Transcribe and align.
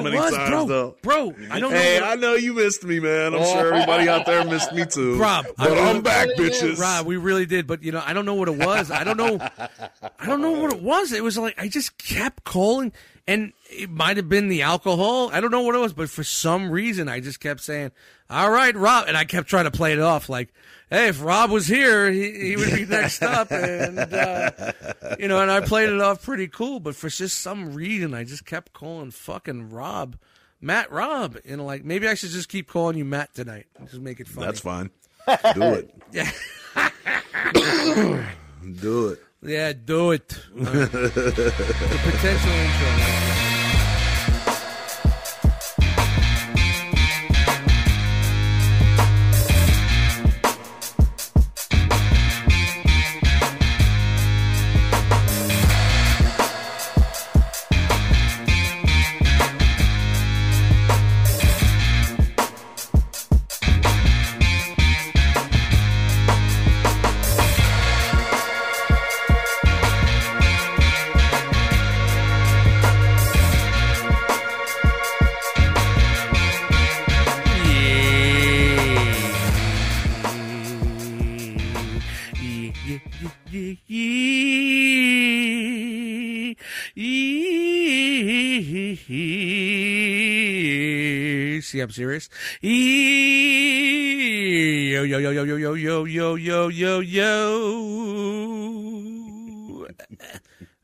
so 0.00 0.04
many 0.04 0.16
was, 0.16 0.34
times 0.34 0.50
bro. 0.50 0.66
though. 0.66 0.96
Bro, 1.02 1.34
I 1.50 1.60
don't 1.60 1.72
Hey, 1.72 1.98
know. 2.00 2.06
I 2.06 2.14
know 2.16 2.34
you 2.34 2.54
missed 2.54 2.84
me, 2.84 3.00
man. 3.00 3.34
I'm 3.34 3.44
sure 3.44 3.72
everybody 3.74 4.08
out 4.08 4.26
there 4.26 4.44
missed 4.44 4.72
me 4.72 4.84
too. 4.86 5.16
Rob, 5.18 5.46
but 5.56 5.72
I- 5.72 5.90
I'm 5.90 6.02
back, 6.02 6.28
bitches. 6.36 6.78
Rob, 6.78 7.06
we 7.06 7.16
really 7.16 7.46
did, 7.46 7.66
but 7.66 7.82
you 7.82 7.92
know, 7.92 8.02
I 8.04 8.12
don't 8.12 8.24
know 8.26 8.34
what 8.34 8.48
it 8.48 8.56
was. 8.56 8.90
I 8.90 9.04
don't 9.04 9.16
know. 9.16 9.38
I 10.18 10.26
don't 10.26 10.40
know 10.42 10.52
what 10.52 10.72
it 10.72 10.82
was. 10.82 11.12
It 11.12 11.22
was 11.22 11.38
like 11.38 11.54
I 11.60 11.68
just 11.68 11.98
kept 11.98 12.44
calling, 12.44 12.92
and 13.26 13.52
it 13.70 13.90
might 13.90 14.16
have 14.16 14.28
been 14.28 14.48
the 14.48 14.62
alcohol. 14.62 15.30
I 15.32 15.40
don't 15.40 15.50
know 15.50 15.62
what 15.62 15.74
it 15.74 15.78
was, 15.78 15.92
but 15.92 16.10
for 16.10 16.24
some 16.24 16.70
reason, 16.70 17.08
I 17.08 17.20
just 17.20 17.40
kept 17.40 17.60
saying, 17.60 17.92
"All 18.28 18.50
right, 18.50 18.74
Rob," 18.76 19.06
and 19.08 19.16
I 19.16 19.24
kept 19.24 19.48
trying 19.48 19.64
to 19.64 19.70
play 19.70 19.92
it 19.92 20.00
off 20.00 20.28
like, 20.28 20.52
"Hey, 20.90 21.08
if 21.08 21.22
Rob 21.22 21.50
was 21.50 21.66
here, 21.66 22.10
he, 22.10 22.32
he 22.32 22.56
would 22.56 22.74
be 22.74 22.84
next 22.84 23.22
up," 23.22 23.50
and 23.52 23.98
uh, 23.98 24.50
you 25.18 25.28
know, 25.28 25.40
and 25.40 25.50
I 25.50 25.60
played 25.60 25.88
it 25.88 26.00
off 26.00 26.22
pretty 26.22 26.48
cool. 26.48 26.80
But 26.80 26.96
for 26.96 27.08
just 27.08 27.40
some 27.40 27.72
reason, 27.72 28.12
I 28.12 28.24
just 28.24 28.44
kept 28.44 28.72
calling 28.72 29.10
fucking 29.10 29.70
Rob. 29.70 30.16
Matt 30.62 30.92
Rob, 30.92 31.38
And 31.46 31.64
like 31.64 31.84
maybe 31.84 32.06
I 32.06 32.12
should 32.12 32.30
just 32.30 32.50
keep 32.50 32.68
calling 32.68 32.98
you 32.98 33.04
Matt 33.06 33.32
tonight. 33.34 33.66
Just 33.86 34.00
make 34.00 34.20
it 34.20 34.28
funny. 34.28 34.44
That's 34.44 34.60
fine. 34.60 34.90
Do 35.54 35.62
it. 35.62 35.94
Yeah. 36.12 36.30
Do 38.80 39.08
it. 39.08 39.20
Yeah, 39.42 39.72
do 39.72 40.10
it. 40.10 40.38
All 40.54 40.64
right. 40.64 40.72
the 40.92 42.00
potential 42.02 42.50
intro. 42.50 43.49
See, 91.70 91.78
I'm 91.78 91.90
serious. 91.92 92.28
Yo, 92.62 92.72
yo, 95.04 95.18
yo, 95.18 95.30
yo, 95.30 95.44
yo, 95.44 95.54
yo, 95.54 95.74
yo, 95.74 96.04
yo, 96.04 96.34
yo, 96.34 96.66
yo, 96.66 96.98
yo. 96.98 97.46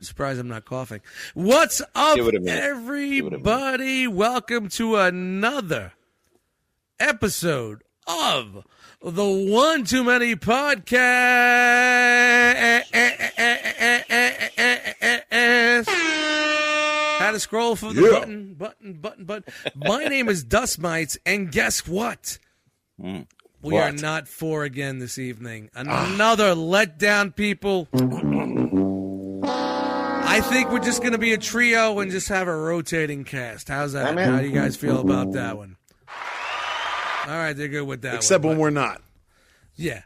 Surprised 0.00 0.38
I'm 0.38 0.46
not 0.46 0.64
coughing. 0.64 1.00
What's 1.34 1.82
up, 1.96 2.14
Give 2.14 2.28
it 2.28 2.36
a 2.36 2.40
minute. 2.40 2.62
everybody? 2.62 4.06
Welcome 4.06 4.68
to 4.68 4.94
another 4.94 5.94
episode 7.00 7.82
of 8.06 8.64
the 9.02 9.48
One 9.50 9.82
Too 9.82 10.04
Many 10.04 10.36
Podcast. 10.36 11.02
To 17.36 17.40
scroll 17.40 17.76
for 17.76 17.92
the 17.92 18.02
Yeah. 18.02 18.18
button, 18.20 18.54
button, 18.54 18.94
button, 18.94 19.24
button. 19.24 19.44
My 19.74 20.04
name 20.08 20.28
is 20.28 20.42
Dust 20.44 20.78
Mites, 20.78 21.16
and 21.24 21.50
guess 21.52 21.86
what? 21.86 22.38
Hmm. 23.00 23.20
We 23.62 23.76
are 23.78 23.90
not 23.92 24.28
four 24.28 24.64
again 24.64 24.98
this 25.00 25.18
evening. 25.18 25.70
Ah. 25.74 26.12
Another 26.14 26.54
letdown, 26.54 27.34
people. 27.34 27.88
I 30.28 30.40
think 30.40 30.70
we're 30.70 30.78
just 30.80 31.00
going 31.00 31.12
to 31.12 31.18
be 31.18 31.32
a 31.32 31.38
trio 31.38 31.98
and 32.00 32.10
just 32.10 32.28
have 32.28 32.48
a 32.48 32.54
rotating 32.56 33.24
cast. 33.24 33.68
How's 33.68 33.92
that? 33.92 34.06
I'm 34.06 34.18
in. 34.18 34.28
How 34.30 34.40
do 34.40 34.46
you 34.46 34.52
guys 34.54 34.76
feel 34.76 35.00
about 35.00 35.32
that 35.32 35.56
one? 35.56 35.76
All 37.26 37.32
right, 37.36 37.54
they're 37.54 37.68
good 37.68 37.86
with 37.86 38.02
that 38.02 38.14
Except 38.16 38.44
one. 38.44 38.52
when 38.52 38.60
we're 38.60 38.70
not. 38.70 39.02
yeah. 39.74 40.02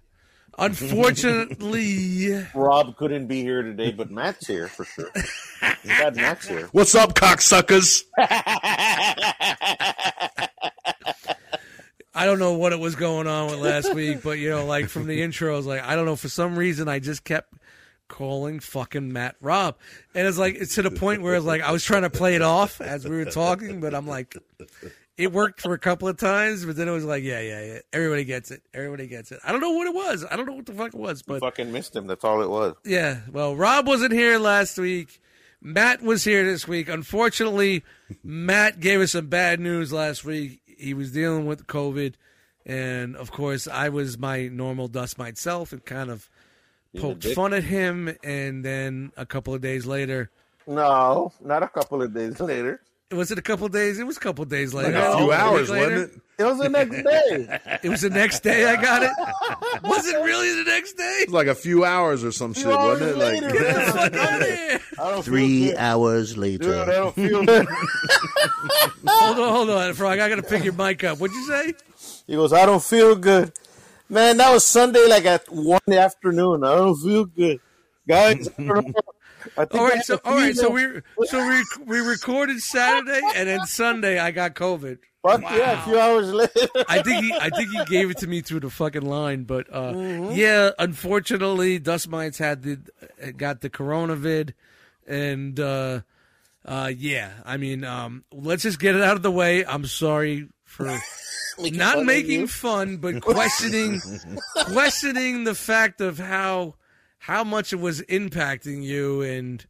Unfortunately, 0.60 2.46
Rob 2.54 2.94
couldn't 2.96 3.26
be 3.26 3.42
here 3.42 3.62
today, 3.62 3.92
but 3.92 4.10
Matt's 4.10 4.46
here 4.46 4.68
for 4.68 4.84
sure. 4.84 5.10
We 5.84 5.88
got 5.88 6.14
Matt's 6.14 6.46
here. 6.46 6.68
What's 6.72 6.94
up, 6.94 7.14
cocksuckers? 7.14 8.04
I 12.14 12.26
don't 12.26 12.38
know 12.38 12.52
what 12.54 12.72
it 12.74 12.78
was 12.78 12.94
going 12.94 13.26
on 13.26 13.50
with 13.50 13.60
last 13.60 13.94
week, 13.96 14.22
but 14.22 14.38
you 14.38 14.50
know, 14.50 14.66
like 14.66 14.90
from 14.90 15.06
the 15.06 15.22
intro, 15.22 15.54
I 15.54 15.56
was 15.56 15.64
like, 15.66 15.82
I 15.82 15.96
don't 15.96 16.04
know. 16.04 16.16
For 16.16 16.28
some 16.28 16.58
reason, 16.58 16.88
I 16.88 16.98
just 16.98 17.24
kept 17.24 17.54
calling 18.08 18.60
fucking 18.60 19.12
Matt 19.12 19.36
Rob, 19.40 19.76
and 20.14 20.26
it's 20.26 20.36
like 20.36 20.56
it's 20.56 20.74
to 20.74 20.82
the 20.82 20.90
point 20.90 21.22
where 21.22 21.36
it's 21.36 21.46
like 21.46 21.62
I 21.62 21.72
was 21.72 21.82
trying 21.82 22.02
to 22.02 22.10
play 22.10 22.34
it 22.34 22.42
off 22.42 22.82
as 22.82 23.08
we 23.08 23.16
were 23.16 23.24
talking, 23.24 23.80
but 23.80 23.94
I'm 23.94 24.06
like, 24.06 24.36
it 25.20 25.32
worked 25.32 25.60
for 25.60 25.74
a 25.74 25.78
couple 25.78 26.08
of 26.08 26.16
times, 26.16 26.64
but 26.64 26.76
then 26.76 26.88
it 26.88 26.92
was 26.92 27.04
like, 27.04 27.22
yeah, 27.22 27.40
yeah, 27.40 27.64
yeah, 27.64 27.78
everybody 27.92 28.24
gets 28.24 28.50
it, 28.50 28.62
everybody 28.72 29.06
gets 29.06 29.30
it. 29.32 29.40
I 29.44 29.52
don't 29.52 29.60
know 29.60 29.72
what 29.72 29.86
it 29.86 29.94
was. 29.94 30.24
I 30.30 30.36
don't 30.36 30.46
know 30.46 30.54
what 30.54 30.66
the 30.66 30.72
fuck 30.72 30.88
it 30.88 30.98
was, 30.98 31.22
but 31.22 31.40
Fucking 31.40 31.70
missed 31.70 31.94
him. 31.94 32.06
That's 32.06 32.24
all 32.24 32.42
it 32.42 32.48
was. 32.48 32.74
yeah, 32.84 33.20
well, 33.30 33.54
Rob 33.54 33.86
wasn't 33.86 34.12
here 34.12 34.38
last 34.38 34.78
week. 34.78 35.20
Matt 35.62 36.00
was 36.00 36.24
here 36.24 36.42
this 36.44 36.66
week. 36.66 36.88
Unfortunately, 36.88 37.84
Matt 38.24 38.80
gave 38.80 39.00
us 39.00 39.12
some 39.12 39.26
bad 39.26 39.60
news 39.60 39.92
last 39.92 40.24
week. 40.24 40.60
He 40.64 40.94
was 40.94 41.12
dealing 41.12 41.44
with 41.44 41.66
COVID, 41.66 42.14
and 42.64 43.14
of 43.14 43.30
course, 43.30 43.68
I 43.68 43.90
was 43.90 44.16
my 44.16 44.48
normal 44.48 44.88
dust 44.88 45.18
myself 45.18 45.72
and 45.72 45.84
kind 45.84 46.10
of 46.10 46.30
poked 46.98 47.24
fun 47.26 47.52
at 47.52 47.64
him. 47.64 48.16
And 48.24 48.64
then 48.64 49.12
a 49.18 49.26
couple 49.26 49.52
of 49.54 49.60
days 49.60 49.84
later, 49.84 50.30
No, 50.66 51.32
not 51.44 51.62
a 51.62 51.68
couple 51.68 52.00
of 52.02 52.14
days 52.14 52.40
later. 52.40 52.80
Was 53.12 53.30
it 53.30 53.38
a 53.38 53.42
couple 53.42 53.66
of 53.66 53.72
days? 53.72 53.98
It 53.98 54.06
was 54.06 54.16
a 54.16 54.20
couple 54.20 54.42
of 54.42 54.48
days 54.48 54.72
later. 54.74 54.92
Like 54.92 55.02
a 55.04 55.16
few 55.16 55.26
week 55.26 55.34
hours, 55.34 55.70
later. 55.70 55.90
wasn't 55.94 56.12
it? 56.14 56.20
It 56.38 56.44
was 56.44 56.58
the 56.58 56.68
next 56.70 57.02
day. 57.02 57.58
It 57.82 57.88
was 57.90 58.00
the 58.02 58.10
next 58.10 58.40
day 58.42 58.64
I 58.66 58.80
got 58.80 59.02
it. 59.02 59.82
was 59.82 60.06
it 60.06 60.16
really 60.22 60.54
the 60.64 60.70
next 60.70 60.94
day? 60.94 61.18
It 61.22 61.28
was 61.28 61.34
like 61.34 61.46
a 61.48 61.54
few 61.54 61.84
hours 61.84 62.24
or 62.24 62.32
some 62.32 62.54
shit, 62.54 62.66
hours 62.66 63.00
wasn't 63.00 63.10
it? 63.10 63.16
later, 63.18 63.46
Like, 63.50 63.52
Get 63.58 63.74
the 63.86 63.92
fuck 63.92 64.14
out 64.14 64.40
of 64.42 64.48
here! 64.48 64.80
I 64.98 65.10
don't 65.10 65.22
Three 65.24 65.64
feel 65.64 65.70
good. 65.72 65.78
hours 65.78 66.28
Dude, 66.34 66.38
I 66.38 66.40
later. 66.40 66.84
don't 66.86 67.14
feel 67.14 67.44
good. 67.44 67.66
Hold 69.06 69.38
on, 69.38 69.52
hold 69.52 69.70
on, 69.70 69.94
Frog. 69.94 70.18
I 70.18 70.28
got 70.28 70.36
to 70.36 70.42
pick 70.42 70.64
your 70.64 70.72
mic 70.72 71.04
up. 71.04 71.18
What'd 71.18 71.34
you 71.34 71.46
say? 71.46 71.74
He 72.26 72.34
goes, 72.34 72.52
I 72.52 72.64
don't 72.66 72.82
feel 72.82 73.16
good. 73.16 73.52
Man, 74.08 74.36
that 74.38 74.52
was 74.52 74.64
Sunday, 74.64 75.06
like 75.08 75.24
at 75.24 75.46
one 75.50 75.80
in 75.86 75.92
the 75.94 76.00
afternoon. 76.00 76.64
I 76.64 76.74
don't 76.76 76.96
feel 76.96 77.24
good, 77.26 77.60
guys. 78.08 78.48
I, 78.58 78.62
don't 78.62 78.86
know. 78.86 78.92
I 79.56 79.64
think 79.64 79.74
All 79.74 79.86
I 79.86 79.88
right, 79.88 79.96
had 79.96 80.04
so 80.04 80.20
all 80.24 80.34
right, 80.34 80.56
so 80.56 80.70
we 80.70 80.86
so 81.26 81.48
we 81.48 81.64
we 81.84 81.98
recorded 82.00 82.60
Saturday, 82.60 83.20
and 83.34 83.48
then 83.48 83.66
Sunday 83.66 84.18
I 84.18 84.30
got 84.30 84.54
COVID. 84.54 84.98
Fuck 85.22 85.42
yeah, 85.42 85.82
a 85.82 85.84
few 85.84 86.00
hours 86.00 86.32
later. 86.32 86.68
I 86.88 87.02
think 87.02 87.24
he 87.24 87.32
I 87.34 87.50
think 87.50 87.70
he 87.70 87.84
gave 87.84 88.10
it 88.10 88.18
to 88.18 88.26
me 88.26 88.40
through 88.40 88.60
the 88.60 88.70
fucking 88.70 89.02
line, 89.02 89.44
but 89.44 89.66
uh, 89.72 89.92
yeah, 90.32 90.70
unfortunately, 90.78 91.78
Dust 91.78 92.08
Mites 92.08 92.38
had 92.38 92.62
the 92.62 93.32
got 93.36 93.60
the 93.60 93.68
coronavid, 93.68 94.54
and 95.06 95.60
uh, 95.60 96.00
uh, 96.64 96.90
yeah, 96.96 97.32
I 97.44 97.58
mean, 97.58 97.84
um, 97.84 98.24
let's 98.32 98.62
just 98.62 98.78
get 98.78 98.96
it 98.96 99.02
out 99.02 99.16
of 99.16 99.22
the 99.22 99.30
way. 99.30 99.64
I'm 99.64 99.84
sorry 99.84 100.48
for 100.64 100.84
not 101.58 101.96
fun 101.96 102.06
making 102.06 102.46
fun, 102.46 102.96
but 102.96 103.20
questioning 103.22 104.00
questioning 104.72 105.44
the 105.44 105.54
fact 105.54 106.00
of 106.00 106.18
how 106.18 106.76
how 107.20 107.44
much 107.44 107.72
it 107.72 107.80
was 107.80 108.02
impacting 108.02 108.82
you 108.82 109.22
and 109.22 109.64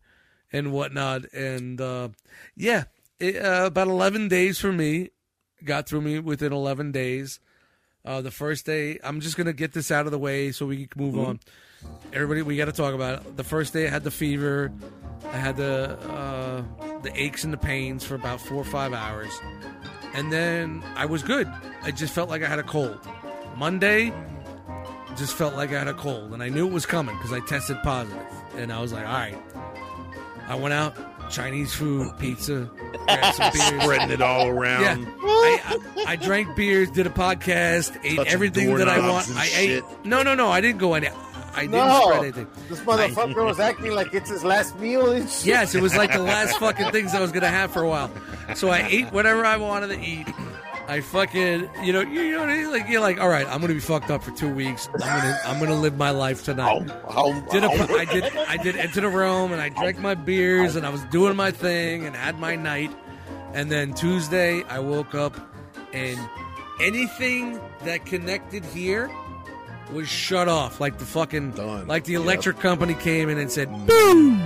and 0.52 0.72
whatnot. 0.72 1.24
And 1.32 1.80
uh, 1.80 2.08
yeah, 2.56 2.84
it, 3.18 3.36
uh, 3.36 3.66
about 3.66 3.88
eleven 3.88 4.28
days 4.28 4.58
for 4.58 4.72
me 4.72 5.10
got 5.64 5.86
through 5.86 6.00
me 6.00 6.18
within 6.18 6.52
eleven 6.52 6.92
days. 6.92 7.40
Uh, 8.04 8.22
the 8.22 8.30
first 8.30 8.64
day, 8.64 8.98
I'm 9.04 9.20
just 9.20 9.36
gonna 9.36 9.52
get 9.52 9.72
this 9.72 9.90
out 9.90 10.06
of 10.06 10.12
the 10.12 10.18
way 10.18 10.52
so 10.52 10.66
we 10.66 10.86
can 10.86 11.02
move 11.02 11.18
on. 11.18 11.40
Everybody, 12.12 12.42
we 12.42 12.56
got 12.56 12.66
to 12.66 12.72
talk 12.72 12.94
about 12.94 13.20
it. 13.20 13.36
The 13.36 13.44
first 13.44 13.72
day, 13.72 13.86
I 13.86 13.90
had 13.90 14.04
the 14.04 14.10
fever. 14.10 14.70
I 15.32 15.36
had 15.36 15.56
the 15.56 15.98
uh, 16.10 16.62
the 17.02 17.12
aches 17.14 17.44
and 17.44 17.52
the 17.52 17.58
pains 17.58 18.04
for 18.04 18.14
about 18.14 18.40
four 18.40 18.58
or 18.58 18.64
five 18.64 18.92
hours, 18.92 19.30
and 20.14 20.32
then 20.32 20.82
I 20.96 21.06
was 21.06 21.22
good. 21.22 21.50
I 21.82 21.90
just 21.90 22.12
felt 22.12 22.28
like 22.28 22.42
I 22.42 22.48
had 22.48 22.58
a 22.58 22.62
cold. 22.64 22.98
Monday, 23.56 24.12
just 25.16 25.34
felt 25.34 25.54
like 25.54 25.70
I 25.70 25.78
had 25.78 25.88
a 25.88 25.94
cold, 25.94 26.32
and 26.32 26.42
I 26.42 26.48
knew 26.48 26.66
it 26.66 26.72
was 26.72 26.86
coming 26.86 27.16
because 27.16 27.32
I 27.32 27.40
tested 27.40 27.78
positive. 27.82 28.22
And 28.56 28.72
I 28.72 28.80
was 28.80 28.92
like, 28.92 29.06
all 29.06 29.12
right. 29.12 29.36
I 30.48 30.54
went 30.56 30.74
out, 30.74 30.96
Chinese 31.30 31.72
food, 31.72 32.10
pizza, 32.18 32.68
grabbed 33.06 33.36
some 33.36 33.52
beers. 33.70 33.82
spreading 33.82 34.10
it 34.10 34.20
all 34.20 34.46
Yeah, 34.46 34.50
around. 34.52 35.06
I, 35.22 35.78
I, 35.98 36.04
I 36.08 36.16
drank 36.16 36.56
beers, 36.56 36.90
did 36.90 37.06
a 37.06 37.10
podcast, 37.10 37.96
ate 38.04 38.16
Touching 38.16 38.32
everything 38.32 38.74
that 38.76 38.88
I 38.88 38.96
doorknobs 38.96 39.12
want. 39.12 39.28
and 39.30 39.38
I 39.38 39.44
shit. 39.44 39.84
ate. 39.84 40.04
No, 40.04 40.22
no, 40.24 40.34
no. 40.34 40.48
I 40.48 40.60
didn't 40.60 40.78
go 40.78 40.94
any. 40.94 41.08
I 41.52 41.62
didn't 41.62 41.72
No, 41.72 42.02
spread 42.02 42.22
anything. 42.22 42.46
this 42.68 42.80
motherfucker 42.80 43.44
was 43.44 43.60
acting 43.60 43.92
like 43.92 44.12
it's 44.14 44.30
his 44.30 44.42
last 44.44 44.78
meal 44.78 45.10
and 45.12 45.28
shit. 45.28 45.46
Yes, 45.46 45.74
it 45.74 45.82
was 45.82 45.96
like 45.96 46.12
the 46.12 46.18
last 46.22 46.56
fucking 46.58 46.90
things 46.92 47.14
I 47.14 47.20
was 47.20 47.30
gonna 47.32 47.48
have 47.48 47.70
for 47.72 47.82
a 47.82 47.88
while. 47.88 48.10
So 48.56 48.70
I 48.70 48.86
ate 48.88 49.12
whatever 49.12 49.44
I 49.44 49.56
wanted 49.56 49.88
to 49.88 50.00
eat. 50.00 50.26
I 50.90 51.00
fucking, 51.02 51.70
you 51.84 51.92
know, 51.92 52.00
you 52.00 52.32
know, 52.32 52.40
what 52.40 52.50
I 52.50 52.56
mean? 52.56 52.70
like 52.72 52.88
you're 52.88 53.00
like, 53.00 53.20
all 53.20 53.28
right, 53.28 53.46
I'm 53.46 53.60
gonna 53.60 53.74
be 53.74 53.78
fucked 53.80 54.10
up 54.10 54.24
for 54.24 54.32
two 54.32 54.52
weeks. 54.52 54.88
I'm 54.94 54.98
gonna, 55.00 55.38
I'm 55.46 55.60
gonna 55.60 55.80
live 55.80 55.96
my 55.96 56.10
life 56.10 56.42
tonight. 56.44 56.90
How, 57.08 57.32
Did 57.52 57.62
a, 57.62 57.68
how- 57.76 57.94
I 57.96 58.04
did, 58.06 58.24
I 58.36 58.56
did 58.56 58.76
enter 58.76 59.00
the 59.02 59.08
room 59.08 59.52
and 59.52 59.60
I 59.62 59.68
drank 59.68 60.00
my 60.00 60.14
beers 60.14 60.74
and 60.74 60.84
I 60.84 60.88
was 60.90 61.02
doing 61.04 61.36
my 61.36 61.52
thing 61.52 62.06
and 62.06 62.16
had 62.16 62.40
my 62.40 62.56
night. 62.56 62.90
And 63.54 63.70
then 63.70 63.94
Tuesday 63.94 64.64
I 64.64 64.80
woke 64.80 65.14
up 65.14 65.36
and 65.92 66.18
anything 66.80 67.60
that 67.84 68.04
connected 68.04 68.64
here 68.64 69.10
was 69.92 70.08
shut 70.08 70.48
off, 70.48 70.80
like 70.80 70.98
the 70.98 71.04
fucking, 71.06 71.52
Done. 71.52 71.86
like 71.86 72.02
the 72.04 72.14
electric 72.14 72.58
company 72.58 72.94
came 72.94 73.28
in 73.28 73.38
and 73.38 73.50
said, 73.50 73.68
boom, 73.86 74.40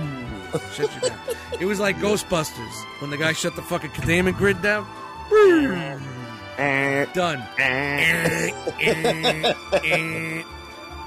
shut 0.73 0.93
you 0.95 1.09
down. 1.09 1.19
It 1.59 1.65
was 1.65 1.79
like 1.79 1.97
Ghostbusters 1.97 3.01
when 3.01 3.09
the 3.09 3.17
guy 3.17 3.33
shut 3.33 3.55
the 3.55 3.61
fucking 3.63 3.91
containment 3.91 4.37
grid 4.37 4.61
down. 4.61 4.85
Eh, 5.31 5.97
Eh, 6.57 7.05
Done. 7.13 7.43
Eh. 7.59 8.51
Eh, 9.83 10.43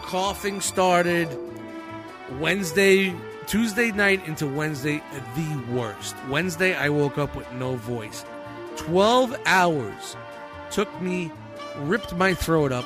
Coughing 0.03 0.61
started 0.61 1.29
Wednesday, 2.39 3.15
Tuesday 3.47 3.91
night 3.93 4.27
into 4.27 4.47
Wednesday, 4.47 5.03
the 5.35 5.73
worst. 5.73 6.15
Wednesday, 6.29 6.75
I 6.75 6.89
woke 6.91 7.19
up 7.19 7.35
with 7.35 7.51
no 7.53 7.77
voice. 7.77 8.25
12 8.77 9.37
hours 9.47 10.17
took 10.71 10.89
me, 11.01 11.31
ripped 11.79 12.15
my 12.15 12.35
throat 12.35 12.73
up, 12.73 12.85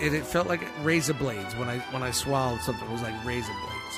and 0.00 0.14
it 0.14 0.24
felt 0.24 0.48
like 0.48 0.62
razor 0.82 1.14
blades 1.14 1.54
when 1.56 1.68
I 1.68 1.78
when 1.90 2.02
I 2.02 2.10
swallowed 2.10 2.60
something. 2.62 2.88
It 2.88 2.92
was 2.92 3.02
like 3.02 3.24
razor 3.24 3.52
blades. 3.52 3.96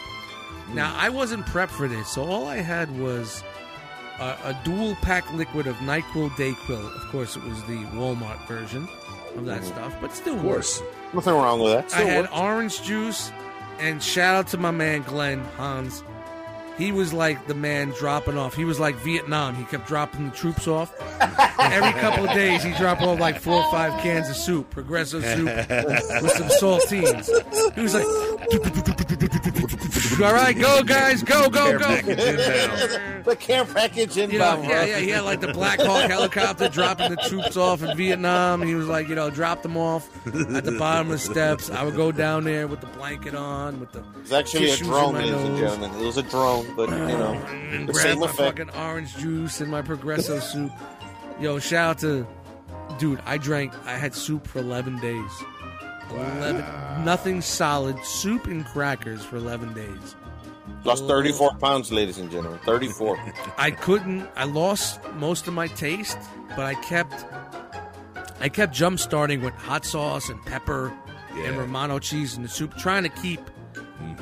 Hmm. 0.66 0.74
Now 0.74 0.94
I 0.96 1.08
wasn't 1.08 1.46
prepped 1.46 1.70
for 1.70 1.86
this, 1.88 2.08
so 2.08 2.24
all 2.24 2.48
I 2.48 2.56
had 2.58 2.96
was 2.98 3.42
a, 4.22 4.50
a 4.50 4.60
dual 4.64 4.94
pack 5.02 5.30
liquid 5.32 5.66
of 5.66 5.76
Nyquil 5.76 6.30
Dayquil. 6.30 6.94
Of 6.96 7.10
course, 7.10 7.36
it 7.36 7.42
was 7.44 7.62
the 7.64 7.78
Walmart 7.96 8.46
version 8.46 8.88
of 9.36 9.44
that 9.46 9.62
mm-hmm. 9.62 9.72
stuff, 9.72 9.96
but 10.00 10.12
still 10.14 10.36
Of 10.36 10.42
course. 10.42 10.82
nothing 11.12 11.34
wrong 11.34 11.60
with 11.60 11.72
that. 11.72 11.84
I 11.86 11.88
Still 11.88 12.06
had 12.06 12.28
orange 12.32 12.82
juice, 12.82 13.32
and 13.80 14.02
shout 14.02 14.34
out 14.36 14.46
to 14.48 14.58
my 14.58 14.70
man 14.70 15.02
Glenn 15.02 15.40
Hans. 15.56 16.04
He 16.78 16.90
was 16.92 17.12
like 17.12 17.46
the 17.46 17.54
man 17.54 17.90
dropping 17.98 18.36
off. 18.38 18.54
He 18.54 18.64
was 18.64 18.80
like 18.80 18.96
Vietnam. 18.96 19.54
He 19.54 19.64
kept 19.64 19.86
dropping 19.86 20.30
the 20.30 20.36
troops 20.36 20.66
off. 20.66 20.92
Every 21.60 21.92
couple 22.00 22.24
of 22.28 22.34
days, 22.34 22.62
he 22.62 22.72
dropped 22.74 23.02
off 23.02 23.20
like 23.20 23.40
four 23.40 23.62
or 23.62 23.70
five 23.70 23.92
cans 24.02 24.28
of 24.28 24.36
soup, 24.36 24.70
Progresso 24.70 25.20
soup, 25.20 25.46
with 25.46 26.32
some 26.32 26.48
saltines. 26.60 27.28
He 27.74 27.80
was 27.82 27.94
like, 27.94 28.06
"All 30.22 30.32
right, 30.34 30.58
go 30.58 30.82
guys, 30.82 31.22
go, 31.22 31.48
go, 31.48 31.78
go." 31.78 32.00
the 33.22 33.36
care 33.38 33.64
package 33.64 34.16
in 34.18 34.30
You 34.30 34.38
know, 34.38 34.54
inbound. 34.54 34.68
yeah, 34.68 34.84
yeah, 34.84 34.98
he 34.98 35.08
had 35.10 35.20
like 35.24 35.40
the 35.40 35.52
Black 35.52 35.80
Hawk 35.80 36.10
helicopter 36.10 36.68
dropping 36.68 37.10
the 37.10 37.16
troops 37.28 37.56
off 37.56 37.82
in 37.82 37.96
Vietnam. 37.96 38.62
He 38.62 38.74
was 38.74 38.88
like, 38.88 39.08
you 39.08 39.14
know, 39.14 39.30
drop 39.30 39.62
them 39.62 39.76
off 39.76 40.08
at 40.26 40.64
the 40.64 40.72
bottom 40.78 41.08
of 41.08 41.12
the 41.12 41.18
steps. 41.18 41.70
I 41.70 41.84
would 41.84 41.94
go 41.96 42.10
down 42.12 42.44
there 42.44 42.66
with 42.66 42.80
the 42.80 42.86
blanket 42.88 43.34
on, 43.34 43.78
with 43.80 43.92
the 43.92 44.02
It's 44.22 44.32
actually 44.32 44.70
a 44.70 44.76
drone, 44.76 45.14
ladies 45.14 45.32
and 45.32 45.56
gentlemen. 45.56 45.90
It 46.00 46.04
was 46.04 46.16
a 46.16 46.22
drone, 46.24 46.61
but 46.76 46.88
you 46.88 46.96
know, 46.96 47.32
and 47.32 47.88
the 47.88 47.92
grab 47.92 48.04
same 48.04 48.20
my 48.20 48.26
effect. 48.26 48.58
fucking 48.58 48.70
orange 48.70 49.16
juice 49.16 49.60
and 49.60 49.70
my 49.70 49.82
Progresso 49.82 50.38
soup. 50.38 50.72
Yo, 51.40 51.58
shout 51.58 51.90
out 51.90 51.98
to, 52.00 52.26
dude. 52.98 53.20
I 53.26 53.38
drank. 53.38 53.72
I 53.86 53.96
had 53.96 54.14
soup 54.14 54.46
for 54.46 54.58
eleven 54.58 54.98
days. 55.00 55.30
Eleven, 56.10 56.58
nothing 57.04 57.40
solid. 57.40 57.98
Soup 58.04 58.46
and 58.46 58.64
crackers 58.66 59.24
for 59.24 59.36
eleven 59.36 59.72
days. 59.72 60.16
Lost 60.84 61.06
34 61.06 61.54
pounds, 61.58 61.92
ladies 61.92 62.18
and 62.18 62.30
gentlemen. 62.30 62.58
34. 62.64 63.18
I 63.56 63.70
couldn't. 63.70 64.28
I 64.36 64.44
lost 64.44 65.00
most 65.14 65.46
of 65.46 65.54
my 65.54 65.68
taste, 65.68 66.18
but 66.50 66.60
I 66.60 66.74
kept. 66.74 67.24
I 68.40 68.48
kept 68.48 68.74
jump 68.74 68.98
starting 68.98 69.42
with 69.42 69.54
hot 69.54 69.84
sauce 69.84 70.28
and 70.28 70.44
pepper 70.44 70.92
and 71.34 71.56
Romano 71.56 71.98
cheese 72.00 72.36
in 72.36 72.42
the 72.42 72.48
soup, 72.48 72.76
trying 72.76 73.04
to 73.04 73.08
keep. 73.08 73.40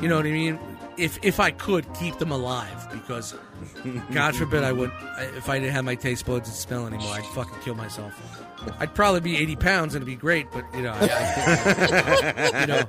You 0.01 0.09
know 0.09 0.17
what 0.17 0.27
I 0.27 0.31
mean? 0.31 0.59
If 1.01 1.19
if 1.23 1.41
I 1.41 1.51
could 1.51 1.93
keep 1.95 2.19
them 2.19 2.31
alive, 2.31 2.89
because 2.93 3.35
God 4.13 4.37
forbid 4.37 4.65
I 4.65 4.73
would. 4.73 4.93
If 5.37 5.49
I 5.49 5.59
didn't 5.59 5.73
have 5.73 5.85
my 5.85 5.95
taste 5.95 6.27
buds 6.27 6.49
and 6.49 6.57
smell 6.57 6.87
anymore, 6.87 7.13
I'd 7.15 7.25
fucking 7.27 7.59
kill 7.63 7.75
myself. 7.75 8.13
I'd 8.79 8.95
probably 8.95 9.21
be 9.21 9.37
eighty 9.39 9.57
pounds 9.57 9.95
and 9.95 10.03
it'd 10.03 10.15
be 10.15 10.21
great, 10.21 10.51
but 10.53 10.65
you 10.75 10.83
know, 10.83 10.93
I, 10.93 12.53
I, 12.55 12.61
you 12.61 12.67
know, 12.67 12.83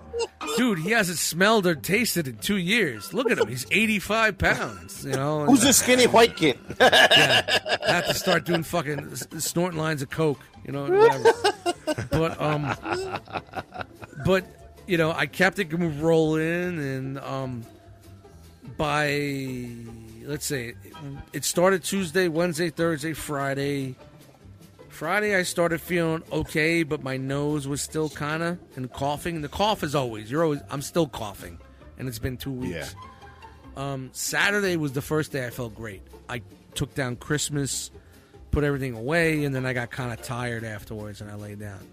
dude, 0.57 0.79
he 0.79 0.91
hasn't 0.91 1.17
smelled 1.17 1.65
or 1.65 1.75
tasted 1.75 2.27
in 2.27 2.37
two 2.37 2.57
years. 2.57 3.13
Look 3.13 3.31
at 3.31 3.39
him; 3.39 3.47
he's 3.47 3.65
eighty-five 3.71 4.37
pounds. 4.37 5.05
You 5.05 5.13
know, 5.13 5.45
Who's 5.45 5.61
this 5.61 5.77
skinny 5.77 6.07
white 6.07 6.35
kid? 6.35 6.59
yeah, 6.81 7.59
I 7.87 7.91
have 7.93 8.07
to 8.07 8.13
start 8.13 8.43
doing 8.43 8.63
fucking 8.63 9.15
snorting 9.15 9.79
lines 9.79 10.01
of 10.01 10.09
coke, 10.09 10.41
you 10.65 10.73
know. 10.73 10.83
Whatever. 10.83 11.31
But 12.09 12.41
um, 12.41 12.75
but 14.25 14.45
you 14.87 14.97
know, 14.97 15.11
I 15.11 15.25
kept 15.25 15.59
it 15.59 15.71
rolling, 15.71 16.79
and 16.79 17.19
um, 17.19 17.65
by 18.81 19.67
let's 20.25 20.43
say 20.43 20.73
it 21.33 21.45
started 21.45 21.83
Tuesday, 21.83 22.27
Wednesday, 22.27 22.71
Thursday, 22.71 23.13
Friday. 23.13 23.95
Friday, 24.89 25.35
I 25.35 25.43
started 25.43 25.79
feeling 25.79 26.23
okay, 26.31 26.81
but 26.81 27.03
my 27.03 27.15
nose 27.15 27.67
was 27.67 27.79
still 27.79 28.09
kind 28.09 28.41
of 28.41 28.57
and 28.75 28.91
coughing. 28.91 29.41
The 29.41 29.49
cough 29.49 29.83
is 29.83 29.93
always 29.93 30.31
you're 30.31 30.43
always. 30.43 30.61
I'm 30.71 30.81
still 30.81 31.07
coughing, 31.07 31.59
and 31.99 32.07
it's 32.07 32.17
been 32.17 32.37
two 32.37 32.51
weeks. 32.51 32.95
Um, 33.77 34.09
Saturday 34.13 34.77
was 34.77 34.93
the 34.93 35.01
first 35.03 35.31
day 35.31 35.45
I 35.45 35.51
felt 35.51 35.75
great. 35.75 36.01
I 36.27 36.41
took 36.73 36.95
down 36.95 37.17
Christmas, 37.17 37.91
put 38.49 38.63
everything 38.63 38.95
away, 38.95 39.43
and 39.43 39.53
then 39.53 39.63
I 39.63 39.73
got 39.73 39.91
kind 39.91 40.11
of 40.11 40.25
tired 40.25 40.63
afterwards 40.63 41.21
and 41.21 41.29
I 41.29 41.35
lay 41.35 41.53
down. 41.53 41.87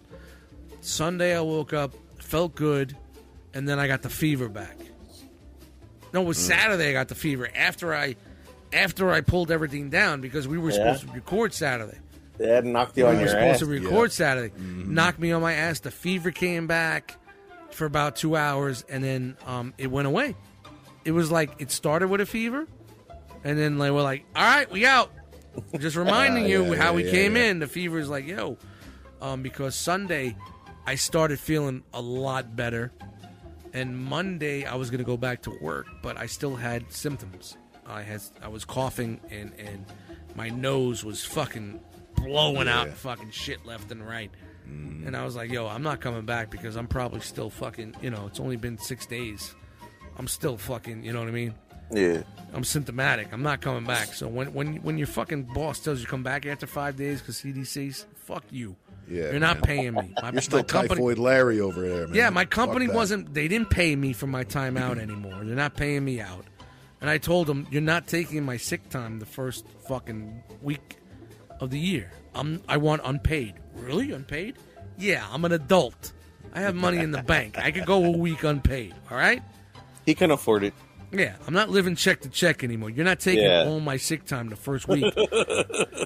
Sunday 0.81 1.37
I 1.37 1.43
woke 1.43 1.75
up, 1.75 1.93
felt 2.19 2.55
good, 2.55 2.97
and 3.53 3.69
then 3.69 3.79
I 3.79 3.89
got 3.89 4.01
the 4.01 4.11
fever 4.11 4.49
back. 4.49 4.79
No, 6.13 6.23
it 6.23 6.27
was 6.27 6.39
Saturday 6.39 6.91
I 6.91 6.93
got 6.93 7.09
the 7.09 7.15
fever 7.15 7.49
after 7.55 7.95
I 7.95 8.17
after 8.73 9.11
I 9.11 9.21
pulled 9.23 9.51
everything 9.51 9.89
down 9.91 10.21
because 10.21 10.47
we 10.49 10.59
were 10.59 10.71
Yeah. 10.71 10.77
supposed 10.95 11.07
to 11.09 11.13
record 11.13 11.53
Saturday. 11.55 11.99
Dad 12.39 12.65
knocked 12.65 12.97
you 12.97 13.05
We 13.05 13.11
on 13.11 13.15
were 13.17 13.21
your 13.23 13.29
supposed 13.31 13.55
ass. 13.55 13.59
to 13.61 13.67
record 13.67 14.13
Saturday. 14.13 14.53
Knocked 14.59 15.19
me 15.19 15.33
on 15.33 15.43
my 15.43 15.55
ass. 15.55 15.81
The 15.81 15.91
fever 15.91 16.31
came 16.31 16.67
back 16.67 17.17
for 17.71 17.85
about 17.87 18.17
two 18.17 18.37
hours, 18.37 18.85
and 18.89 19.03
then 19.03 19.37
um, 19.47 19.75
it 19.79 19.91
went 19.91 20.07
away. 20.07 20.35
It 21.05 21.13
was 21.13 21.31
like 21.31 21.51
it 21.59 21.71
started 21.71 22.09
with 22.09 22.21
a 22.21 22.27
fever, 22.27 22.67
and 23.45 23.59
then 23.59 23.79
like 23.79 23.93
we're 23.93 24.03
like, 24.03 24.25
"All 24.37 24.43
right, 24.43 24.71
we 24.71 24.87
out." 24.87 25.11
Just 25.79 25.97
reminding 26.05 26.45
Ah, 26.45 26.49
you 26.49 26.65
yeah, 26.73 26.77
how 26.77 26.85
yeah, 26.91 26.97
we 26.97 27.05
yeah, 27.07 27.11
came 27.11 27.37
yeah. 27.37 27.45
in. 27.47 27.59
The 27.59 27.67
fever 27.67 27.99
is 27.99 28.09
like, 28.09 28.27
"Yo," 28.27 28.57
um, 29.21 29.43
because 29.43 29.75
Sunday 29.75 30.37
I 30.87 30.95
started 30.95 31.41
feeling 31.41 31.83
a 31.93 32.01
lot 32.01 32.55
better, 32.55 32.93
and 33.73 33.97
Monday 33.97 34.65
I 34.65 34.75
was 34.75 34.91
gonna 34.91 35.05
go 35.05 35.17
back 35.17 35.43
to 35.43 35.51
work, 35.61 35.87
but 36.03 36.17
I 36.17 36.27
still 36.27 36.57
had 36.57 36.91
symptoms. 36.93 37.57
I 37.87 38.03
had 38.03 38.21
I 38.43 38.49
was 38.49 38.65
coughing 38.65 39.21
and 39.31 39.53
and 39.59 39.85
my 40.35 40.49
nose 40.49 41.05
was 41.05 41.25
fucking 41.25 41.81
blowing 42.15 42.69
out 42.69 42.89
fucking 42.91 43.31
shit 43.31 43.65
left 43.65 43.91
and 43.91 44.07
right. 44.07 44.31
Mm. 44.69 45.07
And 45.07 45.17
I 45.17 45.25
was 45.25 45.37
like, 45.37 45.51
yo, 45.51 45.67
I'm 45.67 45.83
not 45.83 46.01
coming 46.01 46.25
back 46.27 46.51
because 46.51 46.77
I'm 46.77 46.87
probably 46.87 47.21
still 47.21 47.51
fucking, 47.51 47.97
you 48.03 48.11
know, 48.11 48.27
it's 48.27 48.41
only 48.41 48.57
been 48.57 48.79
six 48.79 49.07
days. 49.07 49.55
I'm 50.19 50.29
still 50.29 50.57
fucking, 50.57 51.05
you 51.05 51.13
know 51.13 51.21
what 51.21 51.29
I 51.29 51.33
mean? 51.33 51.55
Yeah. 51.91 52.23
I'm 52.53 52.65
symptomatic. 52.65 53.33
I'm 53.33 53.43
not 53.43 53.61
coming 53.61 53.85
back. 53.85 54.13
So 54.15 54.29
when 54.29 54.53
when 54.53 54.77
when 54.77 54.99
your 54.99 55.07
fucking 55.07 55.45
boss 55.45 55.81
tells 55.81 56.01
you 56.01 56.05
to 56.05 56.11
come 56.11 56.23
back 56.23 56.45
after 56.45 56.67
five 56.67 56.97
days 56.97 57.21
because 57.21 57.41
CDC's, 57.41 58.07
fuck 58.17 58.45
you. 58.51 58.77
Yeah, 59.09 59.31
You're 59.31 59.41
not 59.41 59.57
man. 59.57 59.63
paying 59.63 59.95
me. 59.95 60.15
My, 60.23 60.31
You're 60.33 60.41
still 60.43 60.59
my 60.59 60.63
company, 60.65 60.97
typhoid 60.97 61.19
Larry 61.19 61.61
over 61.61 61.81
there, 61.81 62.07
man. 62.07 62.15
yeah, 62.15 62.31
my 62.31 62.45
company 62.45 62.89
wasn't. 62.89 63.33
They 63.33 63.49
didn't 63.49 63.71
pay 63.71 63.97
me 63.97 64.13
for 64.13 64.27
my 64.27 64.45
time 64.45 64.77
out 64.77 64.99
anymore. 64.99 65.43
They're 65.45 65.57
not 65.57 65.77
paying 65.77 66.05
me 66.05 66.21
out. 66.21 66.45
And 67.01 67.09
I 67.09 67.19
told 67.19 67.47
them, 67.47 67.67
you're 67.71 67.81
not 67.81 68.07
taking 68.07 68.45
my 68.45 68.57
sick 68.57 68.89
time 68.91 69.19
the 69.21 69.27
first 69.27 69.65
fucking 69.87 70.43
week 70.63 70.99
of 71.61 71.71
the 71.71 71.79
year. 71.79 72.11
I'm. 72.35 72.61
I 72.69 72.77
want 72.77 73.03
unpaid. 73.05 73.55
Really, 73.77 74.11
unpaid? 74.13 74.57
Yeah, 74.99 75.25
I'm 75.31 75.45
an 75.45 75.53
adult. 75.53 76.13
I 76.53 76.61
have 76.63 76.75
money 76.75 76.99
in 76.99 77.11
the 77.13 77.23
bank. 77.23 77.57
I 77.59 77.71
could 77.71 77.87
go 77.87 78.05
a 78.05 78.11
week 78.11 78.43
unpaid. 78.43 78.95
All 79.11 79.17
right. 79.17 79.43
He 80.07 80.15
can 80.15 80.31
afford 80.31 80.65
it. 80.65 80.75
Yeah, 81.13 81.37
I'm 81.47 81.55
not 81.55 81.71
living 81.71 81.95
check 81.95 82.21
to 82.23 82.29
check 82.29 82.65
anymore. 82.65 82.91
You're 82.91 83.05
not 83.05 83.21
taking 83.21 83.45
Yeah. 83.45 83.65
all 83.67 83.81
my 83.81 83.97
sick 83.97 84.25
time 84.27 84.49
the 84.49 84.57
first 84.57 84.89
week 84.89 85.05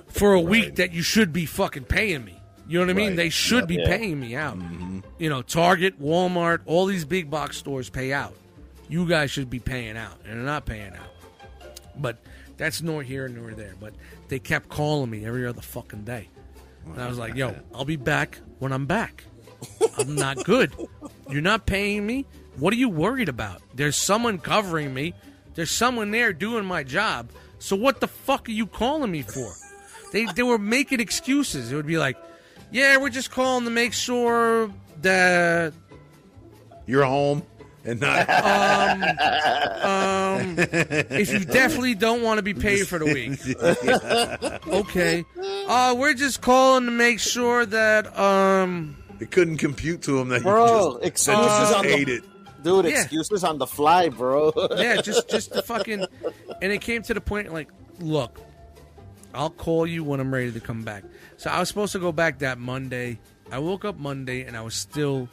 for 0.09 0.35
a 0.35 0.41
week 0.41 0.77
that 0.77 0.93
you 0.93 1.03
should 1.03 1.33
be 1.33 1.47
fucking 1.47 1.85
paying 1.85 2.25
me. 2.25 2.39
You 2.73 2.79
know 2.79 2.87
what 2.87 2.91
I 2.91 2.95
mean? 2.95 3.09
Right. 3.09 3.17
They 3.17 3.29
should 3.29 3.67
be 3.67 3.75
Yeah. 3.75 3.87
paying 3.87 4.19
me 4.19 4.35
out. 4.35 4.59
Mm-hmm. 4.59 5.01
You 5.19 5.29
know, 5.29 5.43
Target, 5.43 6.01
Walmart, 6.01 6.61
all 6.65 6.87
these 6.87 7.05
big 7.05 7.29
box 7.31 7.59
stores 7.59 7.91
pay 7.91 8.15
out. 8.15 8.35
You 8.89 9.07
guys 9.07 9.31
should 9.31 9.51
be 9.51 9.59
paying 9.59 9.99
out, 9.99 10.19
and 10.25 10.39
they're 10.39 10.47
not 10.47 10.65
paying 10.65 10.95
out. 10.95 11.11
But 11.97 12.17
that's 12.57 12.81
nor 12.81 13.03
here 13.03 13.29
nor 13.29 13.51
there. 13.53 13.75
But 13.79 13.93
they 14.29 14.39
kept 14.39 14.71
calling 14.71 15.11
me 15.11 15.27
every 15.27 15.47
other 15.47 15.61
fucking 15.61 16.05
day, 16.05 16.29
and 16.87 16.99
I 17.01 17.09
was 17.09 17.19
like, 17.19 17.35
"Yo, 17.35 17.55
I'll 17.75 17.85
be 17.85 17.97
back 17.97 18.39
when 18.59 18.73
I'm 18.73 18.87
back. 18.87 19.25
I'm 19.99 20.15
not 20.15 20.43
good. 20.45 20.73
You're 21.31 21.43
not 21.43 21.67
paying 21.67 22.07
me. 22.07 22.25
What 22.57 22.73
are 22.73 22.77
you 22.77 22.89
worried 22.89 23.29
about? 23.29 23.61
There's 23.75 23.97
someone 23.97 24.39
covering 24.39 24.95
me. 24.95 25.13
There's 25.55 25.71
someone 25.71 26.11
there 26.11 26.33
doing 26.33 26.65
my 26.65 26.85
job. 26.85 27.31
So 27.59 27.77
what 27.77 28.01
the 28.01 28.09
fuck 28.09 28.49
are 28.49 28.53
you 28.53 28.67
calling 28.67 29.11
me 29.11 29.21
for? 29.23 29.53
They 30.13 30.25
they 30.25 30.43
were 30.43 30.59
making 30.59 31.01
excuses. 31.01 31.71
It 31.71 31.77
would 31.77 31.87
be 31.87 31.99
like, 31.99 32.17
yeah, 32.73 32.97
we're 32.97 33.11
just 33.11 33.31
calling 33.31 33.65
to 33.65 33.71
make 33.71 33.93
sure 33.93 34.71
that 35.03 35.73
You're 36.87 37.05
home 37.05 37.43
and 37.85 38.01
not. 38.01 38.29
um, 39.85 40.49
um, 40.53 40.55
if 40.59 41.33
you 41.33 41.41
definitely 41.41 41.95
don't 41.95 42.23
want 42.23 42.39
to 42.39 42.43
be 42.43 42.55
paid 42.55 42.87
for 42.89 42.99
the 42.99 43.07
week, 43.07 43.41
okay. 44.69 45.25
Uh, 45.69 45.95
we're 45.99 46.15
just 46.15 46.41
calling 46.41 46.85
to 46.87 46.91
make 46.93 47.19
sure 47.21 47.67
that 47.67 48.17
um, 48.19 48.97
it 49.21 49.31
couldn't 49.31 49.59
compute 49.59 50.03
to 50.03 50.19
him 50.21 50.29
that 50.29 50.43
Bro, 50.43 50.65
you 50.65 50.93
just, 50.95 51.05
excuses 51.07 51.45
just 51.45 51.75
on 51.75 51.85
the- 51.87 52.13
it. 52.15 52.25
Dude, 52.63 52.85
Yeah. 52.85 53.01
excuses 53.01 53.43
on 53.43 53.59
the 53.59 53.67
fly, 53.67 54.09
bro. 54.09 54.53
yeah, 54.77 55.01
just 55.03 55.29
just 55.29 55.53
the 55.53 55.63
fucking. 55.67 56.07
And 56.63 56.73
it 56.73 56.81
came 56.81 57.03
to 57.03 57.13
the 57.15 57.21
point 57.21 57.53
like, 57.53 57.69
look, 57.99 58.41
I'll 59.35 59.51
call 59.51 59.87
you 59.87 60.05
when 60.05 60.21
I'm 60.21 60.33
ready 60.33 60.53
to 60.53 60.61
come 60.61 60.83
back. 60.83 61.05
So 61.37 61.51
I 61.51 61.59
was 61.59 61.69
supposed 61.69 61.93
to 61.93 61.99
go 61.99 62.13
back 62.13 62.41
that 62.41 62.59
Monday. 62.59 63.19
I 63.51 63.59
woke 63.59 63.85
up 63.85 63.99
Monday 63.99 64.43
and 64.45 64.57
I 64.57 64.63
was 64.63 64.75
still 64.75 65.29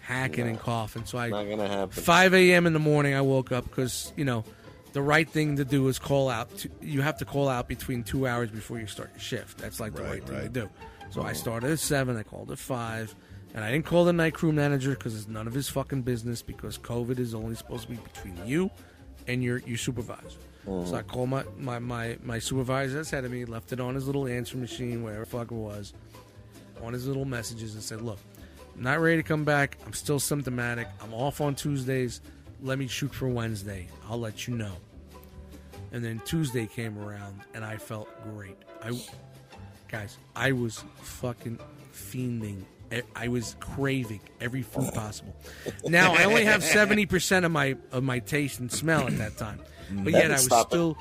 hacking 0.00 0.48
and 0.48 0.58
coughing. 0.58 1.04
So 1.04 1.18
I 1.18 1.28
Not 1.28 1.48
gonna 1.48 1.68
happen. 1.68 1.90
5 1.90 2.34
a.m. 2.34 2.66
in 2.66 2.72
the 2.72 2.78
morning, 2.78 3.14
I 3.14 3.20
woke 3.20 3.52
up 3.52 3.64
because, 3.64 4.12
you 4.16 4.24
know, 4.24 4.44
the 4.92 5.02
right 5.02 5.28
thing 5.28 5.56
to 5.56 5.64
do 5.64 5.88
is 5.88 5.98
call 5.98 6.28
out. 6.28 6.66
You 6.80 7.00
have 7.02 7.16
to 7.18 7.24
call 7.24 7.48
out 7.48 7.68
between 7.68 8.02
two 8.02 8.26
hours 8.26 8.50
before 8.50 8.78
you 8.78 8.86
start 8.86 9.10
your 9.14 9.20
shift. 9.20 9.58
That's 9.58 9.80
like 9.80 9.94
the 9.94 10.02
Right, 10.02 10.10
right, 10.20 10.24
thing 10.24 10.40
to 10.42 10.48
do. 10.48 10.70
So 11.10 11.20
I 11.20 11.26
uh-huh. 11.26 11.34
started 11.34 11.70
at 11.70 11.78
7, 11.78 12.16
I 12.16 12.22
called 12.22 12.50
at 12.50 12.58
5, 12.58 13.14
and 13.54 13.64
I 13.64 13.70
didn't 13.70 13.84
call 13.86 14.04
the 14.04 14.12
night 14.12 14.34
crew 14.34 14.52
manager 14.52 14.90
because 14.90 15.14
it's 15.14 15.28
none 15.28 15.46
of 15.46 15.54
his 15.54 15.68
fucking 15.68 16.02
business 16.02 16.42
because 16.42 16.78
COVID 16.78 17.18
is 17.18 17.34
only 17.34 17.54
supposed 17.54 17.84
to 17.84 17.90
be 17.90 17.96
between 17.96 18.38
you 18.46 18.70
and 19.26 19.42
your, 19.42 19.58
your 19.58 19.76
supervisor. 19.78 20.38
Uh-huh. 20.66 20.86
So 20.86 20.96
I 20.96 21.02
called 21.02 21.28
my, 21.28 21.44
my, 21.58 21.78
my, 21.78 22.16
my 22.22 22.38
supervisor 22.38 23.02
that's 23.02 23.12
of 23.12 23.30
me, 23.30 23.44
left 23.44 23.72
it 23.72 23.80
on 23.80 23.94
his 23.94 24.06
little 24.06 24.26
answer 24.28 24.56
machine, 24.56 25.02
wherever 25.02 25.24
the 25.24 25.30
fuck 25.30 25.50
it 25.50 25.54
was, 25.54 25.92
on 26.82 26.92
his 26.92 27.06
little 27.06 27.24
messages, 27.24 27.74
and 27.74 27.82
said, 27.82 28.00
Look, 28.00 28.18
I'm 28.76 28.82
not 28.82 29.00
ready 29.00 29.16
to 29.16 29.22
come 29.22 29.44
back. 29.44 29.78
I'm 29.84 29.92
still 29.92 30.20
symptomatic. 30.20 30.88
I'm 31.02 31.12
off 31.12 31.40
on 31.40 31.54
Tuesdays. 31.54 32.20
Let 32.62 32.78
me 32.78 32.86
shoot 32.86 33.12
for 33.12 33.28
Wednesday. 33.28 33.88
I'll 34.08 34.20
let 34.20 34.46
you 34.46 34.56
know. 34.56 34.72
And 35.90 36.02
then 36.04 36.22
Tuesday 36.24 36.66
came 36.66 36.98
around, 36.98 37.40
and 37.54 37.64
I 37.64 37.76
felt 37.76 38.08
great. 38.22 38.56
I, 38.82 38.98
guys, 39.88 40.16
I 40.34 40.52
was 40.52 40.84
fucking 41.02 41.58
fiending. 41.92 42.62
I- 42.92 43.02
I 43.16 43.28
was 43.28 43.56
craving 43.60 44.20
every 44.40 44.62
food 44.62 44.92
possible. 44.92 45.34
Now 45.84 46.14
I 46.14 46.24
only 46.24 46.44
have 46.44 46.62
seventy 46.62 47.06
percent 47.06 47.44
of 47.44 47.52
my 47.52 47.76
of 47.90 48.02
my 48.02 48.18
taste 48.18 48.60
and 48.60 48.70
smell 48.70 49.06
at 49.06 49.16
that 49.18 49.36
time, 49.38 49.60
but 49.90 50.12
mm. 50.12 50.12
yet 50.12 50.30
I 50.30 50.34
was 50.34 50.44
Stop 50.44 50.66
it. 50.66 50.70
still, 50.70 50.98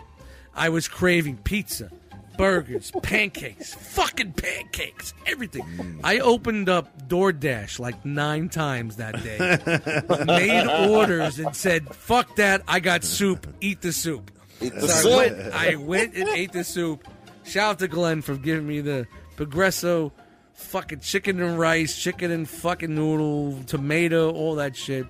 I 0.55 0.69
was 0.69 0.87
craving 0.87 1.37
pizza, 1.37 1.91
burgers, 2.37 2.91
pancakes, 3.03 3.73
fucking 3.73 4.33
pancakes, 4.33 5.13
everything. 5.25 5.63
Mm. 5.63 5.99
I 6.03 6.19
opened 6.19 6.69
up 6.69 7.07
DoorDash 7.09 7.79
like 7.79 8.05
nine 8.05 8.49
times 8.49 8.95
that 8.97 9.21
day, 9.21 9.37
made 10.25 10.67
orders, 10.89 11.39
and 11.39 11.55
said, 11.55 11.93
"Fuck 11.93 12.37
that! 12.37 12.63
I 12.67 12.79
got 12.79 13.03
soup. 13.03 13.47
Eat 13.59 13.81
the 13.81 13.91
soup." 13.91 14.31
Eat 14.61 14.75
the 14.75 14.87
So 14.87 15.11
I 15.11 15.15
went, 15.15 15.53
I 15.53 15.75
went 15.75 16.15
and 16.15 16.29
ate 16.29 16.51
the 16.51 16.63
soup. 16.63 17.07
Shout 17.43 17.71
out 17.71 17.79
to 17.79 17.87
Glenn 17.87 18.21
for 18.21 18.35
giving 18.37 18.67
me 18.67 18.79
the 18.81 19.07
Progresso 19.35 20.13
fucking 20.53 20.99
chicken 20.99 21.41
and 21.41 21.57
rice, 21.59 21.97
chicken 21.97 22.31
and 22.31 22.47
fucking 22.47 22.93
noodle, 22.93 23.57
tomato, 23.65 24.31
all 24.31 24.55
that 24.55 24.75
shit. 24.75 25.05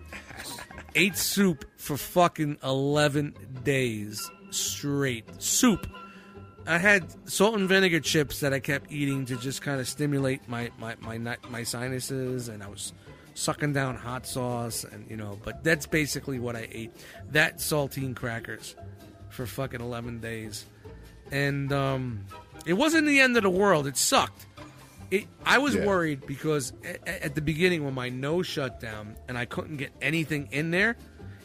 Ate 0.95 1.17
soup 1.17 1.65
for 1.77 1.97
fucking 1.97 2.57
11 2.63 3.35
days 3.63 4.29
straight. 4.49 5.25
Soup. 5.41 5.87
I 6.67 6.77
had 6.77 7.05
salt 7.29 7.55
and 7.55 7.67
vinegar 7.67 7.99
chips 7.99 8.39
that 8.41 8.53
I 8.53 8.59
kept 8.59 8.91
eating 8.91 9.25
to 9.25 9.37
just 9.37 9.61
kind 9.61 9.79
of 9.79 9.87
stimulate 9.87 10.47
my 10.47 10.69
my 10.77 10.95
my 10.99 11.37
my 11.49 11.63
sinuses, 11.63 12.49
and 12.49 12.61
I 12.61 12.67
was 12.67 12.93
sucking 13.33 13.73
down 13.73 13.95
hot 13.95 14.27
sauce, 14.27 14.83
and 14.83 15.09
you 15.09 15.17
know. 15.17 15.39
But 15.43 15.63
that's 15.63 15.87
basically 15.87 16.39
what 16.39 16.55
I 16.55 16.67
ate. 16.71 16.91
That 17.31 17.57
saltine 17.57 18.15
crackers 18.15 18.75
for 19.29 19.47
fucking 19.47 19.81
eleven 19.81 20.19
days, 20.19 20.65
and 21.31 21.73
um, 21.73 22.25
it 22.65 22.73
wasn't 22.73 23.07
the 23.07 23.19
end 23.19 23.37
of 23.37 23.43
the 23.43 23.49
world. 23.49 23.87
It 23.87 23.97
sucked. 23.97 24.45
It, 25.11 25.27
I 25.45 25.57
was 25.57 25.75
Yeah. 25.75 25.85
worried 25.85 26.25
because 26.25 26.71
at, 26.83 27.05
at 27.07 27.35
the 27.35 27.41
beginning 27.41 27.83
when 27.83 27.93
my 27.93 28.09
nose 28.09 28.47
shut 28.47 28.79
down 28.79 29.17
and 29.27 29.37
I 29.37 29.45
couldn't 29.45 29.77
get 29.77 29.91
anything 30.01 30.47
in 30.51 30.71
there, 30.71 30.95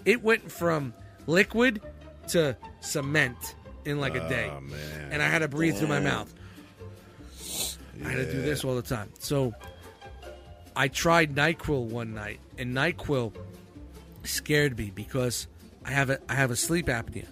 it 0.05 0.23
went 0.23 0.51
from 0.51 0.95
liquid 1.27 1.83
to 2.29 2.57
cement 2.81 3.57
in 3.85 3.99
like 4.01 4.15
a 4.15 4.25
ah, 4.25 4.29
day 4.29 4.51
Oh, 4.53 4.61
man. 4.61 5.09
and 5.13 5.21
I 5.23 5.29
had 5.29 5.41
to 5.41 5.49
breathe 5.49 5.77
through 5.77 5.89
my 5.89 6.01
mouth. 6.01 6.33
I 8.05 8.09
had 8.11 8.27
to 8.27 8.33
do 8.33 8.43
this 8.43 8.65
all 8.65 8.77
the 8.77 8.83
time. 8.83 9.11
So 9.19 9.53
I 10.77 10.89
tried 10.89 11.35
Nyquil 11.35 11.87
one 11.87 12.15
night, 12.15 12.39
and 12.59 12.75
Nyquil 12.75 13.33
scared 14.25 14.79
me 14.79 14.93
because 14.95 15.47
I 15.85 15.91
have 15.91 16.11
a 16.11 16.21
I 16.29 16.35
have 16.35 16.51
a 16.51 16.57
sleep 16.57 16.87
apnea, 16.87 17.27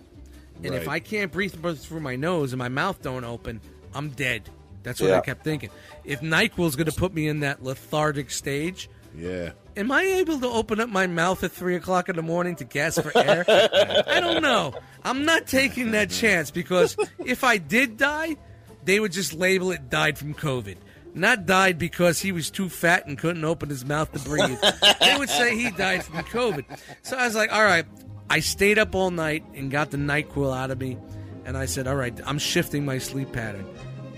and 0.63 0.75
if 0.75 0.89
I 0.89 1.01
can't 1.01 1.31
breathe 1.31 1.55
through 1.79 2.01
my 2.01 2.17
nose 2.17 2.53
and 2.53 2.59
my 2.59 2.69
mouth 2.71 3.03
don't 3.03 3.25
open, 3.25 3.61
I'm 3.95 4.11
dead. 4.11 4.49
That's 4.85 5.01
what 5.01 5.11
I 5.11 5.21
kept 5.21 5.43
thinking. 5.43 5.71
If 6.05 6.21
Nyquil's 6.21 6.77
going 6.77 6.91
to 6.91 6.93
put 6.93 7.13
me 7.13 7.27
in 7.27 7.41
that 7.41 7.65
lethargic 7.65 8.31
stage, 8.31 8.89
Yeah. 9.17 9.53
Am 9.77 9.91
I 9.91 10.03
able 10.03 10.39
to 10.39 10.47
open 10.49 10.79
up 10.79 10.89
my 10.89 11.09
mouth 11.09 11.43
at 11.43 11.51
three 11.51 11.75
o'clock 11.75 12.09
in 12.09 12.15
the 12.15 12.23
morning 12.23 12.55
to 12.57 12.65
gasp 12.65 13.03
for 13.03 13.17
air? 13.19 13.45
I 14.07 14.21
don't 14.21 14.41
know. 14.41 14.75
I'm 15.03 15.25
not 15.25 15.49
taking 15.49 15.91
that 15.93 16.11
mm-hmm. 16.11 16.21
chance 16.21 16.51
because 16.53 16.97
if 17.19 17.43
I 17.43 17.59
did 17.59 17.97
die, 17.97 18.37
they 18.85 19.01
would 19.01 19.11
just 19.11 19.33
label 19.33 19.73
it 19.73 19.91
died 19.91 20.17
from 20.17 20.35
COVID. 20.35 20.77
Not 21.15 21.47
died 21.47 21.79
because 21.79 22.21
he 22.21 22.33
was 22.33 22.51
too 22.51 22.69
fat 22.69 23.07
and 23.07 23.17
couldn't 23.17 23.45
open 23.45 23.69
his 23.69 23.85
mouth 23.85 24.13
to 24.13 24.19
breathe. 24.19 24.59
they 25.01 25.17
would 25.17 25.31
say 25.31 25.57
he 25.57 25.71
died 25.71 26.05
from 26.05 26.17
COVID. 26.25 26.65
So 27.03 27.17
I 27.17 27.27
was 27.27 27.35
like, 27.35 27.53
all 27.53 27.65
right. 27.65 27.87
I 28.31 28.41
stayed 28.41 28.79
up 28.79 28.95
all 28.95 29.11
night 29.11 29.45
and 29.55 29.71
got 29.71 29.91
the 29.91 29.97
NyQuil 29.97 30.57
out 30.57 30.71
of 30.71 30.81
me. 30.81 30.99
And 31.45 31.57
I 31.57 31.67
said, 31.67 31.87
all 31.87 31.95
right, 31.95 32.19
I'm 32.25 32.39
shifting 32.39 32.85
my 32.85 32.99
sleep 32.99 33.33
pattern. 33.33 33.67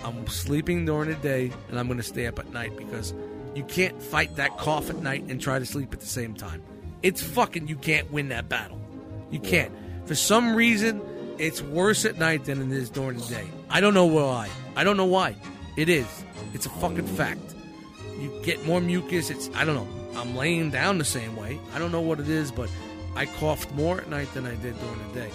I'm 0.07 0.27
sleeping 0.29 0.87
during 0.87 1.09
the 1.11 1.17
day 1.17 1.51
and 1.69 1.79
I'm 1.79 1.87
going 1.87 1.99
to 1.99 2.05
stay 2.05 2.27
up 2.27 2.39
at 2.39 2.53
night 2.53 2.77
because 2.77 3.13
you 3.57 3.65
can't 3.65 4.01
fight 4.01 4.37
that 4.37 4.57
cough 4.57 4.89
at 4.89 4.97
night 4.97 5.25
and 5.25 5.41
try 5.41 5.59
to 5.59 5.67
sleep 5.67 5.93
at 5.93 6.01
the 6.01 6.07
same 6.07 6.35
time. 6.35 6.63
It's 7.03 7.21
fucking, 7.21 7.67
you 7.67 7.77
can't 7.77 8.11
win 8.13 8.29
that 8.29 8.49
battle. 8.49 8.81
You 9.31 9.41
can't. 9.41 9.73
For 10.07 10.15
some 10.15 10.55
reason, 10.55 11.03
it's 11.39 11.61
worse 11.61 12.05
at 12.05 12.19
night 12.19 12.45
than 12.45 12.63
it 12.63 12.77
is 12.77 12.89
during 12.89 13.19
the 13.19 13.27
day. 13.27 13.47
I 13.69 13.81
don't 13.81 13.95
know 13.95 14.07
why. 14.07 14.49
I 14.77 14.85
don't 14.85 14.97
know 14.97 15.07
why. 15.07 15.35
It 15.77 15.89
is. 15.89 16.07
It's 16.55 16.67
a 16.67 16.71
fucking 16.71 17.07
fact. 17.07 17.55
You 18.21 18.33
get 18.45 18.65
more 18.65 18.81
mucus. 18.81 19.31
It's, 19.31 19.51
I 19.55 19.65
don't 19.65 19.75
know. 19.75 20.21
I'm 20.21 20.37
laying 20.37 20.71
down 20.71 20.99
the 20.99 21.05
same 21.05 21.35
way. 21.35 21.59
I 21.75 21.81
don't 21.81 21.91
know 21.91 22.01
what 22.01 22.21
it 22.21 22.29
is, 22.29 22.53
but 22.53 22.71
I 23.17 23.27
coughed 23.27 23.73
more 23.73 24.01
at 24.01 24.09
night 24.09 24.33
than 24.35 24.47
I 24.47 24.55
did 24.55 24.79
during 24.79 25.09
the 25.09 25.21
day. 25.21 25.31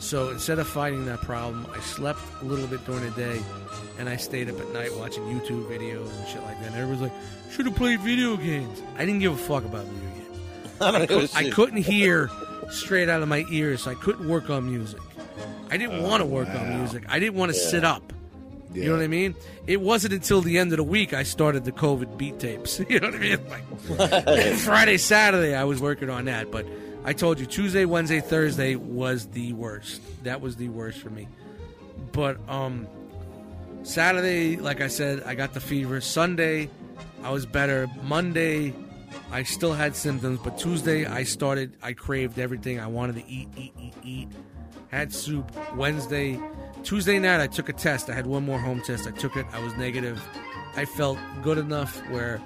So 0.00 0.30
instead 0.30 0.58
of 0.58 0.68
fighting 0.68 1.06
that 1.06 1.22
problem, 1.22 1.66
I 1.74 1.80
slept 1.80 2.20
a 2.42 2.44
little 2.44 2.66
bit 2.66 2.84
during 2.84 3.04
the 3.04 3.10
day, 3.10 3.42
and 3.98 4.08
I 4.08 4.16
stayed 4.16 4.48
up 4.50 4.58
at 4.60 4.72
night 4.72 4.94
watching 4.96 5.22
YouTube 5.24 5.64
videos 5.66 6.08
and 6.18 6.28
shit 6.28 6.42
like 6.42 6.58
that. 6.60 6.68
And 6.68 6.76
everyone's 6.76 7.02
like, 7.02 7.12
"Should 7.52 7.66
have 7.66 7.76
played 7.76 8.00
video 8.00 8.36
games." 8.36 8.82
I 8.96 9.04
didn't 9.04 9.20
give 9.20 9.32
a 9.32 9.36
fuck 9.36 9.64
about 9.64 9.84
video 9.86 10.10
games. 10.24 10.40
I 10.80 10.90
don't 10.92 11.08
give 11.08 11.18
a 11.34 11.36
I 11.38 11.42
shit. 11.44 11.52
couldn't 11.54 11.82
hear 11.82 12.30
straight 12.70 13.08
out 13.08 13.22
of 13.22 13.28
my 13.28 13.44
ears, 13.50 13.82
so 13.82 13.90
I 13.90 13.94
couldn't 13.94 14.28
work 14.28 14.50
on 14.50 14.66
music. 14.70 15.00
I 15.70 15.76
didn't 15.76 16.02
want 16.02 16.20
to 16.20 16.26
work 16.26 16.48
on 16.48 16.78
music. 16.80 17.04
I 17.08 17.18
didn't 17.18 17.34
want 17.34 17.52
to 17.52 17.58
sit 17.58 17.84
up. 17.84 18.12
You 18.72 18.86
know 18.86 18.96
what 18.96 19.02
I 19.02 19.06
mean? 19.08 19.36
It 19.68 19.80
wasn't 19.80 20.14
until 20.14 20.40
the 20.40 20.58
end 20.58 20.72
of 20.72 20.78
the 20.78 20.82
week 20.84 21.14
I 21.14 21.22
started 21.22 21.64
the 21.64 21.70
COVID 21.70 22.18
beat 22.18 22.40
tapes. 22.40 22.80
You 22.88 22.98
know 22.98 23.06
what 23.08 23.14
I 23.14 23.18
mean? 23.18 23.38
Like 23.48 24.54
Friday, 24.58 24.96
Saturday, 24.96 25.54
I 25.54 25.62
was 25.62 25.80
working 25.80 26.10
on 26.10 26.24
that. 26.24 26.50
But 26.50 26.66
I 27.04 27.12
told 27.12 27.38
you, 27.38 27.46
Tuesday, 27.46 27.84
Wednesday, 27.84 28.20
Thursday 28.20 28.74
was 28.74 29.26
the 29.28 29.52
worst. 29.52 30.02
That 30.24 30.40
was 30.40 30.56
the 30.56 30.68
worst 30.70 30.98
for 30.98 31.10
me. 31.10 31.28
But 32.10 32.38
um, 32.48 32.88
Saturday, 33.84 34.56
like 34.56 34.80
I 34.80 34.88
said, 34.88 35.22
I 35.24 35.34
got 35.34 35.52
the 35.52 35.60
fever. 35.60 36.00
Sunday, 36.00 36.70
I 37.22 37.30
was 37.30 37.44
better. 37.44 37.86
Monday, 38.02 38.74
I 39.30 39.42
still 39.42 39.74
had 39.74 39.94
symptoms. 39.94 40.40
But 40.42 40.56
Tuesday, 40.58 41.04
I 41.04 41.24
started, 41.24 41.76
I 41.82 41.92
craved 41.92 42.38
everything. 42.38 42.80
I 42.80 42.86
wanted 42.86 43.16
to 43.16 43.30
eat, 43.30 43.48
eat, 43.56 43.74
eat, 43.78 43.94
eat. 44.02 44.28
Had 44.88 45.12
soup. 45.12 45.52
Wednesday, 45.76 46.40
Tuesday 46.82 47.18
night, 47.18 47.40
I 47.40 47.46
took 47.46 47.68
a 47.68 47.74
test. 47.74 48.08
I 48.08 48.14
had 48.14 48.26
one 48.26 48.44
more 48.44 48.58
home 48.58 48.80
test. 48.80 49.06
I 49.06 49.10
took 49.10 49.36
it. 49.36 49.44
I 49.52 49.62
was 49.62 49.74
negative. 49.76 50.22
I 50.76 50.86
felt 50.86 51.18
good 51.42 51.58
enough 51.58 51.98
where 52.08 52.40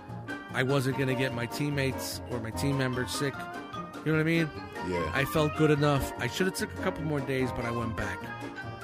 I 0.54 0.64
wasn't 0.64 0.96
going 0.96 1.08
to 1.08 1.14
get 1.14 1.34
my 1.34 1.46
teammates 1.46 2.20
or 2.30 2.40
my 2.40 2.50
team 2.50 2.78
members 2.78 3.12
sick. 3.12 3.34
You 4.04 4.12
know 4.12 4.18
what 4.18 4.20
I 4.20 4.24
mean? 4.24 4.50
Yeah. 4.88 5.10
I 5.14 5.24
felt 5.24 5.56
good 5.56 5.70
enough. 5.70 6.12
I 6.18 6.26
should 6.26 6.46
have 6.46 6.56
took 6.56 6.72
a 6.74 6.82
couple 6.82 7.04
more 7.04 7.20
days, 7.20 7.50
but 7.52 7.64
I 7.64 7.70
went 7.70 7.96
back 7.96 8.18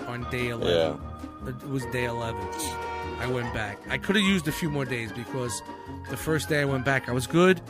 on 0.06 0.28
day 0.30 0.50
11. 0.50 1.00
It 1.46 1.68
was 1.68 1.84
day 1.86 2.04
11. 2.04 2.40
I 3.20 3.26
went 3.26 3.52
back. 3.54 3.78
I 3.88 3.98
could 3.98 4.16
have 4.16 4.24
used 4.24 4.48
a 4.48 4.52
few 4.52 4.70
more 4.70 4.84
days 4.84 5.12
because 5.12 5.62
the 6.10 6.16
first 6.16 6.48
day 6.48 6.60
I 6.60 6.64
went 6.64 6.84
back, 6.84 7.08
I 7.08 7.12
was 7.12 7.26
good. 7.26 7.60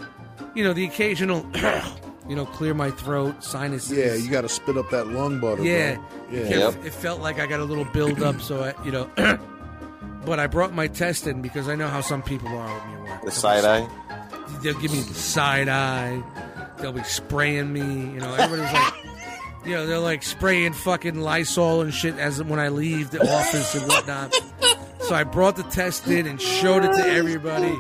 You 0.54 0.64
know, 0.64 0.72
the 0.72 0.84
occasional 0.84 1.46
you 2.28 2.34
know, 2.36 2.46
clear 2.46 2.74
my 2.74 2.90
throat, 2.90 3.44
sinuses. 3.44 3.96
Yeah, 3.96 4.14
you 4.14 4.30
got 4.30 4.42
to 4.42 4.48
spit 4.48 4.76
up 4.76 4.90
that 4.90 5.08
lung 5.08 5.40
butter. 5.40 5.62
Yeah, 5.62 5.96
bro. 5.96 6.04
It, 6.32 6.50
yeah. 6.50 6.70
kept- 6.70 6.84
it 6.86 6.94
felt 6.94 7.20
like 7.20 7.38
I 7.38 7.46
got 7.46 7.60
a 7.60 7.64
little 7.64 7.84
build 7.84 8.22
up, 8.22 8.40
so 8.40 8.62
I, 8.64 8.84
you 8.84 8.92
know. 8.92 9.10
but 10.24 10.40
I 10.40 10.46
brought 10.46 10.72
my 10.72 10.86
test 10.86 11.26
in 11.26 11.42
because 11.42 11.68
I 11.68 11.74
know 11.74 11.88
how 11.88 12.00
some 12.00 12.22
people 12.22 12.48
are 12.48 12.74
with 12.74 12.86
me. 12.86 13.10
at 13.10 13.10
work. 13.10 13.24
The 13.26 13.30
side 13.30 13.64
eye. 13.64 13.88
They'll 14.62 14.78
give 14.80 14.92
me 14.92 15.00
the 15.00 15.14
side 15.14 15.68
eye. 15.68 16.22
They'll 16.78 16.92
be 16.92 17.02
spraying 17.02 17.72
me. 17.72 17.80
You 17.80 18.20
know, 18.20 18.34
everybody's 18.34 18.72
like, 18.72 18.94
you 19.64 19.72
know, 19.72 19.86
they're 19.86 19.98
like 19.98 20.22
spraying 20.22 20.72
fucking 20.72 21.20
Lysol 21.20 21.80
and 21.82 21.92
shit 21.94 22.16
as 22.18 22.42
when 22.42 22.58
I 22.60 22.68
leave 22.68 23.10
the 23.10 23.20
office 23.20 23.74
and 23.74 23.86
whatnot. 23.88 24.34
So 25.00 25.14
I 25.14 25.24
brought 25.24 25.56
the 25.56 25.62
test 25.64 26.06
in 26.06 26.26
and 26.26 26.40
showed 26.40 26.84
it 26.84 26.92
to 26.96 27.06
everybody. 27.06 27.74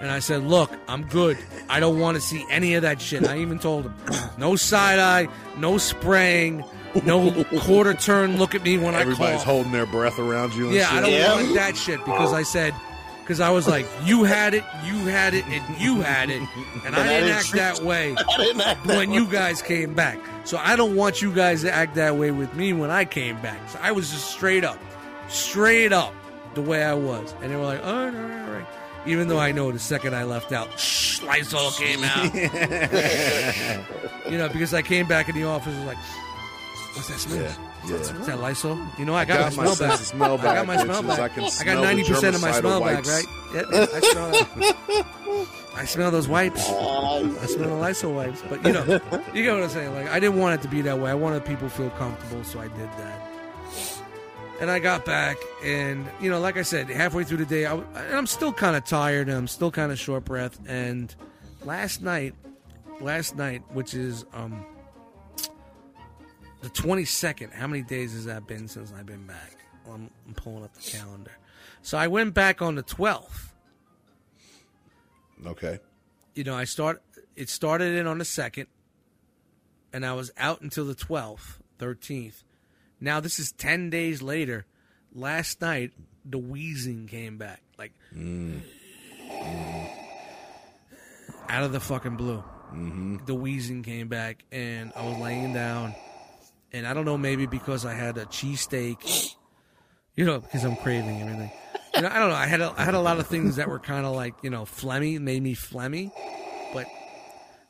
And 0.00 0.10
I 0.10 0.18
said, 0.20 0.44
look, 0.44 0.70
I'm 0.88 1.04
good. 1.08 1.36
I 1.68 1.78
don't 1.80 1.98
want 1.98 2.16
to 2.16 2.20
see 2.22 2.44
any 2.50 2.74
of 2.74 2.82
that 2.82 3.00
shit. 3.02 3.26
I 3.26 3.38
even 3.38 3.58
told 3.58 3.84
them, 3.84 3.94
no 4.38 4.56
side 4.56 4.98
eye, 4.98 5.28
no 5.58 5.76
spraying, 5.78 6.64
no 7.04 7.44
quarter 7.60 7.92
turn 7.94 8.38
look 8.38 8.54
at 8.54 8.62
me 8.62 8.78
when 8.78 8.94
I 8.94 9.00
Everybody's 9.00 9.42
holding 9.42 9.72
their 9.72 9.84
breath 9.86 10.18
around 10.18 10.54
you. 10.54 10.66
And 10.66 10.74
Yeah, 10.74 10.88
I 10.90 10.94
shit. 10.94 11.02
don't 11.02 11.12
Yeah. 11.12 11.34
want 11.34 11.54
that 11.54 11.76
shit 11.76 11.98
because 12.04 12.32
I 12.32 12.42
said, 12.44 12.74
because 13.30 13.40
I 13.40 13.50
was 13.50 13.68
like, 13.68 13.86
you 14.02 14.24
had 14.24 14.54
it, 14.54 14.64
you 14.84 15.06
had 15.06 15.34
it, 15.34 15.46
and 15.46 15.80
you 15.80 16.00
had 16.00 16.30
it, 16.30 16.42
and 16.84 16.96
I 16.96 17.06
didn't 17.06 17.30
act 17.30 17.52
that 17.52 17.78
way 17.84 18.16
act 18.16 18.26
that 18.56 18.78
when 18.84 19.10
way. 19.10 19.14
you 19.14 19.24
guys 19.24 19.62
came 19.62 19.94
back. 19.94 20.18
So 20.42 20.58
I 20.58 20.74
don't 20.74 20.96
want 20.96 21.22
you 21.22 21.32
guys 21.32 21.60
to 21.60 21.70
act 21.70 21.94
that 21.94 22.16
way 22.16 22.32
with 22.32 22.52
me 22.56 22.72
when 22.72 22.90
I 22.90 23.04
came 23.04 23.40
back. 23.40 23.60
So 23.70 23.78
I 23.80 23.92
was 23.92 24.10
just 24.10 24.32
straight 24.32 24.64
up, 24.64 24.80
straight 25.28 25.92
up 25.92 26.12
the 26.54 26.62
way 26.62 26.82
I 26.82 26.94
was, 26.94 27.32
and 27.40 27.52
they 27.52 27.56
were 27.56 27.62
like, 27.62 27.82
oh, 27.84 28.10
no, 28.10 28.26
no, 28.26 28.46
no. 28.58 28.66
Even 29.06 29.28
though 29.28 29.38
I 29.38 29.52
know 29.52 29.70
the 29.70 29.78
second 29.78 30.16
I 30.16 30.24
left 30.24 30.50
out, 30.50 30.80
shh, 30.80 31.22
Lysol 31.22 31.70
came 31.70 32.02
out. 32.02 32.34
you 34.28 34.38
know, 34.38 34.48
because 34.48 34.74
I 34.74 34.82
came 34.82 35.06
back 35.06 35.28
in 35.28 35.36
the 35.36 35.44
office, 35.44 35.72
and 35.72 35.86
was 35.86 35.94
like, 35.94 36.04
what's 36.96 37.06
that 37.06 37.20
smell? 37.20 37.42
Yeah, 37.42 37.54
yeah. 37.86 37.92
What's 37.96 38.26
that 38.26 38.40
Lysol? 38.40 38.78
You 38.98 39.04
know, 39.04 39.14
I 39.14 39.24
got, 39.24 39.38
got 39.38 39.56
my 39.56 39.64
my 39.64 39.74
smell 39.74 39.88
back. 39.88 39.98
smell 39.98 40.38
I 40.38 40.42
got 40.42 40.42
back, 40.42 40.66
my 40.66 40.76
smell 40.84 41.02
back. 41.02 41.18
I 41.18 41.28
can 41.28 41.44
I 41.44 41.64
got 41.64 41.82
ninety 41.82 42.04
percent 42.04 42.34
of 42.34 42.42
my 42.42 42.52
smell 42.52 42.80
back, 42.80 43.06
right? 43.06 43.24
Yep, 43.54 43.66
I 43.70 44.00
smell 44.00 44.30
that. 44.30 45.46
I 45.76 45.84
smell 45.84 46.10
those 46.10 46.28
wipes. 46.28 46.68
I 46.68 47.46
smell 47.46 47.68
the 47.68 47.74
Lysol 47.76 48.12
wipes. 48.12 48.42
But 48.48 48.64
you 48.66 48.72
know, 48.72 48.84
you 49.34 49.42
get 49.42 49.54
what 49.54 49.62
I'm 49.62 49.68
saying. 49.70 49.94
Like 49.94 50.08
I 50.08 50.20
didn't 50.20 50.38
want 50.38 50.60
it 50.60 50.62
to 50.62 50.68
be 50.68 50.82
that 50.82 50.98
way. 50.98 51.10
I 51.10 51.14
wanted 51.14 51.44
people 51.44 51.68
to 51.68 51.74
feel 51.74 51.90
comfortable, 51.90 52.44
so 52.44 52.60
I 52.60 52.68
did 52.68 52.90
that. 52.98 53.26
And 54.60 54.70
I 54.70 54.78
got 54.78 55.06
back, 55.06 55.38
and 55.64 56.06
you 56.20 56.28
know, 56.28 56.38
like 56.38 56.58
I 56.58 56.62
said, 56.62 56.90
halfway 56.90 57.24
through 57.24 57.38
the 57.38 57.46
day, 57.46 57.64
I, 57.64 57.74
and 57.76 58.14
I'm 58.14 58.26
still 58.26 58.52
kind 58.52 58.76
of 58.76 58.84
tired, 58.84 59.28
and 59.28 59.38
I'm 59.38 59.48
still 59.48 59.70
kind 59.70 59.90
of 59.90 59.98
short 59.98 60.26
breath. 60.26 60.58
And 60.66 61.14
last 61.64 62.02
night, 62.02 62.34
last 63.00 63.36
night, 63.36 63.62
which 63.72 63.94
is 63.94 64.26
um 64.34 64.66
the 66.60 66.68
22nd. 66.70 67.52
How 67.52 67.66
many 67.66 67.82
days 67.82 68.12
has 68.12 68.24
that 68.26 68.46
been 68.46 68.68
since 68.68 68.92
I've 68.92 69.06
been 69.06 69.26
back? 69.26 69.56
Well, 69.84 69.96
I'm, 69.96 70.10
I'm 70.26 70.34
pulling 70.34 70.64
up 70.64 70.74
the 70.74 70.82
calendar. 70.82 71.32
So 71.82 71.98
I 71.98 72.08
went 72.08 72.34
back 72.34 72.60
on 72.62 72.74
the 72.74 72.82
12th. 72.82 73.48
Okay. 75.46 75.78
You 76.34 76.44
know, 76.44 76.54
I 76.54 76.64
start. 76.64 77.02
It 77.34 77.48
started 77.48 77.96
in 77.96 78.06
on 78.06 78.18
the 78.18 78.24
second, 78.24 78.66
and 79.92 80.04
I 80.04 80.12
was 80.12 80.30
out 80.36 80.60
until 80.60 80.84
the 80.84 80.94
12th, 80.94 81.58
13th. 81.78 82.44
Now 83.00 83.20
this 83.20 83.38
is 83.38 83.52
10 83.52 83.88
days 83.90 84.20
later. 84.20 84.66
Last 85.12 85.60
night, 85.60 85.92
the 86.24 86.38
wheezing 86.38 87.06
came 87.06 87.38
back, 87.38 87.62
like 87.78 87.92
out 91.48 91.64
of 91.64 91.72
the 91.72 91.80
fucking 91.80 92.16
blue. 92.16 92.44
Mm-hmm. 92.72 93.24
The 93.24 93.34
wheezing 93.34 93.82
came 93.82 94.08
back, 94.08 94.44
and 94.52 94.92
I 94.94 95.04
was 95.04 95.18
laying 95.18 95.52
down, 95.52 95.94
and 96.72 96.86
I 96.86 96.94
don't 96.94 97.04
know, 97.04 97.18
maybe 97.18 97.46
because 97.46 97.84
I 97.84 97.94
had 97.94 98.16
a 98.18 98.26
cheesesteak, 98.26 99.34
you 100.16 100.24
know, 100.24 100.40
because 100.40 100.64
I'm 100.64 100.76
craving 100.76 101.20
everything. 101.22 101.50
You 101.94 102.02
know, 102.02 102.08
I 102.08 102.18
don't 102.18 102.30
know. 102.30 102.36
I 102.36 102.46
had 102.46 102.60
a, 102.60 102.72
I 102.76 102.84
had 102.84 102.94
a 102.94 103.00
lot 103.00 103.18
of 103.18 103.26
things 103.26 103.56
that 103.56 103.68
were 103.68 103.80
kind 103.80 104.06
of 104.06 104.14
like 104.14 104.34
you 104.42 104.50
know 104.50 104.62
phlegmy, 104.62 105.20
made 105.20 105.42
me 105.42 105.54
phlegmy, 105.54 106.12
but 106.72 106.86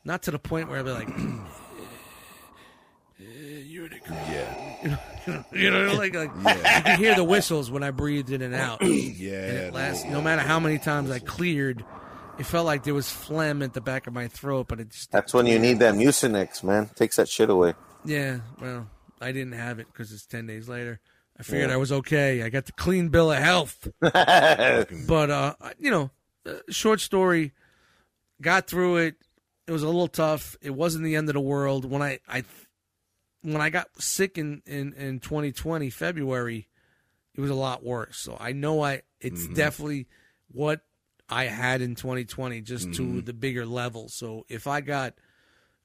not 0.05 0.23
to 0.25 0.31
the 0.31 0.39
point 0.39 0.69
where 0.69 0.79
I'd 0.79 0.85
be 0.85 0.91
like, 0.91 1.09
"You're 3.19 3.89
the 3.89 3.99
girl." 4.01 4.17
Yeah. 4.29 4.97
You 5.27 5.35
know, 5.35 5.45
you 5.53 5.71
know, 5.71 5.95
like 5.97 6.15
like 6.15 6.31
you 6.35 6.83
could 6.83 6.99
hear 6.99 7.15
the 7.15 7.23
whistles 7.23 7.71
when 7.71 7.83
I 7.83 7.91
breathed 7.91 8.31
in 8.31 8.41
and 8.41 8.55
out. 8.55 8.81
Yeah. 8.83 9.33
And 9.33 9.57
it 9.59 9.75
last, 9.75 10.07
no 10.07 10.23
matter 10.23 10.41
how 10.41 10.59
many 10.59 10.79
times 10.79 11.11
I 11.11 11.19
cleared, 11.19 11.85
it 12.39 12.47
felt 12.47 12.65
like 12.65 12.85
there 12.85 12.95
was 12.95 13.11
phlegm 13.11 13.63
at 13.63 13.75
the 13.75 13.83
back 13.83 14.07
of 14.07 14.15
my 14.15 14.29
throat, 14.29 14.69
but 14.69 14.81
it 14.81 14.89
just 14.89 15.13
That's 15.13 15.35
when 15.35 15.45
you 15.45 15.59
need 15.59 15.81
that 15.81 15.95
Mucinex, 15.95 16.65
man. 16.65 16.89
Takes 16.97 17.17
that 17.17 17.29
shit 17.29 17.51
away. 17.51 17.75
Yeah, 18.05 18.41
well, 18.61 18.89
I 19.21 19.33
didn't 19.33 19.53
have 19.53 19.79
it 19.79 19.87
because 19.93 20.13
it's 20.13 20.27
ten 20.27 20.47
days 20.47 20.69
later. 20.69 21.01
I 21.39 21.43
figured 21.43 21.71
I 21.71 21.77
was 21.79 21.91
okay. 21.91 22.43
I 22.43 22.51
got 22.51 22.67
the 22.67 22.73
clean 22.73 23.09
bill 23.09 23.33
of 23.33 23.39
health, 23.39 23.89
but 24.01 25.31
uh, 25.31 25.55
you 25.79 25.91
know, 25.91 26.11
uh, 26.47 26.55
short 26.69 27.01
story. 27.01 27.53
Got 28.43 28.67
through 28.67 28.97
it. 28.99 29.17
It 29.67 29.73
was 29.73 29.83
a 29.83 29.87
little 29.87 30.09
tough. 30.09 30.57
It 30.61 30.71
wasn't 30.71 31.05
the 31.05 31.17
end 31.17 31.29
of 31.29 31.35
the 31.35 31.41
world. 31.41 31.85
When 31.85 32.03
I, 32.03 32.21
I 32.29 32.45
when 33.43 33.61
I 33.61 33.71
got 33.71 33.89
sick 34.01 34.39
in, 34.39 34.63
in, 34.67 34.93
in 34.95 35.21
2020 35.21 35.91
February, 35.91 36.69
it 37.35 37.41
was 37.41 37.51
a 37.51 37.55
lot 37.55 37.85
worse. 37.85 38.19
So 38.19 38.37
I 38.39 38.53
know 38.53 38.83
I 38.83 39.03
it's 39.21 39.47
definitely 39.49 40.07
what 40.51 40.81
I 41.29 41.45
had 41.45 41.81
in 41.81 41.95
2020, 41.95 42.61
just 42.63 42.93
to 42.95 43.21
the 43.21 43.33
bigger 43.33 43.65
level. 43.65 44.09
So 44.09 44.45
if 44.49 44.67
I 44.67 44.81
got 44.81 45.15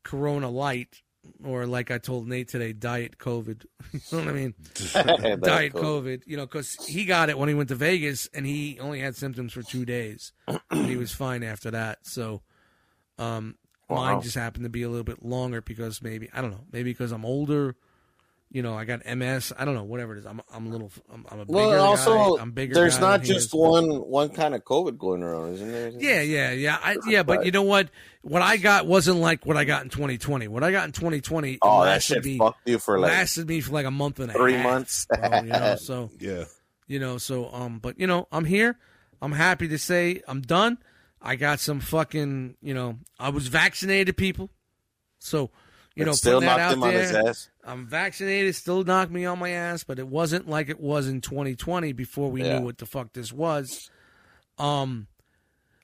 Corona 0.03 0.49
Light, 0.49 1.01
or 1.43 1.65
like 1.65 1.91
I 1.91 1.97
told 1.97 2.27
Nate 2.27 2.47
today, 2.47 2.73
Diet 2.73 3.17
COVID, 3.17 3.65
you 3.93 3.99
know 4.11 4.17
what 4.19 4.27
I 4.27 4.31
mean? 4.31 4.53
Diet 5.41 5.73
COVID, 5.73 6.23
you 6.25 6.37
know, 6.37 6.45
because 6.45 6.73
he 6.85 7.05
got 7.05 7.29
it 7.29 7.37
when 7.37 7.49
he 7.49 7.55
went 7.55 7.69
to 7.69 7.75
Vegas 7.75 8.27
and 8.33 8.45
he 8.45 8.79
only 8.79 8.99
had 8.99 9.15
symptoms 9.15 9.53
for 9.53 9.63
two 9.63 9.85
days. 9.85 10.33
and 10.47 10.61
he 10.87 10.97
was 10.97 11.11
fine 11.11 11.43
after 11.43 11.71
that. 11.71 11.99
So, 12.03 12.41
um, 13.17 13.55
mine 13.89 14.21
just 14.21 14.35
happened 14.35 14.63
to 14.63 14.69
be 14.69 14.83
a 14.83 14.89
little 14.89 15.03
bit 15.03 15.23
longer 15.23 15.61
because 15.61 16.01
maybe 16.01 16.29
I 16.33 16.41
don't 16.41 16.51
know, 16.51 16.65
maybe 16.71 16.91
because 16.91 17.11
I'm 17.11 17.25
older. 17.25 17.75
You 18.55 18.61
know, 18.61 18.73
I 18.73 18.85
got 18.85 19.05
MS. 19.05 19.51
I 19.59 19.65
don't 19.65 19.75
know, 19.75 19.83
whatever 19.83 20.15
it 20.15 20.19
is. 20.19 20.25
I'm 20.25 20.41
I'm 20.53 20.67
a 20.67 20.69
little. 20.69 20.89
I'm, 21.13 21.25
I'm 21.29 21.39
a 21.41 21.45
bigger 21.45 21.57
Well, 21.57 21.83
also, 21.85 22.37
guy. 22.37 22.41
I'm 22.41 22.51
bigger. 22.51 22.73
there's 22.73 22.95
guy 22.95 23.01
not 23.17 23.21
just 23.23 23.47
is. 23.47 23.53
one 23.53 23.87
one 23.89 24.29
kind 24.29 24.55
of 24.55 24.63
COVID 24.63 24.97
going 24.97 25.23
around, 25.23 25.55
isn't 25.55 25.69
there? 25.73 25.89
Yeah, 25.89 26.21
yeah, 26.21 26.51
yeah, 26.51 26.77
I, 26.81 26.95
yeah. 27.05 27.23
But 27.23 27.45
you 27.45 27.51
know 27.51 27.63
what? 27.63 27.89
What 28.21 28.41
I 28.41 28.55
got 28.55 28.87
wasn't 28.87 29.19
like 29.19 29.45
what 29.45 29.57
I 29.57 29.65
got 29.65 29.83
in 29.83 29.89
2020. 29.89 30.47
What 30.47 30.63
I 30.63 30.71
got 30.71 30.85
in 30.85 30.93
2020 30.93 31.59
Oh, 31.61 31.81
that 31.81 31.85
lasted 31.89 32.13
shit 32.15 32.25
me 32.25 32.37
fucked 32.37 32.65
you 32.69 32.79
for 32.79 32.97
like 32.97 33.11
lasted 33.11 33.49
me 33.49 33.59
for 33.59 33.73
like 33.73 33.85
a 33.85 33.91
month 33.91 34.21
and 34.21 34.31
a 34.31 34.33
three 34.33 34.53
half, 34.53 34.63
months. 34.63 35.05
bro, 35.07 35.35
you 35.41 35.49
know, 35.49 35.75
so 35.79 36.09
Yeah. 36.21 36.45
you 36.87 36.99
know, 36.99 37.17
so 37.17 37.49
um, 37.53 37.79
but 37.79 37.99
you 37.99 38.07
know, 38.07 38.25
I'm 38.31 38.45
here. 38.45 38.77
I'm 39.21 39.33
happy 39.33 39.67
to 39.67 39.77
say 39.77 40.21
I'm 40.29 40.39
done. 40.39 40.77
I 41.21 41.35
got 41.35 41.59
some 41.59 41.81
fucking, 41.81 42.55
you 42.61 42.73
know, 42.73 42.99
I 43.19 43.29
was 43.29 43.47
vaccinated, 43.49 44.15
people. 44.15 44.49
So, 45.19 45.49
you 45.95 46.05
know, 46.05 46.11
still 46.11 46.41
knocked 46.41 46.59
out 46.59 46.73
him 46.73 46.83
on 46.83 46.93
his 46.93 47.11
there. 47.11 47.27
ass. 47.29 47.49
I'm 47.63 47.87
vaccinated, 47.87 48.55
still 48.55 48.83
knocked 48.83 49.11
me 49.11 49.25
on 49.25 49.39
my 49.39 49.49
ass, 49.51 49.83
but 49.83 49.97
it 49.97 50.07
wasn't 50.07 50.47
like 50.49 50.69
it 50.69 50.79
was 50.79 51.07
in 51.07 51.21
2020 51.21 51.93
before 51.93 52.29
we 52.29 52.43
Yeah. 52.43 52.59
knew 52.59 52.65
what 52.65 52.77
the 52.77 52.85
fuck 52.85 53.13
this 53.13 53.31
was. 53.31 53.89
Um, 54.57 55.07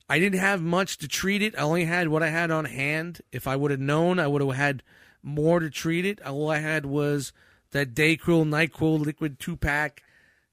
I 0.08 0.18
didn't 0.18 0.40
have 0.40 0.60
much 0.62 0.98
to 0.98 1.08
treat 1.08 1.42
it. 1.42 1.54
I 1.56 1.62
only 1.62 1.84
had 1.84 2.08
what 2.08 2.22
I 2.22 2.28
had 2.28 2.50
on 2.50 2.66
hand. 2.66 3.20
If 3.32 3.46
I 3.46 3.56
would 3.56 3.70
have 3.70 3.80
known, 3.80 4.18
I 4.18 4.26
would 4.26 4.42
have 4.42 4.50
had 4.54 4.82
more 5.22 5.60
to 5.60 5.70
treat 5.70 6.04
it. 6.04 6.20
All 6.26 6.50
I 6.50 6.58
had 6.58 6.84
was 6.84 7.32
that 7.70 7.94
Dayquil, 7.94 8.44
Nyquil 8.46 9.00
liquid 9.00 9.38
two 9.40 9.56
pack, 9.56 10.02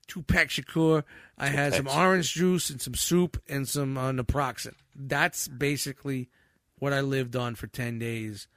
two 0.08 0.22
pack 0.22 0.50
Shakur. 0.50 1.04
I 1.38 1.48
had 1.48 1.74
some 1.74 1.88
orange 1.88 2.34
juice 2.34 2.69
and 2.69 2.82
some 2.82 2.93
soup 2.93 3.41
and 3.50 3.67
some 3.67 3.98
uh, 3.98 4.12
naproxen. 4.12 4.76
That's 4.95 5.48
basically 5.48 6.30
what 6.78 6.93
I 6.93 7.02
lived 7.02 7.36
on 7.36 7.56
for 7.56 7.67
10 7.67 8.00
days. 8.00 8.48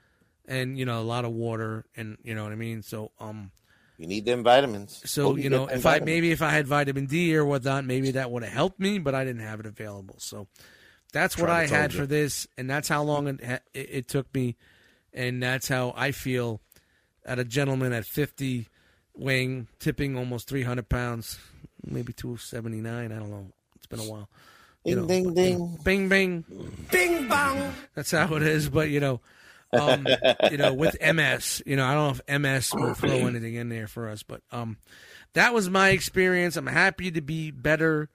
And, 0.47 0.77
you 0.77 0.85
know, 0.85 0.99
a 0.99 1.03
lot 1.03 1.23
of 1.25 1.31
water 1.31 1.85
and, 1.95 2.17
you 2.23 2.35
know 2.35 2.43
what 2.43 2.51
I 2.51 2.55
mean? 2.55 2.81
So, 2.81 3.11
um, 3.19 3.51
You 3.97 4.07
need 4.07 4.25
them 4.25 4.43
vitamins. 4.43 5.01
so 5.05 5.23
Hope 5.27 5.37
you 5.37 5.43
get 5.43 5.51
know, 5.51 5.65
them 5.67 5.77
if 5.77 5.85
I 5.85 5.99
maybe 5.99 6.31
if 6.31 6.41
I 6.41 6.49
had 6.49 6.67
vitamin 6.67 7.05
D 7.05 7.35
or 7.37 7.45
whatnot, 7.45 7.85
maybe 7.85 8.11
that 8.11 8.29
would 8.29 8.43
have 8.43 8.51
helped 8.51 8.79
me. 8.79 8.99
But 8.99 9.15
I 9.15 9.23
didn't 9.23 9.41
have 9.43 9.59
it 9.61 9.65
available, 9.65 10.15
so 10.17 10.47
that's 11.13 11.37
what 11.37 11.49
I 11.49 11.67
had 11.67 11.93
you. 11.93 11.99
for 11.99 12.05
this, 12.05 12.45
and 12.57 12.69
that's 12.69 12.89
how 12.89 13.03
long 13.03 13.27
it, 13.27 13.43
ha- 13.45 13.59
it, 13.73 13.89
it 13.91 14.07
took 14.09 14.33
me, 14.33 14.57
and 15.13 15.41
that's 15.41 15.67
how 15.69 15.93
I 15.95 16.11
feel 16.11 16.59
at 17.25 17.39
a 17.39 17.45
gentleman 17.45 17.93
at 17.93 18.05
fifty, 18.05 18.67
weighing 19.15 19.67
tipping 19.79 20.17
almost 20.17 20.49
three 20.49 20.63
hundred 20.63 20.89
pounds, 20.89 21.39
maybe 21.85 22.11
two 22.11 22.35
seventy 22.37 22.81
nine. 22.81 23.13
I 23.13 23.19
don't 23.19 23.29
know. 23.29 23.45
It's 23.75 23.85
been 23.85 23.99
a 23.99 24.03
while. 24.11 24.27
You 24.83 24.95
ding 24.95 25.01
know, 25.03 25.07
ding 25.07 25.23
but, 25.23 25.29
you 25.29 25.49
ding. 25.49 25.59
know, 25.59 25.77
bing 25.85 26.09
bing, 26.09 26.45
bing 26.91 27.27
bong. 27.29 27.73
That's 27.95 28.11
how 28.11 28.33
it 28.35 28.41
is. 28.43 28.67
But 28.67 28.89
you 28.89 28.99
know, 28.99 29.21
um, 29.73 30.07
you 30.51 30.57
know, 30.57 30.73
with 30.73 30.97
MS, 31.01 31.61
you 31.65 31.75
know, 31.75 31.85
I 31.85 31.93
don't 31.93 32.17
know 32.17 32.23
if 32.25 32.41
MS 32.41 32.73
will 32.73 32.93
throw 32.93 33.09
anything 33.27 33.55
in 33.55 33.69
there 33.69 33.87
for 33.87 34.09
us, 34.09 34.23
but 34.23 34.41
um, 34.51 34.77
that 35.33 35.53
was 35.53 35.69
my 35.69 35.89
experience. 35.89 36.57
I'm 36.57 36.67
happy 36.67 37.11
to 37.11 37.21
be 37.21 37.51
better 37.51 38.09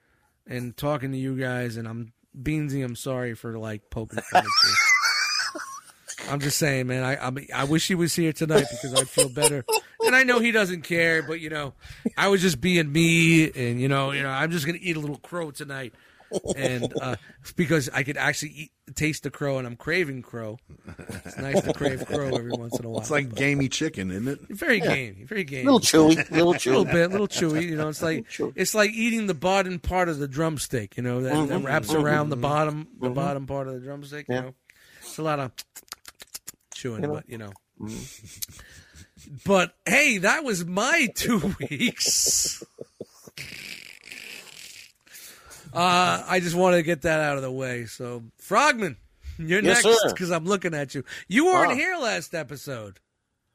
and 0.46 0.76
talking 0.76 1.12
to 1.12 1.18
you 1.18 1.38
guys, 1.38 1.76
and 1.76 1.86
I'm 1.86 2.12
Beansy. 2.40 2.84
I'm 2.84 2.96
sorry 2.96 3.34
for 3.34 3.58
like 3.58 3.90
poking 3.90 4.20
fun 4.20 4.44
at 4.44 4.64
you. 4.64 5.60
I'm 6.30 6.40
just 6.40 6.58
saying, 6.58 6.86
man. 6.86 7.02
I 7.02 7.28
I, 7.28 7.62
I 7.62 7.64
wish 7.64 7.88
he 7.88 7.94
was 7.94 8.14
here 8.14 8.32
tonight 8.32 8.66
because 8.70 8.94
I'd 8.94 9.08
feel 9.08 9.28
better. 9.28 9.64
And 10.04 10.14
I 10.14 10.22
know 10.22 10.40
he 10.40 10.52
doesn't 10.52 10.82
care, 10.82 11.22
but 11.22 11.40
you 11.40 11.50
know, 11.50 11.74
I 12.16 12.28
was 12.28 12.40
just 12.42 12.60
being 12.60 12.90
me, 12.92 13.50
and 13.50 13.80
you 13.80 13.88
know, 13.88 14.12
you 14.12 14.22
know, 14.22 14.30
I'm 14.30 14.50
just 14.50 14.66
gonna 14.66 14.78
eat 14.80 14.96
a 14.96 15.00
little 15.00 15.18
crow 15.18 15.50
tonight, 15.50 15.94
and 16.56 16.92
uh, 17.00 17.16
because 17.56 17.88
I 17.92 18.02
could 18.02 18.16
actually 18.16 18.50
eat, 18.52 18.70
taste 18.94 19.22
the 19.22 19.30
crow, 19.30 19.58
and 19.58 19.66
I'm 19.66 19.76
craving 19.76 20.22
crow. 20.22 20.58
It's 21.24 21.38
nice 21.38 21.60
to 21.62 21.72
crave 21.72 22.04
crow 22.06 22.28
every 22.34 22.52
once 22.52 22.78
in 22.78 22.84
a 22.84 22.88
while. 22.88 23.00
It's 23.00 23.10
like 23.10 23.34
gamey 23.34 23.68
chicken, 23.68 24.10
isn't 24.10 24.28
it? 24.28 24.40
very 24.50 24.80
gamey, 24.80 25.24
very 25.24 25.44
gamey. 25.44 25.64
little 25.64 25.80
chewy, 25.80 26.16
little 26.30 26.30
a 26.30 26.36
little 26.52 26.84
chewy. 26.84 26.92
bit, 26.92 27.10
little 27.10 27.28
chewy. 27.28 27.62
You 27.68 27.76
know, 27.76 27.88
it's 27.88 28.02
like 28.02 28.28
Chewy. 28.28 28.52
it's 28.56 28.74
like 28.74 28.90
eating 28.92 29.26
the 29.26 29.34
bottom 29.34 29.78
part 29.78 30.08
of 30.08 30.18
the 30.18 30.28
drumstick. 30.28 30.96
You 30.96 31.02
know, 31.02 31.22
that, 31.22 31.32
Mm-hmm. 31.34 31.46
that 31.48 31.58
wraps 31.60 31.92
around 31.94 32.30
the 32.30 32.36
bottom, 32.36 32.88
the 33.00 33.10
bottom 33.10 33.46
part 33.46 33.68
of 33.68 33.74
the 33.74 33.80
drumstick. 33.80 34.26
You 34.28 34.34
Yeah. 34.34 34.40
know, 34.42 34.54
it's 35.00 35.18
a 35.18 35.22
lot 35.22 35.38
of 35.40 35.52
chewing, 36.74 37.02
know? 37.02 37.14
but 37.14 37.28
you 37.28 37.38
know. 37.38 37.52
Mm-hmm. 37.80 38.60
But 39.44 39.74
hey, 39.86 40.18
that 40.18 40.44
was 40.44 40.64
my 40.64 41.08
two 41.14 41.54
weeks. 41.70 42.62
Uh, 45.72 46.24
I 46.26 46.40
just 46.40 46.54
wanted 46.56 46.76
to 46.78 46.82
get 46.82 47.02
that 47.02 47.20
out 47.20 47.36
of 47.36 47.42
the 47.42 47.50
way. 47.50 47.86
So, 47.86 48.22
Frogman, 48.38 48.96
you're 49.38 49.62
Yes, 49.62 49.84
next 49.84 50.12
because 50.12 50.30
I'm 50.30 50.44
looking 50.44 50.74
at 50.74 50.94
you. 50.94 51.04
You 51.28 51.46
weren't 51.46 51.70
Wow. 51.70 51.74
here 51.76 51.96
last 51.96 52.34
episode. 52.34 53.00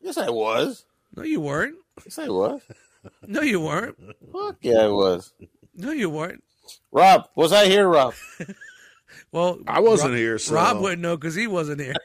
Yes, 0.02 0.18
I 0.18 0.30
was. 0.30 0.86
No, 1.16 1.24
you 1.24 1.40
weren't. 1.42 1.76
Yes, 2.06 2.20
I 2.20 2.28
was. 2.30 2.62
No, 3.28 3.42
you 3.42 3.60
weren't. 3.60 3.98
Fuck 4.32 4.58
yeah, 4.62 4.80
I 4.80 4.88
was. 4.88 5.34
No, 5.76 5.92
you 5.92 6.10
weren't. 6.10 6.44
Rob, 6.92 7.28
was 7.36 7.52
I 7.52 7.66
here, 7.66 7.88
Rob? 7.88 8.14
Well, 9.32 9.60
I 9.68 9.80
wasn't 9.80 10.12
Rob- 10.12 10.18
here, 10.18 10.38
so 10.38 10.56
Rob 10.56 10.80
wouldn't 10.80 11.02
know 11.02 11.18
because 11.18 11.36
he 11.36 11.48
wasn't 11.48 11.82
here. 11.82 11.96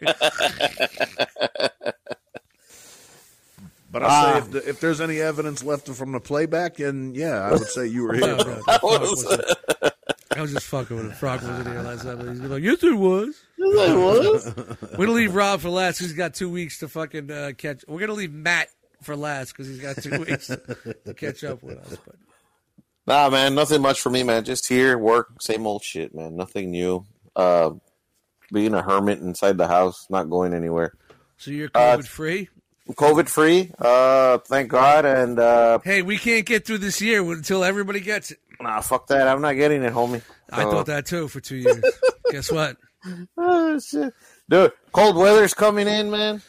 But 3.90 4.02
I 4.02 4.06
Ah. 4.06 4.32
say 4.32 4.38
if, 4.38 4.50
the, 4.50 4.68
if 4.68 4.80
there's 4.80 5.00
any 5.00 5.20
evidence 5.20 5.62
left 5.64 5.88
from 5.88 6.12
the 6.12 6.20
playback, 6.20 6.76
then 6.76 7.14
yeah, 7.14 7.40
I 7.40 7.52
would 7.52 7.62
say 7.68 7.86
you 7.86 8.02
were 8.04 8.14
here. 8.14 8.36
No, 8.36 8.44
bro. 8.44 8.60
no, 8.66 8.78
wasn't. 8.82 9.44
I 10.38 10.42
was 10.42 10.52
just 10.52 10.66
fucking 10.66 10.96
with 10.96 11.06
him. 11.06 11.12
Frog 11.12 11.42
wasn't 11.42 11.66
here 11.68 11.82
last 11.82 12.06
episode. 12.06 12.30
He's 12.30 12.40
like, 12.42 12.62
yes, 12.62 12.82
it 12.84 12.94
was. 12.96 13.40
Yes, 13.58 13.90
I 13.90 13.94
was. 13.96 14.54
We're 14.98 15.06
gonna 15.06 15.12
leave 15.12 15.34
Rob 15.34 15.60
for 15.60 15.68
last. 15.70 15.98
He's 15.98 16.12
got 16.12 16.34
two 16.34 16.48
weeks 16.50 16.78
to 16.78 16.88
fucking 16.88 17.30
uh, 17.30 17.52
catch. 17.58 17.84
We're 17.88 18.00
gonna 18.00 18.12
leave 18.14 18.32
Matt 18.32 18.68
for 19.02 19.16
last 19.16 19.52
because 19.52 19.66
he's 19.66 19.80
got 19.80 19.96
two 20.02 20.18
weeks 20.24 20.46
to 20.46 21.14
catch 21.16 21.44
up 21.44 21.62
with 21.62 21.78
us. 21.78 21.96
But 22.06 22.16
Nah, 23.06 23.30
man, 23.30 23.54
nothing 23.54 23.80
much 23.82 24.00
for 24.00 24.10
me, 24.10 24.22
man. 24.22 24.44
Just 24.44 24.68
here, 24.68 24.98
work, 24.98 25.28
same 25.40 25.66
old 25.66 25.82
shit, 25.82 26.14
man. 26.14 26.36
Nothing 26.36 26.70
new. 26.70 27.04
Uh, 27.34 27.70
being 28.52 28.74
a 28.74 28.82
hermit 28.82 29.20
inside 29.20 29.56
the 29.58 29.66
house, 29.66 30.06
not 30.10 30.28
going 30.30 30.52
anywhere. 30.54 30.92
so 31.36 31.50
you're 31.50 31.70
Uh, 31.74 31.96
COVID 31.98 32.06
free. 32.06 32.48
COVID 32.90 33.28
free, 33.28 33.70
uh, 33.78 34.38
thank 34.38 34.70
God. 34.70 35.04
And 35.04 35.38
uh, 35.38 35.78
Hey, 35.84 36.00
we 36.02 36.16
can't 36.16 36.46
get 36.46 36.64
through 36.66 36.78
this 36.78 37.00
year 37.02 37.20
until 37.32 37.62
everybody 37.64 38.00
gets 38.00 38.30
it. 38.30 38.38
Nah, 38.60 38.80
fuck 38.80 39.06
that. 39.08 39.28
I'm 39.28 39.40
not 39.40 39.52
getting 39.54 39.82
it, 39.82 39.92
homie. 39.92 40.22
I 40.50 40.62
So- 40.64 40.70
thought 40.70 40.86
that 40.86 41.06
too 41.06 41.28
for 41.28 41.40
two 41.40 41.56
years. 41.56 41.82
Guess 42.30 42.50
what? 42.52 42.76
Oh, 43.36 43.78
shit. 43.78 44.12
Dude, 44.50 44.72
cold 44.92 45.16
weather's 45.16 45.54
coming 45.54 45.86
in, 45.88 46.10
man. 46.10 46.42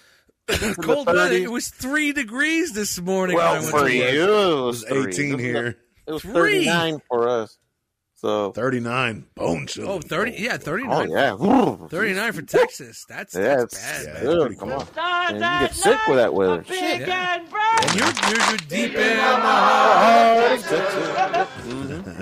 Cold 0.81 1.05
weather. 1.05 1.31
It 1.35 1.51
was 1.51 1.67
three 1.67 2.11
degrees 2.11 2.73
this 2.73 2.99
morning. 2.99 3.35
when 3.37 3.45
I 3.45 3.51
Well, 3.51 3.61
went 3.61 3.71
for 3.71 3.83
to 3.87 3.93
you, 3.93 4.01
work. 4.01 4.13
it 4.13 4.19
It 4.19 4.27
was 4.27 4.65
was 4.65 4.83
three. 4.85 5.07
18 5.13 5.39
here, 5.39 5.77
It 6.07 6.11
was 6.11 6.21
Three. 6.23 6.65
39 6.65 7.01
for 7.07 7.27
us. 7.29 7.57
So, 8.15 8.51
39 8.51 9.25
bone 9.35 9.67
chill. 9.67 9.87
Oh, 9.89 9.99
30. 10.01 10.31
Yeah, 10.39 10.55
oh 10.55 10.57
39. 10.57 11.09
yeah, 11.11 11.35
39 11.87 12.31
for 12.33 12.41
Texas. 12.41 13.05
That's, 13.07 13.33
yeah, 13.35 13.57
that's 13.57 13.75
bad, 13.79 14.05
Yeah, 14.07 14.13
man. 14.13 14.23
dude, 14.23 14.39
pretty 14.41 14.55
come 14.57 14.71
on. 14.71 14.87
Man, 14.95 15.35
you 15.61 15.67
get 15.67 15.75
sick 15.75 15.99
with 16.07 16.17
that 16.17 16.33
weather. 16.33 16.63
Shit. 16.65 17.07
Yeah. 17.07 17.35
And 17.35 17.95
you're, 17.95 18.07
you're, 18.29 18.49
you're 18.49 18.57
deep 18.89 18.95
in 18.97 19.19
oh, 19.19 19.23
the 19.23 20.65
heart. 20.65 21.47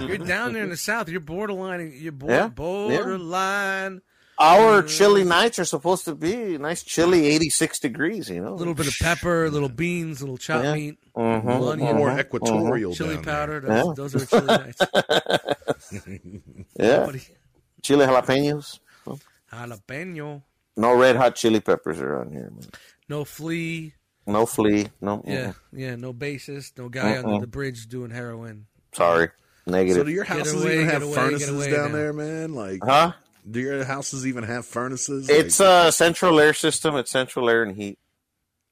You're 0.07 0.17
down 0.19 0.53
there 0.53 0.63
in 0.63 0.69
the 0.69 0.77
south. 0.77 1.09
You're 1.09 1.19
borderline. 1.21 1.93
You're 1.95 2.11
bor- 2.11 2.29
Yeah, 2.29 2.35
yeah. 2.43 2.47
borderline. 2.49 4.01
Our 4.39 4.83
chilly 4.83 5.23
nights 5.23 5.57
are 5.57 5.65
supposed 5.65 6.05
to 6.05 6.13
be 6.13 6.59
nice, 6.59 6.83
chilly, 6.83 7.25
86 7.25 7.79
degrees. 7.79 8.29
You 8.29 8.41
know, 8.41 8.53
A 8.53 8.55
little 8.55 8.75
bit 8.75 8.87
of 8.87 8.93
pepper, 9.01 9.45
a 9.45 9.49
little 9.49 9.67
beans, 9.69 10.21
a 10.21 10.25
little 10.25 10.37
chopped 10.37 10.63
Yeah. 10.65 10.75
meat, 10.75 10.99
Mhm, 11.15 11.43
little 11.45 11.69
onion, 11.69 11.95
More 11.95 12.09
mhm, 12.11 12.19
equatorial 12.19 12.93
chili 12.93 13.15
down 13.15 13.23
there. 13.23 13.33
powder. 13.33 13.59
Those, 13.61 13.85
Yeah. 13.87 13.93
those 13.95 14.15
are 14.15 14.25
chilly 14.27 14.45
nights. 14.45 14.81
Yeah, 16.79 17.05
Buddy. 17.05 17.21
chili 17.81 18.05
jalapenos. 18.05 18.79
Jalapeno. 19.51 20.43
No 20.75 20.93
red 20.95 21.15
hot 21.15 21.35
chili 21.35 21.59
peppers 21.59 21.99
around 21.99 22.31
here. 22.33 22.51
Man. 22.51 22.69
No 23.09 23.23
flea. 23.25 23.93
No 24.27 24.45
flea. 24.45 24.89
No. 25.01 25.23
Yeah, 25.25 25.53
yeah. 25.71 25.95
No 25.95 26.13
bassist. 26.13 26.77
No 26.77 26.89
guy 26.89 27.17
under 27.17 27.29
Uh-uh. 27.35 27.39
the 27.39 27.47
bridge 27.47 27.87
doing 27.87 28.11
heroin. 28.11 28.67
Sorry. 28.93 29.29
So 29.67 30.03
do 30.03 30.11
your 30.11 30.23
houses 30.23 30.61
away, 30.63 30.75
even 30.75 30.89
have 30.89 31.03
away, 31.03 31.13
furnaces 31.15 31.49
away 31.49 31.71
down 31.71 31.91
now. 31.91 31.97
there, 31.97 32.13
man? 32.13 32.53
Like, 32.53 32.79
huh? 32.83 33.13
do 33.49 33.59
your 33.59 33.83
houses 33.83 34.25
even 34.25 34.43
have 34.43 34.65
furnaces? 34.65 35.29
It's 35.29 35.59
Like- 35.59 35.87
a 35.87 35.91
central 35.91 36.39
air 36.39 36.53
system. 36.53 36.95
It's 36.95 37.11
central 37.11 37.49
air 37.49 37.63
and 37.63 37.75
heat. 37.75 37.97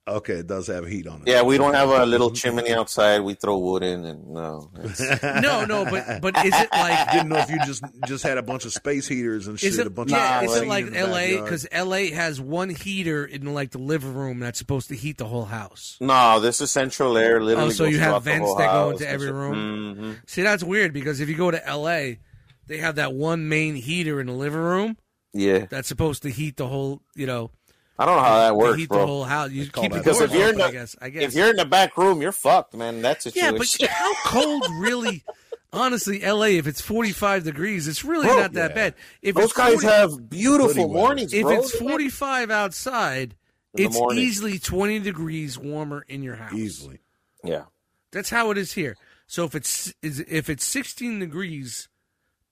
Okay. 0.08 0.36
It 0.36 0.48
does 0.48 0.68
have 0.68 0.86
heat 0.88 1.08
on 1.08 1.22
it. 1.22 1.28
Yeah, 1.28 1.42
we 1.44 1.58
don't 1.58 1.74
have 1.74 1.90
a 1.90 2.06
little 2.06 2.32
chimney 2.40 2.72
outside. 2.74 3.22
We 3.22 3.34
throw 3.36 3.58
wood 3.58 3.84
in, 3.84 4.06
and 4.06 4.28
no. 4.28 4.70
it's- 4.84 5.24
No, 5.42 5.66
no, 5.66 5.86
but 5.86 6.22
but 6.22 6.38
is 6.46 6.54
it 6.56 6.70
like 6.72 7.12
Didn't 7.12 7.30
know 7.30 7.38
if 7.38 7.50
you 7.50 7.58
just 7.66 7.84
just 8.08 8.24
had 8.24 8.38
a 8.38 8.44
bunch 8.44 8.66
of 8.66 8.74
space 8.74 9.08
heaters 9.08 9.48
and 9.48 9.60
shit. 9.60 9.70
Is 9.72 9.80
it, 9.80 9.88
a 9.88 9.90
bunch 9.90 10.12
yeah, 10.12 10.40
of 10.40 10.46
is 10.46 10.56
it 10.58 10.68
like 10.68 10.94
L.A. 10.94 11.42
Because 11.42 11.68
L.A. 11.72 12.12
has 12.12 12.40
one 12.40 12.70
heater 12.70 13.26
in 13.26 13.54
like 13.54 13.72
the 13.72 13.78
living 13.80 14.14
room 14.14 14.40
that's 14.40 14.60
supposed 14.60 14.90
to 14.90 14.96
heat 14.96 15.18
the 15.18 15.26
whole 15.26 15.46
house. 15.46 15.98
No, 16.00 16.40
this 16.40 16.62
is 16.62 16.72
central 16.72 17.18
air. 17.18 17.42
Literally, 17.42 17.68
Oh, 17.68 17.72
so 17.72 17.86
goes 17.86 17.94
you 17.94 18.00
have 18.00 18.24
vents 18.24 18.54
that 18.56 18.72
go 18.72 18.92
into 18.92 19.08
every 19.08 19.32
room? 19.32 19.96
Mhm. 19.96 20.30
See, 20.30 20.42
that's 20.42 20.64
weird 20.64 20.94
because 20.94 21.20
if 21.20 21.30
you 21.30 21.36
go 21.36 21.52
to 21.52 21.68
L.A., 21.68 22.20
they 22.68 22.78
have 22.78 22.96
that 22.96 23.14
one 23.14 23.48
main 23.48 23.76
heater 23.76 24.20
in 24.20 24.28
the 24.28 24.34
living 24.34 24.60
room 24.60 24.98
Yeah, 25.34 25.66
that's 25.70 25.88
supposed 25.88 26.24
to 26.24 26.30
heat 26.32 26.58
the 26.58 26.68
whole, 26.68 27.02
you 27.16 27.26
know, 27.28 27.52
I 27.98 28.06
don't 28.06 28.18
know 28.18 28.24
how 28.24 28.38
that 28.40 28.48
to 28.50 28.54
works, 28.56 28.78
heat 28.78 28.90
the 28.90 29.06
whole 29.06 29.24
house. 29.24 29.52
You 29.52 29.68
keep 29.68 29.92
the 29.92 30.00
Because 30.00 30.20
if 30.22 30.34
you're 30.34 30.50
open, 30.50 30.56
in 30.56 30.62
I 30.62 30.66
the- 30.68 30.72
guess. 30.74 30.96
I 31.02 31.10
guess. 31.10 31.24
If 31.24 31.34
you're 31.34 31.50
in 31.50 31.56
the 31.56 31.66
back 31.66 31.98
room, 31.98 32.22
you're 32.22 32.32
fucked, 32.34 32.74
man. 32.74 33.02
That 33.02 33.24
yeah, 33.26 33.52
situation. 33.52 33.78
but 33.80 33.90
how 33.90 34.14
cold 34.26 34.66
really? 34.80 35.24
Honestly, 35.72 36.24
L.A. 36.24 36.58
If 36.58 36.68
it's 36.68 36.80
45 36.82 37.44
degrees, 37.44 37.88
it's 37.88 38.04
really 38.06 38.28
Bro, 38.28 38.38
not 38.40 38.54
that 38.54 38.72
yeah. 38.72 38.76
bad. 38.76 38.96
If 39.22 39.36
those 39.36 39.46
it's 39.46 39.54
guys 39.54 39.74
40 39.82 39.88
have 39.88 40.30
beautiful 40.30 40.68
Hoodie 40.70 40.80
weather. 40.86 40.94
mornings, 40.94 41.34
if 41.34 41.42
bro. 41.44 41.54
it's 41.60 41.72
45 41.78 42.50
outside, 42.52 43.36
it's 43.74 43.98
morning. 43.98 44.24
easily 44.24 44.58
20 44.60 45.00
degrees 45.00 45.58
warmer 45.58 46.06
in 46.08 46.24
your 46.24 46.36
house. 46.36 46.54
easily. 46.54 47.00
yeah, 47.44 47.64
That's 48.12 48.30
how 48.30 48.52
it 48.52 48.58
is 48.58 48.74
here. 48.74 48.96
So 49.28 49.44
if 49.44 49.54
it's 49.56 49.94
is 50.02 50.20
if 50.30 50.50
it's 50.50 50.64
16 50.64 51.20
degrees, 51.20 51.90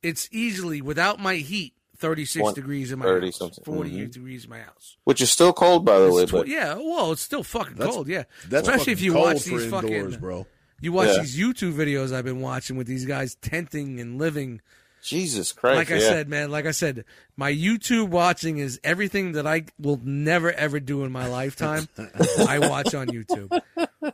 it's 0.01 0.27
easily 0.31 0.81
without 0.81 1.19
my 1.19 1.35
heat 1.35 1.73
36 2.03 2.43
One- 2.43 2.53
degrees 2.53 2.91
in 2.91 2.99
my 2.99 3.05
30 3.05 3.27
house, 3.27 3.37
something. 3.37 3.63
40 3.63 3.89
Mhm. 3.91 4.11
degrees 4.11 4.43
in 4.43 4.49
my 4.49 4.59
house. 4.59 4.97
which 5.05 5.21
is 5.21 5.31
still 5.31 5.53
cold, 5.53 5.85
by 5.85 5.97
the 5.99 6.11
way. 6.11 6.23
It's 6.23 6.31
tw- 6.31 6.35
But 6.35 6.47
yeah, 6.49 6.75
well, 6.75 7.13
it's 7.13 7.21
still 7.21 7.43
fucking 7.43 7.75
That's- 7.75 7.95
cold. 7.95 8.07
Yeah, 8.09 8.23
That's 8.49 8.67
especially 8.67 8.93
if 8.93 9.01
you 9.01 9.13
cold 9.13 9.25
watch 9.25 9.43
for 9.43 9.49
these 9.49 9.63
indoors, 9.63 9.83
fucking 9.83 10.19
bro. 10.19 10.47
you 10.81 10.91
watch 10.91 11.07
Yeah. 11.09 11.21
these 11.21 11.37
YouTube 11.39 11.73
videos 11.73 12.13
I've 12.13 12.25
been 12.25 12.41
watching 12.41 12.75
with 12.75 12.87
these 12.87 13.05
guys 13.05 13.35
tenting 13.41 13.99
and 14.01 14.19
living. 14.19 14.59
Jesus 15.01 15.51
Christ, 15.51 15.75
Like 15.75 15.91
I 15.91 15.95
yeah. 15.95 16.07
said, 16.09 16.29
man, 16.29 16.49
like 16.49 16.65
I 16.65 16.71
said, 16.71 17.03
my 17.35 17.51
YouTube 17.51 18.07
watching 18.09 18.57
is 18.57 18.79
everything 18.85 19.33
that 19.33 19.45
I 19.45 19.65
will 19.77 19.99
never 20.03 20.51
ever 20.53 20.79
do 20.79 21.03
in 21.03 21.11
my 21.11 21.27
lifetime. 21.27 21.89
I 22.47 22.59
watch 22.59 22.93
on 22.93 23.07
YouTube. 23.07 23.61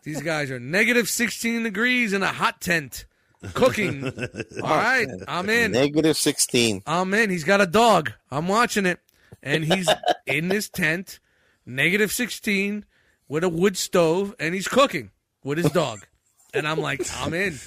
These 0.03 0.21
guys 0.23 0.49
are 0.51 0.59
negative 0.59 1.07
16 1.09 1.63
degrees 1.63 2.13
in 2.13 2.23
a 2.23 2.27
hot 2.33 2.59
tent 2.61 3.05
cooking. 3.53 4.05
All 4.63 4.69
right, 4.69 5.07
I'm 5.27 5.49
in. 5.49 5.71
negative 5.71 6.17
sixteen. 6.17 6.81
I'm 6.85 7.13
in. 7.13 7.29
He's 7.29 7.43
got 7.43 7.61
a 7.61 7.65
dog. 7.67 8.11
I'm 8.31 8.47
watching 8.47 8.85
it. 8.85 8.99
And 9.41 9.63
he's 9.63 9.87
in 10.25 10.49
this 10.49 10.67
tent, 10.69 11.19
negative 11.65 12.11
16, 12.11 12.83
with 13.29 13.43
a 13.45 13.49
wood 13.49 13.77
stove, 13.77 14.35
and 14.39 14.53
he's 14.53 14.67
cooking 14.67 15.11
with 15.45 15.57
his 15.57 15.71
dog. 15.71 16.05
And 16.53 16.67
I'm 16.67 16.79
like, 16.81 17.01
I'm 17.21 17.33
in. 17.33 17.57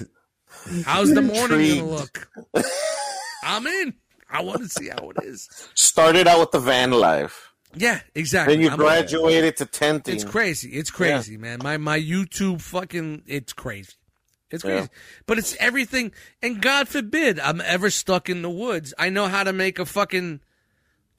How's 0.85 1.11
the 1.13 1.21
morning 1.23 1.49
going 1.57 1.77
to 1.79 1.83
look? 1.85 2.29
I'm 3.43 3.65
in. 3.65 3.93
I 4.29 4.41
want 4.43 4.61
to 4.61 4.69
see 4.69 4.89
how 4.89 5.09
it 5.09 5.23
is. 5.23 5.49
Started 5.73 6.27
out 6.27 6.39
with 6.41 6.51
the 6.51 6.59
van 6.59 6.91
life, 6.91 7.51
Yeah, 7.75 8.01
exactly. 8.13 8.53
then 8.55 8.61
you 8.61 8.69
I'm- 8.69 8.77
graduated 8.77 9.57
to 9.57 9.65
tenting. 9.65 10.13
It's 10.15 10.23
crazy. 10.23 10.69
It's 10.71 10.91
crazy, 10.91 11.37
man. 11.37 11.59
My 11.63 11.77
my 11.77 11.99
YouTube 11.99 12.61
fucking 12.61 13.23
it's 13.25 13.53
crazy. 13.53 13.93
It's 14.53 14.63
crazy. 14.63 14.77
Yeah. 14.81 14.87
But 15.25 15.39
it's 15.39 15.55
everything 15.59 16.11
and 16.41 16.61
God 16.61 16.87
forbid 16.87 17.39
I'm 17.39 17.59
ever 17.59 17.89
stuck 17.89 18.29
in 18.29 18.41
the 18.43 18.49
woods. 18.49 18.93
I 18.97 19.09
know 19.09 19.27
how 19.27 19.43
to 19.43 19.51
make 19.51 19.79
a 19.79 19.85
fucking 19.85 20.39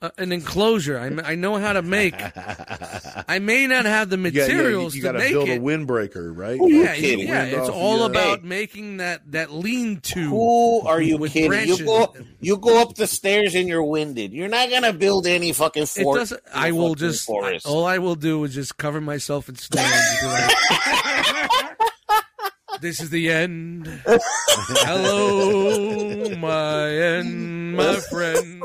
uh, 0.01 0.09
an 0.17 0.33
enclosure. 0.33 0.99
I, 0.99 1.31
I 1.31 1.35
know 1.35 1.55
how 1.55 1.71
to 1.71 1.81
make. 1.81 2.13
I 3.27 3.39
may 3.39 3.65
not 3.65 3.85
have 3.85 4.09
the 4.09 4.17
Yeah, 4.17 4.29
yeah, 4.29 4.45
you, 4.47 4.53
materials 4.57 4.95
you 4.95 5.01
to 5.03 5.13
make 5.13 5.31
build 5.31 5.47
it. 5.49 5.57
a 5.57 5.61
windbreaker, 5.61 6.35
right? 6.37 6.59
yeah, 6.61 6.95
kidding. 6.95 7.27
yeah. 7.29 7.43
It's 7.45 7.69
all 7.69 8.03
uh, 8.03 8.09
about 8.09 8.41
Hey. 8.41 8.45
making 8.47 8.97
that 8.97 9.31
that 9.31 9.51
lean 9.53 10.01
to. 10.01 10.19
Who 10.29 10.81
are 10.81 11.01
you 11.01 11.17
kidding? 11.29 11.49
branches. 11.49 11.79
You 11.79 11.85
go, 11.85 12.13
you 12.41 12.57
go 12.57 12.81
up 12.81 12.95
the 12.95 13.07
stairs 13.07 13.55
and 13.55 13.69
you're 13.69 13.83
winded. 13.85 14.33
You're 14.33 14.49
not 14.49 14.69
gonna 14.69 14.91
build 14.93 15.27
any 15.27 15.53
fucking 15.53 15.83
It 15.83 15.89
fort. 15.89 16.19
doesn't. 16.19 16.41
in 16.53 16.75
will 16.75 16.95
just. 16.95 17.25
forest. 17.25 17.65
All 17.65 17.85
I 17.85 17.97
will 17.99 18.15
do 18.15 18.43
is 18.43 18.53
just 18.53 18.75
cover 18.77 18.99
myself 18.99 19.47
in 19.47 19.55
snow. 19.55 19.81
and 22.75 22.81
be 22.81 22.81
like, 22.81 22.81
this 22.81 22.99
is 23.01 23.09
the 23.09 23.31
end. 23.31 23.87
Hello, 24.83 26.29
my 26.37 26.89
end, 26.89 27.75
my 27.75 27.95
friend. 27.95 28.61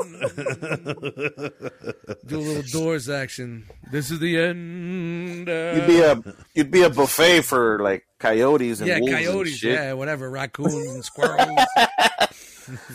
Do 2.25 2.37
a 2.37 2.41
little 2.41 2.63
doors 2.71 3.09
action. 3.09 3.67
This 3.91 4.11
is 4.11 4.19
the 4.19 4.37
end. 4.39 5.47
You'd 5.47 5.87
be 5.87 6.01
a 6.01 6.21
you'd 6.53 6.71
be 6.71 6.83
a 6.83 6.89
buffet 6.89 7.41
for 7.41 7.79
like 7.79 8.05
coyotes 8.19 8.79
and 8.79 8.87
yeah, 8.87 8.99
wolves 8.99 9.13
and 9.13 9.25
coyotes. 9.25 9.57
shit. 9.57 9.73
Yeah, 9.73 9.93
whatever. 9.93 10.29
Raccoons 10.29 10.73
and 10.73 11.03
squirrels. 11.03 11.59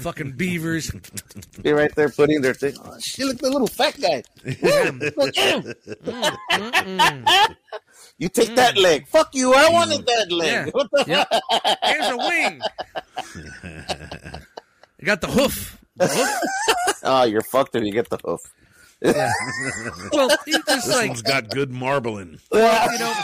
fucking 0.00 0.32
beavers. 0.32 0.90
Be 1.62 1.72
right 1.72 1.94
there 1.94 2.08
putting 2.08 2.40
their 2.40 2.54
thing. 2.54 2.74
Oh, 2.82 2.98
shit, 3.00 3.26
look 3.26 3.36
at 3.36 3.42
the 3.42 3.50
little 3.50 3.66
fat 3.66 4.00
guy. 4.00 4.22
Look 5.16 5.36
at 5.36 5.64
him. 6.86 7.56
You 8.18 8.28
take 8.28 8.54
that 8.56 8.76
mm. 8.76 8.82
leg. 8.82 9.06
Fuck 9.08 9.34
you. 9.34 9.52
I 9.52 9.68
wanted 9.70 10.00
mm. 10.00 10.06
that 10.06 10.32
leg. 10.32 10.66
Yeah. 10.66 10.70
What 10.70 10.90
the 10.90 11.04
Yep. 11.06 11.28
Here's 11.84 12.08
a 12.08 12.16
wing. 12.16 12.60
You 14.98 15.04
got 15.04 15.20
the 15.20 15.26
hoof. 15.26 15.78
The 15.96 16.06
hoof. 16.08 16.28
Oh, 17.02 17.24
you're 17.24 17.42
fucked 17.42 17.76
if 17.76 17.84
you 17.84 17.92
get 17.92 18.08
the 18.08 18.16
hoof. 18.16 18.40
Yeah. 19.02 19.30
Well, 20.12 20.30
he 20.46 20.52
just 20.52 20.66
This 20.66 20.88
like 20.88 21.08
one's 21.10 21.22
got 21.22 21.50
good 21.50 21.70
marbling. 21.70 22.40
well, 22.50 22.92
you 22.92 22.98
know, 22.98 23.14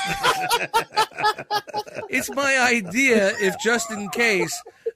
it's 2.11 2.31
my 2.31 2.59
idea. 2.59 3.33
If 3.41 3.59
just 3.61 3.91
in 3.91 4.11
case 4.11 4.55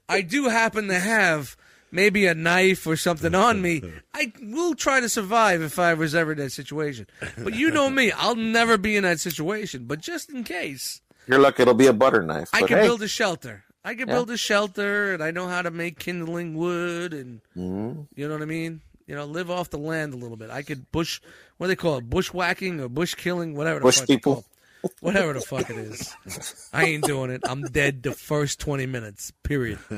I 0.08 0.20
do 0.20 0.48
happen 0.48 0.88
to 0.88 0.98
have 0.98 1.56
maybe 1.90 2.26
a 2.26 2.34
knife 2.34 2.86
or 2.86 2.96
something 2.96 3.34
on 3.46 3.62
me, 3.62 3.82
I 4.14 4.32
will 4.42 4.74
try 4.74 5.00
to 5.00 5.08
survive 5.08 5.62
if 5.62 5.78
I 5.78 5.94
was 5.94 6.14
ever 6.14 6.32
in 6.32 6.38
that 6.38 6.52
situation. 6.52 7.06
But 7.38 7.54
you 7.54 7.70
know 7.70 7.90
me, 7.90 8.12
I'll 8.12 8.36
never 8.36 8.76
be 8.78 8.96
in 8.96 9.02
that 9.04 9.20
situation. 9.20 9.84
But 9.86 10.00
just 10.00 10.30
in 10.30 10.44
case, 10.44 11.00
You're 11.26 11.38
lucky 11.38 11.62
it'll 11.62 11.74
be 11.74 11.86
a 11.88 11.92
butter 11.92 12.22
knife. 12.22 12.50
I 12.52 12.62
can 12.62 12.78
hey, 12.78 12.84
build 12.86 13.02
a 13.02 13.08
shelter. 13.08 13.64
I 13.84 13.94
can 13.94 14.08
Yeah. 14.08 14.14
build 14.14 14.30
a 14.30 14.36
shelter, 14.36 15.14
and 15.14 15.22
I 15.22 15.30
know 15.30 15.46
how 15.48 15.62
to 15.62 15.70
make 15.70 15.98
kindling 15.98 16.54
wood, 16.54 17.12
and 17.14 17.40
Mhm. 17.56 18.06
you 18.14 18.26
know 18.28 18.34
what 18.34 18.42
I 18.42 18.46
mean. 18.46 18.80
You 19.06 19.14
know, 19.14 19.24
live 19.24 19.50
off 19.52 19.70
the 19.70 19.78
land 19.78 20.12
a 20.14 20.16
little 20.16 20.36
bit. 20.36 20.50
I 20.50 20.62
could 20.62 20.90
bush, 20.90 21.20
what 21.58 21.66
do 21.66 21.68
they 21.68 21.76
call 21.76 21.98
it, 21.98 22.10
bushwhacking 22.10 22.80
or 22.80 22.88
bush 22.88 23.14
killing, 23.14 23.54
whatever. 23.54 23.78
The 23.78 23.84
Bush 23.84 23.98
fuck 23.98 24.08
people. 24.08 24.44
Called. 24.88 25.00
Whatever 25.00 25.32
the 25.34 25.40
fuck 25.40 25.70
it 25.70 25.76
is, 25.76 26.68
I 26.72 26.84
ain't 26.84 27.04
doing 27.04 27.30
it. 27.30 27.42
I'm 27.48 27.62
dead 27.62 28.02
the 28.02 28.12
first 28.12 28.60
twenty 28.60 28.86
minutes. 28.86 29.32
Period. 29.42 29.78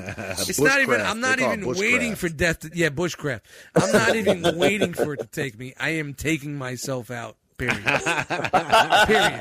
It's 0.48 0.60
not 0.60 0.80
even. 0.80 1.00
I'm 1.00 1.20
not 1.20 1.38
call 1.38 1.52
it 1.52 1.60
even 1.60 1.74
waiting 1.74 2.14
for 2.14 2.28
death. 2.28 2.60
To, 2.60 2.70
yeah, 2.74 2.88
bushcraft. 2.90 3.40
I'm 3.74 3.92
not 3.92 4.16
even 4.16 4.56
waiting 4.58 4.92
for 4.94 5.14
it 5.14 5.20
to 5.20 5.26
take 5.26 5.58
me. 5.58 5.74
I 5.78 5.90
am 5.90 6.14
taking 6.14 6.56
myself 6.56 7.10
out. 7.10 7.36
Period. 7.58 7.82
Period. 7.84 9.40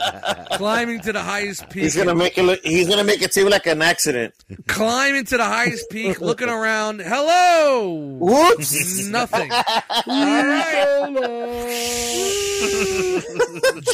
Climbing 0.54 1.02
to 1.02 1.14
the 1.14 1.22
highest 1.22 1.70
peak. 1.70 1.84
He's 1.84 1.96
gonna 1.96 2.16
make 2.16 2.36
it. 2.36 2.44
Look, 2.44 2.66
he's 2.66 2.90
gonna 2.90 3.04
make 3.04 3.22
it 3.22 3.32
seem 3.32 3.48
like 3.48 3.68
an 3.68 3.84
accident. 3.84 4.34
climbing 4.66 5.26
to 5.26 5.38
the 5.38 5.44
highest 5.44 5.90
peak, 5.92 6.20
looking 6.20 6.50
around. 6.50 7.00
Hello. 7.00 7.94
Whoops! 8.20 9.06
Nothing. 9.08 9.52
All 10.08 10.44
right. 10.44 12.34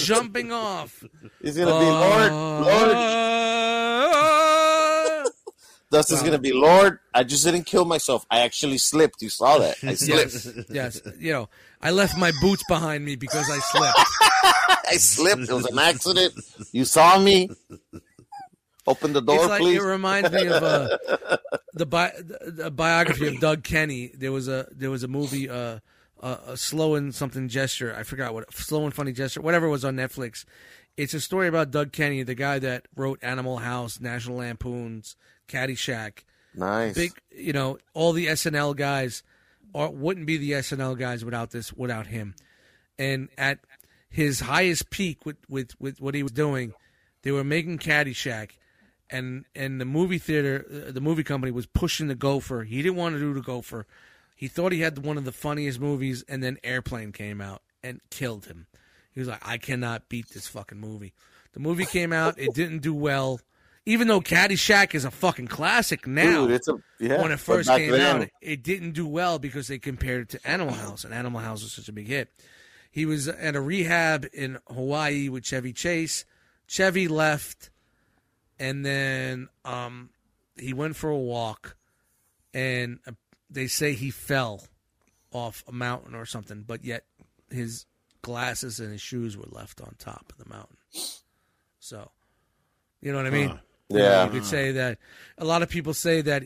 Jumping 0.02 0.52
off. 0.52 1.04
He's 1.42 1.58
gonna 1.58 1.80
be 1.80 1.86
Lord. 1.86 2.32
Lord. 2.32 2.92
Uh, 2.96 4.10
Dustin's 5.92 6.24
gonna 6.24 6.40
be 6.40 6.54
Lord. 6.54 7.00
I 7.14 7.24
just 7.24 7.44
didn't 7.46 7.64
kill 7.64 7.86
myself. 7.86 8.26
I 8.32 8.40
actually 8.42 8.78
slipped. 8.80 9.22
You 9.22 9.30
saw 9.30 9.60
that. 9.60 9.78
I 9.84 9.94
slipped. 9.94 10.34
yes, 10.34 10.50
yes. 10.70 11.02
You 11.20 11.34
know, 11.34 11.50
I 11.82 11.92
left 11.92 12.18
my 12.18 12.32
boots 12.42 12.64
behind 12.68 13.06
me 13.06 13.16
because 13.16 13.50
I 13.50 13.60
slipped. 13.60 13.98
I 14.90 14.98
slipped. 14.98 15.50
It 15.50 15.54
was 15.54 15.66
an 15.66 15.80
accident. 15.80 16.34
You 16.72 16.86
saw 16.86 17.20
me. 17.20 17.50
Open 18.86 19.14
the 19.14 19.22
door, 19.22 19.36
it's 19.38 19.48
like 19.48 19.62
please. 19.62 19.78
it 19.78 19.82
reminds 19.82 20.30
me 20.30 20.46
of 20.48 20.62
uh, 20.62 20.98
the, 21.74 21.86
bi- 21.86 22.12
the 22.46 22.70
biography 22.70 23.28
of 23.28 23.40
Doug 23.40 23.64
Kenney. 23.64 24.12
There 24.14 24.34
was 24.34 24.50
a 24.50 24.68
there 24.72 24.92
was 24.92 25.04
a 25.04 25.08
movie, 25.08 25.50
uh, 25.50 25.80
uh, 26.24 26.38
a 26.48 26.58
slow 26.58 26.96
and 26.96 27.14
something 27.14 27.50
gesture. 27.50 27.94
I 27.96 28.04
forgot 28.04 28.34
what 28.34 28.52
slow 28.54 28.86
and 28.86 28.94
funny 28.94 29.12
gesture, 29.12 29.42
whatever 29.42 29.68
was 29.68 29.84
on 29.84 29.98
Netflix. 29.98 30.46
It's 30.96 31.14
a 31.14 31.20
story 31.20 31.48
about 31.48 31.72
Doug 31.72 31.92
Kenney, 31.92 32.24
the 32.24 32.34
guy 32.34 32.60
that 32.60 32.88
wrote 32.96 33.20
Animal 33.22 33.58
House, 33.58 34.00
National 34.00 34.38
Lampoons, 34.38 35.18
Caddyshack. 35.48 36.24
nice. 36.56 36.96
Big, 36.96 37.12
you 37.36 37.52
know, 37.52 37.78
all 37.94 38.14
the 38.14 38.28
SNL 38.28 38.76
guys 38.76 39.22
are, 39.76 39.90
wouldn't 39.90 40.26
be 40.26 40.38
the 40.38 40.52
SNL 40.52 40.98
guys 40.98 41.26
without 41.26 41.52
this, 41.52 41.74
without 41.74 42.08
him. 42.08 42.36
And 42.98 43.28
at 43.38 43.60
his 44.10 44.40
highest 44.42 44.92
peak 44.92 45.26
with, 45.26 45.38
with, 45.50 45.72
with 45.80 46.00
what 46.00 46.16
he 46.16 46.24
was 46.24 46.32
doing, 46.32 46.74
they 47.24 47.32
were 47.32 47.44
making 47.44 47.80
Caddyshack, 47.80 48.52
and 49.10 49.46
and 49.56 49.80
the 49.80 49.86
movie 49.86 50.18
theater, 50.18 50.66
uh, 50.88 50.92
the 50.92 51.02
movie 51.02 51.24
company 51.24 51.52
was 51.52 51.66
pushing 51.66 52.08
the 52.08 52.16
Gopher. 52.16 52.64
He 52.64 52.82
didn't 52.82 52.98
want 52.98 53.16
to 53.16 53.20
do 53.20 53.34
the 53.34 53.42
Gopher. 53.42 53.86
He 54.44 54.50
thought 54.50 54.74
he 54.74 54.82
had 54.82 54.98
one 55.06 55.18
of 55.18 55.24
the 55.24 55.32
funniest 55.32 55.80
movies, 55.80 56.22
and 56.28 56.44
then 56.44 56.58
Airplane 56.66 57.14
came 57.14 57.40
out 57.40 57.62
and 57.82 58.02
killed 58.10 58.48
him. 58.48 58.68
He 59.14 59.22
was 59.22 59.30
like, 59.30 59.40
I 59.48 59.58
cannot 59.58 60.10
beat 60.10 60.32
this 60.32 60.48
fucking 60.50 60.82
movie. 60.82 61.14
The 61.54 61.62
movie 61.62 61.86
came 61.86 62.12
out, 62.12 62.38
it 62.38 62.54
didn't 62.54 62.80
do 62.80 62.94
well. 62.94 63.40
Even 63.86 64.10
though 64.10 64.20
Caddyshack 64.20 64.96
is 64.96 65.06
a 65.06 65.12
fucking 65.12 65.48
classic 65.48 66.06
now, 66.06 66.42
Dude, 66.42 66.52
it's 66.56 66.68
a 66.68 66.76
yeah. 67.00 67.22
when 67.22 67.32
it 67.32 67.40
first 67.40 67.70
came 67.70 67.92
then- 67.92 68.24
out, 68.24 68.30
it 68.42 68.64
didn't 68.64 68.92
do 68.92 69.08
well 69.08 69.40
because 69.40 69.70
they 69.70 69.80
compared 69.80 70.24
it 70.24 70.30
to 70.38 70.46
Animal 70.46 70.74
House, 70.74 71.06
and 71.06 71.14
Animal 71.14 71.40
House 71.40 71.64
was 71.64 71.72
such 71.72 71.88
a 71.88 71.94
big 71.94 72.08
hit. 72.10 72.30
He 72.92 73.06
was 73.06 73.30
at 73.30 73.56
a 73.56 73.62
rehab 73.62 74.28
in 74.34 74.60
Hawaii 74.68 75.30
with 75.30 75.46
Chevy 75.46 75.72
Chase. 75.72 76.26
Chevy 76.68 77.08
left, 77.08 77.70
and 78.60 78.86
then 78.86 79.48
um, 79.64 80.10
he 80.58 80.74
went 80.74 80.98
for 80.98 81.10
a 81.10 81.18
walk, 81.18 81.78
and 82.54 83.00
they 83.54 83.68
say 83.68 83.94
he 83.94 84.12
fell 84.12 84.64
off 85.32 85.64
a 85.68 85.72
mountain 85.72 86.16
or 86.16 86.26
something, 86.26 86.64
but 86.66 86.84
yet 86.84 87.06
his 87.50 87.86
glasses 88.22 88.80
and 88.80 88.92
his 88.92 89.02
shoes 89.02 89.38
were 89.38 89.48
left 89.50 89.82
on 89.82 89.96
top 89.98 90.32
of 90.32 90.44
the 90.44 90.50
mountain. 90.50 90.78
So, 91.80 92.12
you 93.02 93.12
know 93.12 93.18
what 93.18 93.28
I 93.28 93.32
mean? 93.32 93.50
Huh. 93.50 93.58
Yeah. 93.90 94.26
you 94.26 94.32
could 94.32 94.46
say 94.46 94.72
that. 94.74 94.98
A 95.38 95.46
lot 95.46 95.62
of 95.62 95.70
people 95.70 95.94
say 95.94 96.22
that 96.22 96.44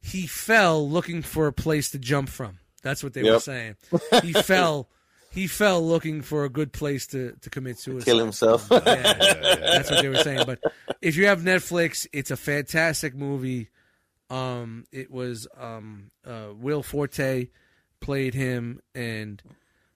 he 0.00 0.26
fell 0.26 0.88
looking 0.88 1.22
for 1.22 1.46
a 1.46 1.52
place 1.52 1.90
to 1.90 1.98
jump 1.98 2.28
from. 2.28 2.58
That's 2.82 3.02
what 3.02 3.14
they 3.14 3.22
were 3.22 3.38
saying. 3.38 3.76
He 4.22 4.32
fell. 4.42 4.88
He 5.30 5.46
fell 5.46 5.80
looking 5.86 6.20
for 6.20 6.44
a 6.44 6.50
good 6.50 6.72
place 6.74 7.06
to, 7.08 7.34
to 7.40 7.48
commit 7.48 7.78
suicide. 7.78 8.04
kill 8.04 8.18
himself. 8.18 8.66
Yeah, 8.70 8.78
that's 8.80 9.90
what 9.90 10.02
they 10.02 10.08
were 10.08 10.16
saying. 10.16 10.42
But 10.44 10.60
if 11.00 11.16
you 11.16 11.28
have 11.28 11.40
Netflix, 11.40 12.06
it's 12.12 12.30
a 12.30 12.36
fantastic 12.36 13.14
movie. 13.14 13.70
Um, 14.32 14.84
it 14.90 15.10
was 15.10 15.46
um, 15.58 16.10
uh, 16.26 16.48
Will 16.54 16.82
Forte 16.82 17.48
played 18.00 18.34
him, 18.34 18.80
and 18.94 19.42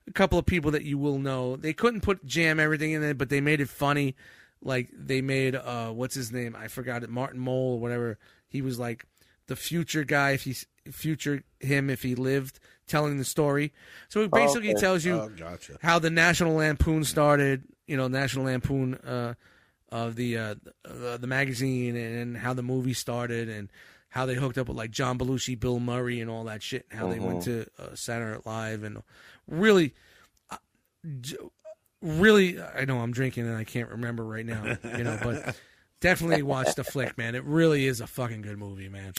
a 0.07 0.13
couple 0.13 0.39
of 0.39 0.45
people 0.47 0.71
that 0.73 0.85
you 0.85 0.99
will 0.99 1.19
know. 1.19 1.57
They 1.57 1.73
couldn't 1.73 2.03
put 2.03 2.25
jam 2.27 2.61
everything 2.61 2.93
in 2.93 3.03
it, 3.03 3.17
but 3.17 3.31
they 3.31 3.41
made 3.41 3.61
it 3.61 3.69
funny. 3.69 4.15
Like 4.63 4.91
they 4.93 5.23
made 5.23 5.55
uh, 5.55 5.91
what's 5.91 6.15
his 6.15 6.33
name? 6.33 6.55
I 6.59 6.69
forgot 6.69 7.03
it. 7.03 7.11
Martin 7.11 7.41
Mull 7.41 7.75
or 7.75 7.79
whatever. 7.81 8.19
He 8.49 8.61
was 8.63 8.79
like 8.79 9.07
the 9.47 9.57
future 9.57 10.05
guy. 10.05 10.33
If 10.33 10.43
he's 10.45 10.67
future 10.91 11.43
him 11.61 11.89
if 11.91 12.03
he 12.03 12.15
lived, 12.15 12.59
telling 12.87 13.17
the 13.19 13.25
story. 13.25 13.73
So 14.09 14.21
it 14.23 14.31
basically 14.33 14.75
tells 14.75 15.05
you 15.05 15.15
Oh, 15.15 15.29
gotcha. 15.29 15.79
how 15.81 15.99
the 15.99 16.11
National 16.11 16.55
Lampoon 16.55 17.05
started. 17.05 17.65
You 17.87 17.97
know, 17.97 18.09
National 18.09 18.47
Lampoon 18.47 18.95
uh, 18.97 19.35
of 19.91 20.17
the 20.17 20.37
uh, 20.37 20.55
the, 20.85 21.19
the 21.21 21.27
magazine, 21.27 21.97
and 21.97 22.37
how 22.37 22.53
the 22.53 22.63
movie 22.63 22.95
started, 22.95 23.49
and 23.49 23.71
how 24.17 24.25
they 24.25 24.35
hooked 24.35 24.57
up 24.57 24.67
with 24.69 24.77
like 24.79 24.91
John 24.91 25.19
Belushi, 25.19 25.61
Bill 25.61 25.79
Murray, 25.79 26.21
and 26.21 26.31
all 26.31 26.45
that 26.45 26.63
shit. 26.63 26.87
And 26.91 26.99
how 26.99 27.09
they 27.09 27.19
went 27.19 27.43
to 27.43 27.67
uh, 27.79 27.95
Saturday 27.95 28.33
Night 28.33 28.47
Live, 28.47 28.83
and 28.83 29.03
really, 29.47 29.93
uh, 30.51 30.57
really, 32.01 32.59
I 32.61 32.87
know 32.87 33.01
I'm 33.01 33.13
drinking 33.13 33.47
and 33.47 33.57
I 33.57 33.65
can't 33.65 33.91
remember 33.91 34.25
right 34.25 34.47
now. 34.47 34.79
You 34.97 35.05
know, 35.05 35.19
but 35.23 35.55
definitely 36.01 36.43
watch 36.43 36.75
the 36.77 36.83
flick, 36.83 37.19
man. 37.19 37.35
It 37.35 37.45
really 37.45 37.87
is 37.87 38.01
a 38.01 38.07
fucking 38.07 38.41
good 38.41 38.57
movie, 38.59 38.89
man. 38.89 39.13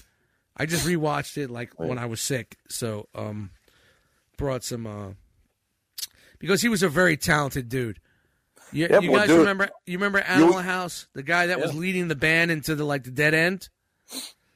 I 0.58 0.66
just 0.66 0.88
rewatched 0.88 1.38
it 1.38 1.52
like 1.52 1.80
when 1.80 2.00
I 2.00 2.08
was 2.08 2.20
sick, 2.20 2.58
so 2.68 3.08
um, 3.14 3.52
brought 4.36 4.64
some 4.64 4.88
uh, 4.88 5.10
because 6.40 6.64
he 6.64 6.70
was 6.70 6.82
a 6.82 6.90
very 6.90 7.18
talented 7.18 7.70
dude. 7.70 8.00
You, 8.72 8.88
Yeah, 8.90 9.00
you 9.02 9.12
guys 9.12 9.28
dude- 9.28 9.40
remember? 9.40 9.70
You 9.86 10.00
remember 10.00 10.20
Animal 10.20 10.58
House, 10.58 11.06
the 11.14 11.22
guy 11.22 11.48
that 11.48 11.60
was 11.62 11.76
leading 11.76 12.08
the 12.08 12.16
band 12.16 12.50
into 12.50 12.74
the 12.74 12.84
like 12.84 13.04
the 13.04 13.12
dead 13.12 13.36
end? 13.36 13.70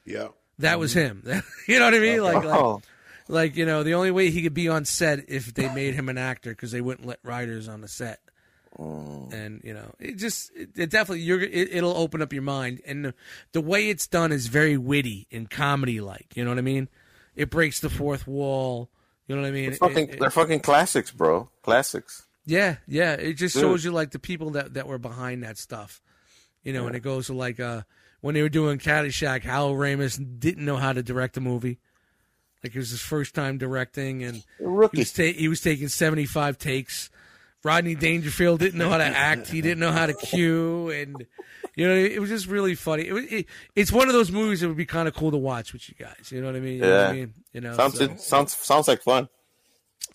Yeah. 0.05 0.29
That 0.59 0.79
was 0.79 0.93
him. 0.93 1.23
you 1.67 1.79
know 1.79 1.85
what 1.85 1.93
I 1.95 1.99
mean? 1.99 2.21
Like, 2.23 2.43
like 2.43 2.45
Oh, 2.45 2.81
like 3.27 3.55
you 3.55 3.65
know, 3.65 3.83
the 3.83 3.93
only 3.95 4.11
way 4.11 4.29
he 4.29 4.41
could 4.43 4.53
be 4.53 4.67
on 4.69 4.85
set 4.85 5.25
if 5.29 5.53
they 5.53 5.73
made 5.73 5.93
him 5.95 6.09
an 6.09 6.17
actor 6.17 6.51
because 6.51 6.71
they 6.71 6.81
wouldn't 6.81 7.07
let 7.07 7.19
writers 7.23 7.67
on 7.67 7.81
the 7.81 7.87
set. 7.87 8.19
And 8.77 9.61
you 9.63 9.73
know, 9.73 9.93
it 9.99 10.15
just 10.17 10.51
it, 10.55 10.69
it 10.75 10.89
definitely 10.89 11.21
you're 11.21 11.41
it, 11.41 11.69
it'll 11.73 11.95
open 11.95 12.21
up 12.21 12.33
your 12.33 12.41
mind, 12.41 12.81
and 12.85 13.05
the, 13.05 13.13
the 13.51 13.61
way 13.61 13.89
it's 13.89 14.07
done 14.07 14.31
is 14.31 14.47
very 14.47 14.77
witty 14.77 15.27
and 15.31 15.49
comedy 15.49 15.99
like. 16.01 16.27
You 16.35 16.43
know 16.43 16.51
what 16.51 16.57
I 16.57 16.61
mean? 16.63 16.89
It 17.35 17.49
breaks 17.49 17.79
the 17.79 17.89
fourth 17.89 18.25
wall. 18.27 18.89
You 19.27 19.35
know 19.35 19.41
what 19.41 19.47
I 19.49 19.51
mean? 19.51 19.65
They're 19.65 19.73
It- 19.73 19.77
fucking, 19.79 20.09
it- 20.09 20.19
they're 20.19 20.31
fucking 20.31 20.61
classics, 20.61 21.11
bro. 21.11 21.49
Classics. 21.61 22.25
yeah, 22.45 22.77
yeah. 22.87 23.13
It 23.13 23.33
just 23.33 23.55
Dude. 23.55 23.61
shows 23.61 23.83
you 23.85 23.91
like 23.91 24.11
the 24.11 24.19
people 24.19 24.51
that, 24.51 24.73
that 24.73 24.87
were 24.87 24.97
behind 24.97 25.43
that 25.43 25.57
stuff. 25.57 26.01
You 26.63 26.73
know, 26.73 26.87
and 26.87 26.95
it 26.95 27.01
goes 27.01 27.27
to 27.27 27.33
like 27.33 27.59
uh 27.59 27.81
when 28.21 28.34
they 28.36 28.41
were 28.41 28.49
doing 28.49 28.77
Caddyshack, 28.79 29.43
Hal 29.43 29.73
Ramis 29.73 30.39
didn't 30.39 30.63
know 30.65 30.77
how 30.77 30.93
to 30.93 31.03
direct 31.03 31.38
a 31.38 31.41
movie. 31.41 31.79
Like 32.63 32.75
it 32.75 32.79
was 32.79 32.91
his 32.91 33.01
first 33.01 33.34
time 33.36 33.57
directing, 33.57 34.23
and 34.23 34.43
he 34.60 34.65
was, 34.99 35.12
ta- 35.13 35.23
he 35.34 35.47
was 35.47 35.62
taking 35.62 35.88
seventy 35.88 36.25
five 36.25 36.57
takes. 36.57 37.10
Rodney 37.63 37.93
Dangerfield 37.95 38.60
didn't 38.60 38.79
know 38.79 38.89
how 38.89 38.97
to 38.97 39.03
act. 39.05 39.47
He 39.49 39.62
didn't 39.62 39.79
know 39.79 39.91
how 39.91 40.05
to 40.07 40.13
cue, 40.13 40.89
and 40.89 41.25
you 41.75 41.88
know 41.88 41.93
it 41.95 42.19
was 42.19 42.29
just 42.29 42.47
really 42.47 42.75
funny. 42.75 43.07
It, 43.07 43.13
was- 43.13 43.25
it, 43.31 43.45
it's 43.75 43.91
one 43.91 44.07
of 44.07 44.13
those 44.13 44.31
movies 44.31 44.62
that 44.62 44.67
would 44.67 44.77
be 44.77 44.86
kind 44.86 45.07
of 45.07 45.15
cool 45.15 45.31
to 45.31 45.38
watch 45.38 45.73
with 45.73 45.88
you 45.89 45.95
guys. 45.95 46.31
You 46.31 46.41
know 46.41 46.47
what 46.47 46.55
I 46.55 46.60
mean? 46.60 46.75
You 46.75 46.81
know 46.81 46.99
I 46.99 47.07
Yeah. 47.07 47.12
mean? 47.13 47.34
You 47.53 47.62
know, 47.62 47.75
Sounds 47.75 47.97
so, 47.97 48.15
sounds 48.17 48.55
sounds 48.55 48.88
like 48.88 49.01
fun. 49.01 49.27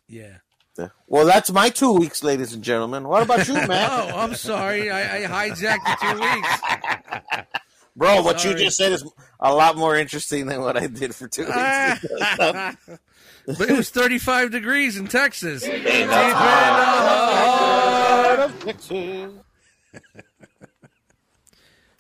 yeah. 0.09 0.39
Yeah. 0.79 0.89
Well, 1.07 1.25
that's 1.25 1.51
my 1.51 1.71
two 1.71 1.93
weeks, 1.95 2.23
ladies 2.23 2.53
and 2.53 2.63
gentlemen. 2.63 3.09
What 3.09 3.23
about 3.23 3.49
you, 3.49 3.55
man? 3.67 3.91
Oh, 3.93 4.19
I'm 4.19 4.35
sorry. 4.35 4.91
I, 4.91 5.25
I 5.25 5.49
hijacked 5.49 5.85
the 5.85 5.97
two 6.03 6.21
weeks. 6.21 7.47
Bro, 7.97 8.23
what 8.23 8.45
you 8.45 8.55
just 8.55 8.77
said 8.77 8.93
is 8.93 9.03
a 9.41 9.55
lot 9.55 9.77
more 9.77 9.97
interesting 9.97 10.47
than 10.47 10.61
what 10.61 10.77
I 10.77 10.87
did 10.87 11.15
for 11.15 11.27
two 11.29 11.45
weeks. 11.47 11.55
but 12.39 13.71
it 13.71 13.77
was 13.77 13.89
35 13.91 14.51
degrees 14.51 14.99
in 14.99 15.07
Texas. 15.07 15.65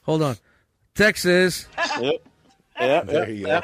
Hold 0.02 0.22
on. 0.22 0.36
Texas. 0.94 1.66
Yep. 2.00 2.26
Yeah, 2.80 3.02
There 3.02 3.30
you 3.30 3.46
go. 3.46 3.60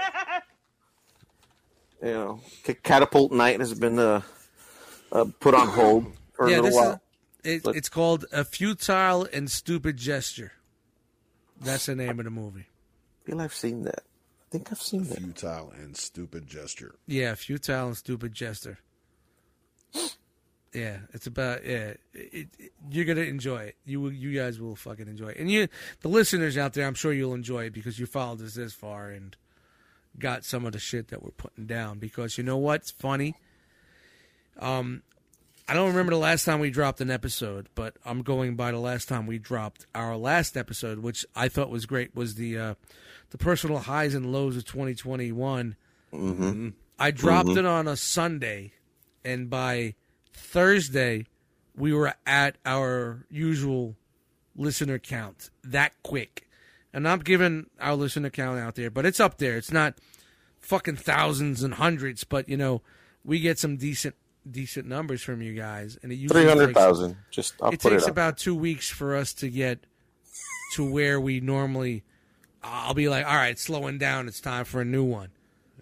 You 2.02 2.08
know, 2.12 2.40
catapult 2.82 3.30
night 3.30 3.60
has 3.60 3.74
been 3.74 3.98
uh, 3.98 4.22
uh, 5.12 5.26
put 5.38 5.54
on 5.54 5.68
hold 5.68 6.06
for 6.32 6.48
Yeah, 6.48 6.56
a 6.56 6.62
little 6.62 6.64
this 6.64 6.74
is 6.74 6.80
while. 6.80 7.00
it, 7.44 7.62
But- 7.62 7.76
it's 7.76 7.88
called 7.88 8.24
A 8.32 8.44
Futile 8.44 9.28
and 9.32 9.48
Stupid 9.50 9.98
Gesture. 9.98 10.52
That's 11.64 11.86
the 11.86 11.94
name 11.94 12.18
of 12.18 12.24
the 12.24 12.30
movie. 12.30 12.66
I 13.22 13.24
feel 13.24 13.40
I've 13.40 13.54
seen 13.54 13.82
that. 13.84 14.00
I 14.00 14.50
think 14.50 14.72
I've 14.72 14.82
seen 14.82 15.04
that. 15.04 15.18
Futile 15.18 15.72
and 15.76 15.96
stupid 15.96 16.46
gesture. 16.46 16.94
Yeah, 17.06 17.34
Futile 17.34 17.86
and 17.88 17.96
Stupid 17.96 18.34
Gesture. 18.34 18.78
Yeah, 20.72 20.98
it's 21.12 21.26
about 21.26 21.64
yeah. 21.64 21.94
It, 22.14 22.48
it, 22.58 22.72
you're 22.90 23.04
gonna 23.04 23.20
enjoy 23.22 23.64
it. 23.64 23.76
You 23.84 24.08
you 24.08 24.38
guys 24.38 24.58
will 24.58 24.74
fucking 24.74 25.06
enjoy 25.06 25.28
it, 25.28 25.36
and 25.38 25.50
you, 25.50 25.68
the 26.00 26.08
listeners 26.08 26.56
out 26.56 26.72
there, 26.72 26.86
I'm 26.86 26.94
sure 26.94 27.12
you'll 27.12 27.34
enjoy 27.34 27.64
it 27.64 27.74
because 27.74 27.98
you 27.98 28.06
followed 28.06 28.40
us 28.40 28.54
this 28.54 28.72
far 28.72 29.10
and 29.10 29.36
got 30.18 30.44
some 30.44 30.64
of 30.64 30.72
the 30.72 30.78
shit 30.78 31.08
that 31.08 31.22
we're 31.22 31.30
putting 31.30 31.66
down. 31.66 31.98
Because 31.98 32.38
you 32.38 32.44
know 32.44 32.56
what's 32.56 32.90
funny? 32.90 33.34
Um, 34.58 35.02
I 35.68 35.74
don't 35.74 35.88
remember 35.88 36.10
the 36.10 36.18
last 36.18 36.44
time 36.44 36.60
we 36.60 36.70
dropped 36.70 37.00
an 37.00 37.10
episode, 37.10 37.68
but 37.74 37.96
I'm 38.04 38.22
going 38.22 38.56
by 38.56 38.72
the 38.72 38.78
last 38.78 39.08
time 39.08 39.26
we 39.26 39.38
dropped 39.38 39.86
our 39.94 40.16
last 40.16 40.56
episode, 40.56 40.98
which 40.98 41.24
I 41.36 41.48
thought 41.48 41.70
was 41.70 41.86
great. 41.86 42.14
Was 42.14 42.34
the 42.34 42.58
uh, 42.58 42.74
the 43.30 43.38
personal 43.38 43.78
highs 43.78 44.14
and 44.14 44.32
lows 44.32 44.56
of 44.56 44.64
2021. 44.64 45.76
I 46.98 47.10
dropped 47.10 47.50
it 47.50 47.64
on 47.64 47.88
a 47.88 47.96
Sunday, 47.96 48.72
and 49.24 49.48
by 49.48 49.94
Thursday, 50.32 51.26
we 51.76 51.92
were 51.92 52.14
at 52.26 52.58
our 52.66 53.24
usual 53.30 53.96
listener 54.54 54.98
count 54.98 55.50
that 55.64 55.92
quick. 56.02 56.48
And 56.92 57.08
I'm 57.08 57.20
giving 57.20 57.70
our 57.80 57.94
listener 57.94 58.28
count 58.28 58.58
out 58.58 58.74
there, 58.74 58.90
but 58.90 59.06
it's 59.06 59.20
up 59.20 59.38
there. 59.38 59.56
It's 59.56 59.72
not 59.72 59.94
fucking 60.60 60.96
thousands 60.96 61.62
and 61.62 61.74
hundreds, 61.74 62.24
but 62.24 62.48
you 62.48 62.56
know, 62.58 62.82
we 63.24 63.40
get 63.40 63.58
some 63.58 63.76
decent 63.78 64.14
decent 64.50 64.86
numbers 64.86 65.22
from 65.22 65.40
you 65.42 65.54
guys, 65.54 65.98
and 66.02 66.10
it 66.12 66.16
usually 66.16 66.42
Three 66.42 66.48
hundred 66.48 66.74
takes- 66.74 67.14
Just 67.30 67.54
I'll 67.62 67.72
it 67.72 67.80
takes 67.80 68.04
it 68.04 68.10
about 68.10 68.38
two 68.38 68.54
weeks 68.54 68.88
for 68.88 69.14
us 69.16 69.32
to 69.34 69.48
get 69.48 69.80
to 70.74 70.90
where 70.90 71.20
we 71.20 71.38
normally 71.40 72.02
i'll 72.64 72.94
be 72.94 73.08
like 73.08 73.26
all 73.26 73.34
right 73.34 73.58
slowing 73.58 73.98
down. 73.98 74.28
It's 74.28 74.40
time 74.40 74.64
for 74.64 74.80
a 74.80 74.84
new 74.84 75.04
one. 75.04 75.28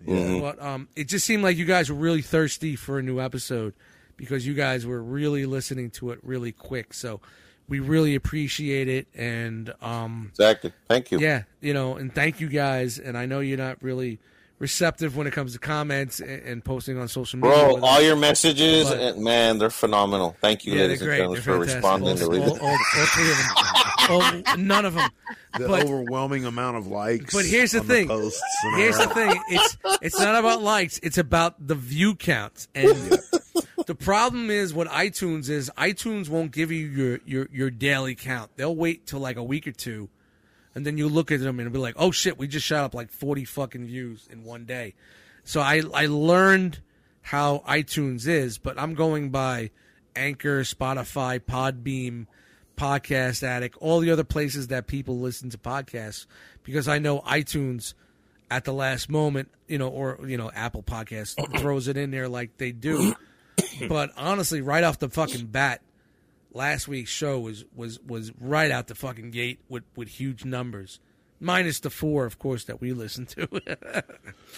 But 0.07 0.61
um, 0.63 0.89
it 0.97 1.09
just 1.09 1.27
seemed 1.27 1.43
like 1.43 1.59
you 1.59 1.67
guys 1.67 1.91
were 1.91 1.97
really 1.97 2.23
thirsty 2.23 2.75
for 2.75 2.99
a 2.99 3.03
new 3.03 3.21
episode 3.21 3.75
because 4.17 4.47
you 4.47 4.55
guys 4.55 4.87
were 4.87 5.03
really 5.03 5.45
listening 5.45 5.91
to 5.91 6.11
it 6.11 6.19
really 6.23 6.53
quick. 6.53 6.95
So 6.95 7.21
we 7.69 7.81
really 7.81 8.15
appreciate 8.15 8.89
it 8.89 9.07
and 9.15 9.73
um, 9.83 10.29
exactly. 10.31 10.73
Thank 10.89 11.11
you. 11.13 11.21
yeah 11.21 11.43
you 11.61 11.73
know 11.75 11.97
and 11.97 12.15
thank 12.15 12.41
you 12.41 12.49
guys. 12.49 12.99
And 12.99 13.17
i 13.17 13.27
know 13.27 13.41
you're 13.41 13.59
not 13.59 13.83
really 13.83 14.19
receptive 14.61 15.17
when 15.17 15.27
it 15.27 15.33
comes 15.33 15.55
to 15.55 15.59
comments 15.59 16.21
and, 16.21 16.31
and 16.43 16.65
posting 16.65 16.97
on 16.99 17.09
social 17.09 17.41
media 17.41 17.57
Bro, 17.57 17.81
all 17.83 18.01
your 18.01 18.15
messages, 18.15 18.89
But- 18.89 19.01
and 19.01 19.25
man, 19.25 19.59
they're 19.59 19.71
phenomenal. 19.71 20.37
Thank 20.41 20.65
you, 20.65 20.73
yeah, 20.75 20.79
they're 20.81 20.89
ladies 20.89 21.01
and 21.01 21.09
great. 21.09 21.17
gentlemen, 21.19 21.43
for 21.43 21.59
responding 21.59 22.17
to 22.19 22.25
all, 22.27 22.35
it. 22.35 22.41
all, 22.41 22.59
all, 22.61 22.69
all 22.71 23.07
three 23.07 23.31
of 23.31 23.37
them. 23.37 23.47
Oh, 24.13 24.43
none 24.59 24.85
of 24.85 24.95
them. 24.95 25.11
The 25.59 25.67
But- 25.69 25.85
overwhelming 25.85 26.45
amount 26.45 26.77
of 26.77 26.87
likes. 26.87 27.35
But 27.35 27.45
here's 27.45 27.73
the 27.73 27.81
on 27.81 27.87
thing. 27.87 28.09
posts 28.09 28.41
Here's 28.77 28.97
the 28.99 29.09
thing. 29.09 29.41
It's 29.49 29.77
it's 30.03 30.19
not 30.19 30.37
about 30.37 30.63
likes. 30.63 30.99
It's 31.03 31.19
about 31.19 31.67
the 31.67 31.75
view 31.75 32.15
counts. 32.15 32.69
And 32.75 33.19
the 33.87 33.95
problem 33.95 34.51
is 34.51 34.73
what 34.75 34.89
iTunes 34.89 35.49
is. 35.49 35.71
iTunes 35.77 36.29
won't 36.29 36.53
give 36.53 36.71
you 36.71 36.87
your 36.87 37.21
your 37.25 37.49
your 37.53 37.71
daily 37.71 38.15
count. 38.15 38.51
They'll 38.57 38.75
wait 38.77 39.07
till 39.07 39.21
like 39.21 39.37
a 39.37 39.43
week 39.45 39.67
or 39.67 39.73
two, 39.73 40.09
and 40.75 40.87
then 40.87 40.97
you 40.97 41.09
look 41.09 41.33
at 41.33 41.41
them 41.41 41.61
and 41.61 41.73
be 41.73 41.79
like, 41.79 41.95
"Oh 41.99 42.11
shit, 42.11 42.39
we 42.39 42.49
just 42.49 42.67
shot 42.67 42.85
up 42.85 42.95
like 42.95 43.11
forty 43.11 43.45
fucking 43.45 43.87
views 43.87 44.29
in 44.31 44.45
one 44.45 44.65
day." 44.65 44.95
So 45.45 45.61
I 45.61 45.83
I 45.95 46.07
learned 46.07 46.81
how 47.23 47.63
iTunes 47.67 48.27
is, 48.27 48.59
but 48.59 48.79
I'm 48.79 48.95
going 48.95 49.31
by 49.31 49.71
Anchor, 50.17 50.63
Spotify, 50.63 51.39
Podbean, 51.41 52.27
Podcast 52.77 53.43
Addict, 53.43 53.77
all 53.79 54.01
the 54.01 54.11
other 54.11 54.25
places 54.25 54.69
that 54.69 54.87
people 54.87 55.19
listen 55.19 55.51
to 55.51 55.59
podcasts 55.59 56.27
because 56.63 56.89
I 56.89 56.99
know 56.99 57.21
iTunes 57.21 57.95
at 58.51 58.65
the 58.65 58.73
last 58.73 59.09
moment, 59.09 59.51
you 59.69 59.79
know, 59.79 59.89
or 59.89 60.19
you 60.27 60.37
know, 60.37 60.51
Apple 60.53 60.83
Podcasts 60.83 61.35
throws 61.61 61.89
it 61.89 61.97
in 61.97 62.11
there 62.11 62.29
like 62.29 62.57
they 62.57 62.73
do. 62.73 63.15
but 63.89 64.11
honestly, 64.17 64.61
right 64.61 64.83
off 64.83 64.99
the 64.99 65.09
fucking 65.09 65.47
bat, 65.47 65.83
last 66.53 66.89
week's 66.89 67.11
show 67.11 67.39
was 67.39 67.65
was 67.75 68.01
was 68.01 68.33
right 68.39 68.71
out 68.71 68.87
the 68.87 68.95
fucking 68.95 69.31
gate 69.31 69.61
with 69.69 69.85
with 69.97 70.09
huge 70.09 70.45
numbers. 70.45 71.01
Minus 71.43 71.81
the 71.81 71.89
four, 71.89 72.27
of 72.27 72.39
course, 72.39 72.65
that 72.65 72.83
we 72.83 72.93
listened 72.93 73.29
to. 73.31 73.49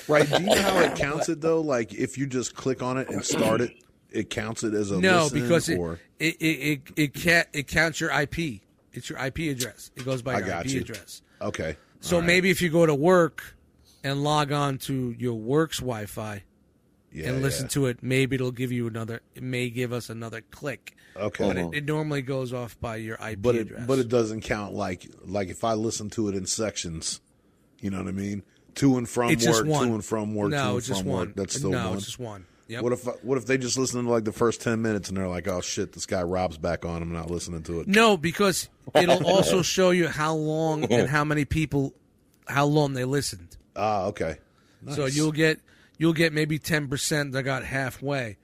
Right. 0.09 0.29
Do 0.29 0.43
you 0.43 0.47
know 0.47 0.61
how 0.61 0.79
it 0.81 0.97
counts 0.97 1.29
it 1.29 1.41
though? 1.41 1.61
Like 1.61 1.95
if 1.95 2.19
you 2.19 2.27
just 2.27 2.57
click 2.57 2.83
on 2.83 2.99
it 2.99 3.09
and 3.09 3.25
start 3.25 3.61
it, 3.61 3.73
it 4.11 4.31
counts 4.31 4.65
it 4.65 4.75
as 4.75 4.91
a 4.91 4.99
no, 4.99 5.25
listen, 5.25 5.41
because 5.41 5.69
it, 5.69 5.79
or 5.79 6.01
it 6.19 6.37
it 6.41 6.45
it 6.45 6.81
it 6.97 7.15
can't 7.15 7.47
it 7.53 7.69
counts 7.69 8.01
your 8.01 8.11
IP. 8.11 8.63
It's 8.93 9.09
your 9.09 9.25
IP 9.25 9.39
address. 9.39 9.91
It 9.97 10.05
goes 10.05 10.23
by 10.23 10.35
I 10.35 10.39
your 10.39 10.47
got 10.47 10.67
IP 10.67 10.73
you. 10.73 10.81
address. 10.81 11.23
okay. 11.41 11.77
So 12.01 12.19
right. 12.19 12.27
maybe 12.27 12.51
if 12.51 12.61
you 12.61 12.69
go 12.69 12.85
to 12.85 12.95
work 12.95 13.55
and 14.03 14.25
log 14.25 14.51
on 14.51 14.79
to 14.79 15.15
your 15.19 15.35
work's 15.35 15.79
Wi-Fi 15.79 16.43
yeah, 17.13 17.29
and 17.29 17.43
listen 17.43 17.67
yeah. 17.67 17.71
to 17.71 17.87
it, 17.87 18.03
maybe 18.03 18.35
it'll 18.35 18.51
give 18.51 18.73
you 18.73 18.87
another. 18.89 19.21
It 19.35 19.43
may 19.43 19.71
give 19.71 19.93
us 19.93 20.11
another 20.11 20.41
click. 20.41 20.97
Okay. 21.17 21.47
But 21.47 21.57
it, 21.57 21.75
it 21.75 21.85
normally 21.85 22.23
goes 22.23 22.53
off 22.53 22.79
by 22.81 22.97
your 22.97 23.17
IP 23.17 23.41
but 23.43 23.55
it 23.55 23.61
address. 23.63 23.87
but 23.87 23.99
it 23.99 24.09
doesn't 24.09 24.43
count 24.43 24.75
like 24.75 25.07
like 25.25 25.49
if 25.49 25.65
I 25.65 25.75
listen 25.75 26.11
to 26.11 26.29
it 26.29 26.35
in 26.35 26.47
sections. 26.47 27.21
You 27.81 27.91
know 27.91 27.99
what 27.99 28.09
I 28.09 28.13
mean? 28.13 28.43
To 28.77 28.97
and 28.97 29.09
from 29.09 29.31
it's 29.33 29.47
work, 29.47 29.67
one. 29.67 29.89
to 29.89 29.95
and 29.95 30.05
from 30.05 30.35
work, 30.35 30.51
to 30.51 30.57
No, 30.57 30.69
and 30.71 30.79
it's 30.79 30.87
just 30.87 31.01
from 31.03 31.11
one. 31.11 31.27
work. 31.29 31.37
That's 31.37 31.57
still 31.57 31.71
no, 31.73 31.89
one. 31.89 31.97
it's 31.97 32.07
just 32.07 32.19
one. 32.19 32.47
Yep. 32.69 32.83
What 32.85 32.93
if 32.93 33.25
what 33.25 33.39
if 33.39 33.47
they 33.47 33.59
just 33.59 33.77
listen 33.77 34.03
to 34.05 34.11
like 34.11 34.25
the 34.25 34.33
first 34.33 34.63
ten 34.63 34.81
minutes 34.81 35.09
and 35.09 35.19
they're 35.19 35.29
like, 35.29 35.47
oh 35.49 35.61
shit, 35.61 35.93
this 35.93 36.07
guy 36.07 36.23
Rob's 36.23 36.57
back 36.57 36.85
on. 36.87 37.03
I'm 37.03 37.13
not 37.13 37.31
listening 37.31 37.63
to 37.65 37.81
it. 37.81 37.89
No, 37.89 38.17
because 38.17 38.69
it'll 38.95 39.27
also 39.27 39.61
show 39.63 39.91
you 39.91 40.09
how 40.09 40.35
long 40.35 40.85
and 40.93 41.09
how 41.09 41.25
many 41.25 41.45
people, 41.45 41.93
how 42.47 42.65
long 42.65 42.95
they 42.95 43.05
listened. 43.05 43.57
Ah, 43.77 44.05
okay. 44.07 44.37
So 44.91 45.03
Nice. 45.03 45.17
you'll 45.17 45.33
get 45.33 45.61
you'll 45.99 46.13
get 46.15 46.33
maybe 46.33 46.59
ten 46.59 46.89
percent 46.89 47.33
that 47.33 47.43
got 47.43 47.65
halfway. 47.65 48.39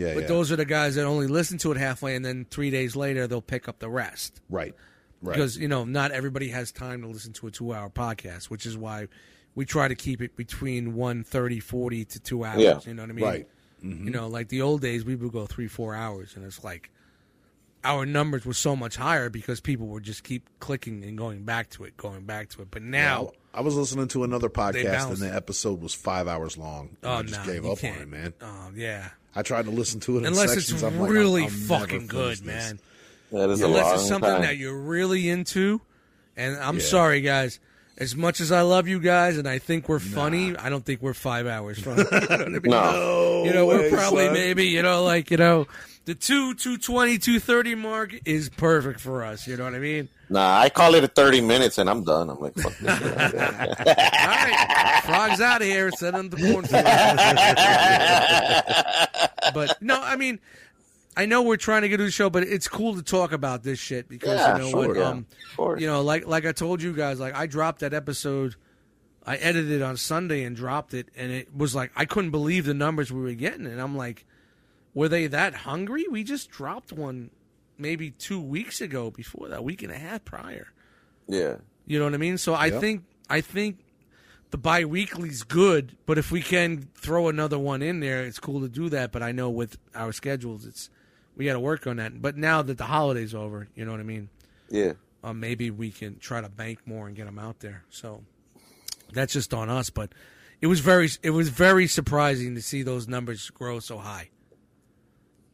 Yeah, 0.00 0.14
But 0.14 0.22
yeah. 0.22 0.28
those 0.28 0.50
are 0.50 0.56
the 0.56 0.64
guys 0.64 0.94
that 0.94 1.04
only 1.04 1.26
listen 1.26 1.58
to 1.58 1.72
it 1.72 1.76
halfway, 1.76 2.16
and 2.16 2.24
then 2.24 2.46
three 2.50 2.70
days 2.70 2.96
later 2.96 3.26
they'll 3.26 3.42
pick 3.42 3.68
up 3.68 3.78
the 3.78 3.88
rest. 3.88 4.40
right, 4.48 4.74
right. 5.22 5.34
Because 5.34 5.58
you 5.58 5.68
know 5.68 5.84
not 5.84 6.10
everybody 6.12 6.48
has 6.48 6.72
time 6.72 7.02
to 7.02 7.08
listen 7.08 7.32
to 7.34 7.46
a 7.46 7.50
two-hour 7.50 7.90
podcast, 7.90 8.44
which 8.44 8.66
is 8.66 8.76
why 8.76 9.08
we 9.54 9.64
try 9.64 9.88
to 9.88 9.94
keep 9.94 10.22
it 10.22 10.36
between 10.36 10.94
130, 10.94 11.60
40 11.60 12.04
to 12.04 12.20
two 12.20 12.44
hours. 12.44 12.60
Yeah. 12.60 12.78
You 12.86 12.94
know 12.94 13.02
what 13.02 13.10
I 13.10 13.14
mean? 13.14 13.24
Right. 13.24 13.48
You 13.82 13.90
mm-hmm. 13.90 14.08
know, 14.08 14.28
like 14.28 14.48
the 14.48 14.62
old 14.62 14.82
days, 14.82 15.04
we 15.04 15.16
would 15.16 15.32
go 15.32 15.46
three, 15.46 15.66
four 15.66 15.94
hours, 15.94 16.36
and 16.36 16.44
it's 16.44 16.62
like 16.62 16.90
our 17.82 18.04
numbers 18.04 18.44
were 18.44 18.54
so 18.54 18.76
much 18.76 18.96
higher 18.96 19.30
because 19.30 19.60
people 19.60 19.86
would 19.88 20.02
just 20.02 20.22
keep 20.22 20.48
clicking 20.60 21.02
and 21.04 21.16
going 21.16 21.44
back 21.44 21.70
to 21.70 21.84
it, 21.84 21.96
going 21.96 22.24
back 22.24 22.50
to 22.50 22.62
it. 22.62 22.68
But 22.70 22.82
now, 22.82 23.30
I 23.54 23.62
was 23.62 23.74
listening 23.74 24.08
to 24.08 24.24
another 24.24 24.48
podcast 24.48 25.08
and 25.08 25.16
the 25.16 25.34
episode 25.34 25.80
was 25.80 25.94
five 25.94 26.28
hours 26.28 26.58
long. 26.58 26.96
and 27.02 27.10
oh 27.10 27.14
I 27.14 27.22
just 27.22 27.46
no, 27.46 27.52
gave 27.52 27.66
up 27.66 27.78
can't. 27.78 27.96
on 27.96 28.02
it, 28.02 28.08
man. 28.08 28.34
Oh 28.40 28.70
yeah, 28.74 29.08
I 29.34 29.42
tried 29.42 29.66
to 29.66 29.70
listen 29.70 30.00
to 30.00 30.16
it 30.16 30.20
in 30.20 30.26
unless 30.26 30.56
it's. 30.56 30.82
I'm 30.82 30.98
like, 30.98 31.10
really 31.10 31.42
I'll- 31.42 31.48
I'll 31.48 31.52
never 31.56 31.80
fucking 31.80 32.06
good, 32.08 32.38
this. 32.38 32.42
man. 32.42 32.78
That 33.32 33.48
is 33.50 33.60
Unless 33.62 33.84
long 33.84 33.94
it's 33.94 34.08
something 34.08 34.28
time. 34.30 34.42
that 34.42 34.56
you're 34.56 34.76
really 34.76 35.28
into. 35.28 35.80
And 36.36 36.56
I'm 36.56 36.76
Yeah. 36.78 36.82
sorry, 36.84 37.20
guys. 37.20 37.60
As 37.96 38.16
much 38.16 38.40
as 38.40 38.50
I 38.50 38.62
love 38.62 38.88
you 38.88 38.98
guys, 38.98 39.36
and 39.36 39.46
I 39.46 39.58
think 39.58 39.88
we're 39.88 39.98
funny, 40.00 40.56
I 40.56 40.68
don't 40.70 40.84
think 40.84 41.00
we're 41.02 41.12
five 41.14 41.46
hours 41.46 41.78
funny. 41.78 42.02
You 42.12 42.20
know 42.20 42.26
what 42.28 42.40
I 42.40 42.48
mean? 42.48 42.60
No. 42.64 43.42
You 43.44 43.52
know, 43.52 43.66
we're 43.66 43.82
way, 43.82 43.90
probably 43.90 44.24
son. 44.24 44.32
maybe, 44.34 44.66
you 44.66 44.82
know, 44.82 45.04
like, 45.04 45.30
you 45.30 45.36
know, 45.36 45.66
the 46.06 46.14
2, 46.14 46.54
220, 46.54 47.18
230 47.18 47.74
mark 47.76 48.14
is 48.24 48.48
perfect 48.48 49.00
for 49.00 49.22
us. 49.24 49.46
You 49.46 49.56
know 49.56 49.64
what 49.64 49.74
I 49.74 49.78
mean? 49.78 50.08
Nah, 50.28 50.58
I 50.60 50.68
call 50.70 50.94
it 50.94 51.04
a 51.04 51.08
30 51.08 51.40
minutes 51.40 51.78
and 51.78 51.90
I'm 51.90 52.04
done. 52.04 52.30
I'm 52.30 52.40
like, 52.40 52.54
fuck 52.54 52.72
this. 52.78 52.90
All 52.90 53.06
right. 53.06 55.00
Frog's 55.04 55.40
out 55.40 55.60
of 55.62 55.66
here. 55.68 55.90
Send 55.92 56.16
him 56.16 56.30
to 56.30 56.36
cornfield. 56.36 56.84
but 59.54 59.76
no, 59.80 60.00
I 60.00 60.16
mean, 60.16 60.38
I 61.16 61.26
know 61.26 61.42
we're 61.42 61.56
trying 61.56 61.82
to 61.82 61.88
get 61.88 61.96
to 61.98 62.04
the 62.04 62.10
show, 62.10 62.30
but 62.30 62.44
it's 62.44 62.68
cool 62.68 62.94
to 62.94 63.02
talk 63.02 63.32
about 63.32 63.62
this 63.62 63.78
shit 63.78 64.08
because 64.08 64.38
Yeah, 64.38 64.56
you 64.56 64.62
know 64.62 64.70
sure, 64.70 64.88
what, 64.88 64.96
yeah. 64.96 65.08
um, 65.08 65.26
you 65.80 65.86
know, 65.86 66.02
like 66.02 66.26
like 66.26 66.46
I 66.46 66.52
told 66.52 66.82
you 66.82 66.92
guys, 66.94 67.18
like 67.20 67.34
I 67.34 67.46
dropped 67.46 67.80
that 67.80 67.92
episode. 67.94 68.54
I 69.26 69.36
edited 69.36 69.70
it 69.70 69.82
on 69.82 69.96
Sunday 69.96 70.44
and 70.44 70.56
dropped 70.56 70.94
it, 70.94 71.08
and 71.16 71.30
it 71.30 71.54
was 71.54 71.74
like 71.74 71.90
I 71.96 72.04
couldn't 72.04 72.30
believe 72.30 72.64
the 72.64 72.74
numbers 72.74 73.12
we 73.12 73.20
were 73.20 73.34
getting, 73.34 73.66
and 73.66 73.80
I'm 73.80 73.96
like, 73.96 74.24
were 74.94 75.08
they 75.08 75.26
that 75.28 75.54
hungry? 75.54 76.06
We 76.10 76.24
just 76.24 76.50
dropped 76.50 76.92
one 76.92 77.30
maybe 77.78 78.10
two 78.10 78.40
weeks 78.40 78.80
ago, 78.80 79.10
before 79.10 79.48
that 79.48 79.64
week 79.64 79.82
and 79.82 79.90
a 79.92 79.98
half 79.98 80.24
prior. 80.24 80.68
yeah. 81.28 81.56
You 81.86 81.98
know 81.98 82.04
what 82.04 82.14
I 82.14 82.18
mean? 82.18 82.38
So 82.38 82.54
I 82.54 82.66
Yep. 82.66 82.80
think 82.80 83.04
I 83.28 83.40
think 83.40 83.78
the 84.50 84.58
bi-weekly's 84.58 85.42
good, 85.42 85.96
but 86.06 86.18
if 86.18 86.30
we 86.30 86.40
can 86.40 86.88
throw 86.94 87.28
another 87.28 87.58
one 87.58 87.82
in 87.82 87.98
there, 88.00 88.22
it's 88.24 88.38
cool 88.38 88.60
to 88.60 88.68
do 88.68 88.88
that. 88.90 89.10
But 89.10 89.22
I 89.24 89.32
know 89.32 89.50
with 89.50 89.76
our 89.94 90.12
schedules, 90.12 90.66
it's 90.66 90.88
we 91.36 91.46
got 91.46 91.54
to 91.54 91.60
work 91.60 91.86
on 91.88 91.96
that. 91.96 92.20
But 92.22 92.36
now 92.36 92.62
that 92.62 92.78
the 92.78 92.84
holiday's 92.84 93.34
over, 93.34 93.66
you 93.74 93.84
know 93.84 93.90
what 93.90 93.98
I 94.00 94.04
mean? 94.04 94.28
Yeah. 94.68 94.92
Uh, 95.24 95.32
maybe 95.32 95.70
we 95.70 95.90
can 95.90 96.18
try 96.18 96.40
to 96.40 96.48
bank 96.48 96.80
more 96.86 97.06
and 97.08 97.16
get 97.16 97.24
them 97.26 97.38
out 97.38 97.58
there. 97.60 97.82
So 97.90 98.22
that's 99.12 99.32
just 99.32 99.52
on 99.52 99.68
us. 99.68 99.90
But 99.90 100.12
it 100.60 100.66
was 100.68 100.78
very 100.80 101.08
it 101.24 101.30
was 101.30 101.48
very 101.48 101.88
surprising 101.88 102.54
to 102.54 102.62
see 102.62 102.82
those 102.84 103.08
numbers 103.08 103.50
grow 103.50 103.80
so 103.80 103.98
high. 103.98 104.28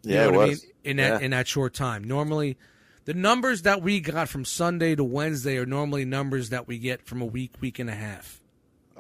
You 0.07 0.14
Yeah, 0.14 0.22
know 0.22 0.28
it 0.28 0.32
what 0.36 0.48
was. 0.48 0.62
I 0.62 0.66
mean? 0.66 0.72
In 0.84 0.96
that 0.98 1.20
Yeah. 1.20 1.24
in 1.26 1.30
that 1.32 1.48
short 1.48 1.74
time. 1.74 2.04
Normally, 2.04 2.57
the 3.04 3.14
numbers 3.14 3.62
that 3.62 3.82
we 3.82 4.00
got 4.00 4.28
from 4.28 4.44
Sunday 4.44 4.94
to 4.94 5.04
Wednesday 5.04 5.57
are 5.59 5.66
normally 5.66 6.04
numbers 6.04 6.50
that 6.50 6.66
we 6.68 6.78
get 6.78 7.07
from 7.07 7.20
a 7.20 7.26
week, 7.26 7.52
week 7.61 7.78
and 7.78 7.90
a 7.90 7.94
half. 7.94 8.40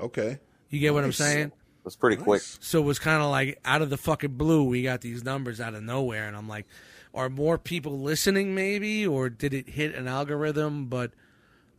Okay. 0.00 0.38
You 0.68 0.80
get 0.80 0.94
what 0.94 1.04
I'm 1.04 1.10
Nice. 1.10 1.16
saying? 1.16 1.52
It's 1.84 1.96
pretty 1.96 2.16
quick. 2.16 2.42
So 2.60 2.80
it 2.80 2.84
was 2.84 2.98
kind 2.98 3.22
of 3.22 3.30
like 3.30 3.58
out 3.64 3.80
of 3.82 3.90
the 3.90 3.96
fucking 3.96 4.32
blue, 4.32 4.64
we 4.64 4.82
got 4.82 5.00
these 5.00 5.22
numbers 5.24 5.60
out 5.60 5.74
of 5.74 5.82
nowhere, 5.84 6.26
and 6.26 6.36
I'm 6.36 6.48
like, 6.48 6.66
are 7.14 7.28
more 7.30 7.56
people 7.58 8.00
listening, 8.00 8.54
maybe, 8.54 9.06
or 9.06 9.28
did 9.30 9.54
it 9.54 9.68
hit 9.68 9.94
an 9.94 10.08
algorithm? 10.08 10.86
But 10.86 11.12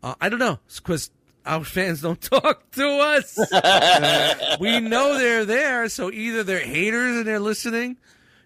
uh, 0.02 0.16
I 0.22 0.30
don't 0.30 0.40
know, 0.40 0.60
because 0.78 1.12
our 1.46 1.64
fans 1.66 2.02
don't 2.02 2.22
talk 2.22 2.72
to 2.72 2.88
us. 2.88 3.38
we 4.60 4.80
know 4.80 5.18
they're 5.18 5.46
there, 5.46 5.90
so 5.90 6.12
either 6.12 6.44
they're 6.44 6.60
haters 6.60 7.18
and 7.18 7.28
they're 7.28 7.40
listening. 7.40 7.98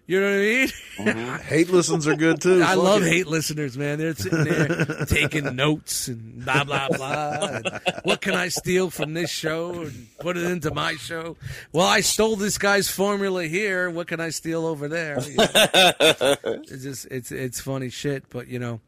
You 0.04 0.20
know 0.20 0.26
what 0.26 1.06
I 1.06 1.16
mean? 1.16 1.38
Hate 1.42 1.70
listens 1.70 2.06
are 2.08 2.16
good 2.16 2.40
too. 2.40 2.60
I 2.62 2.74
Fuck 2.74 2.84
love 2.84 3.02
it. 3.02 3.08
hate 3.12 3.26
listeners, 3.28 3.78
man. 3.78 3.98
They're 3.98 4.14
sitting 4.14 4.44
there 4.44 5.06
taking 5.06 5.54
notes 5.54 6.08
and 6.08 6.44
blah 6.44 6.64
blah 6.64 6.88
blah. 6.88 7.60
What 8.02 8.20
can 8.20 8.34
I 8.34 8.48
steal 8.48 8.90
from 8.90 9.14
this 9.14 9.30
show 9.30 9.82
and 9.82 10.08
put 10.18 10.36
it 10.36 10.44
into 10.44 10.74
my 10.74 10.94
show? 10.96 11.36
Well, 11.72 11.86
I 11.86 12.00
stole 12.00 12.34
this 12.36 12.58
guy's 12.58 12.88
formula 12.88 13.44
here. 13.44 13.90
What 13.90 14.08
can 14.08 14.20
I 14.20 14.30
steal 14.30 14.66
over 14.66 14.88
there? 14.88 15.20
You 15.20 15.36
know? 15.36 15.46
it's 15.54 16.82
just 16.82 17.06
it's 17.06 17.30
it's 17.30 17.60
funny 17.60 17.88
shit, 17.88 18.24
but 18.28 18.48
you 18.48 18.58
know, 18.58 18.80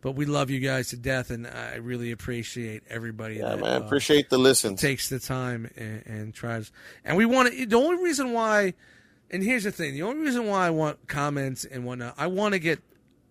but 0.00 0.12
we 0.12 0.24
love 0.24 0.48
you 0.50 0.58
guys 0.60 0.88
to 0.88 0.96
death, 0.96 1.30
and 1.30 1.46
I 1.46 1.76
really 1.76 2.10
appreciate 2.12 2.82
everybody. 2.88 3.36
Yeah, 3.36 3.50
that, 3.56 3.60
man. 3.60 3.82
uh, 3.82 3.84
Appreciate 3.86 4.30
the 4.30 4.38
listen. 4.38 4.74
takes 4.76 5.10
the 5.10 5.18
time 5.20 5.70
and, 5.76 6.02
and 6.06 6.34
tries. 6.34 6.72
And 7.04 7.16
we 7.18 7.26
want 7.26 7.52
to. 7.52 7.66
The 7.66 7.76
only 7.76 8.02
reason 8.02 8.32
why, 8.32 8.74
and 9.30 9.42
here's 9.42 9.64
the 9.64 9.72
thing: 9.72 9.94
the 9.94 10.02
only 10.02 10.22
reason 10.24 10.46
why 10.46 10.66
I 10.66 10.70
want 10.70 11.06
comments 11.08 11.64
and 11.64 11.84
whatnot, 11.84 12.14
I 12.18 12.26
want 12.28 12.54
to 12.54 12.58
get 12.58 12.80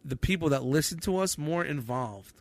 the 0.04 0.16
people 0.16 0.50
that 0.50 0.64
listen 0.64 1.00
to 1.00 1.18
us 1.18 1.38
more 1.38 1.64
involved. 1.64 2.34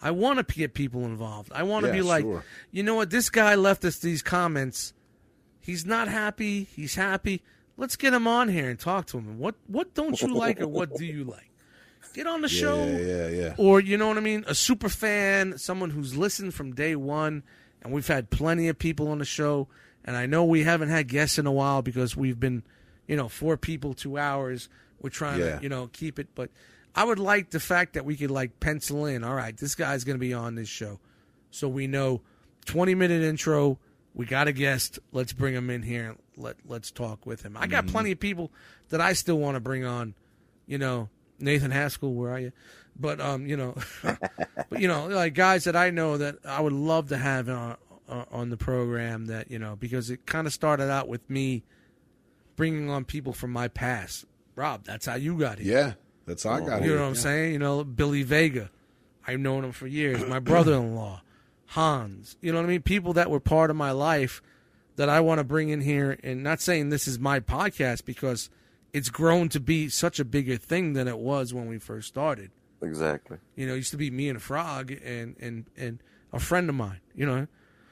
I 0.00 0.10
want 0.10 0.46
to 0.46 0.54
get 0.54 0.74
people 0.74 1.04
involved. 1.04 1.52
I 1.54 1.62
want 1.62 1.84
to 1.84 1.88
Yeah, 1.90 1.96
be 1.96 2.02
like, 2.02 2.22
sure. 2.24 2.44
you 2.72 2.82
know 2.82 2.96
what? 2.96 3.10
This 3.10 3.30
guy 3.30 3.54
left 3.54 3.84
us 3.84 3.98
these 4.00 4.20
comments. 4.22 4.92
He's 5.60 5.86
not 5.86 6.08
happy. 6.08 6.64
He's 6.64 6.96
happy. 6.96 7.42
Let's 7.76 7.94
get 7.96 8.12
him 8.12 8.26
on 8.26 8.48
here 8.48 8.68
and 8.68 8.78
talk 8.78 9.06
to 9.06 9.18
him. 9.18 9.38
What 9.38 9.54
what 9.66 9.94
don't 9.94 10.20
you 10.20 10.34
like 10.34 10.60
or 10.60 10.68
what 10.68 10.94
do 10.96 11.04
you 11.06 11.24
like? 11.24 11.50
Get 12.14 12.26
on 12.26 12.42
the 12.42 12.48
Yeah, 12.48 12.60
show 12.60 12.84
yeah, 12.84 12.98
yeah, 12.98 13.28
yeah. 13.28 13.54
or 13.56 13.80
you 13.80 13.96
know 13.96 14.08
what 14.08 14.18
I 14.18 14.20
mean, 14.20 14.44
a 14.46 14.54
super 14.54 14.88
fan, 14.88 15.56
someone 15.56 15.90
who's 15.90 16.16
listened 16.16 16.52
from 16.52 16.74
day 16.74 16.96
one, 16.96 17.44
and 17.80 17.92
we've 17.92 18.06
had 18.08 18.28
plenty 18.28 18.68
of 18.68 18.78
people 18.78 19.08
on 19.08 19.18
the 19.18 19.24
show, 19.24 19.68
and 20.04 20.16
I 20.16 20.26
know 20.26 20.44
we 20.44 20.62
haven't 20.64 20.88
had 20.88 21.08
guests 21.08 21.38
in 21.38 21.46
a 21.46 21.52
while 21.52 21.82
because 21.82 22.16
we've 22.16 22.38
been, 22.40 22.62
you 23.06 23.16
know, 23.16 23.28
four 23.28 23.56
people, 23.56 23.94
two 23.94 24.18
hours. 24.18 24.68
We're 25.00 25.10
trying 25.10 25.40
Yeah. 25.40 25.56
to, 25.56 25.62
you 25.62 25.68
know, 25.68 25.88
keep 25.92 26.18
it, 26.18 26.28
but 26.34 26.50
I 26.94 27.04
would 27.04 27.18
like 27.18 27.50
the 27.50 27.60
fact 27.60 27.94
that 27.94 28.04
we 28.04 28.16
could 28.16 28.30
like 28.30 28.60
pencil 28.60 29.06
in. 29.06 29.24
All 29.24 29.34
right, 29.34 29.56
this 29.56 29.74
guy's 29.74 30.04
going 30.04 30.16
to 30.16 30.20
be 30.20 30.34
on 30.34 30.54
this 30.54 30.68
show, 30.68 31.00
so 31.50 31.68
we 31.68 31.86
know, 31.86 32.20
twenty 32.66 32.94
minute 32.94 33.22
intro. 33.22 33.78
We 34.14 34.26
got 34.26 34.46
a 34.46 34.52
guest. 34.52 34.98
Let's 35.10 35.32
bring 35.32 35.54
him 35.54 35.70
in 35.70 35.82
here. 35.82 36.16
Let 36.36 36.56
Let's 36.66 36.90
talk 36.90 37.24
with 37.24 37.42
him. 37.42 37.56
I 37.56 37.66
got 37.66 37.84
Mm-hmm. 37.84 37.92
plenty 37.92 38.12
of 38.12 38.20
people 38.20 38.50
that 38.90 39.00
I 39.00 39.14
still 39.14 39.38
want 39.38 39.54
to 39.56 39.60
bring 39.60 39.84
on. 39.86 40.14
You 40.66 40.76
know, 40.78 41.08
Nathan 41.38 41.70
Haskell, 41.70 42.12
where 42.12 42.30
are 42.30 42.38
you? 42.38 42.52
But 42.94 43.22
um, 43.22 43.46
you 43.46 43.56
know, 43.56 43.74
but 44.02 44.78
you 44.80 44.86
know, 44.86 45.06
like 45.06 45.32
guys 45.32 45.64
that 45.64 45.74
I 45.76 45.88
know 45.88 46.18
that 46.18 46.36
I 46.44 46.60
would 46.60 46.74
love 46.74 47.08
to 47.08 47.16
have 47.16 47.48
on 47.48 47.76
uh, 48.12 48.24
on 48.30 48.50
the 48.50 48.56
program. 48.56 49.26
That 49.26 49.50
you 49.50 49.58
know, 49.58 49.76
because 49.76 50.10
it 50.10 50.26
kind 50.26 50.46
of 50.46 50.52
started 50.52 50.90
out 50.90 51.08
with 51.08 51.28
me 51.30 51.64
bringing 52.56 52.90
on 52.90 53.04
people 53.04 53.32
from 53.32 53.50
my 53.50 53.68
past. 53.68 54.26
Rob, 54.54 54.84
that's 54.84 55.06
how 55.06 55.14
you 55.14 55.38
got 55.38 55.58
here. 55.58 55.72
Yeah, 55.78 55.92
that's 56.26 56.42
how 56.44 56.52
I 56.52 56.60
got 56.60 56.82
You 56.82 56.88
here. 56.88 56.96
know 56.96 57.02
what 57.02 57.08
I'm 57.08 57.14
saying? 57.14 57.52
You 57.54 57.58
know, 57.58 57.84
Billy 57.84 58.22
Vega. 58.22 58.70
I've 59.26 59.40
known 59.40 59.64
him 59.64 59.72
for 59.72 59.86
years. 59.86 60.24
My 60.26 60.38
brother 60.52 60.74
in 60.74 60.94
law, 60.94 61.22
Hans. 61.66 62.36
You 62.40 62.52
know 62.52 62.58
what 62.58 62.66
I 62.66 62.68
mean? 62.68 62.82
People 62.82 63.14
that 63.14 63.30
were 63.30 63.40
part 63.40 63.70
of 63.70 63.76
my 63.76 63.92
life 63.92 64.42
that 64.96 65.08
I 65.08 65.20
want 65.20 65.38
to 65.38 65.44
bring 65.44 65.70
in 65.70 65.80
here 65.80 66.18
and 66.22 66.42
not 66.42 66.60
saying 66.60 66.90
this 66.90 67.08
is 67.08 67.18
my 67.18 67.40
podcast 67.40 68.04
because 68.04 68.50
it's 68.92 69.08
grown 69.08 69.48
to 69.50 69.60
be 69.60 69.88
such 69.88 70.20
a 70.20 70.24
bigger 70.24 70.56
thing 70.56 70.92
than 70.92 71.08
it 71.08 71.16
was 71.18 71.54
when 71.54 71.66
we 71.66 71.78
first 71.78 72.08
started. 72.08 72.50
Exactly. 72.82 73.38
You 73.56 73.66
know, 73.66 73.72
it 73.72 73.76
used 73.76 73.92
to 73.92 73.96
be 73.96 74.10
me 74.10 74.28
and 74.28 74.36
a 74.36 74.40
Frog 74.40 74.90
and 74.90 75.36
and 75.40 75.64
and 75.76 76.02
a 76.32 76.38
friend 76.40 76.68
of 76.68 76.74
mine, 76.74 77.00
you 77.14 77.24
know. 77.24 77.46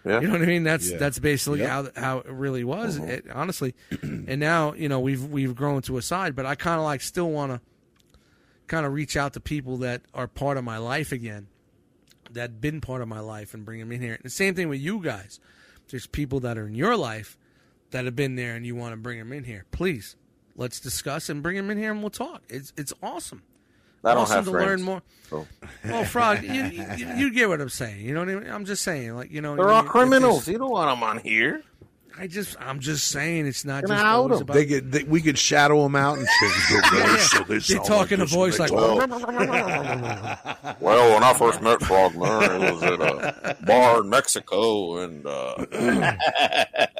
Yeah. 0.05 0.21
You 0.21 0.27
know 0.29 0.33
what 0.35 0.43
I 0.43 0.47
mean? 0.47 0.63
That's 0.63 0.91
Yeah. 0.91 0.97
that's 0.99 1.19
basically 1.19 1.61
Yep. 1.61 1.69
how 1.69 2.01
how 2.01 2.19
it 2.21 2.27
really 2.31 2.65
was, 2.65 2.99
uh-huh. 2.99 3.07
it, 3.09 3.31
honestly. 3.31 3.75
and 4.03 4.39
now 4.41 4.73
you 4.75 4.89
know 4.89 5.01
we've 5.01 5.25
we've 5.25 5.55
grown 5.55 5.83
to 5.83 5.99
a 5.99 6.03
side, 6.03 6.35
but 6.35 6.47
I 6.47 6.55
kind 6.55 6.79
of 6.79 6.85
like 6.85 7.01
still 7.03 7.31
want 7.31 7.53
to 7.53 7.61
kind 8.67 8.87
of 8.87 8.93
reach 8.93 9.17
out 9.17 9.35
to 9.35 9.41
people 9.41 9.77
that 9.79 10.03
are 10.15 10.27
part 10.29 10.57
of 10.57 10.65
my 10.65 10.79
life 10.79 11.13
again, 11.13 11.49
that 12.31 12.61
been 12.61 12.81
part 12.81 13.03
of 13.03 13.09
my 13.09 13.21
life, 13.21 13.53
and 13.53 13.65
bring 13.65 13.81
them 13.81 13.93
in 13.93 14.01
here. 14.01 14.15
And 14.15 14.23
the 14.25 14.31
same 14.31 14.55
thing 14.55 14.69
with 14.69 14.81
you 14.81 15.01
guys. 15.03 15.41
There's 15.91 16.07
people 16.07 16.39
that 16.41 16.57
are 16.57 16.69
in 16.69 16.75
your 16.77 16.97
life 16.97 17.37
that 17.91 18.05
have 18.05 18.15
been 18.15 18.37
there, 18.37 18.55
and 18.55 18.65
you 18.65 18.77
want 18.77 18.93
to 18.93 18.97
bring 18.97 19.19
them 19.19 19.33
in 19.33 19.43
here. 19.43 19.65
Please, 19.73 20.15
let's 20.55 20.79
discuss 20.79 21.29
and 21.29 21.43
bring 21.43 21.57
them 21.57 21.69
in 21.69 21.79
here, 21.79 21.91
and 21.91 22.01
we'll 22.01 22.11
talk. 22.11 22.43
It's 22.49 22.73
it's 22.77 22.93
awesome. 23.03 23.43
I 24.05 24.15
don't 24.15 24.23
awesome 24.23 24.37
have 24.37 24.45
to 24.47 24.51
friends. 24.51 24.67
learn 24.69 24.83
more. 24.83 25.03
so. 25.29 25.47
Well, 25.85 26.05
Frog, 26.05 26.43
you, 26.43 26.65
you, 26.65 26.87
you 27.17 27.31
get 27.33 27.49
what 27.49 27.61
I'm 27.61 27.69
saying. 27.69 28.05
You 28.05 28.15
know 28.15 28.21
what 28.21 28.29
I 28.31 28.35
mean? 28.37 28.51
I'm 28.51 28.65
just 28.65 28.83
saying, 28.83 29.15
like 29.15 29.31
you 29.31 29.41
know, 29.41 29.57
They're 29.57 29.67
you- 29.67 29.73
all 29.73 29.83
criminals. 29.85 30.49
You 30.49 30.59
don't 30.59 30.71
want 30.71 30.91
them 30.91 31.03
on 31.09 31.19
here. 31.19 31.63
I 32.19 32.27
just, 32.27 32.57
I'm 32.61 32.81
just 32.81 33.09
saying, 33.09 33.47
it's 33.47 33.65
not 33.65 33.83
just 33.83 33.93
out 33.93 34.05
always 34.05 34.37
of- 34.37 34.43
about. 34.43 34.55
They 34.55 34.67
get, 34.67 34.91
they, 34.91 35.05
we 35.05 35.23
could 35.23 35.39
shadow 35.39 35.83
them 35.85 35.97
out 35.97 36.19
and 36.19 36.27
shit. 36.29 36.53
yeah. 37.49 37.57
They 37.79 37.79
talk 37.89 38.13
in 38.13 38.21
a 38.21 38.27
voice 38.27 38.59
like, 38.59 38.73
Well, 38.73 38.97
well, 40.81 41.15
when 41.15 41.23
I 41.23 41.35
first 41.39 41.63
met 41.63 41.81
Frog 41.81 42.13
Frogman, 42.13 42.63
it 42.63 42.73
was 42.75 42.83
at 42.83 43.01
a 43.01 43.57
bar 43.65 44.01
in 44.03 44.11
Mexico, 44.11 44.99
and 44.99 45.25
uh, 45.25 45.55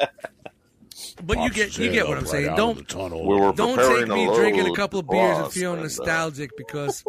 but 1.27 1.39
you 1.39 1.51
get, 1.51 1.77
you 1.79 1.91
get 1.91 2.09
what 2.09 2.19
I'm 2.19 2.27
saying. 2.27 2.55
Don't, 2.57 2.77
we 3.13 3.37
were 3.37 3.53
don't 3.53 3.79
take 3.79 4.09
me 4.09 4.27
drinking 4.35 4.67
a 4.69 4.75
couple 4.75 5.01
of 5.01 5.09
beers 5.09 5.31
and 5.37 5.39
cross, 5.45 5.55
feeling 5.55 5.81
uh, 5.81 5.83
nostalgic 5.85 6.57
because 6.57 7.05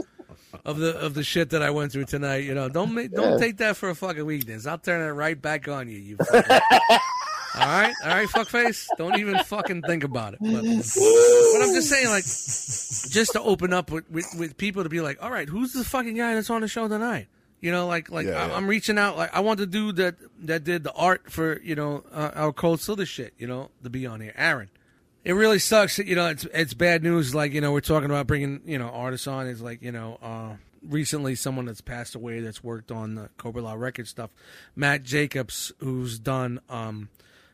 of 0.66 0.78
the 0.78 0.98
of 1.00 1.14
the 1.14 1.24
shit 1.24 1.52
that 1.52 1.62
I 1.62 1.70
went 1.72 1.92
through 1.92 2.06
tonight. 2.06 2.44
You 2.44 2.54
know, 2.54 2.70
don't 2.70 2.94
make, 2.94 3.12
don't 3.12 3.40
take 3.40 3.58
that 3.58 3.78
for 3.78 3.90
a 3.90 3.96
fucking 3.96 4.26
weakness. 4.26 4.66
I'll 4.68 4.78
turn 4.78 5.02
it 5.08 5.12
right 5.12 5.40
back 5.42 5.68
on 5.68 5.88
you. 5.90 5.98
You. 5.98 6.18
fucking- 6.18 6.58
All 7.54 7.60
right, 7.68 7.94
all 8.06 8.10
right, 8.10 8.30
fuckface. 8.30 8.88
Don't 8.98 9.20
even 9.20 9.38
fucking 9.40 9.82
think 9.82 10.06
about 10.06 10.36
it. 10.36 10.40
But, 10.40 10.62
but 10.62 11.62
I'm 11.68 11.74
just 11.74 11.90
saying, 11.90 12.08
like, 12.08 12.24
just 12.24 13.34
to 13.34 13.42
open 13.42 13.74
up 13.74 13.92
with, 13.92 14.10
with, 14.10 14.26
with 14.40 14.56
people 14.56 14.84
to 14.84 14.90
be 14.90 15.02
like, 15.02 15.22
all 15.22 15.30
right, 15.30 15.50
who's 15.50 15.74
the 15.74 15.84
fucking 15.84 16.16
guy 16.16 16.34
that's 16.34 16.50
on 16.50 16.62
the 16.62 16.70
show 16.70 16.88
tonight? 16.88 17.28
You 17.62 17.72
know, 17.72 17.86
like, 17.88 18.10
like 18.10 18.26
Yeah, 18.26 18.44
I, 18.44 18.48
yeah. 18.48 18.56
I'm 18.56 18.68
reaching 18.68 18.98
out. 18.98 19.18
Like, 19.18 19.34
I 19.36 19.40
want 19.42 19.60
the 19.60 19.68
dude 19.68 19.96
that 19.98 20.16
that 20.42 20.64
did 20.64 20.84
the 20.84 20.92
art 20.94 21.32
for 21.32 21.62
you 21.62 21.76
know 21.76 22.04
uh, 22.12 22.32
our 22.36 22.52
cold 22.54 22.80
silver 22.82 23.06
shit. 23.06 23.34
You 23.38 23.48
know, 23.48 23.70
to 23.84 23.90
be 23.90 24.06
on 24.06 24.20
here, 24.20 24.34
Aaron. 24.36 24.70
It 25.24 25.34
really 25.34 25.60
sucks. 25.60 25.98
that, 25.98 26.08
You 26.08 26.16
know, 26.16 26.28
it's 26.30 26.46
it's 26.54 26.74
bad 26.74 27.04
news. 27.04 27.36
Like, 27.36 27.54
you 27.54 27.62
know, 27.62 27.72
we're 27.72 27.82
talking 27.82 28.10
about 28.10 28.26
bringing 28.28 28.62
you 28.66 28.80
know 28.80 28.90
artists 28.90 29.28
on. 29.28 29.46
It's 29.48 29.62
like 29.62 29.84
you 29.84 29.92
know, 29.92 30.18
uh, 30.24 30.56
recently 30.88 31.36
someone 31.36 31.66
that's 31.66 31.82
passed 31.82 32.16
away 32.16 32.40
that's 32.40 32.64
worked 32.64 32.92
on 32.92 33.14
the 33.14 33.30
Cobra 33.38 33.62
Law 33.62 33.76
record 33.76 34.08
stuff, 34.08 34.32
Matt 34.76 35.04
Jacobs, 35.04 35.72
who's 35.78 36.18
done 36.18 36.60
um, 36.70 37.10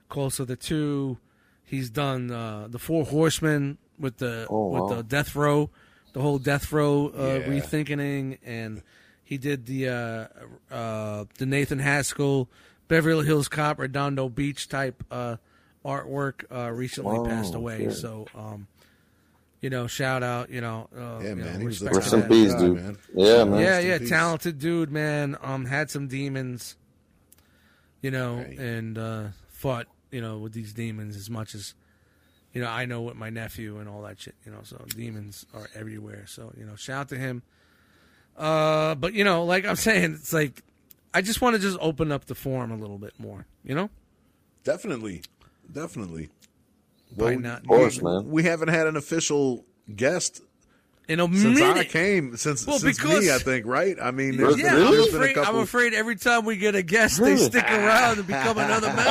Closer 0.08 0.46
the 0.46 0.56
Two. 0.56 1.18
He's 1.66 1.90
done 1.90 2.32
uh, 2.32 2.68
the 2.70 2.80
Four 2.80 3.04
Horsemen 3.04 3.78
with 4.00 4.20
the 4.20 4.48
Oh, 4.50 4.68
with 4.68 4.82
wow. 4.84 4.88
the 4.96 5.04
Death 5.04 5.36
Row, 5.36 5.70
the 6.14 6.22
whole 6.22 6.40
Death 6.40 6.72
Row 6.72 7.08
uh, 7.10 7.40
Yeah. 7.42 7.48
rethinking, 7.48 8.38
and 8.46 8.82
he 9.28 9.38
did 9.38 9.66
the 9.66 9.90
uh, 9.90 10.74
uh, 10.74 11.26
the 11.38 11.46
Nathan 11.46 11.80
Haskell, 11.80 12.50
Beverly 12.88 13.26
Hills 13.26 13.50
Cop, 13.50 13.78
Redondo 13.80 14.30
Beach 14.30 14.70
type 14.70 15.04
uh, 15.12 15.36
artwork. 15.84 16.46
Uh, 16.50 16.72
recently 16.72 17.18
Wow, 17.20 17.26
passed 17.26 17.54
away, 17.54 17.86
shit. 17.90 17.94
so 17.94 18.26
um, 18.34 18.68
you 19.60 19.70
know, 19.70 19.88
shout 19.88 20.24
out, 20.24 20.50
you 20.50 20.62
know, 20.62 20.88
uh, 20.96 21.20
Yeah, 21.24 21.30
you 21.30 21.36
man. 21.36 21.54
know, 21.54 21.60
He 21.60 21.66
was 21.66 21.82
a 21.82 21.90
Rest 21.90 22.14
in 22.14 22.24
peace, 22.24 22.54
dude. 22.54 22.76
man. 22.76 22.98
Yeah, 23.14 23.44
man. 23.44 23.60
Yeah, 23.60 23.80
yeah, 23.80 23.98
peace. 23.98 24.10
talented 24.10 24.60
dude, 24.60 24.92
man. 24.92 25.36
Um, 25.42 25.66
had 25.66 25.90
some 25.90 26.08
demons, 26.08 26.78
you 28.02 28.12
know, 28.12 28.36
Right. 28.38 28.58
and 28.58 28.98
uh, 28.98 29.24
fought, 29.50 29.88
you 30.12 30.22
know, 30.22 30.38
with 30.38 30.54
these 30.54 30.72
demons 30.74 31.16
as 31.18 31.30
much 31.30 31.54
as, 31.56 31.74
you 32.54 32.62
know, 32.62 32.70
I 32.70 32.86
know 32.86 33.02
with 33.02 33.16
my 33.18 33.30
nephew 33.30 33.78
and 33.80 33.90
all 33.90 34.04
that 34.04 34.20
shit, 34.22 34.36
you 34.46 34.52
know. 34.52 34.60
So 34.64 34.86
demons 34.96 35.46
are 35.54 35.68
everywhere. 35.76 36.26
So 36.28 36.54
you 36.58 36.64
know, 36.66 36.76
shout 36.76 37.02
out 37.02 37.10
to 37.10 37.18
him. 37.18 37.42
Uh, 38.38 38.96
but 38.96 39.14
you 39.14 39.24
know, 39.24 39.44
like 39.44 39.66
I'm 39.66 39.76
saying, 39.76 40.14
it's 40.14 40.34
like 40.34 40.62
I 41.14 41.22
just 41.22 41.42
want 41.42 41.56
to 41.56 41.62
just 41.62 41.78
open 41.82 42.12
up 42.12 42.26
the 42.26 42.36
forum 42.36 42.72
a 42.72 42.78
little 42.78 42.98
bit 43.00 43.14
more, 43.18 43.46
you 43.64 43.74
know. 43.76 43.90
Definitely, 44.64 45.24
definitely. 45.72 46.30
Why 47.16 47.32
Well, 47.32 47.40
not? 47.40 47.62
Of 47.62 47.68
course, 47.68 47.98
we, 48.02 48.04
man. 48.04 48.30
we 48.30 48.44
haven't 48.44 48.68
had 48.68 48.86
an 48.88 48.96
official 48.98 49.66
guest 49.96 50.42
In 51.08 51.22
a 51.22 51.34
since 51.34 51.62
I 51.62 51.86
came. 51.86 52.36
Since 52.36 52.68
Well, 52.68 52.80
since 52.80 52.98
because- 52.98 53.22
me, 53.26 53.32
I 53.32 53.38
think. 53.38 53.66
Right? 53.66 53.96
I 54.02 54.12
mean, 54.12 54.36
there's, 54.36 54.58
Yeah, 54.60 54.76
there's 54.76 54.86
I'm 54.86 54.92
been 54.92 55.00
a 55.00 55.04
afraid, 55.04 55.36
couple. 55.36 55.56
I'm 55.56 55.62
afraid 55.64 55.94
every 55.94 56.16
time 56.18 56.44
we 56.44 56.58
get 56.58 56.76
a 56.76 56.82
guest, 56.84 57.22
they 57.22 57.38
stick 57.38 57.64
around 57.64 58.18
and 58.18 58.28
become 58.28 58.58
another 58.58 58.88
member. 58.88 59.04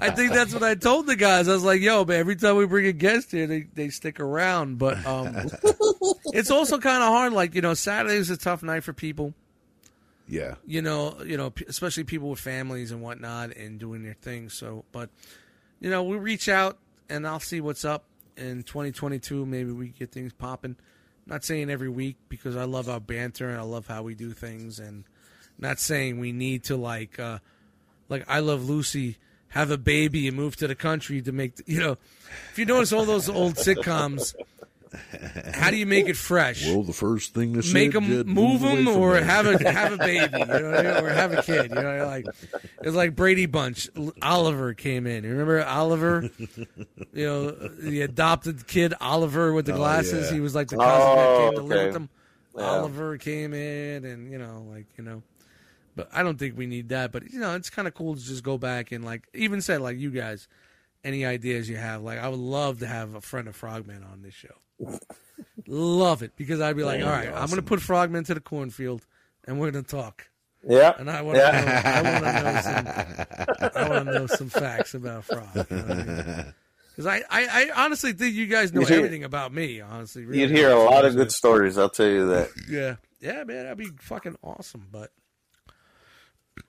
I 0.00 0.12
think 0.16 0.32
that's 0.32 0.52
what 0.54 0.62
I 0.62 0.74
told 0.74 1.06
the 1.06 1.16
guys. 1.16 1.48
I 1.48 1.52
was 1.52 1.64
like, 1.64 1.80
yo, 1.80 2.04
but 2.04 2.16
every 2.16 2.36
time 2.36 2.56
we 2.56 2.66
bring 2.66 2.86
a 2.86 2.92
guest 2.92 3.30
here, 3.30 3.46
they, 3.46 3.66
they 3.74 3.88
stick 3.90 4.20
around. 4.20 4.78
But 4.78 5.04
um, 5.06 5.34
it's 6.32 6.50
also 6.50 6.78
kind 6.78 7.02
of 7.02 7.08
hard. 7.10 7.32
Like, 7.32 7.54
you 7.54 7.60
know, 7.60 7.74
Saturday 7.74 8.16
is 8.16 8.30
a 8.30 8.36
tough 8.36 8.62
night 8.62 8.84
for 8.84 8.92
people. 8.92 9.34
Yeah, 10.26 10.54
You 10.64 10.80
know, 10.80 11.18
you 11.26 11.36
know, 11.36 11.52
especially 11.68 12.04
people 12.04 12.30
with 12.30 12.40
families 12.40 12.90
and 12.92 13.02
whatnot 13.02 13.54
and 13.56 13.78
doing 13.78 14.02
their 14.02 14.14
thing. 14.14 14.48
So, 14.48 14.86
but, 14.90 15.10
you 15.80 15.90
know, 15.90 16.02
we 16.04 16.16
reach 16.16 16.48
out 16.48 16.78
and 17.10 17.26
I'll 17.26 17.40
see 17.40 17.60
what's 17.60 17.84
up 17.84 18.04
in 18.36 18.62
2022. 18.62 19.46
Maybe 19.46 19.72
we 19.72 19.88
get 19.88 20.12
things 20.12 20.32
popping. 20.32 20.76
Not 21.26 21.44
saying 21.44 21.70
every 21.70 21.88
week 21.88 22.16
because 22.28 22.56
I 22.56 22.64
love 22.64 22.88
our 22.88 23.00
banter 23.00 23.48
and 23.48 23.58
I 23.58 23.62
love 23.62 23.86
how 23.86 24.02
we 24.02 24.14
do 24.14 24.32
things, 24.32 24.78
and 24.78 25.04
not 25.58 25.78
saying 25.78 26.20
we 26.20 26.32
need 26.32 26.64
to 26.64 26.76
like, 26.76 27.18
uh, 27.18 27.38
like 28.08 28.24
I 28.28 28.40
love 28.40 28.68
Lucy, 28.68 29.16
have 29.48 29.70
a 29.70 29.78
baby 29.78 30.28
and 30.28 30.36
move 30.36 30.56
to 30.56 30.66
the 30.66 30.74
country 30.74 31.22
to 31.22 31.32
make, 31.32 31.54
you 31.66 31.80
know, 31.80 31.96
if 32.50 32.58
you 32.58 32.66
notice 32.66 32.92
all 32.92 33.04
those 33.04 33.28
old 33.28 33.54
sitcoms, 33.54 34.34
how 35.54 35.70
do 35.70 35.76
you 35.76 35.86
make 35.86 36.08
it 36.08 36.16
fresh? 36.16 36.66
well, 36.66 36.82
the 36.82 36.92
first 36.92 37.34
thing 37.34 37.60
to 37.60 37.72
make 37.72 37.92
them 37.92 38.26
move 38.26 38.60
them 38.60 38.86
or 38.88 39.16
have 39.16 39.46
a 39.46 39.70
have 39.72 39.92
a 39.92 39.98
baby, 39.98 40.38
you 40.38 40.46
know, 40.46 41.00
or 41.04 41.08
have 41.08 41.32
a 41.32 41.42
kid. 41.42 41.70
You 41.70 41.80
know, 41.82 42.06
like 42.06 42.26
it's 42.82 42.94
like 42.96 43.14
Brady 43.14 43.46
Bunch. 43.46 43.88
Oliver 44.22 44.74
came 44.74 45.06
in. 45.06 45.24
You 45.24 45.30
remember 45.30 45.64
Oliver? 45.64 46.30
You 47.12 47.26
know, 47.26 47.50
the 47.52 48.02
adopted 48.02 48.66
kid 48.66 48.92
Oliver 49.00 49.52
with 49.52 49.66
the 49.66 49.74
oh, 49.74 49.76
glasses. 49.76 50.28
yeah. 50.28 50.34
He 50.34 50.40
was 50.40 50.52
like 50.52 50.66
the 50.66 50.76
cousin 50.76 51.16
that 51.16 51.38
came 51.38 51.52
to 51.54 51.60
Oh, 51.60 51.64
live 51.64 51.86
with 51.86 51.96
him. 51.96 52.08
Yeah. 52.56 52.62
Oliver 52.64 53.18
came 53.18 53.54
in, 53.54 54.04
and 54.04 54.32
you 54.32 54.38
know, 54.38 54.66
like 54.68 54.86
you 54.98 55.04
know. 55.04 55.22
But 55.94 56.08
I 56.12 56.24
don't 56.24 56.36
think 56.38 56.58
we 56.58 56.66
need 56.66 56.88
that. 56.88 57.12
But 57.12 57.30
you 57.30 57.38
know, 57.38 57.54
it's 57.54 57.70
kind 57.70 57.86
of 57.86 57.94
cool 57.94 58.16
to 58.16 58.20
just 58.20 58.42
go 58.42 58.58
back 58.58 58.90
and 58.90 59.04
like 59.04 59.28
even 59.32 59.60
said 59.60 59.80
like 59.80 59.96
you 59.96 60.10
guys, 60.10 60.48
any 61.04 61.24
ideas 61.24 61.68
you 61.68 61.76
have. 61.76 62.02
Like 62.02 62.18
I 62.18 62.28
would 62.28 62.40
love 62.40 62.80
to 62.80 62.86
have 62.86 63.14
a 63.14 63.20
friend 63.20 63.46
of 63.46 63.54
Frogman 63.54 64.02
on 64.02 64.22
this 64.22 64.34
show. 64.34 64.54
Love 65.66 66.22
it 66.22 66.32
because 66.36 66.60
I'd 66.60 66.76
be 66.76 66.84
like, 66.84 67.02
all 67.02 67.10
right, 67.10 67.28
I'm 67.28 67.46
going 67.46 67.56
to 67.56 67.62
put 67.62 67.80
Frogman 67.80 68.24
to 68.24 68.34
the 68.34 68.40
cornfield 68.40 69.06
and 69.46 69.58
we're 69.60 69.70
going 69.70 69.84
to 69.84 69.90
talk. 69.90 70.28
Yeah. 70.66 70.94
And 70.98 71.10
I 71.10 71.20
want 71.22 71.36
to 71.36 71.42
Yeah. 71.42 71.60
know, 71.60 71.90
I 71.90 72.02
want 72.12 72.24
to 72.24 72.42
know 72.42 72.60
some, 73.70 73.70
I 73.84 73.88
want 73.88 74.06
to 74.06 74.12
know 74.14 74.26
some 74.26 74.48
facts 74.48 74.94
about 74.94 75.24
Frog. 75.24 75.52
Because 75.52 77.06
I, 77.06 77.16
I, 77.30 77.70
I 77.74 77.84
honestly 77.84 78.12
think 78.14 78.34
you 78.34 78.46
guys 78.46 78.72
know 78.72 78.80
You'd 78.80 78.88
hear- 78.88 78.98
everything 78.98 79.24
about 79.24 79.52
me. 79.52 79.80
Honestly, 79.80 80.24
really. 80.24 80.40
You'd 80.40 80.50
hear 80.50 80.70
a 80.70 80.78
lot 80.82 81.04
of 81.04 81.14
good 81.16 81.30
stories, 81.32 81.76
I'll 81.78 81.90
tell 81.90 82.08
you 82.08 82.26
that. 82.28 82.48
Yeah, 82.68 82.96
yeah, 83.20 83.44
man, 83.44 83.64
that'd 83.64 83.78
be 83.78 83.90
fucking 84.00 84.36
awesome. 84.42 84.86
But, 84.90 85.10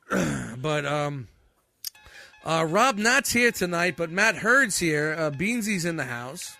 but 0.62 0.86
um, 0.86 1.28
uh, 2.46 2.66
Rob 2.68 2.98
Knott's 2.98 3.32
here 3.32 3.52
tonight, 3.52 3.96
but 3.98 4.12
Matt 4.12 4.36
Hurd's 4.36 4.78
here. 4.80 5.16
Uh, 5.18 5.30
Beansy's 5.30 5.86
in 5.86 5.96
the 5.96 6.06
house. 6.06 6.56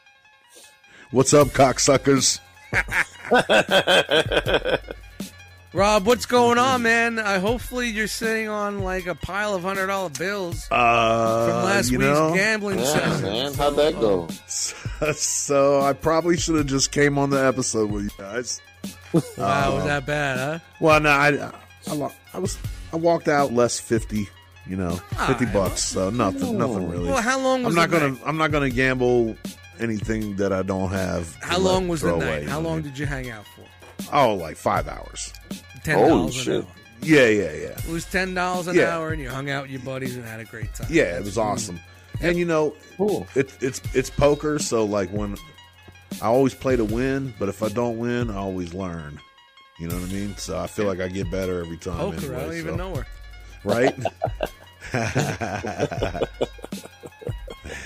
What's 1.12 1.34
up, 1.34 1.50
cocksuckers? 1.50 2.40
Rob, 5.74 6.06
what's 6.08 6.26
going 6.26 6.58
on, 6.58 6.84
man? 6.84 7.20
I 7.20 7.38
hopefully 7.40 7.90
you're 7.90 8.08
sitting 8.08 8.48
on 8.48 8.80
like 8.80 9.08
a 9.08 9.16
pile 9.16 9.54
of 9.56 9.64
hundred 9.64 9.88
dollar 9.88 10.10
bills 10.10 10.68
Uh, 10.72 11.48
from 11.48 11.64
last 11.64 11.92
week's 11.92 12.02
know, 12.02 12.34
gambling 12.34 12.80
Yeah, 12.80 12.86
session. 12.86 13.22
man. 13.24 13.54
How'd 13.54 13.76
that 13.76 14.00
go? 14.00 14.28
so 15.14 15.82
I 15.82 15.94
probably 15.94 16.38
should 16.38 16.56
have 16.56 16.68
just 16.68 16.92
came 16.92 17.18
on 17.18 17.30
the 17.30 17.46
episode 17.46 17.92
with 17.92 18.06
you 18.06 18.10
guys. 18.18 18.62
Wow, 19.38 19.76
was 19.76 19.86
that 19.86 20.06
bad, 20.06 20.38
huh? 20.38 20.60
Well, 20.80 21.00
no, 21.02 21.10
I, 21.10 21.52
I, 21.88 22.10
I 22.34 22.40
was, 22.40 22.58
I 22.94 22.98
walked 22.98 23.28
out 23.28 23.52
less 23.54 23.80
fifty, 23.80 24.30
you 24.66 24.78
know, 24.78 24.96
fifty 25.28 25.46
right. 25.46 25.54
bucks. 25.54 25.82
So 25.84 26.10
nothing, 26.10 26.58
nothing 26.58 26.90
really. 26.90 27.10
Well, 27.10 27.22
how 27.22 27.40
long 27.40 27.64
was 27.64 27.74
I'm 27.74 27.76
not 27.82 27.90
the 27.90 28.00
gonna, 28.00 28.12
night? 28.14 28.22
I'm 28.26 28.38
not 28.38 28.52
gonna 28.52 28.70
gamble 28.70 29.36
anything 29.80 30.36
that 30.38 30.52
I 30.54 30.62
don't 30.64 30.90
have. 30.90 31.36
How 31.42 31.58
let 31.58 31.64
long 31.72 31.88
was 31.88 32.02
the 32.02 32.16
night? 32.18 32.48
How 32.48 32.60
long 32.60 32.82
did 32.82 32.98
you 32.98 33.06
hang 33.06 33.30
out 33.30 33.46
for? 33.48 33.66
Oh, 34.14 34.34
like 34.36 34.58
five 34.58 34.88
hours. 34.88 35.34
Ten 35.84 35.98
Holy 35.98 36.10
dollars 36.10 36.36
an 36.38 36.44
shit. 36.44 36.64
hour. 36.64 36.72
Yeah, 37.02 37.28
yeah, 37.28 37.52
yeah. 37.54 37.78
It 37.78 37.88
was 37.88 38.06
ten 38.06 38.34
dollars 38.34 38.68
an 38.68 38.76
Yeah. 38.76 38.96
hour, 38.96 39.12
and 39.12 39.22
you 39.22 39.30
hung 39.30 39.50
out 39.50 39.64
with 39.64 39.72
your 39.72 39.82
buddies 39.82 40.16
and 40.16 40.26
had 40.26 40.40
a 40.40 40.46
great 40.46 40.74
time. 40.74 40.88
Yeah, 40.90 41.18
it 41.18 41.24
was 41.24 41.38
awesome. 41.38 41.78
Mm. 41.78 42.30
And 42.30 42.38
you 42.38 42.46
know, 42.46 42.74
Cool. 42.98 43.28
it, 43.36 43.54
it's 43.62 43.82
it's 43.94 44.10
poker, 44.10 44.58
so 44.60 44.86
like 44.86 45.10
when 45.12 45.36
I 46.22 46.26
always 46.28 46.54
play 46.54 46.76
to 46.78 46.86
win, 46.86 47.34
but 47.40 47.50
if 47.50 47.62
I 47.62 47.70
don't 47.70 47.98
win, 48.00 48.30
I 48.32 48.36
always 48.38 48.74
learn. 48.74 49.20
You 49.80 49.90
know 49.90 49.96
what 49.96 50.10
I 50.10 50.14
mean? 50.14 50.38
So 50.38 50.58
I 50.58 50.68
feel 50.68 50.86
like 50.86 51.02
I 51.02 51.10
get 51.10 51.30
better 51.30 51.60
every 51.60 51.78
time. 51.78 51.98
Poker, 51.98 52.36
I 52.36 52.40
don't 52.46 52.54
even 52.54 52.72
so- 52.72 52.76
know 52.78 52.96
her. 52.96 53.06
Right? 53.66 53.96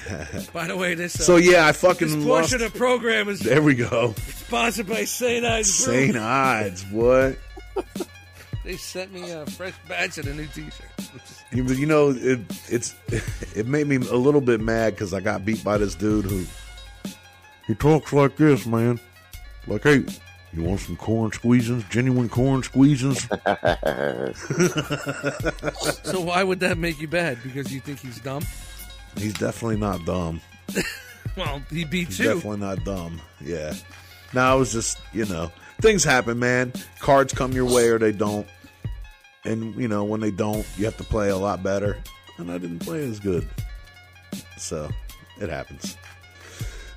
By 0.53 0.67
the 0.67 0.77
way, 0.77 0.95
this 0.95 1.19
uh, 1.19 1.23
so 1.23 1.35
yeah, 1.37 1.65
I 1.65 1.71
this 1.71 1.81
fucking 1.81 2.25
lost. 2.25 2.51
portion 2.51 2.65
of 2.65 2.71
the 2.73 2.77
program 2.77 3.29
is 3.29 3.39
There 3.41 3.61
we 3.61 3.75
go. 3.75 4.13
sponsored 4.17 4.87
by 4.87 5.03
St. 5.05 5.45
Ives 5.45 5.85
Brew. 5.85 5.93
St. 5.93 6.15
Ides, 6.17 6.85
what? 6.91 7.37
They 8.65 8.75
sent 8.75 9.11
me 9.13 9.31
a 9.31 9.45
fresh 9.47 9.73
batch 9.87 10.17
of 10.19 10.25
the 10.25 10.33
new 10.33 10.45
T-shirt. 10.47 10.85
You, 11.51 11.63
you 11.63 11.87
know, 11.87 12.11
it 12.15 12.39
it's 12.67 12.93
it 13.55 13.65
made 13.65 13.87
me 13.87 13.95
a 13.95 14.15
little 14.15 14.41
bit 14.41 14.61
mad 14.61 14.93
because 14.93 15.15
I 15.15 15.19
got 15.19 15.43
beat 15.43 15.63
by 15.63 15.79
this 15.79 15.95
dude 15.95 16.25
who 16.25 16.45
he 17.65 17.73
talks 17.73 18.13
like 18.13 18.35
this, 18.37 18.67
man. 18.67 18.99
Like, 19.65 19.81
hey, 19.81 20.03
you 20.53 20.61
want 20.63 20.81
some 20.81 20.95
corn 20.97 21.31
squeezins? 21.31 21.89
Genuine 21.89 22.29
corn 22.29 22.61
squeezins? 22.61 23.25
So 26.03 26.21
why 26.21 26.43
would 26.43 26.59
that 26.59 26.77
make 26.77 26.99
you 27.01 27.07
bad? 27.07 27.39
Because 27.41 27.73
you 27.73 27.79
think 27.79 27.99
he's 27.99 28.19
dumb? 28.19 28.43
He's 29.17 29.33
definitely 29.33 29.77
not 29.77 30.05
dumb. 30.05 30.41
Well, 31.37 31.61
he 31.71 31.85
beat 31.85 32.07
He's 32.07 32.19
you. 32.19 32.25
definitely 32.25 32.57
not 32.59 32.83
dumb. 32.83 33.21
Yeah. 33.39 33.73
Now 34.33 34.55
it 34.57 34.59
was 34.59 34.73
just 34.73 34.97
you 35.13 35.23
know 35.25 35.51
things 35.79 36.03
happen, 36.03 36.37
man. 36.39 36.73
Cards 36.99 37.33
come 37.33 37.53
your 37.53 37.63
way 37.65 37.87
or 37.87 37.97
they 37.97 38.11
don't, 38.11 38.45
and 39.45 39.73
you 39.75 39.87
know 39.87 40.03
when 40.03 40.19
they 40.19 40.31
don't, 40.31 40.65
you 40.77 40.83
have 40.85 40.97
to 40.97 41.03
play 41.05 41.29
a 41.29 41.37
lot 41.37 41.63
better. 41.63 41.97
And 42.39 42.51
I 42.51 42.57
didn't 42.57 42.79
play 42.79 43.07
as 43.07 43.19
good, 43.21 43.47
so 44.57 44.89
it 45.39 45.49
happens. 45.49 45.95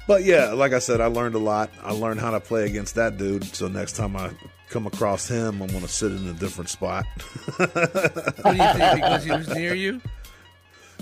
But 0.09 0.25
yeah, 0.25 0.47
like 0.53 0.73
I 0.73 0.81
said, 0.81 1.01
I 1.01 1.07
learned 1.07 1.37
a 1.37 1.39
lot. 1.41 1.71
I 1.81 1.93
learned 1.93 2.19
how 2.19 2.33
to 2.33 2.41
play 2.41 2.65
against 2.67 2.97
that 2.97 3.19
dude. 3.19 3.45
So 3.55 3.69
next 3.69 3.93
time 3.93 4.17
I 4.17 4.31
come 4.71 4.89
across 4.89 5.29
him, 5.29 5.63
I'm 5.63 5.69
going 5.69 5.83
to 5.83 5.89
sit 5.89 6.11
in 6.11 6.27
a 6.27 6.33
different 6.33 6.71
spot. 6.71 7.05
What 7.59 7.75
do 7.75 8.57
you 8.57 8.73
think? 8.73 8.95
Because 8.97 9.25
he 9.25 9.31
was 9.31 9.49
near 9.51 9.75
you? 9.75 10.01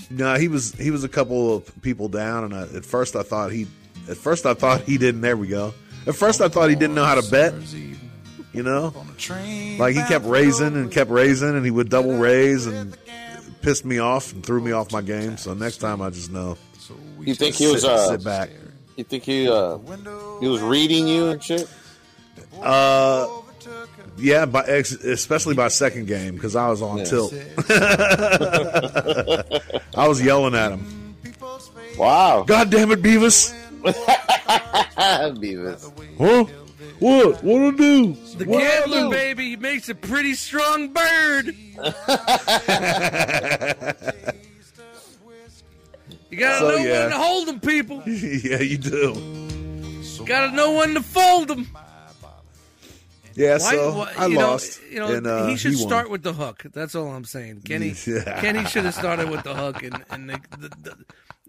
No, 0.08 0.34
he 0.36 0.48
was 0.48 0.72
he 0.72 0.90
was 0.90 1.04
a 1.04 1.08
couple 1.08 1.56
of 1.56 1.82
people 1.82 2.08
down, 2.08 2.44
and 2.44 2.54
I, 2.54 2.62
at 2.76 2.84
first 2.84 3.16
I 3.16 3.22
thought 3.22 3.52
he, 3.52 3.66
at 4.08 4.16
first 4.16 4.46
I 4.46 4.54
thought 4.54 4.82
he 4.82 4.98
didn't. 4.98 5.20
There 5.20 5.36
we 5.36 5.48
go. 5.48 5.74
At 6.06 6.14
first 6.14 6.40
I 6.40 6.48
thought 6.48 6.70
he 6.70 6.76
didn't 6.76 6.94
know 6.94 7.04
how 7.04 7.20
to 7.20 7.30
bet. 7.30 7.54
You 8.52 8.64
know, 8.64 8.92
like 9.78 9.94
he 9.94 10.02
kept 10.02 10.24
raising 10.24 10.74
and 10.74 10.90
kept 10.90 11.10
raising, 11.10 11.50
and 11.50 11.64
he 11.64 11.70
would 11.70 11.88
double 11.88 12.16
raise 12.16 12.66
and 12.66 12.96
pissed 13.62 13.84
me 13.84 13.98
off 13.98 14.32
and 14.32 14.44
threw 14.44 14.60
me 14.60 14.72
off 14.72 14.90
my 14.92 15.02
game. 15.02 15.36
So 15.36 15.54
next 15.54 15.76
time 15.78 16.02
I 16.02 16.10
just 16.10 16.32
know. 16.32 16.56
You 17.20 17.34
think 17.34 17.54
he 17.54 17.70
was 17.70 17.82
sit, 17.82 17.90
uh? 17.90 18.08
sit 18.08 18.24
back. 18.24 18.50
You 18.96 19.04
think 19.04 19.24
he 19.24 19.48
uh? 19.48 19.78
He 20.40 20.48
was 20.48 20.62
reading 20.62 21.06
you 21.06 21.28
and 21.28 21.42
shit. 21.42 21.68
Uh, 22.60 23.39
yeah, 24.20 24.44
by 24.46 24.62
ex- 24.64 24.92
especially 24.92 25.54
by 25.54 25.68
second 25.68 26.06
game 26.06 26.34
because 26.34 26.56
I 26.56 26.68
was 26.68 26.82
on 26.82 26.98
Yeah. 26.98 27.04
tilt. 27.04 27.32
I 29.96 30.08
was 30.08 30.22
yelling 30.22 30.54
at 30.54 30.72
him. 30.72 31.16
Wow. 31.98 32.44
God 32.46 32.70
damn 32.70 32.90
it, 32.92 33.02
Beavis! 33.02 33.54
Beavis. 33.82 35.90
Huh? 36.18 36.44
What? 36.98 37.42
What 37.42 37.62
I 37.62 37.70
do? 37.76 38.12
The 38.36 38.44
What 38.44 38.60
gambler, 38.60 39.00
do? 39.00 39.10
baby, 39.10 39.56
makes 39.56 39.88
a 39.88 39.94
pretty 39.94 40.34
strong 40.34 40.92
bird. 40.92 41.46
you 41.46 41.54
gotta 46.38 46.58
So, 46.58 46.68
know 46.68 46.76
yeah. 46.76 47.00
when 47.02 47.10
to 47.10 47.18
hold 47.18 47.48
them, 47.48 47.60
people. 47.60 48.02
yeah, 48.06 48.60
you 48.60 48.76
do. 48.78 49.14
Gotta 50.26 50.54
know 50.54 50.72
when 50.74 50.94
to 50.94 51.02
fold 51.02 51.48
them. 51.48 51.66
Yeah, 53.34 53.52
Why, 53.52 53.58
so 53.58 53.94
why- 53.98 54.12
I 54.16 54.26
you 54.26 54.38
know, 54.38 54.50
lost. 54.50 54.80
you 54.90 54.98
know, 54.98 55.06
and, 55.14 55.26
uh, 55.26 55.46
he 55.46 55.56
should 55.56 55.72
won. 55.74 55.80
start 55.88 56.10
with 56.10 56.22
the 56.22 56.32
hook. 56.32 56.62
That's 56.72 56.94
all 56.94 57.08
I'm 57.08 57.24
saying. 57.24 57.62
Kenny, 57.64 57.94
Yeah. 58.06 58.40
Kenny 58.40 58.64
should 58.66 58.84
have 58.84 58.94
started 58.94 59.30
with 59.30 59.42
the 59.44 59.54
hook, 59.54 59.82
and, 59.82 60.02
and 60.10 60.30
the, 60.30 60.40
the, 60.58 60.68
the 60.68 60.96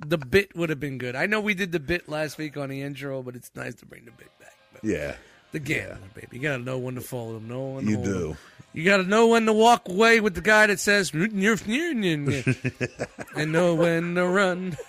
the 0.07 0.17
bit 0.17 0.55
would 0.55 0.69
have 0.69 0.79
been 0.79 0.97
good. 0.97 1.15
I 1.15 1.25
know 1.27 1.39
we 1.41 1.53
did 1.53 1.71
the 1.71 1.79
bit 1.79 2.09
last 2.09 2.37
week 2.39 2.57
on 2.57 2.69
the 2.69 2.81
intro, 2.81 3.21
but 3.21 3.35
it's 3.35 3.51
nice 3.55 3.75
to 3.75 3.85
bring 3.85 4.05
the 4.05 4.11
bit 4.11 4.29
back. 4.39 4.53
But 4.73 4.83
Yeah, 4.83 5.15
the 5.51 5.59
gambler, 5.59 5.97
baby, 6.15 6.27
you 6.37 6.39
gotta 6.39 6.63
know 6.63 6.77
when 6.79 6.95
to 6.95 7.01
follow 7.01 7.33
them. 7.33 7.47
Know 7.47 7.69
when 7.75 7.85
to 7.85 7.89
you 7.91 7.95
hold 7.97 8.07
'em. 8.07 8.13
do. 8.13 8.37
You 8.73 8.85
got 8.85 8.97
to 8.97 9.03
know 9.03 9.27
when 9.27 9.45
to 9.47 9.53
walk 9.53 9.89
away 9.89 10.21
with 10.21 10.33
the 10.33 10.39
guy 10.41 10.65
that 10.67 10.79
says 10.79 11.11
"Nyeh, 11.11 11.27
nyeh, 11.27 11.93
nyeh, 11.93 12.25
nyeh," 12.25 13.07
and 13.35 13.51
know 13.51 13.75
when 13.75 14.15
to 14.15 14.25
run. 14.27 14.77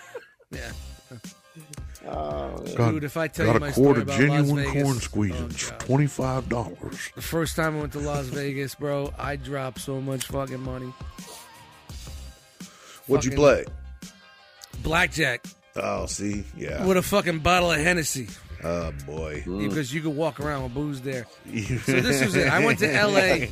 Yeah, 0.52 0.70
Uh, 2.06 2.56
dude. 2.58 3.04
If 3.04 3.16
I 3.16 3.28
tell 3.28 3.52
you 3.52 3.60
my 3.60 3.70
story 3.70 4.02
about 4.02 4.20
Las 4.20 4.50
Vegas, 4.50 5.08
oh, 5.14 5.70
God. 5.70 5.80
twenty 5.80 6.06
five 6.06 6.48
dollars. 6.48 7.10
the 7.14 7.22
first 7.22 7.54
time 7.56 7.76
I 7.76 7.80
went 7.80 7.92
to 7.92 8.00
Las 8.00 8.26
Vegas, 8.26 8.74
bro, 8.74 9.12
I 9.18 9.36
dropped 9.36 9.80
so 9.80 10.00
much 10.00 10.26
fucking 10.26 10.60
money. 10.60 10.92
What'd 13.06 13.24
you 13.30 13.36
play? 13.36 13.64
Blackjack 14.82 15.44
Oh, 15.76 16.06
see, 16.06 16.44
yeah. 16.56 16.84
with 16.84 16.96
a 16.96 17.02
fucking 17.02 17.38
bottle 17.38 17.70
of 17.72 17.78
Hennessy 17.80 18.28
Oh 18.64 18.92
boy. 19.06 19.42
Mm. 19.44 19.68
because 19.68 19.92
you 19.92 20.00
could 20.00 20.14
walk 20.14 20.38
around 20.38 20.62
with 20.64 20.74
booze 20.74 21.00
there. 21.00 21.26
So 21.82 22.00
this 22.00 22.24
was 22.24 22.36
it. 22.36 22.48
I 22.48 22.64
went 22.64 22.78
to 22.80 22.92
L.A. 22.92 23.50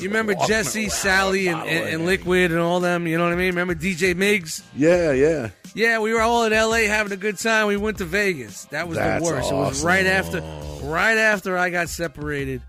You 0.00 0.08
remember 0.08 0.34
Jesse, 0.46 0.88
Sally, 0.88 1.48
and, 1.48 1.60
and, 1.62 1.88
and 1.88 2.06
Liquid 2.06 2.52
and 2.52 2.60
all 2.60 2.80
them? 2.80 3.06
You 3.06 3.18
know 3.18 3.24
what 3.24 3.32
I 3.32 3.36
mean? 3.36 3.48
Remember 3.48 3.74
DJ 3.74 4.14
Miggs? 4.16 4.62
yeah, 4.76 5.12
yeah. 5.12 5.50
Yeah, 5.74 6.00
we 6.00 6.12
were 6.12 6.20
all 6.20 6.44
in 6.44 6.52
LA 6.52 6.88
having 6.88 7.12
a 7.12 7.16
good 7.16 7.38
time. 7.38 7.66
We 7.66 7.78
went 7.78 7.98
to 7.98 8.04
Vegas. 8.04 8.66
That 8.66 8.88
was 8.88 8.98
That's 8.98 9.26
the 9.26 9.34
worst. 9.34 9.50
It 9.50 9.54
was 9.54 9.82
right 9.82 10.04
after 10.04 10.40
right 10.82 11.16
after 11.16 11.56
I 11.56 11.70
got 11.70 11.88
separated. 11.88 12.60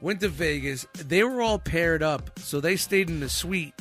Went 0.00 0.20
to 0.20 0.28
Vegas. 0.28 0.86
They 0.94 1.22
were 1.22 1.40
all 1.42 1.58
paired 1.58 2.02
up, 2.02 2.38
so 2.40 2.60
they 2.60 2.76
stayed 2.76 3.08
in 3.08 3.20
the 3.20 3.28
suite 3.28 3.74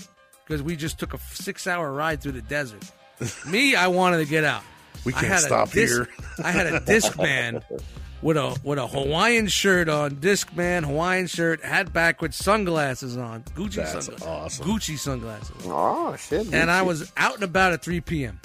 because 0.46 0.62
we 0.62 0.76
just 0.76 1.00
took 1.00 1.14
a 1.14 1.18
6-hour 1.18 1.92
ride 1.92 2.22
through 2.22 2.34
the 2.34 2.42
desert. 2.42 2.84
Me, 3.48 3.76
I 3.76 3.88
wanted 3.88 4.18
to 4.18 4.26
get 4.26 4.44
out. 4.44 4.64
We 5.06 5.14
can't 5.14 5.28
had 5.28 5.40
stop 5.40 5.70
a 5.70 5.74
disc, 5.74 5.94
here. 5.96 6.08
I 6.44 6.52
had 6.52 6.68
a 6.68 6.80
disc 6.82 7.18
man 7.18 7.64
with 8.22 8.38
a 8.38 8.58
with 8.64 8.78
a 8.80 8.88
Hawaiian 8.88 9.48
shirt 9.48 9.88
on, 9.90 10.16
disc 10.16 10.54
man 10.56 10.84
Hawaiian 10.84 11.28
shirt, 11.28 11.64
hat 11.64 11.94
back 11.94 12.22
with 12.22 12.34
sunglasses 12.34 13.16
on, 13.18 13.44
Gucci 13.56 13.76
That's 13.76 13.92
sunglasses, 14.06 14.28
awesome. 14.28 14.66
Gucci 14.66 14.98
sunglasses, 14.98 15.56
Oh 15.66 16.16
shit. 16.18 16.54
and 16.54 16.70
I 16.70 16.82
was 16.82 17.12
out 17.18 17.36
and 17.36 17.44
about 17.44 17.74
at 17.74 17.82
3 17.84 18.02
p.m. 18.02 18.40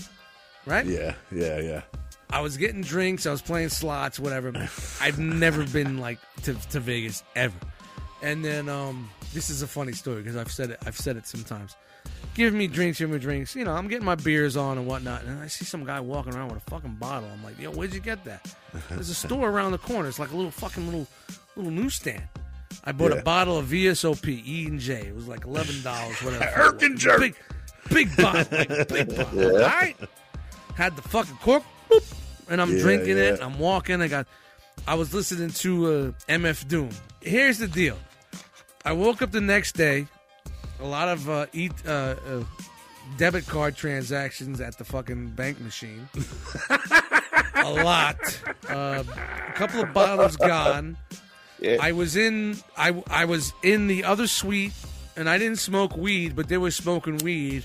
Right? 0.67 0.87
Yeah, 0.87 1.15
yeah, 1.31 1.59
yeah. 1.61 1.83
I 2.31 2.41
was 2.41 2.57
getting 2.57 2.81
drinks. 2.83 3.27
I 3.27 3.31
was 3.31 3.43
playing 3.43 3.69
slots, 3.69 4.19
whatever. 4.19 4.53
I've 5.01 5.19
never 5.19 5.65
been 5.67 5.99
like 5.99 6.19
to, 6.45 6.55
to 6.71 6.81
Vegas 6.81 7.23
ever. 7.37 7.55
And 8.23 8.45
then 8.45 8.69
um, 8.69 9.11
this 9.35 9.51
is 9.51 9.61
a 9.63 9.67
funny 9.67 9.93
story 9.93 10.23
because 10.23 10.37
I've 10.37 10.51
said 10.51 10.71
it. 10.71 10.79
I've 10.87 10.97
said 10.97 11.17
it 11.17 11.27
sometimes. 11.27 11.77
Give 12.35 12.53
me 12.53 12.67
drinks, 12.67 12.99
give 12.99 13.11
me 13.11 13.19
drinks. 13.19 13.55
You 13.55 13.65
know, 13.65 13.73
I'm 13.73 13.87
getting 13.89 14.05
my 14.05 14.17
beers 14.17 14.57
on 14.57 14.77
and 14.79 14.87
whatnot, 14.87 15.23
and 15.25 15.41
I 15.41 15.47
see 15.47 15.65
some 15.65 15.85
guy 15.85 16.01
walking 16.01 16.35
around 16.35 16.49
with 16.49 16.57
a 16.67 16.71
fucking 16.71 16.95
bottle. 16.97 17.29
I'm 17.33 17.45
like, 17.45 17.59
yo, 17.61 17.71
where'd 17.71 17.95
you 17.95 18.01
get 18.01 18.25
that? 18.25 18.53
There's 18.91 19.09
a 19.11 19.15
store 19.15 19.49
around 19.49 19.73
the 19.73 19.79
corner. 19.79 20.09
It's 20.09 20.19
like 20.19 20.33
a 20.33 20.37
little 20.37 20.51
fucking 20.51 20.85
little 20.87 21.07
little 21.57 21.71
newsstand. 21.71 22.23
I 22.85 22.91
bought 22.93 23.13
Yeah. 23.13 23.19
a 23.19 23.23
bottle 23.23 23.57
of 23.57 23.67
VSOP 23.67 24.27
E 24.47 24.67
and 24.67 24.81
J. 24.81 25.07
It 25.07 25.15
was 25.15 25.29
like 25.29 25.45
eleven 25.45 25.81
dollars, 25.83 26.21
whatever. 26.23 26.51
Irk 26.57 26.83
and 26.83 26.99
jerk. 26.99 27.21
Big, 27.21 27.37
big 27.91 28.17
bottle, 28.17 28.47
like 28.59 28.89
big 28.89 29.17
bottle. 29.17 29.47
All 29.57 29.61
right 29.61 29.97
had 30.75 30.97
the 30.97 31.03
fucking 31.03 31.37
cork, 31.37 31.63
boop, 31.89 32.03
and 32.51 32.61
I'm 32.61 32.73
Yeah, 32.75 32.83
drinking 32.83 33.17
it. 33.17 33.39
I'm 33.41 33.61
walking. 33.61 34.03
I 34.03 34.09
got, 34.09 34.27
I 34.89 34.97
was 34.97 35.15
listening 35.15 35.51
to 35.51 35.87
uh, 35.87 36.33
MF 36.33 36.67
Doom. 36.67 36.89
Here's 37.21 37.59
the 37.59 37.69
deal. 37.69 37.97
I 38.85 38.91
woke 38.93 39.23
up 39.23 39.31
the 39.31 39.41
next 39.41 39.77
day. 39.77 40.09
A 40.85 40.87
lot 40.87 41.09
of 41.09 41.31
uh, 41.31 41.47
eat 41.55 41.73
uh, 41.87 42.15
uh, 42.29 42.45
debit 43.17 43.47
card 43.47 43.75
transactions 43.75 44.61
at 44.61 44.77
the 44.77 44.85
fucking 44.85 45.29
bank 45.29 45.59
machine. 45.61 46.07
a 47.55 47.71
lot. 47.71 48.19
Uh, 48.69 49.03
a 49.49 49.53
couple 49.55 49.81
of 49.81 49.95
bottles 49.95 50.37
gone. 50.37 50.99
Yeah. 51.59 51.79
I 51.81 51.93
was 51.93 52.17
in. 52.17 52.59
I 52.77 53.03
I 53.09 53.25
was 53.25 53.55
in 53.63 53.87
the 53.87 54.05
other 54.05 54.27
suite, 54.27 54.75
and 55.17 55.27
I 55.27 55.39
didn't 55.39 55.59
smoke 55.59 55.97
weed, 55.97 56.37
but 56.37 56.49
they 56.49 56.59
were 56.59 56.71
smoking 56.71 57.17
weed. 57.17 57.65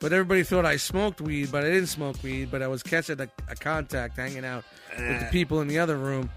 But 0.00 0.14
everybody 0.14 0.42
thought 0.42 0.64
I 0.64 0.76
smoked 0.76 1.20
weed, 1.20 1.52
but 1.52 1.64
I 1.64 1.68
didn't 1.68 1.88
smoke 1.88 2.22
weed. 2.22 2.50
But 2.50 2.62
I 2.62 2.68
was 2.68 2.82
catching 2.82 3.20
a, 3.20 3.28
a 3.50 3.56
contact, 3.56 4.16
hanging 4.16 4.46
out 4.46 4.64
with 4.98 5.20
the 5.20 5.28
people 5.30 5.60
in 5.60 5.68
the 5.68 5.78
other 5.80 5.98
room. 5.98 6.30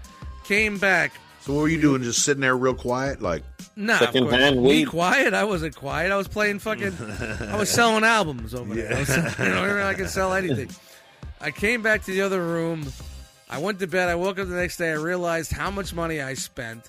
Came 0.44 0.76
back. 0.76 1.12
So 1.48 1.54
what 1.54 1.62
were 1.62 1.68
you 1.68 1.80
doing? 1.80 2.02
Just 2.02 2.24
sitting 2.26 2.42
there 2.42 2.54
real 2.54 2.74
quiet, 2.74 3.22
like 3.22 3.42
Nah, 3.74 3.94
of 3.94 3.98
Second 4.00 4.28
hand 4.28 4.56
Me 4.62 4.68
weed. 4.68 4.84
quiet? 4.84 5.32
I 5.32 5.44
wasn't 5.44 5.74
quiet. 5.74 6.12
I 6.12 6.16
was 6.18 6.28
playing 6.28 6.58
fucking. 6.58 6.94
I 7.48 7.56
was 7.56 7.70
selling 7.70 8.04
albums 8.04 8.54
over 8.54 8.74
there. 8.74 8.92
I, 8.94 8.98
was, 8.98 9.08
you 9.38 9.44
know, 9.46 9.82
I 9.82 9.94
could 9.94 10.10
sell 10.10 10.34
anything. 10.34 10.68
I 11.40 11.50
came 11.50 11.80
back 11.80 12.04
to 12.04 12.10
the 12.10 12.20
other 12.20 12.44
room. 12.44 12.84
I 13.48 13.56
went 13.60 13.78
to 13.78 13.86
bed. 13.86 14.10
I 14.10 14.14
woke 14.14 14.38
up 14.38 14.46
the 14.46 14.56
next 14.56 14.76
day. 14.76 14.90
I 14.90 14.96
realized 14.96 15.50
how 15.50 15.70
much 15.70 15.94
money 15.94 16.20
I 16.20 16.34
spent. 16.34 16.86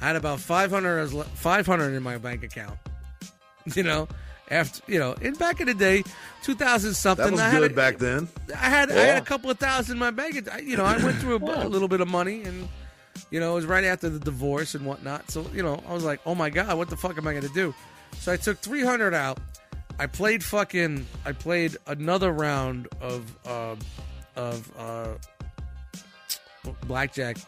I 0.00 0.06
had 0.06 0.14
about 0.14 0.38
500, 0.38 1.08
500 1.08 1.92
in 1.92 2.02
my 2.04 2.16
bank 2.18 2.44
account. 2.44 2.78
You 3.74 3.82
know, 3.82 4.06
after 4.52 4.80
you 4.86 5.00
know, 5.00 5.14
in 5.14 5.34
back 5.34 5.60
in 5.60 5.66
the 5.66 5.74
day, 5.74 6.04
two 6.44 6.54
thousand 6.54 6.94
something. 6.94 7.24
that 7.24 7.32
was 7.32 7.40
I 7.40 7.48
had 7.48 7.58
good 7.58 7.72
a- 7.72 7.74
back 7.74 7.98
then. 7.98 8.28
I 8.54 8.68
had 8.70 8.88
I 8.92 8.94
had 9.00 9.20
a 9.20 9.26
couple 9.26 9.50
of 9.50 9.58
thousand 9.58 9.94
in 9.94 9.98
my 9.98 10.12
bank. 10.12 10.48
I- 10.52 10.58
You 10.60 10.76
know, 10.76 10.84
I 10.84 10.96
went 10.98 11.18
through 11.18 11.38
a, 11.44 11.66
a 11.66 11.68
little 11.68 11.88
bit 11.88 12.00
of 12.00 12.06
money, 12.06 12.44
and 12.44 12.68
you 13.30 13.40
know, 13.40 13.52
it 13.52 13.54
was 13.54 13.66
right 13.66 13.84
after 13.84 14.08
the 14.08 14.18
divorce 14.18 14.74
and 14.74 14.86
whatnot. 14.86 15.30
So 15.30 15.44
you 15.52 15.62
know, 15.62 15.82
I 15.88 15.92
was 15.92 16.04
like, 16.04 16.20
oh 16.26 16.34
my 16.34 16.50
god, 16.50 16.76
what 16.76 16.88
the 16.90 16.96
fuck 16.96 17.16
am 17.18 17.26
I 17.26 17.34
gonna 17.34 17.48
do? 17.48 17.74
So 18.18 18.32
I 18.32 18.36
took 18.36 18.58
three 18.58 18.82
hundred 18.84 19.14
out. 19.14 19.38
I 19.98 20.06
played 20.06 20.44
fucking. 20.44 21.06
I 21.24 21.32
played 21.32 21.76
another 21.86 22.32
round 22.32 22.88
of 23.00 23.36
uh, 23.46 23.76
of 24.36 24.72
uh, 24.78 25.08
blackjack. 26.86 27.38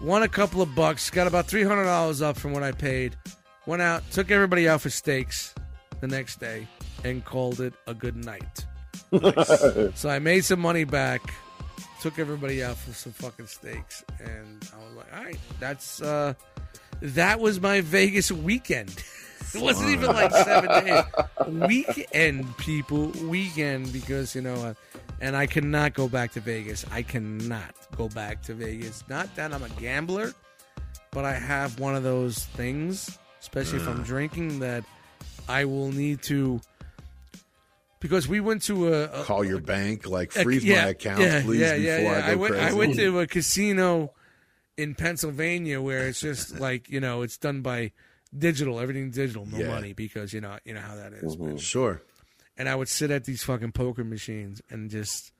Won 0.00 0.22
a 0.22 0.28
couple 0.28 0.62
of 0.62 0.74
bucks. 0.74 1.10
Got 1.10 1.26
about 1.26 1.46
three 1.46 1.64
hundred 1.64 1.84
dollars 1.84 2.22
up 2.22 2.36
from 2.36 2.52
what 2.52 2.62
I 2.62 2.72
paid. 2.72 3.16
Went 3.66 3.82
out, 3.82 4.02
took 4.10 4.30
everybody 4.30 4.68
out 4.68 4.80
for 4.80 4.90
steaks 4.90 5.54
the 6.00 6.06
next 6.06 6.40
day, 6.40 6.66
and 7.04 7.22
called 7.24 7.60
it 7.60 7.74
a 7.86 7.94
good 7.94 8.16
night. 8.16 8.64
So 9.96 10.08
I 10.08 10.20
made 10.20 10.44
some 10.44 10.60
money 10.60 10.84
back, 10.84 11.20
took 12.00 12.18
everybody 12.18 12.64
out 12.64 12.76
for 12.76 12.92
some 12.92 13.12
fucking 13.12 13.46
steaks, 13.46 14.04
and 14.18 14.68
I 14.74 14.84
was 14.84 14.96
like, 14.96 15.16
all 15.16 15.24
right, 15.24 15.38
that's 15.58 16.00
uh 16.00 16.34
that 17.02 17.40
was 17.40 17.60
my 17.60 17.80
Vegas 17.80 18.32
weekend. 18.32 19.02
it 19.54 19.62
wasn't 19.62 19.90
even 19.90 20.08
like 20.08 20.32
seven 20.32 20.84
days. 20.84 21.04
Weekend, 21.46 22.56
people, 22.58 23.08
weekend, 23.24 23.92
because 23.92 24.34
you 24.34 24.42
know, 24.42 24.54
uh, 24.54 24.74
and 25.20 25.36
I 25.36 25.46
cannot 25.46 25.94
go 25.94 26.08
back 26.08 26.32
to 26.32 26.40
Vegas. 26.40 26.84
I 26.90 27.02
cannot 27.02 27.74
go 27.96 28.08
back 28.08 28.42
to 28.42 28.54
Vegas. 28.54 29.04
Not 29.08 29.34
that 29.36 29.52
I'm 29.52 29.62
a 29.62 29.68
gambler, 29.70 30.32
but 31.10 31.24
I 31.24 31.34
have 31.34 31.78
one 31.80 31.94
of 31.94 32.02
those 32.02 32.44
things, 32.46 33.18
especially 33.40 33.78
if 33.78 33.88
I'm 33.88 34.02
drinking, 34.02 34.60
that 34.60 34.84
I 35.48 35.64
will 35.64 35.92
need 35.92 36.22
to. 36.24 36.60
Because 38.00 38.26
we 38.26 38.40
went 38.40 38.62
to 38.62 38.92
a, 38.94 39.04
a 39.04 39.24
Call 39.24 39.44
your 39.44 39.60
bank, 39.60 40.06
like 40.08 40.34
a- 40.34 40.42
freeze 40.42 40.64
my 40.64 40.72
account, 40.88 41.20
yeah, 41.20 41.42
please, 41.42 41.60
yeah, 41.60 41.72
before 41.76 41.84
yeah, 41.84 42.00
yeah. 42.18 42.26
I 42.26 42.34
go 42.34 42.40
went, 42.40 42.54
crazy. 42.54 42.66
I 42.66 42.72
went 42.74 42.94
to 42.96 43.20
a 43.20 43.26
casino 43.26 44.14
in 44.76 44.94
Pennsylvania 44.94 45.80
where 45.82 46.06
it's 46.08 46.20
just 46.20 46.58
like 46.66 46.88
you 46.88 47.00
know 47.00 47.22
it's 47.22 47.36
done 47.36 47.60
by 47.62 47.92
digital, 48.36 48.80
everything 48.80 49.10
digital, 49.10 49.44
no 49.46 49.58
Yeah. 49.58 49.68
money 49.68 49.92
because 49.92 50.32
you 50.32 50.40
know 50.40 50.56
you 50.64 50.72
know 50.74 50.80
how 50.80 50.96
that 50.96 51.12
is. 51.12 51.36
Mm-hmm. 51.36 51.56
Sure. 51.58 52.00
and 52.56 52.68
I 52.68 52.74
would 52.74 52.88
sit 52.88 53.10
at 53.10 53.24
these 53.24 53.42
fucking 53.42 53.72
poker 53.72 54.04
machines 54.04 54.62
and 54.70 54.88
just 54.90 55.32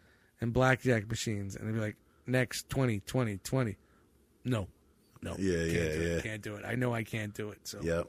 and 0.43 0.53
blackjack 0.53 1.09
machines, 1.09 1.57
and 1.57 1.69
I'd 1.69 1.75
be 1.75 1.81
like, 1.81 1.97
next 2.27 2.69
20, 2.71 3.01
20, 3.01 3.39
20. 3.39 3.77
No, 4.45 4.69
no, 5.23 5.35
Yeah, 5.39 5.59
can't 5.59 5.67
yeah, 5.69 5.73
do 5.73 5.81
it, 6.01 6.15
yeah. 6.17 6.21
can't 6.23 6.43
do 6.43 6.55
it. 6.57 6.65
I 6.67 6.75
know 6.77 6.95
I 6.95 7.03
can't 7.05 7.35
do 7.35 7.51
it. 7.51 7.59
So 7.65 7.79
Yep. 7.83 8.07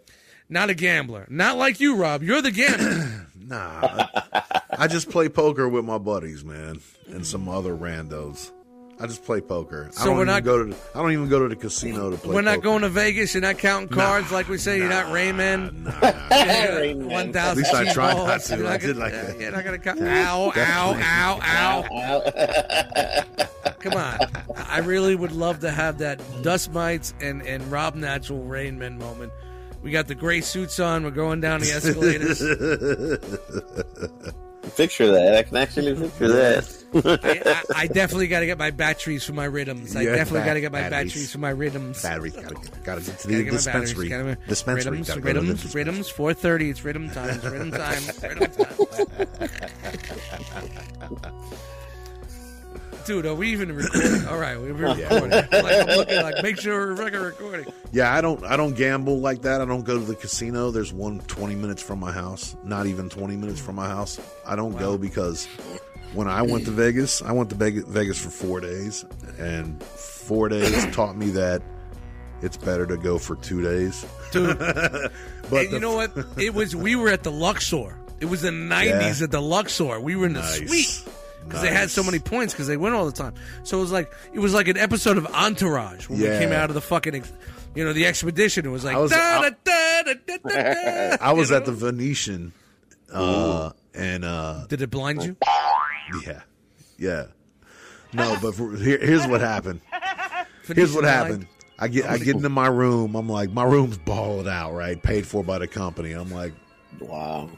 Not 0.52 0.70
a 0.70 0.76
gambler, 0.76 1.26
not 1.30 1.58
like 1.58 1.80
you, 1.80 1.96
Rob. 1.96 2.22
You're 2.22 2.42
the 2.44 2.52
gambler. 2.52 3.28
Nah. 3.52 3.82
I, 3.84 4.62
I 4.78 4.88
just 4.88 5.10
play 5.10 5.28
poker 5.28 5.68
with 5.68 5.84
my 5.84 5.98
buddies, 5.98 6.46
man, 6.46 6.80
and 7.10 7.26
some 7.28 7.50
other 7.50 7.76
randos. 7.76 8.50
I 8.98 9.08
just 9.08 9.26
play 9.26 9.42
poker. 9.42 9.88
I 9.90 9.92
So 9.94 10.06
don't 10.06 10.16
we're 10.16 10.22
even 10.24 10.34
not- 10.36 10.44
go 10.46 10.64
to. 10.64 10.70
The, 10.74 10.78
I 10.96 11.02
don't 11.02 11.12
even 11.12 11.28
go 11.28 11.40
to 11.40 11.50
the 11.50 11.58
casino 11.58 12.12
to 12.12 12.16
play. 12.18 12.34
We're 12.34 12.44
not 12.44 12.58
poker. 12.58 12.62
going 12.64 12.82
to 12.84 12.90
Vegas. 12.90 13.34
You're 13.34 13.42
not 13.42 13.58
counting 13.58 13.90
cards 13.90 14.32
like 14.32 14.48
we 14.48 14.58
say. 14.58 14.78
You're 14.78 14.88
not 14.88 15.12
Raymond. 15.12 15.84
Nah, 15.84 15.92
nah. 16.00 16.76
Rain 16.78 17.06
Man. 17.08 17.36
At 17.36 17.58
least 17.58 17.74
I 17.74 17.92
try 17.92 18.14
not 18.14 18.40
to. 18.42 18.56
You're 18.58 18.68
I 18.68 18.72
not 18.72 18.80
did 18.80 18.88
gonna, 18.96 19.00
like 19.00 19.12
that. 19.14 19.40
You're 19.42 19.52
not 19.52 19.66
gonna 19.66 19.80
count. 19.80 20.02
Ow! 20.04 20.54
Ow! 20.56 21.42
Ow! 21.44 21.84
Ow! 21.92 23.24
Come 23.80 23.94
on. 23.94 24.18
I 24.56 24.78
really 24.80 25.16
would 25.16 25.32
love 25.34 25.60
to 25.62 25.72
have 25.72 25.98
that 25.98 26.22
Dust 26.42 26.72
Mites 26.72 27.14
and, 27.20 27.42
and 27.42 27.70
Rob 27.70 27.96
Natural 27.96 28.40
Rainman 28.46 28.98
moment. 28.98 29.34
We 29.82 29.92
got 29.92 30.08
the 30.08 30.16
gray 30.16 30.42
suits 30.42 30.80
on. 30.80 31.04
We're 31.04 31.12
going 31.12 31.42
down 31.42 31.60
the 31.62 31.72
escalators. 31.72 32.40
Picture 34.78 35.12
that. 35.12 35.36
I 35.36 35.42
can 35.44 35.58
actually 35.58 35.94
picture 35.96 36.28
that. 36.30 36.78
I, 36.94 37.42
I, 37.50 37.64
I 37.84 37.88
definitely 37.88 38.28
got 38.28 38.42
to 38.42 38.46
get 38.46 38.58
my 38.60 38.70
batteries 38.72 39.24
for 39.24 39.34
my 39.34 39.46
rhythms. 39.46 39.96
I 39.96 40.02
Yeah, 40.02 40.16
definitely 40.16 40.46
got 40.46 40.54
to 40.54 40.62
get 40.62 40.72
my 40.72 40.82
batteries. 40.82 41.12
batteries 41.14 41.32
for 41.32 41.38
my 41.40 41.50
rhythms. 41.50 42.02
Batteries 42.04 42.36
gotta 42.36 42.54
get, 42.56 42.84
gotta 42.84 43.02
get 43.02 43.18
to 43.20 43.28
Gotta 43.28 43.38
the 43.38 43.44
get 43.44 43.54
my 43.54 43.60
batteries, 43.60 43.94
dispensary. 43.94 44.10
gotta- 44.10 44.38
Dispensary. 44.48 44.92
Rhythms, 44.92 45.08
gotta 45.08 45.22
go 45.22 45.28
rhythms, 45.28 45.50
dispensary. 45.64 45.84
rhythms. 45.84 46.10
Four 46.10 46.34
thirty. 46.36 46.70
It's 46.70 46.84
rhythm 46.86 47.10
time. 47.10 47.30
It's 47.32 47.44
rhythm 47.44 47.72
time. 47.72 48.04
Rhythm 48.22 48.52
time. 51.18 51.32
Dude, 53.12 53.26
are 53.26 53.36
we 53.36 53.52
even 53.52 53.76
recording? 53.76 54.26
All 54.28 54.38
right, 54.38 54.58
we're 54.58 54.72
recording. 54.72 55.32
Like 55.52 55.52
I'm 55.52 55.98
looking, 55.98 56.22
like 56.22 56.42
make 56.44 56.58
sure 56.58 56.96
we're 56.96 57.10
recording. 57.12 57.66
Yeah, 57.92 58.16
I 58.16 58.22
don't. 58.22 58.42
I 58.46 58.56
don't 58.56 58.74
gamble 58.74 59.20
like 59.20 59.42
that. 59.42 59.60
I 59.60 59.66
don't 59.66 59.84
go 59.84 60.00
to 60.00 60.06
the 60.06 60.16
casino. 60.16 60.72
There's 60.72 60.94
one 60.94 61.20
20 61.28 61.56
minutes 61.56 61.82
from 61.84 62.00
my 62.00 62.14
house. 62.14 62.56
Not 62.64 62.88
even 62.88 63.10
20 63.10 63.36
minutes 63.36 63.60
from 63.60 63.76
my 63.76 63.90
house. 63.90 64.18
I 64.48 64.56
don't 64.56 64.78
go 64.78 64.98
because 64.98 65.46
when 66.14 66.30
I 66.30 66.42
went 66.42 66.64
to 66.66 66.72
Vegas, 66.72 67.22
I 67.22 67.34
went 67.34 67.50
to 67.50 67.56
Vegas, 67.58 68.18
for 68.18 68.30
four 68.30 68.62
days, 68.62 69.04
and 69.38 69.84
four 69.84 70.48
days 70.48 70.86
taught 70.96 71.18
me 71.18 71.32
that 71.32 71.62
it's 72.42 72.56
better 72.56 72.86
to 72.86 72.96
go 72.96 73.18
for 73.18 73.36
two 73.36 73.62
days. 73.62 74.06
Dude, 74.32 74.58
But 74.58 74.72
and 74.72 75.12
you 75.64 75.68
the- 75.72 75.80
know 75.82 75.96
what? 75.96 76.14
It 76.38 76.54
was 76.54 76.78
we 76.78 76.96
were 76.96 77.10
at 77.10 77.24
the 77.24 77.32
Luxor. 77.32 77.98
It 78.22 78.26
was 78.28 78.42
the 78.44 78.52
'90s 78.52 79.20
Yeah. 79.20 79.24
at 79.26 79.32
the 79.32 79.42
Luxor. 79.42 80.00
We 80.00 80.16
were 80.16 80.28
in 80.28 80.34
the 80.34 80.40
Nice. 80.40 80.66
suite 80.70 81.14
because 81.46 81.62
they 81.62 81.70
had 81.74 81.90
so 81.90 82.04
many 82.04 82.20
points 82.20 82.54
because 82.54 82.68
they 82.68 82.78
win 82.78 82.94
all 82.94 83.06
the 83.06 83.12
time. 83.12 83.34
So 83.64 83.78
it 83.78 83.82
was 83.82 83.92
like 83.92 84.12
it 84.34 84.40
was 84.40 84.54
like 84.54 84.68
an 84.68 84.78
episode 84.78 85.18
of 85.18 85.26
Entourage 85.28 86.10
when 86.10 86.20
Yeah. 86.20 86.34
we 86.34 86.40
came 86.46 86.52
out 86.54 86.70
of 86.70 86.74
the 86.76 86.82
fucking, 86.82 87.16
ex- 87.16 87.32
you 87.76 87.84
know, 87.86 87.94
the 87.94 88.06
expedition. 88.06 88.66
It 88.66 88.70
was 88.70 88.84
like 88.84 88.96
I 88.96 89.00
was- 89.00 89.12
I- 89.14 89.52
was 91.34 91.52
at 91.52 91.66
the? 91.66 91.72
Venetian, 91.72 92.54
uh, 93.14 93.72
and 93.94 94.26
uh, 94.26 94.66
Did 94.68 94.82
it 94.82 94.90
blind 94.90 95.24
you? 95.24 95.36
yeah, 96.26 96.42
yeah. 96.98 97.26
No, 98.14 98.38
but 98.42 98.56
for, 98.56 98.76
here, 98.76 98.98
here's 99.00 99.26
what 99.28 99.42
happened. 99.42 99.82
Here's 100.68 100.94
what 100.94 101.04
happened. 101.04 101.48
I 101.80 101.88
get 101.88 102.06
I 102.06 102.18
get 102.18 102.36
into 102.36 102.48
my 102.48 102.68
room. 102.68 103.16
I'm 103.16 103.28
like, 103.28 103.52
my 103.52 103.64
room's 103.64 103.98
balled 103.98 104.48
out, 104.48 104.74
right? 104.74 105.02
Paid 105.02 105.26
for 105.28 105.44
by 105.44 105.58
the 105.58 105.68
company. 105.68 106.12
I'm 106.12 106.32
like, 106.32 106.54
Wow. 107.00 107.50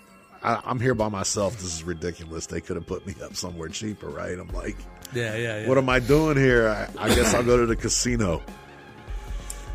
I, 0.44 0.62
I'm 0.66 0.80
here 0.80 0.94
by 0.94 1.10
myself. 1.10 1.54
This 1.54 1.74
is 1.74 1.84
ridiculous. 1.84 2.48
They 2.48 2.62
could 2.62 2.76
have 2.76 2.86
put 2.86 3.06
me 3.08 3.16
up 3.24 3.36
somewhere 3.36 3.70
cheaper, 3.70 4.08
right? 4.08 4.38
I'm 4.38 4.50
like, 4.50 4.76
Yeah, 5.14 5.36
yeah, 5.36 5.62
yeah. 5.62 5.68
what 5.70 5.78
am 5.78 5.88
I 5.90 6.00
doing 6.00 6.38
here? 6.38 6.68
I, 6.70 7.06
I 7.06 7.16
guess 7.16 7.34
I'll 7.34 7.44
go 7.44 7.58
to 7.58 7.66
the 7.66 7.76
casino. 7.76 8.42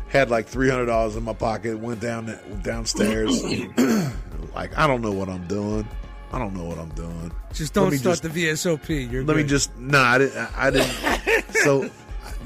Had 0.09 0.29
like 0.31 0.47
three 0.47 0.69
hundred 0.69 0.87
dollars 0.87 1.15
in 1.15 1.23
my 1.23 1.33
pocket. 1.33 1.77
Went 1.79 1.99
down 1.99 2.35
downstairs. 2.63 3.43
like 4.55 4.75
I 4.77 4.87
don't 4.87 5.01
know 5.01 5.11
what 5.11 5.29
I'm 5.29 5.45
doing. 5.47 5.87
I 6.31 6.39
don't 6.39 6.55
know 6.55 6.65
what 6.65 6.79
I'm 6.79 6.89
doing. 6.89 7.31
Just 7.53 7.73
don't 7.73 7.91
start 7.91 8.21
just- 8.21 8.23
the 8.23 8.29
VSOP. 8.29 9.11
You're 9.11 9.23
Let 9.23 9.37
me 9.37 9.43
just 9.43 9.75
no, 9.77 9.99
I 9.99 10.17
didn't. 10.17 10.57
I 10.57 10.71
didn't. 10.71 11.55
so 11.63 11.89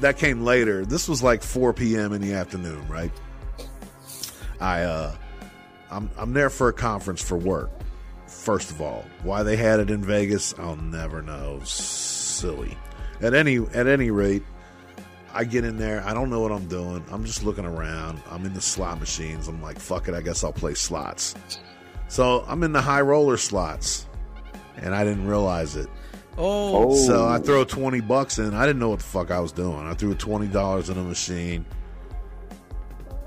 that 0.00 0.18
came 0.18 0.44
later. 0.44 0.84
This 0.84 1.08
was 1.08 1.22
like 1.22 1.42
4 1.42 1.72
p.m. 1.72 2.12
in 2.12 2.20
the 2.20 2.34
afternoon, 2.34 2.86
right? 2.88 3.10
I 4.60 4.82
uh, 4.82 5.14
I'm 5.90 6.10
I'm 6.18 6.32
there 6.34 6.50
for 6.50 6.68
a 6.68 6.72
conference 6.72 7.22
for 7.22 7.36
work. 7.38 7.70
First 8.44 8.70
of 8.70 8.82
all, 8.82 9.06
why 9.22 9.42
they 9.42 9.56
had 9.56 9.80
it 9.80 9.88
in 9.88 10.04
Vegas, 10.04 10.52
I'll 10.58 10.76
never 10.76 11.22
know. 11.22 11.60
Silly. 11.64 12.76
At 13.22 13.32
any 13.32 13.56
at 13.56 13.86
any 13.86 14.10
rate, 14.10 14.42
I 15.32 15.44
get 15.44 15.64
in 15.64 15.78
there. 15.78 16.04
I 16.06 16.12
don't 16.12 16.28
know 16.28 16.40
what 16.40 16.52
I'm 16.52 16.66
doing. 16.68 17.02
I'm 17.10 17.24
just 17.24 17.42
looking 17.42 17.64
around. 17.64 18.20
I'm 18.30 18.44
in 18.44 18.52
the 18.52 18.60
slot 18.60 19.00
machines. 19.00 19.48
I'm 19.48 19.62
like, 19.62 19.78
fuck 19.78 20.08
it. 20.08 20.14
I 20.14 20.20
guess 20.20 20.44
I'll 20.44 20.52
play 20.52 20.74
slots. 20.74 21.34
So 22.08 22.44
I'm 22.46 22.62
in 22.64 22.72
the 22.72 22.82
high 22.82 23.00
roller 23.00 23.38
slots, 23.38 24.06
and 24.76 24.94
I 24.94 25.04
didn't 25.04 25.26
realize 25.26 25.74
it. 25.74 25.88
oh. 26.36 26.94
So 27.06 27.26
I 27.26 27.38
throw 27.38 27.64
twenty 27.64 28.02
bucks 28.02 28.38
in. 28.38 28.52
I 28.52 28.66
didn't 28.66 28.78
know 28.78 28.90
what 28.90 28.98
the 28.98 29.06
fuck 29.06 29.30
I 29.30 29.40
was 29.40 29.52
doing. 29.52 29.86
I 29.86 29.94
threw 29.94 30.14
twenty 30.14 30.48
dollars 30.48 30.90
in 30.90 30.98
a 30.98 31.02
machine, 31.02 31.64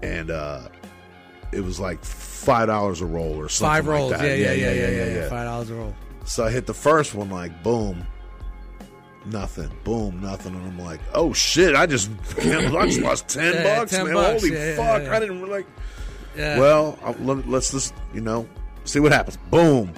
and 0.04 0.30
uh, 0.30 0.68
it 1.52 1.62
was 1.62 1.80
like 1.80 2.04
five 2.48 2.68
dollars 2.68 3.02
a 3.02 3.06
roll 3.06 3.36
or 3.36 3.50
something. 3.50 3.74
five 3.76 3.88
like 3.88 3.96
rolls. 4.00 4.12
that. 4.14 4.22
Yeah, 4.24 4.34
yeah, 4.34 4.52
yeah, 4.54 4.72
yeah, 4.74 4.90
yeah, 4.90 5.06
yeah. 5.16 5.30
Five 5.30 5.46
dollars 5.46 5.70
a 5.70 5.76
roll. 5.76 5.96
So 6.26 6.46
I 6.46 6.50
hit 6.52 6.66
the 6.66 6.74
first 6.74 7.14
one 7.16 7.30
like 7.30 7.62
boom, 7.64 8.06
nothing. 9.26 9.70
Boom, 9.84 10.22
nothing, 10.22 10.56
and 10.56 10.66
I'm 10.66 10.80
like, 10.80 11.00
oh 11.14 11.34
shit! 11.34 11.76
I 11.76 11.86
just 11.86 12.10
I 12.40 12.86
just 12.88 13.02
lost 13.02 13.28
ten 13.28 13.54
Yeah, 13.54 13.64
bucks, 13.80 13.92
10 13.92 14.06
man. 14.06 14.14
bucks. 14.14 14.42
Holy 14.42 14.54
Yeah, 14.54 14.66
yeah, 14.70 14.76
fuck! 14.76 15.04
yeah. 15.04 15.16
I 15.16 15.20
didn't 15.20 15.50
like. 15.50 15.68
Yeah. 16.36 16.60
Well, 16.60 17.00
I, 17.04 17.12
let, 17.14 17.48
let's 17.50 17.72
just 17.72 17.94
you 18.14 18.22
know 18.22 18.48
see 18.84 19.00
what 19.00 19.12
happens. 19.12 19.38
Boom. 19.50 19.94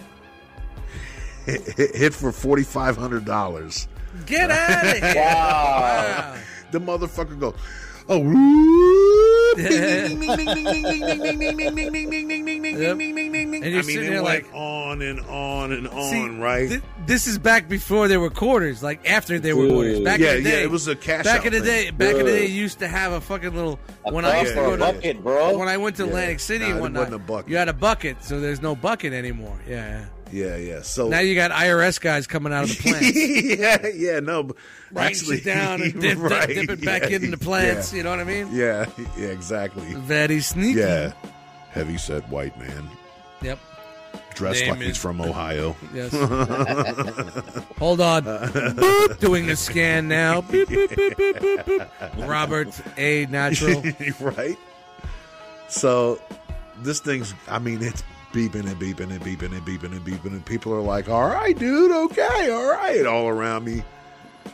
Hit, 1.45 1.61
hit, 1.77 1.95
hit 1.95 2.13
for 2.13 2.31
forty 2.31 2.63
five 2.63 2.95
hundred 2.97 3.25
dollars. 3.25 3.87
get 4.25 4.49
out 4.51 4.85
of 4.85 4.97
here! 5.03 5.13
Wow. 5.15 5.79
Wow. 5.79 6.35
the 6.71 6.79
motherfucker 6.79 7.39
go, 7.39 7.55
Oh, 8.11 8.21
and 13.59 13.73
you're 13.73 13.79
I 13.79 13.83
mean, 13.83 13.83
sitting 13.83 14.09
there 14.09 14.21
like 14.21 14.49
on 14.53 15.01
and 15.01 15.19
on 15.21 15.71
and 15.71 15.87
on, 15.87 16.09
See, 16.09 16.27
right? 16.29 16.69
Th- 16.69 16.81
this 17.05 17.27
is 17.27 17.37
back 17.37 17.69
before 17.69 18.07
there 18.07 18.19
were 18.19 18.29
quarters, 18.29 18.81
like 18.81 19.07
after 19.09 19.39
there 19.39 19.55
were 19.55 19.67
quarters. 19.67 19.99
Back 19.99 20.19
yeah, 20.19 20.31
in 20.31 20.43
the 20.43 20.49
day, 20.49 20.57
yeah, 20.57 20.63
it 20.63 20.71
was 20.71 20.87
a 20.87 20.95
cash. 20.95 21.23
Back 21.23 21.45
in 21.45 21.53
the 21.53 21.59
thing. 21.59 21.67
day, 21.67 21.91
back 21.91 22.13
yeah. 22.13 22.19
in 22.19 22.25
the 22.25 22.31
day, 22.31 22.45
you 22.47 22.61
used 22.61 22.79
to 22.79 22.87
have 22.87 23.11
a 23.11 23.21
fucking 23.21 23.53
little. 23.53 23.79
A 24.05 24.11
when 24.11 24.25
I 24.25 24.41
used 24.41 24.53
to 24.53 24.61
go 24.61 24.75
to 24.75 24.77
bucket, 24.77 25.21
bro. 25.21 25.57
when 25.57 25.67
I 25.67 25.77
went 25.77 25.97
to 25.97 26.03
yeah. 26.03 26.09
Atlantic 26.09 26.39
City 26.39 26.65
nah, 26.65 26.71
and 26.71 26.81
whatnot, 26.81 27.47
you 27.47 27.57
had 27.57 27.69
a 27.69 27.73
bucket, 27.73 28.23
so 28.23 28.39
there's 28.39 28.61
no 28.61 28.75
bucket 28.75 29.13
anymore. 29.13 29.59
Yeah. 29.67 30.05
Yeah, 30.31 30.55
yeah. 30.57 30.81
So. 30.81 31.07
Now 31.09 31.19
you 31.19 31.35
got 31.35 31.51
IRS 31.51 31.99
guys 31.99 32.27
coming 32.27 32.53
out 32.53 32.63
of 32.63 32.69
the 32.69 32.75
plants. 32.83 33.59
yeah, 33.97 34.11
yeah, 34.13 34.19
no, 34.19 34.43
but 34.43 34.55
Writing 34.91 35.07
actually, 35.17 35.41
down 35.41 35.81
and 35.81 35.99
dip, 36.01 36.17
right, 36.19 36.47
dip, 36.47 36.67
dip 36.67 36.69
it 36.79 36.85
back 36.85 37.01
yeah, 37.09 37.15
into 37.17 37.31
the 37.31 37.37
plants. 37.37 37.91
Yeah, 37.91 37.97
You 37.97 38.03
know 38.03 38.09
what 38.11 38.19
I 38.19 38.23
mean? 38.23 38.49
yeah, 38.51 38.85
yeah, 39.17 39.27
exactly. 39.27 39.93
Very 39.95 40.39
sneaky. 40.39 40.79
Yeah, 40.79 41.13
heavy 41.71 41.97
set 41.97 42.27
white 42.29 42.57
man 42.59 42.89
Yep. 43.41 43.59
dressed 44.35 44.61
Name 44.61 44.69
like 44.71 44.81
he's 44.81 44.97
from 44.97 45.21
Ohio. 45.29 45.75
Yes. 45.93 46.11
Hold 47.77 48.01
on. 48.01 48.23
Boop. 48.23 49.19
Doing 49.19 49.49
a 49.49 49.55
scan 49.55 50.07
now. 50.07 50.41
Boop, 50.41 50.65
boop, 50.65 50.87
boop, 50.89 51.13
boop, 51.15 51.37
boop, 51.39 51.87
boop. 51.87 52.27
Robert 52.27 52.67
A. 52.97 53.25
Natural. 53.27 53.83
right? 54.19 54.57
So 55.67 56.19
this 56.81 56.99
thing's 56.99 57.33
I 57.47 57.59
mean 57.59 57.81
it's 57.83 58.03
beeping 58.33 58.65
and 58.67 58.79
beeping 58.79 59.11
and 59.11 59.21
beeping 59.21 59.51
and 59.55 59.65
beeping 59.65 59.91
and 59.91 60.05
beeping 60.05 60.25
and 60.27 60.45
people 60.45 60.73
are 60.73 60.81
like, 60.81 61.09
All 61.09 61.27
right, 61.27 61.57
dude, 61.57 61.91
okay, 61.91 62.49
all 62.51 62.69
right, 62.71 63.05
all 63.05 63.27
around 63.27 63.65
me. 63.65 63.83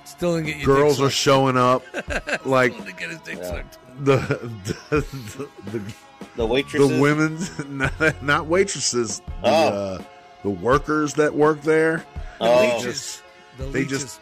Still 0.04 0.36
didn't 0.36 0.48
get 0.48 0.58
your 0.58 0.66
Girls 0.78 1.02
are 1.02 1.10
showing 1.10 1.58
up 1.58 1.84
like 2.46 2.74
sucked. 2.74 2.84
Still 2.84 2.86
didn't 2.86 2.98
get 2.98 3.10
his 3.10 3.20
dick 3.20 3.44
sucked. 3.44 3.78
the 4.06 4.18
the, 4.64 4.78
the, 4.90 5.50
the, 5.72 5.94
The 6.36 6.78
the 6.88 7.00
women 7.02 7.40
not, 7.78 8.24
not 8.24 8.46
waitresses, 8.48 9.20
the 9.20 9.50
Oh. 9.50 9.50
uh, 9.50 10.02
the 10.44 10.50
workers 10.50 11.14
that 11.16 11.34
work 11.34 11.62
there 11.62 11.98
The 12.40 12.46
Oh. 12.48 12.78
leeches. 12.78 13.22
The 13.58 13.64
they 13.66 13.80
leeches. 13.84 14.02
just 14.02 14.20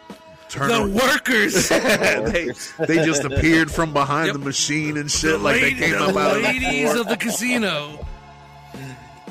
turn 0.50 0.68
the 0.70 0.76
around- 0.76 0.94
workers. 0.94 1.70
they, 1.70 2.52
they 2.86 3.06
just 3.06 3.24
appeared 3.24 3.72
from 3.72 3.92
behind 3.94 4.28
Yep. 4.28 4.34
the 4.34 4.40
machine 4.40 4.98
and 4.98 5.10
shit 5.12 5.32
the 5.32 5.38
like 5.40 5.60
they 5.62 5.74
came 5.74 5.92
the 5.92 6.04
up 6.06 6.16
out 6.16 6.36
of 6.38 6.42
the 6.44 6.48
ladies 6.48 6.94
of 6.94 7.08
the 7.08 7.18
casino. 7.18 8.06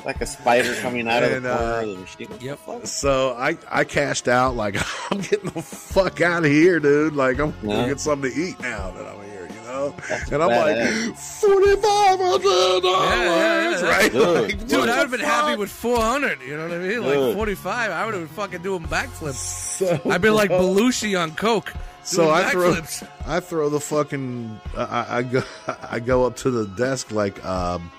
Like 0.05 0.19
a 0.21 0.25
spider 0.25 0.75
coming 0.81 1.07
out 1.07 1.23
And, 1.23 1.35
of 1.35 1.43
the 1.43 1.49
corner 1.55 1.73
uh, 1.73 1.81
of 1.83 1.87
the 1.87 1.95
machine. 1.97 2.27
Yep. 2.41 2.85
So 2.87 3.33
I 3.37 3.57
I 3.71 3.83
cashed 3.85 4.27
out 4.27 4.55
like 4.55 4.75
I'm 5.11 5.19
getting 5.21 5.49
the 5.51 5.61
fuck 5.61 6.19
out 6.21 6.43
of 6.45 6.51
here, 6.51 6.79
dude. 6.79 7.15
Like 7.15 7.39
I'm 7.39 7.53
Yeah. 7.63 7.69
gonna 7.75 7.87
get 7.87 7.99
something 7.99 8.31
to 8.31 8.37
eat 8.37 8.59
now 8.59 8.91
that 8.91 9.05
I'm 9.05 9.21
here, 9.23 9.47
you 9.49 9.55
know. 9.65 9.89
know. 9.89 9.95
And 10.31 10.43
I'm 10.43 10.49
like, 10.49 11.15
forty 11.15 11.75
five 11.81 12.19
hundred 12.19 12.81
dollars, 12.81 13.83
right? 13.83 14.11
Dude. 14.11 14.21
Like, 14.21 14.49
Dude, 14.49 14.59
what 14.59 14.67
Dude, 14.67 14.69
the 14.69 14.91
I'd 14.91 14.97
have 14.97 15.11
been 15.11 15.19
happy 15.21 15.57
with 15.57 15.71
400. 15.71 16.41
You 16.41 16.57
know 16.57 16.63
what 16.67 16.71
I 16.77 16.79
mean? 16.79 17.01
Like 17.03 17.13
Dude. 17.13 17.35
45, 17.35 17.91
I 17.91 18.05
would 18.05 18.13
have 18.13 18.23
been 18.23 18.35
fucking 18.35 18.61
doing 18.61 18.83
backflips. 18.83 19.33
So, 19.33 20.01
I'd 20.09 20.21
be 20.21 20.29
like. 20.29 20.49
Belushi 20.63 21.19
on 21.19 21.31
coke. 21.35 21.73
So 22.03 22.29
I 22.29 22.49
throw, 22.51 22.73
backflips. 22.73 23.07
I 23.25 23.39
throw 23.39 23.69
the 23.69 23.79
fucking, 23.79 24.59
I, 24.77 25.05
I 25.19 25.23
go, 25.23 25.43
I 25.89 25.99
go 26.01 26.25
up 26.25 26.35
to 26.37 26.51
the 26.51 26.67
desk 26.75 27.11
like, 27.11 27.43
um, 27.45 27.89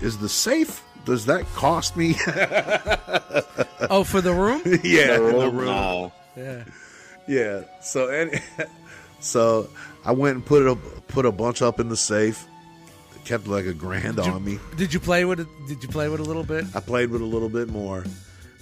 is 0.00 0.18
the 0.18 0.28
safe? 0.28 0.82
Does 1.08 1.24
that 1.26 1.44
cost 1.54 1.96
me? 1.96 2.14
Oh, 3.90 4.04
for 4.04 4.20
the 4.20 4.32
room? 4.34 4.60
yeah, 4.84 5.16
The 5.16 5.28
in 5.28 5.38
the 5.38 5.46
room, 5.46 5.56
room. 5.56 5.66
nah. 5.66 6.10
Yeah. 6.36 6.64
Yeah. 7.26 7.60
So 7.80 8.08
and 8.10 8.42
so 9.20 9.70
I 10.04 10.12
went 10.12 10.34
and 10.34 10.44
put 10.44 10.62
it 10.62 10.68
up, 10.68 10.78
put 11.08 11.24
a 11.24 11.32
bunch 11.32 11.62
up 11.62 11.80
in 11.80 11.88
the 11.88 11.96
safe. 11.96 12.44
Kept 13.24 13.46
like 13.46 13.66
a 13.66 13.72
grand 13.72 14.18
on 14.18 14.44
me. 14.44 14.58
Did 14.76 14.92
you 14.92 15.00
play 15.00 15.24
with 15.24 15.40
it? 15.40 15.46
Did 15.68 15.82
you 15.82 15.88
play 15.88 16.08
with 16.08 16.20
a 16.20 16.24
little 16.24 16.44
bit? 16.44 16.64
I 16.74 16.80
played 16.80 17.10
with 17.10 17.20
a 17.22 17.26
little 17.26 17.48
bit 17.48 17.68
more, 17.68 18.04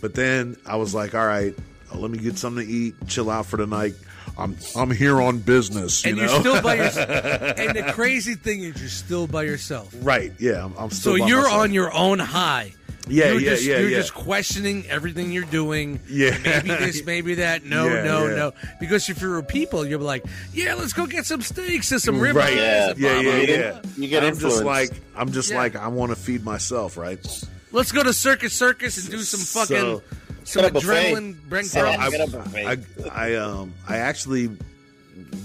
but 0.00 0.14
then 0.14 0.56
I 0.66 0.76
was 0.76 0.94
like, 0.94 1.14
all 1.14 1.26
right, 1.26 1.54
let 1.94 2.10
me 2.10 2.18
get 2.18 2.36
something 2.36 2.64
to 2.66 2.72
eat, 2.72 2.94
chill 3.08 3.30
out 3.30 3.46
for 3.46 3.56
the 3.56 3.66
night. 3.66 3.94
I'm 4.38 4.56
I'm 4.76 4.90
here 4.90 5.20
on 5.20 5.38
business, 5.38 6.04
you 6.04 6.10
and 6.10 6.18
know. 6.18 6.24
you're 6.30 6.40
still 6.40 6.62
by 6.62 6.74
yourself. 6.74 7.08
and 7.58 7.76
the 7.76 7.92
crazy 7.94 8.34
thing 8.34 8.62
is, 8.62 8.78
you're 8.80 8.88
still 8.90 9.26
by 9.26 9.44
yourself. 9.44 9.94
right? 10.02 10.32
Yeah, 10.38 10.64
I'm, 10.64 10.74
I'm 10.76 10.90
So 10.90 11.12
still. 11.14 11.18
by 11.18 11.26
you're 11.28 11.42
myself. 11.42 11.60
on 11.62 11.72
your 11.72 11.92
own 11.94 12.18
high. 12.18 12.74
Yeah, 13.08 13.26
you're 13.30 13.40
yeah, 13.40 13.50
just, 13.50 13.64
yeah, 13.64 13.78
You're 13.78 13.90
yeah. 13.90 13.96
just 13.98 14.14
questioning 14.14 14.84
everything 14.88 15.30
you're 15.30 15.44
doing. 15.44 16.00
Yeah. 16.08 16.36
maybe 16.44 16.68
this, 16.70 17.04
maybe 17.04 17.34
that. 17.36 17.64
No, 17.64 17.86
Yeah, 17.86 18.02
no, 18.02 18.26
yeah. 18.26 18.34
no. 18.34 18.52
Because 18.80 19.08
if 19.08 19.20
you're 19.20 19.38
a 19.38 19.44
people, 19.44 19.86
you're 19.86 20.00
like, 20.00 20.24
yeah, 20.52 20.74
let's 20.74 20.92
go 20.92 21.06
get 21.06 21.24
some 21.24 21.40
steaks 21.40 21.92
and 21.92 22.02
some 22.02 22.16
mm, 22.16 22.32
ribeyes. 22.32 22.34
Right. 22.34 22.56
Yeah, 22.56 22.90
and 22.90 22.98
Yeah, 22.98 23.20
yeah, 23.20 23.40
yeah. 23.46 23.80
You 23.96 24.08
get 24.08 24.24
I'm 24.24 24.36
just 24.36 24.64
like 24.64 24.90
I'm 25.14 25.30
just 25.30 25.52
Yeah. 25.52 25.56
like 25.58 25.76
I 25.76 25.86
want 25.86 26.10
to 26.10 26.16
feed 26.16 26.44
myself, 26.44 26.96
right? 26.96 27.24
Let's 27.70 27.92
go 27.92 28.02
to 28.02 28.12
Circus 28.12 28.52
Circus 28.54 28.98
and 28.98 29.08
do 29.08 29.18
some 29.20 29.38
fucking 29.40 29.76
So- 29.76 30.02
some 30.46 30.62
Get 30.62 30.70
a 30.70 30.74
buffet. 30.74 31.12
adrenaline. 31.14 31.42
Bring 31.48 31.64
Sit 31.64 31.82
down 31.82 31.98
girls. 31.98 32.14
and 32.14 32.22
get 32.22 32.28
a 32.28 32.38
buffet. 32.38 33.10
I, 33.12 33.32
I 33.32 33.34
um 33.36 33.74
I 33.88 33.96
actually 33.98 34.56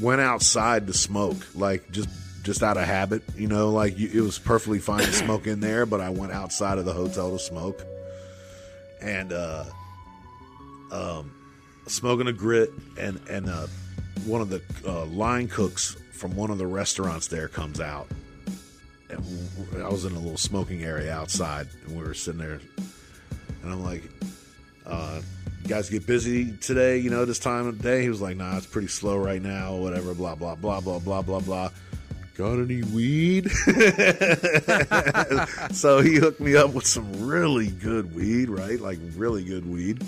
went 0.01 0.21
outside 0.21 0.87
to 0.87 0.93
smoke, 0.93 1.37
like 1.55 1.91
just 1.91 2.09
just 2.43 2.63
out 2.63 2.75
of 2.77 2.83
habit, 2.85 3.21
you 3.35 3.47
know, 3.47 3.69
like 3.69 3.97
you, 3.99 4.09
it 4.13 4.21
was 4.21 4.39
perfectly 4.39 4.79
fine 4.79 5.03
to 5.03 5.11
smoke 5.13 5.45
in 5.45 5.59
there, 5.59 5.85
but 5.85 6.01
I 6.01 6.09
went 6.09 6.31
outside 6.31 6.77
of 6.79 6.85
the 6.85 6.93
hotel 6.93 7.31
to 7.31 7.39
smoke, 7.39 7.83
and 9.01 9.31
uh, 9.31 9.65
um, 10.91 11.31
smoking 11.87 12.27
a 12.27 12.33
grit, 12.33 12.71
and 12.99 13.19
and 13.29 13.47
uh, 13.49 13.67
one 14.25 14.41
of 14.41 14.49
the 14.49 14.61
uh, 14.87 15.05
line 15.05 15.47
cooks 15.47 15.95
from 16.13 16.35
one 16.35 16.49
of 16.51 16.57
the 16.57 16.67
restaurants 16.67 17.27
there 17.27 17.47
comes 17.47 17.79
out. 17.79 18.07
And 19.09 19.19
I 19.83 19.89
was 19.89 20.05
in 20.05 20.13
a 20.13 20.19
little 20.19 20.37
smoking 20.37 20.83
area 20.83 21.11
outside, 21.13 21.67
and 21.85 21.97
we 21.97 22.03
were 22.03 22.13
sitting 22.13 22.39
there, 22.39 22.59
and 23.63 23.71
I'm 23.71 23.83
like, 23.83 24.03
uh, 24.85 25.21
you 25.63 25.69
guys 25.69 25.89
get 25.89 26.05
busy 26.07 26.51
today, 26.57 26.97
you 26.97 27.09
know, 27.09 27.25
this 27.25 27.39
time 27.39 27.67
of 27.67 27.81
day? 27.81 28.01
He 28.01 28.09
was 28.09 28.21
like, 28.21 28.37
nah, 28.37 28.57
it's 28.57 28.65
pretty 28.65 28.87
slow 28.87 29.17
right 29.17 29.41
now, 29.41 29.75
whatever, 29.75 30.13
blah, 30.13 30.35
blah, 30.35 30.55
blah, 30.55 30.79
blah, 30.81 30.99
blah, 30.99 31.21
blah, 31.21 31.39
blah. 31.39 31.69
Got 32.35 32.59
any 32.59 32.81
weed? 32.81 33.51
so 35.71 36.01
he 36.01 36.15
hooked 36.15 36.39
me 36.39 36.55
up 36.55 36.73
with 36.73 36.85
some 36.87 37.27
really 37.27 37.67
good 37.67 38.15
weed, 38.15 38.49
right? 38.49 38.79
Like 38.79 38.99
really 39.15 39.43
good 39.43 39.69
weed. 39.69 40.03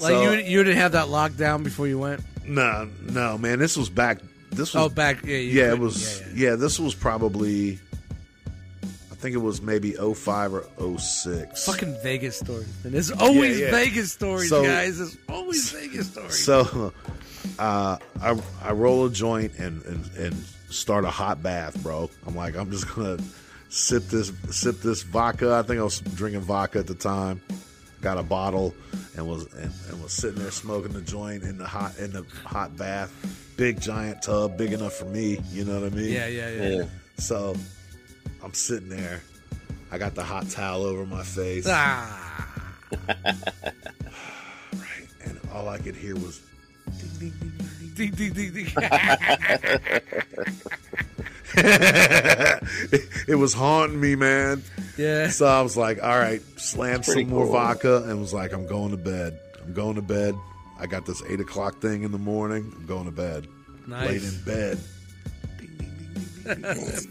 Like 0.00 0.12
So- 0.12 0.32
you, 0.32 0.38
you 0.40 0.62
didn't 0.64 0.78
have 0.78 0.92
that 0.92 1.06
lockdown 1.08 1.64
before 1.64 1.86
you 1.88 1.98
went. 1.98 2.22
No, 2.46 2.88
no, 3.02 3.36
man, 3.38 3.58
this 3.58 3.76
was 3.76 3.90
back. 3.90 4.18
This 4.50 4.72
was 4.74 4.84
Oh, 4.84 4.88
back 4.88 5.24
yeah, 5.24 5.36
yeah, 5.36 5.72
it 5.72 5.78
was 5.78 6.20
yeah, 6.20 6.26
yeah, 6.28 6.32
yeah. 6.50 6.56
this 6.56 6.78
was 6.80 6.94
probably 6.94 7.78
think 9.18 9.34
it 9.34 9.38
was 9.38 9.60
maybe 9.60 9.92
05 9.92 10.54
or 10.54 10.98
06. 10.98 11.66
Fucking 11.66 11.96
Vegas 12.02 12.38
stories. 12.38 12.68
And 12.84 12.94
it's 12.94 13.10
always 13.10 13.58
Yeah, 13.58 13.66
yeah. 13.66 13.70
Vegas 13.72 14.12
stories, 14.12 14.48
So- 14.48 14.62
guys. 14.64 15.00
It's 15.00 15.16
always 15.28 15.70
Vegas 15.72 16.06
stories. 16.10 16.44
So 16.44 16.92
uh, 17.58 17.96
I 18.22 18.40
I 18.62 18.72
roll 18.72 19.06
a 19.06 19.10
joint 19.10 19.52
and, 19.58 19.84
and 19.84 20.10
and 20.16 20.34
start 20.70 21.04
a 21.04 21.10
hot 21.10 21.42
bath, 21.42 21.82
bro. 21.82 22.10
I'm 22.26 22.36
like, 22.36 22.56
I'm 22.56 22.70
just 22.70 22.92
gonna 22.94 23.18
sip 23.68 24.04
this 24.04 24.32
sip 24.50 24.80
this 24.80 25.02
vodka. 25.02 25.54
I 25.54 25.62
think 25.62 25.80
I 25.80 25.82
was 25.82 26.00
drinking 26.00 26.42
vodka 26.42 26.78
at 26.78 26.86
the 26.86 26.94
time. 26.94 27.40
Got 28.00 28.16
a 28.18 28.22
bottle 28.22 28.74
and 29.16 29.26
was 29.26 29.52
and, 29.54 29.72
and 29.90 30.02
was 30.02 30.12
sitting 30.12 30.40
there 30.40 30.52
smoking 30.52 30.92
the 30.92 31.00
joint 31.00 31.42
in 31.42 31.58
the 31.58 31.66
hot 31.66 31.98
in 31.98 32.12
the 32.12 32.24
hot 32.44 32.76
bath. 32.76 33.10
Big 33.56 33.80
giant 33.80 34.22
tub, 34.22 34.56
big 34.56 34.72
enough 34.72 34.92
for 34.94 35.06
me. 35.06 35.40
You 35.50 35.64
know 35.64 35.80
what 35.80 35.92
I 35.92 35.96
mean? 35.96 36.12
yeah, 36.12 36.28
yeah, 36.28 36.50
yeah. 36.50 36.68
yeah. 36.68 36.84
So 37.18 37.56
I'm 38.42 38.54
sitting 38.54 38.88
there. 38.88 39.20
I 39.90 39.98
got 39.98 40.14
the 40.14 40.22
hot 40.22 40.48
towel 40.50 40.82
over 40.84 41.04
my 41.06 41.22
face. 41.22 41.66
Ah. 41.68 42.44
Right, 44.74 45.08
and 45.24 45.38
all 45.52 45.68
I 45.68 45.78
could 45.78 45.96
hear 45.96 46.14
was 46.14 46.40
Ding, 47.18 47.32
ding, 47.96 48.32
ding, 48.32 48.32
ding. 48.32 48.32
ding, 48.32 48.52
ding, 48.52 48.64
ding. 48.64 48.72
it 53.28 53.36
was 53.38 53.52
haunting 53.54 54.00
me, 54.00 54.14
man. 54.14 54.62
yeah. 54.96 55.28
So 55.28 55.46
I 55.46 55.60
was 55.62 55.76
like, 55.76 56.02
all 56.02 56.18
right, 56.18 56.40
slam 56.58 57.02
some 57.02 57.28
more 57.28 57.44
cool. 57.44 57.52
vodka 57.52 58.04
and 58.04 58.20
was 58.20 58.32
like, 58.34 58.52
I'm 58.52 58.66
going 58.66 58.90
to 58.92 58.96
bed. 58.96 59.38
I'm 59.64 59.72
going 59.74 59.96
to 59.96 60.02
bed. 60.02 60.34
I 60.78 60.86
got 60.86 61.06
this 61.06 61.22
eight 61.28 61.40
o'clock 61.40 61.80
thing 61.80 62.02
in 62.04 62.12
the 62.12 62.18
morning. 62.18 62.72
I'm 62.76 62.86
going 62.86 63.06
to 63.06 63.10
bed. 63.10 63.48
Nice. 63.86 64.08
Laid 64.08 64.22
in 64.22 64.44
bed. 64.44 64.78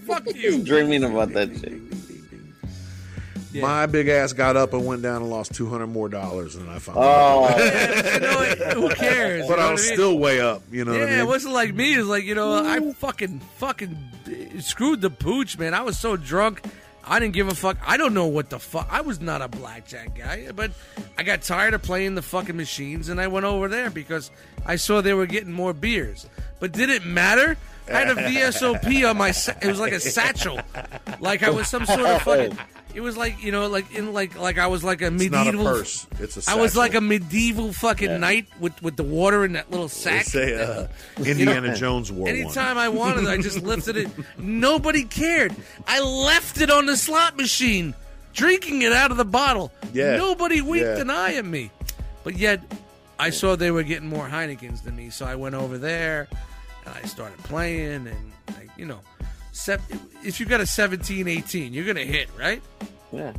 Fuck 0.06 0.34
you. 0.36 0.64
Dreaming 0.64 1.04
about 1.04 1.34
that 1.34 1.50
shit. 1.60 1.82
Yeah. 3.54 3.62
My 3.62 3.86
big 3.86 4.08
ass 4.10 4.34
got 4.34 4.56
up 4.58 4.74
and 4.74 4.86
went 4.86 5.02
down 5.02 5.22
and 5.22 5.30
lost 5.32 5.54
two 5.56 5.68
hundred 5.68 5.88
more 5.88 6.10
dollars 6.10 6.56
than 6.56 6.68
I 6.70 6.80
found. 6.80 6.98
Oh, 7.02 7.48
you 7.58 8.20
know 8.20 8.36
what? 8.36 8.58
Who 8.74 8.90
cares? 8.96 9.48
but 9.48 9.54
You 9.54 9.58
know 9.58 9.62
I 9.62 9.66
what 9.66 9.72
was 9.72 9.86
mean? 9.86 9.94
still 9.94 10.20
way 10.20 10.42
up. 10.42 10.62
You 10.72 10.86
know 10.86 10.92
Yeah, 10.94 11.00
what 11.00 11.08
I 11.08 11.12
mean? 11.12 11.20
it 11.22 11.28
wasn't 11.28 11.54
like 11.54 11.74
me. 11.74 11.96
It's 11.96 12.08
like 12.08 12.26
you 12.26 12.36
know, 12.36 12.54
I 12.66 12.92
fucking 12.94 13.40
fucking 13.58 13.98
screwed 14.60 15.02
the 15.02 15.10
pooch, 15.10 15.58
man. 15.58 15.74
I 15.74 15.82
was 15.82 15.98
so 15.98 16.18
drunk, 16.18 16.62
I 17.06 17.20
didn't 17.20 17.34
give 17.34 17.48
a 17.48 17.56
fuck. 17.56 17.78
I 17.86 17.96
don't 17.98 18.14
know 18.14 18.28
what 18.28 18.50
the 18.50 18.60
fuck. 18.60 18.88
I 18.92 19.02
was 19.02 19.22
not 19.22 19.42
a 19.42 19.48
blackjack 19.48 20.16
guy, 20.16 20.50
but 20.54 20.72
I 21.18 21.24
got 21.24 21.42
tired 21.42 21.74
of 21.74 21.82
playing 21.82 22.16
the 22.16 22.22
fucking 22.22 22.58
machines, 22.58 23.08
and 23.10 23.20
I 23.20 23.28
went 23.28 23.46
over 23.46 23.70
there 23.70 23.90
because 23.90 24.30
I 24.66 24.76
saw 24.76 25.02
they 25.02 25.14
were 25.14 25.26
getting 25.26 25.54
more 25.54 25.74
beers. 25.74 26.28
But 26.60 26.74
did 26.74 26.90
it 26.90 27.06
matter? 27.06 27.56
I 27.90 28.00
had 28.00 28.10
a 28.10 28.16
VSOP 28.16 29.10
on 29.10 29.18
my. 29.18 29.32
Sa- 29.32 29.54
it 29.62 29.68
was 29.68 29.80
like 29.80 29.94
a 29.94 30.00
satchel, 30.00 30.60
like 31.20 31.44
I 31.44 31.50
was 31.50 31.68
some 31.68 31.86
sort 31.86 32.02
of 32.02 32.22
fucking. 32.22 32.58
It 32.94 33.02
was 33.02 33.16
like 33.16 33.44
you 33.44 33.52
know, 33.52 33.68
like 33.68 33.94
in 33.94 34.12
like 34.14 34.38
like 34.40 34.58
I 34.58 34.68
was 34.68 34.84
like 34.84 35.02
a 35.02 35.12
medieval. 35.12 35.38
it's 35.40 35.46
not 35.46 35.48
a 35.48 35.52
medieval. 35.58 35.66
purse. 35.80 36.08
It's 36.20 36.48
a. 36.48 36.52
I 36.52 36.56
was 36.56 36.76
like 36.76 36.96
a 36.96 37.02
medieval 37.02 37.72
fucking 37.72 38.20
knight 38.20 38.48
with 38.60 38.82
with 38.82 38.96
the 38.96 39.04
water 39.04 39.46
in 39.46 39.54
that 39.54 39.70
little 39.70 39.88
sack. 39.90 40.26
They 40.26 40.54
say 40.56 40.62
uh, 40.64 40.88
Indiana 41.24 41.76
Jones 41.76 42.12
wore 42.12 42.24
one. 42.26 42.32
Anytime 42.32 42.78
I 42.78 42.90
wanted, 42.90 43.28
I 43.28 43.38
just 43.38 43.62
lifted 43.62 43.98
it. 43.98 44.10
Nobody 44.38 45.04
cared. 45.04 45.56
I 45.88 46.00
left 46.00 46.60
it 46.60 46.72
on 46.72 46.88
the 46.88 46.98
slot 46.98 47.38
machine, 47.38 47.94
drinking 48.34 48.82
it 48.82 48.92
out 48.94 49.12
of 49.12 49.18
the 49.18 49.26
bottle. 49.26 49.72
Yeah. 49.94 50.18
Nobody 50.18 50.62
winked 50.62 50.86
Yeah. 50.88 51.00
an 51.02 51.10
eye 51.10 51.36
at 51.36 51.46
me. 51.46 51.72
But 52.24 52.36
yet, 52.38 52.62
I 53.20 53.30
saw 53.30 53.56
they 53.56 53.72
were 53.72 53.84
getting 53.84 54.10
more 54.10 54.28
Heinekens 54.28 54.84
than 54.84 54.96
me, 54.96 55.12
so 55.12 55.26
I 55.26 55.36
went 55.36 55.56
over 55.56 55.78
there 55.78 56.28
and 56.88 56.96
I 57.04 57.08
started 57.08 57.38
playing. 57.40 58.08
And, 58.08 58.32
I, 58.50 58.68
you 58.78 58.86
know, 58.86 59.00
sep- 59.52 59.82
if 60.24 60.40
you 60.40 60.46
got 60.46 60.62
a 60.62 60.66
17, 60.66 61.28
18, 61.28 61.74
you're 61.74 61.86
going 61.86 61.98
to 61.98 62.06
hit, 62.06 62.30
right? 62.38 62.62
yeah. 63.12 63.34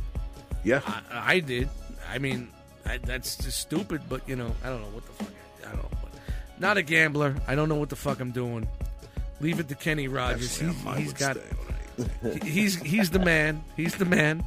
Yeah. 0.63 0.81
I, 0.85 1.35
I 1.35 1.39
did. 1.39 1.69
I 2.11 2.17
mean, 2.17 2.49
I, 2.85 2.97
that's 2.97 3.37
just 3.37 3.59
stupid, 3.59 4.01
but, 4.09 4.27
you 4.27 4.35
know, 4.35 4.53
I 4.63 4.67
don't 4.69 4.81
know 4.81 4.89
what 4.89 5.05
the 5.05 5.11
fuck. 5.23 5.33
I, 5.63 5.67
I 5.67 5.71
don't 5.71 5.83
know. 5.83 5.97
But 6.01 6.11
not 6.59 6.77
a 6.77 6.81
gambler. 6.81 7.35
I 7.47 7.55
don't 7.55 7.69
know 7.69 7.75
what 7.75 7.89
the 7.89 7.95
fuck 7.95 8.19
I'm 8.19 8.31
doing. 8.31 8.67
Leave 9.41 9.59
it 9.59 9.69
to 9.69 9.75
Kenny 9.75 10.07
Rogers. 10.09 10.57
he, 10.59 10.67
he's 10.97 11.13
got. 11.13 11.37
I- 11.37 11.41
he- 12.43 12.49
He's 12.49 12.75
he's 12.81 13.09
the 13.09 13.19
man. 13.19 13.61
He's 13.75 13.95
the 13.95 14.05
man. 14.05 14.43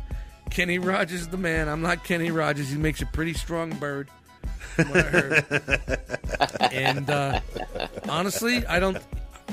Kenny 0.50 0.78
Rogers 0.78 1.22
is 1.22 1.28
the 1.28 1.36
man. 1.38 1.68
I'm 1.68 1.80
not 1.82 2.02
Kenny 2.04 2.30
Rogers. 2.30 2.68
He 2.70 2.76
makes 2.78 3.00
a 3.02 3.06
pretty 3.06 3.32
strong 3.34 3.70
bird. 3.78 4.08
From 4.74 4.88
what 4.90 4.98
I 4.98 5.08
heard. 5.08 5.98
and 6.72 7.10
uh, 7.10 7.40
honestly, 8.08 8.64
I 8.66 8.78
don't. 8.80 8.98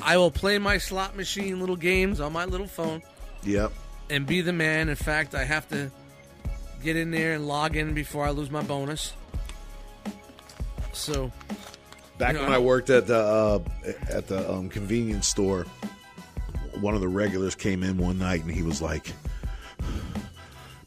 I 0.01 0.17
will 0.17 0.31
play 0.31 0.57
my 0.59 0.77
slot 0.77 1.15
machine 1.17 1.59
little 1.59 1.75
games 1.75 2.19
on 2.21 2.31
my 2.31 2.45
little 2.45 2.67
phone 2.67 3.01
Yep. 3.43 3.71
and 4.09 4.25
be 4.25 4.41
the 4.41 4.53
man. 4.53 4.87
In 4.89 4.95
fact, 4.95 5.35
I 5.35 5.43
have 5.43 5.67
to 5.69 5.91
get 6.81 6.95
in 6.95 7.11
there 7.11 7.33
and 7.33 7.47
log 7.47 7.75
in 7.75 7.93
before 7.93 8.25
I 8.25 8.29
lose 8.31 8.49
my 8.49 8.63
bonus. 8.63 9.13
So 10.93 11.31
Back 12.17 12.33
You 12.33 12.39
know, 12.39 12.43
when 12.45 12.53
I 12.53 12.59
worked 12.59 12.89
at 12.89 13.07
the 13.07 13.17
uh, 13.17 13.59
at 14.09 14.27
the 14.27 14.49
um, 14.51 14.69
convenience 14.69 15.27
store, 15.27 15.65
one 16.81 16.93
of 16.95 17.01
the 17.01 17.07
regulars 17.07 17.55
came 17.55 17.83
in 17.83 17.97
one 17.97 18.19
night 18.19 18.41
and 18.43 18.51
he 18.51 18.61
was 18.61 18.81
like, 18.81 19.13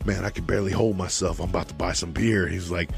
"Man, 0.04 0.24
I 0.24 0.30
can 0.30 0.44
barely 0.44 0.72
hold 0.72 0.96
myself. 0.98 1.40
I'm 1.40 1.48
about 1.50 1.68
to 1.68 1.74
buy 1.74 1.92
some 1.92 2.12
beer." 2.12 2.46
He's 2.46 2.70
like, 2.70 2.90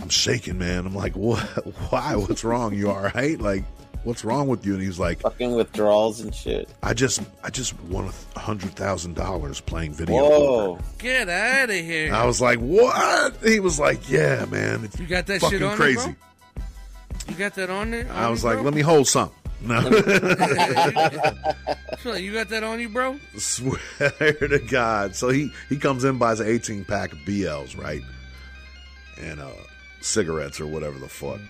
"I'm 0.00 0.08
shaking, 0.08 0.58
man." 0.58 0.86
I'm 0.86 0.94
like, 0.94 1.16
"What? 1.16 1.40
Why? 1.90 2.16
What's 2.16 2.44
wrong? 2.44 2.74
You 2.74 2.90
all 2.90 3.10
right? 3.14 3.40
Like, 3.40 3.64
what's 4.04 4.24
wrong 4.24 4.48
with 4.48 4.64
you?" 4.66 4.74
And 4.74 4.82
he's 4.82 4.98
like, 4.98 5.20
Fucking 5.20 5.54
withdrawals 5.54 6.20
and 6.20 6.34
shit. 6.34 6.68
"I 6.82 6.94
just, 6.94 7.20
I 7.42 7.50
just 7.50 7.78
won 7.82 8.10
a 8.36 8.38
hundred 8.38 8.70
thousand 8.72 9.14
dollars 9.14 9.60
playing 9.60 9.92
video." 9.92 10.16
Whoa. 10.16 10.74
poker." 10.76 10.84
Get 10.98 11.28
out 11.28 11.70
of 11.70 11.76
here. 11.76 12.12
I 12.14 12.24
was 12.24 12.40
like, 12.40 12.58
"What?" 12.58 13.36
He 13.44 13.60
was 13.60 13.78
like, 13.78 14.08
"Yeah, 14.10 14.44
man, 14.46 14.84
it's 14.84 14.98
you 14.98 15.06
got 15.06 15.26
that 15.26 15.40
fucking 15.40 15.58
shit 15.58 15.66
on 15.66 15.76
crazy." 15.76 15.96
there, 15.96 16.16
bro? 16.56 16.64
You 17.28 17.34
got 17.34 17.54
that 17.56 17.70
on 17.70 17.90
there? 17.90 18.06
I 18.10 18.28
was 18.30 18.42
you, 18.42 18.48
like, 18.48 18.56
bro? 18.56 18.64
"Let 18.64 18.74
me 18.74 18.80
hold 18.82 19.06
some." 19.06 19.30
No, 19.60 19.80
So, 22.04 22.14
you 22.14 22.32
got 22.32 22.48
that 22.50 22.62
on 22.62 22.78
you, 22.78 22.88
bro? 22.88 23.18
swear 23.36 23.80
to 23.98 24.60
God. 24.70 25.16
So 25.16 25.30
he 25.30 25.50
he 25.68 25.76
comes 25.78 26.04
in 26.04 26.16
buys 26.16 26.38
an 26.38 26.46
eighteen 26.46 26.84
pack 26.84 27.12
of 27.12 27.18
BLs, 27.18 27.76
right, 27.76 28.02
and 29.20 29.40
uh, 29.40 29.48
cigarettes 30.00 30.60
or 30.60 30.66
whatever 30.66 30.98
the 30.98 31.08
fuck. 31.08 31.40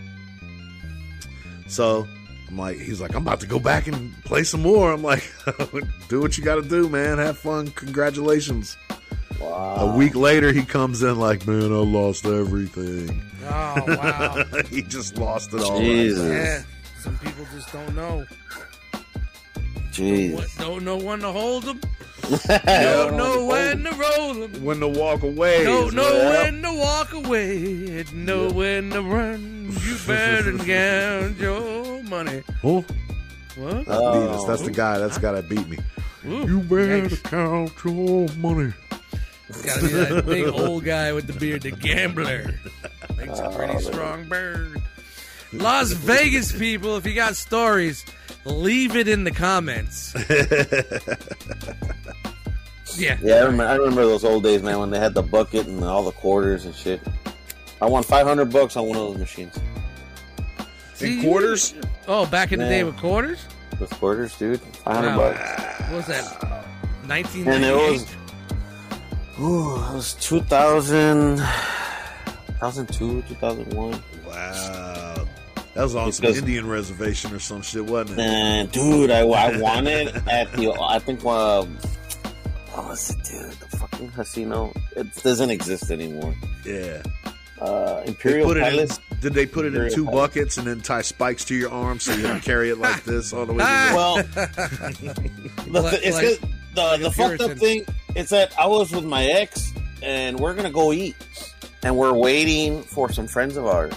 So 1.66 2.06
I'm 2.48 2.56
like, 2.56 2.78
he's 2.78 3.00
like, 3.00 3.14
I'm 3.14 3.22
about 3.22 3.40
to 3.40 3.46
go 3.46 3.58
back 3.58 3.86
and 3.86 4.12
play 4.24 4.42
some 4.42 4.62
more. 4.62 4.92
I'm 4.92 5.02
like, 5.02 5.30
do 6.08 6.20
what 6.20 6.38
you 6.38 6.44
got 6.44 6.56
to 6.56 6.62
do, 6.62 6.88
man. 6.88 7.18
Have 7.18 7.38
fun. 7.38 7.68
Congratulations. 7.72 8.76
Wow. 9.40 9.76
A 9.76 9.96
week 9.96 10.14
later, 10.16 10.52
he 10.52 10.64
comes 10.64 11.02
in 11.02 11.18
like, 11.18 11.46
man, 11.46 11.72
I 11.72 11.76
lost 11.76 12.24
everything. 12.24 13.22
Oh, 13.44 13.84
wow. 13.86 14.44
he 14.70 14.82
just 14.82 15.16
lost 15.18 15.52
it 15.52 15.60
all. 15.60 15.78
Jesus. 15.78 16.26
yeah. 16.26 16.62
Some 17.00 17.16
people 17.18 17.46
just 17.54 17.72
don't 17.72 17.94
know. 17.94 18.24
Jeez. 19.98 20.34
What, 20.34 20.48
don't 20.58 20.84
know 20.84 20.96
when 20.96 21.20
to 21.20 21.32
hold 21.32 21.64
them. 21.64 21.80
Don't 22.66 23.16
know 23.16 23.46
when 23.46 23.84
to 23.84 23.90
roll 23.94 24.34
them. 24.34 24.62
When 24.64 24.80
to 24.80 24.88
walk 24.88 25.22
away. 25.22 25.64
Don't 25.64 25.94
know 25.94 26.02
what- 26.02 26.42
when 26.52 26.62
to 26.62 26.72
walk 26.74 27.12
away. 27.14 28.00
and 28.00 28.26
Know 28.26 28.50
when 28.50 28.90
to 28.90 29.00
run. 29.02 29.72
You 29.82 29.96
better 30.06 30.58
count 30.58 31.38
your 31.38 32.02
money. 32.04 32.42
Oh, 32.62 32.84
What? 33.56 33.86
Venus, 33.86 34.44
that's 34.44 34.62
the 34.62 34.70
guy. 34.70 34.98
That's 34.98 35.14
the 35.14 35.20
guy 35.22 35.32
that 35.32 35.48
beat 35.48 35.66
me. 35.68 35.78
Ooh, 36.26 36.46
You 36.46 36.60
better 36.60 37.08
yikes. 37.08 37.22
count 37.22 37.72
your 37.84 38.28
money. 38.36 38.72
It's 39.48 39.62
gotta 39.62 39.80
be 39.80 39.86
that 39.88 40.26
big 40.26 40.46
old 40.48 40.84
guy 40.84 41.12
with 41.14 41.26
the 41.28 41.32
beard, 41.32 41.62
the 41.62 41.70
gambler. 41.70 42.52
Makes 43.16 43.38
a 43.38 43.48
pretty 43.50 43.74
oh, 43.74 43.78
strong 43.78 44.28
bird. 44.28 44.82
Las 45.54 45.92
Vegas 45.92 46.52
people, 46.52 46.96
if 46.98 47.06
you 47.06 47.14
got 47.14 47.36
stories, 47.36 48.04
leave 48.48 48.96
it 48.96 49.08
in 49.08 49.24
the 49.24 49.30
comments. 49.30 50.14
yeah. 52.96 53.18
Yeah, 53.22 53.34
I 53.36 53.40
remember, 53.44 53.64
I 53.66 53.74
remember 53.76 54.02
those 54.06 54.24
old 54.24 54.42
days, 54.42 54.62
man, 54.62 54.78
when 54.78 54.90
they 54.90 54.98
had 54.98 55.14
the 55.14 55.22
bucket 55.22 55.66
and 55.66 55.82
all 55.84 56.04
the 56.04 56.12
quarters 56.12 56.64
and 56.64 56.74
shit. 56.74 57.00
I 57.80 57.86
won 57.86 58.02
500 58.02 58.46
bucks 58.52 58.76
on 58.76 58.86
one 58.88 58.96
of 58.98 59.04
those 59.08 59.18
machines. 59.18 59.58
In 61.00 61.22
quarters? 61.22 61.74
Oh, 62.08 62.26
back 62.26 62.50
in 62.50 62.58
the 62.58 62.64
day 62.64 62.82
with 62.82 62.96
quarters? 62.96 63.38
With 63.78 63.90
quarters, 63.90 64.36
dude. 64.36 64.60
500 64.60 65.08
Wow. 65.08 65.16
bucks. 65.16 65.80
What 65.82 65.92
was 65.92 66.06
that? 66.06 66.42
And 66.42 67.12
it 67.12 67.28
1998? 67.28 67.92
was, 67.92 68.06
ooh, 69.40 69.76
it 69.76 69.94
was 69.94 70.14
2000, 70.14 71.36
2002, 72.58 73.22
2001. 73.28 74.02
Wow. 74.26 74.97
That 75.78 75.84
was 75.84 75.94
on 75.94 76.10
some 76.10 76.26
Indian 76.26 76.66
reservation 76.68 77.32
or 77.32 77.38
some 77.38 77.62
shit, 77.62 77.86
wasn't 77.86 78.18
it? 78.18 78.24
And 78.24 78.72
dude, 78.72 79.12
I, 79.12 79.20
I 79.20 79.60
won 79.60 79.86
it 79.86 80.08
at 80.28 80.52
the, 80.54 80.72
I 80.72 80.98
think, 80.98 81.20
uh, 81.24 81.64
what 81.64 82.84
was 82.88 83.10
it, 83.10 83.22
dude? 83.22 83.52
The 83.52 83.76
fucking 83.76 84.10
casino. 84.10 84.72
It 84.96 85.14
doesn't 85.22 85.50
exist 85.50 85.92
anymore. 85.92 86.34
Yeah. 86.64 87.00
Uh, 87.60 88.02
Imperial 88.06 88.48
put 88.48 88.56
it 88.56 88.64
in, 88.64 88.70
Palace. 88.70 88.98
did 89.20 89.34
they 89.34 89.46
put 89.46 89.66
it 89.66 89.74
in 89.76 89.88
two 89.94 90.04
Palace. 90.04 90.20
buckets 90.20 90.56
and 90.58 90.66
then 90.66 90.80
tie 90.80 91.00
spikes 91.02 91.44
to 91.44 91.54
your 91.54 91.70
arm 91.70 92.00
so 92.00 92.12
you 92.12 92.26
have 92.26 92.40
to 92.40 92.44
carry 92.44 92.70
it 92.70 92.78
like 92.78 93.04
this 93.04 93.32
all 93.32 93.46
the 93.46 93.52
way 93.52 93.58
to 93.58 93.64
the 93.64 93.94
Well, 93.94 94.16
the, 95.68 95.80
Like- 95.80 96.00
it's 96.02 96.16
like- 96.16 96.40
good- 96.40 96.48
the, 96.74 96.96
the 97.02 97.10
fucked 97.12 97.40
up 97.40 97.56
thing 97.56 97.84
is 98.16 98.30
that 98.30 98.52
I 98.58 98.66
was 98.66 98.90
with 98.90 99.04
my 99.04 99.26
ex 99.26 99.72
and 100.02 100.40
we're 100.40 100.54
gonna 100.54 100.70
go 100.72 100.92
eat, 100.92 101.14
and 101.84 101.96
we're 101.96 102.12
waiting 102.14 102.82
for 102.82 103.12
some 103.12 103.28
friends 103.28 103.56
of 103.56 103.64
ours, 103.66 103.92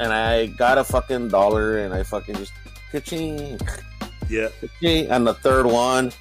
and 0.00 0.12
I 0.12 0.46
got 0.46 0.78
a 0.78 0.84
fucking 0.84 1.28
dollar 1.28 1.78
and 1.78 1.92
I 1.94 2.02
fucking 2.02 2.36
just 2.36 2.52
ka-ching, 2.92 3.58
Yeah. 4.28 4.48
ka-ching, 4.60 5.10
and 5.10 5.26
the 5.26 5.34
third 5.34 5.66
one, 5.66 6.12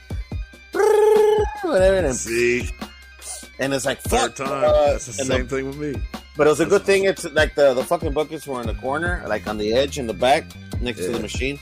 whatever, 1.64 1.98
and, 2.08 2.16
See? 2.16 2.70
and 3.60 3.74
it's 3.74 3.86
like 3.86 4.00
Third 4.02 4.36
fuck. 4.36 4.48
time. 4.48 4.64
uh, 4.64 4.92
That's 4.92 5.06
the 5.18 5.22
and 5.22 5.28
same 5.32 5.48
thing 5.48 5.68
with 5.68 5.78
me. 5.78 6.02
But 6.36 6.46
it 6.48 6.52
was 6.52 6.60
a 6.60 6.66
good 6.66 6.84
thing. 6.84 7.06
It's 7.06 7.26
like 7.32 7.56
the 7.56 7.74
the 7.74 7.84
fucking 7.84 8.12
buckets 8.14 8.46
were 8.46 8.62
in 8.62 8.68
the 8.68 8.76
corner, 8.76 9.24
like 9.28 9.48
on 9.48 9.58
the 9.58 9.74
edge 9.74 9.98
in 9.98 10.06
the 10.06 10.14
back, 10.14 10.46
next 10.82 11.00
to 11.06 11.12
the 11.12 11.20
machine. 11.20 11.60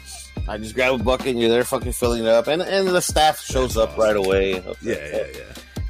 I 0.49 0.57
just 0.57 0.75
grab 0.75 0.93
a 0.99 1.03
bucket 1.03 1.27
and 1.27 1.39
you're 1.39 1.49
there 1.49 1.63
fucking 1.63 1.93
filling 1.93 2.23
it 2.23 2.27
up, 2.29 2.47
and 2.47 2.61
and 2.61 2.87
the 2.89 3.01
staff 3.01 3.39
shows 3.39 3.77
up 3.77 3.97
right 3.97 4.15
away. 4.17 4.55
Yeah, 4.81 4.95
yeah, 4.95 5.25
yeah. 5.33 5.43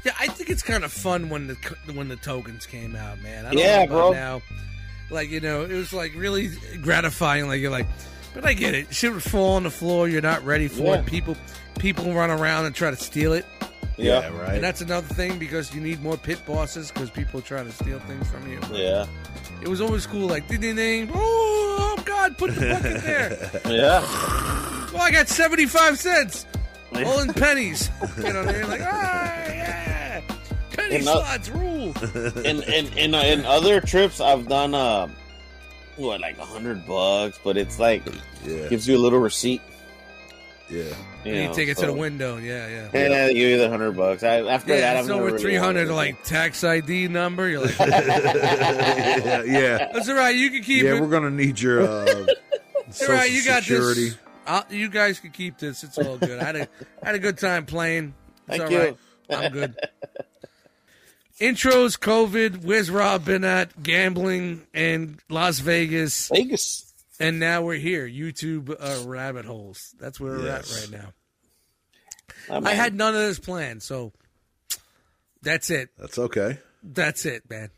Yeah, 0.04 0.12
I 0.20 0.28
think 0.28 0.50
it's 0.50 0.62
kind 0.62 0.84
of 0.84 0.92
fun 0.92 1.28
when 1.30 1.48
the 1.48 1.54
when 1.94 2.06
the 2.06 2.14
tokens 2.14 2.64
came 2.64 2.94
out, 2.94 3.20
man. 3.22 3.44
I 3.46 3.50
don't 3.50 3.58
Yeah, 3.58 3.78
know 3.78 3.82
about 3.86 3.88
bro. 3.88 4.12
Now, 4.12 4.42
like 5.10 5.30
you 5.30 5.40
know, 5.40 5.62
it 5.62 5.72
was 5.72 5.92
like 5.92 6.12
really 6.16 6.50
gratifying. 6.80 7.48
Like 7.48 7.60
you're 7.60 7.70
like, 7.70 7.86
but 8.34 8.44
I 8.44 8.52
get 8.54 8.74
it. 8.74 8.94
Shit 8.94 9.12
would 9.12 9.22
fall 9.22 9.54
on 9.56 9.62
the 9.64 9.70
floor. 9.70 10.08
You're 10.08 10.22
not 10.22 10.44
ready 10.44 10.68
for 10.68 10.84
Yeah. 10.84 10.94
it. 11.00 11.06
People 11.06 11.36
people 11.78 12.12
run 12.12 12.30
around 12.30 12.66
and 12.66 12.74
try 12.74 12.90
to 12.90 12.96
steal 12.96 13.32
it, 13.34 13.44
Yeah, 13.98 14.28
right. 14.38 14.54
and 14.54 14.64
that's 14.64 14.80
another 14.80 15.06
thing 15.14 15.38
because 15.38 15.74
you 15.74 15.80
need 15.80 16.02
more 16.02 16.16
pit 16.16 16.40
bosses 16.46 16.90
because 16.90 17.10
people 17.10 17.40
try 17.42 17.62
to 17.62 17.70
steal 17.72 17.98
things 18.00 18.26
from 18.30 18.50
you. 18.50 18.58
yeah, 18.72 19.06
It 19.62 19.68
was 19.68 19.80
always 19.80 20.06
cool. 20.06 20.26
Like 20.26 20.48
ding 20.48 20.60
ding 20.60 20.76
ding. 20.76 21.10
Oh, 21.14 21.94
oh 21.98 22.02
God, 22.04 22.36
put 22.38 22.54
the 22.54 22.60
bucket 22.60 23.02
there. 23.02 23.50
yeah. 23.66 24.00
Well, 24.92 25.02
I 25.02 25.10
got 25.10 25.28
seventy 25.28 25.66
five 25.66 25.98
cents. 25.98 26.46
All 26.94 27.20
in 27.20 27.32
pennies. 27.34 27.90
You 28.16 28.32
know, 28.32 28.44
they're 28.44 28.66
like, 28.66 28.80
ah, 28.82 29.44
yeah. 29.48 29.95
Penny 30.76 30.96
And 30.96 31.04
not- 31.04 31.24
slots 31.24 31.48
rule. 31.48 31.94
in 32.44 32.62
in 32.62 32.86
in, 32.98 33.14
uh, 33.14 33.22
in 33.22 33.44
other 33.44 33.80
trips, 33.80 34.20
I've 34.20 34.46
done 34.48 34.74
uh, 34.74 35.08
what 35.96 36.20
like 36.20 36.38
a 36.38 36.44
hundred 36.44 36.86
bucks, 36.86 37.38
but 37.42 37.56
it's 37.56 37.78
like 37.78 38.02
Yeah, 38.44 38.68
gives 38.68 38.86
you 38.86 38.96
a 38.96 38.98
little 39.00 39.18
receipt. 39.18 39.62
yeah. 40.68 40.82
You, 41.24 41.34
You 41.34 41.54
take 41.54 41.68
it 41.68 41.76
so- 41.76 41.86
to 41.86 41.92
the 41.92 41.98
window. 41.98 42.36
Yeah, 42.36 42.68
yeah. 42.68 42.84
And 42.92 43.12
they 43.12 43.34
give 43.34 43.48
you 43.50 43.58
the 43.58 43.68
hundred 43.68 43.96
bucks. 43.96 44.22
I, 44.22 44.42
after 44.42 44.74
Yeah, 44.74 44.80
that, 44.80 44.96
it's 44.96 45.00
I've 45.04 45.08
never 45.08 45.20
over 45.22 45.26
really 45.32 45.38
three 45.42 45.56
hundred. 45.56 45.88
Like 45.88 46.22
tax 46.22 46.62
ID 46.62 47.08
number. 47.08 47.48
You're 47.48 47.62
like, 47.62 47.78
yeah, 47.80 49.42
yeah. 49.42 49.90
that's 49.92 50.08
all 50.08 50.14
right. 50.14 50.34
You 50.36 50.50
can 50.50 50.62
keep 50.62 50.82
Yeah, 50.84 50.94
it. 50.96 51.00
we're 51.00 51.08
gonna 51.08 51.30
need 51.30 51.58
your 51.60 51.82
uh, 51.82 52.04
It's 52.88 53.00
all 53.00 53.06
social 53.08 53.14
right. 53.14 53.30
You 53.32 53.44
got 53.44 53.62
security. 53.64 54.10
this. 54.10 54.18
I'll, 54.46 54.64
you 54.70 54.88
guys 54.88 55.18
can 55.18 55.30
keep 55.32 55.58
this. 55.58 55.82
It's 55.82 55.98
all 55.98 56.16
good. 56.18 56.38
I 56.38 56.44
had 56.44 56.56
a 56.56 56.68
I 57.02 57.06
had 57.06 57.14
a 57.16 57.18
good 57.18 57.38
time 57.38 57.66
playing. 57.66 58.14
It's 58.46 58.58
Thank 58.58 58.62
all 58.62 58.70
you. 58.70 58.78
right. 58.78 58.96
I'm 59.30 59.52
good. 59.52 59.74
Intros, 61.40 61.98
COVID. 61.98 62.64
Where's 62.64 62.90
Rob 62.90 63.26
been 63.26 63.44
at? 63.44 63.82
Gambling 63.82 64.66
and 64.72 65.18
Las 65.28 65.58
Vegas, 65.58 66.30
Vegas. 66.32 66.94
and 67.20 67.38
now 67.38 67.62
we're 67.62 67.74
here. 67.74 68.08
YouTube 68.08 68.70
uh, 68.70 69.06
rabbit 69.06 69.44
holes. 69.44 69.94
That's 70.00 70.18
where 70.18 70.32
we're 70.32 70.48
at 70.48 70.70
right 70.70 70.90
now. 70.90 71.12
I, 72.50 72.70
I 72.70 72.74
had 72.74 72.94
none 72.94 73.14
of 73.14 73.20
this 73.20 73.38
planned, 73.38 73.82
so 73.82 74.12
that's 75.42 75.68
it. 75.70 75.90
That's 75.98 76.18
okay. 76.18 76.58
That's 76.82 77.26
it, 77.26 77.48
man. 77.50 77.70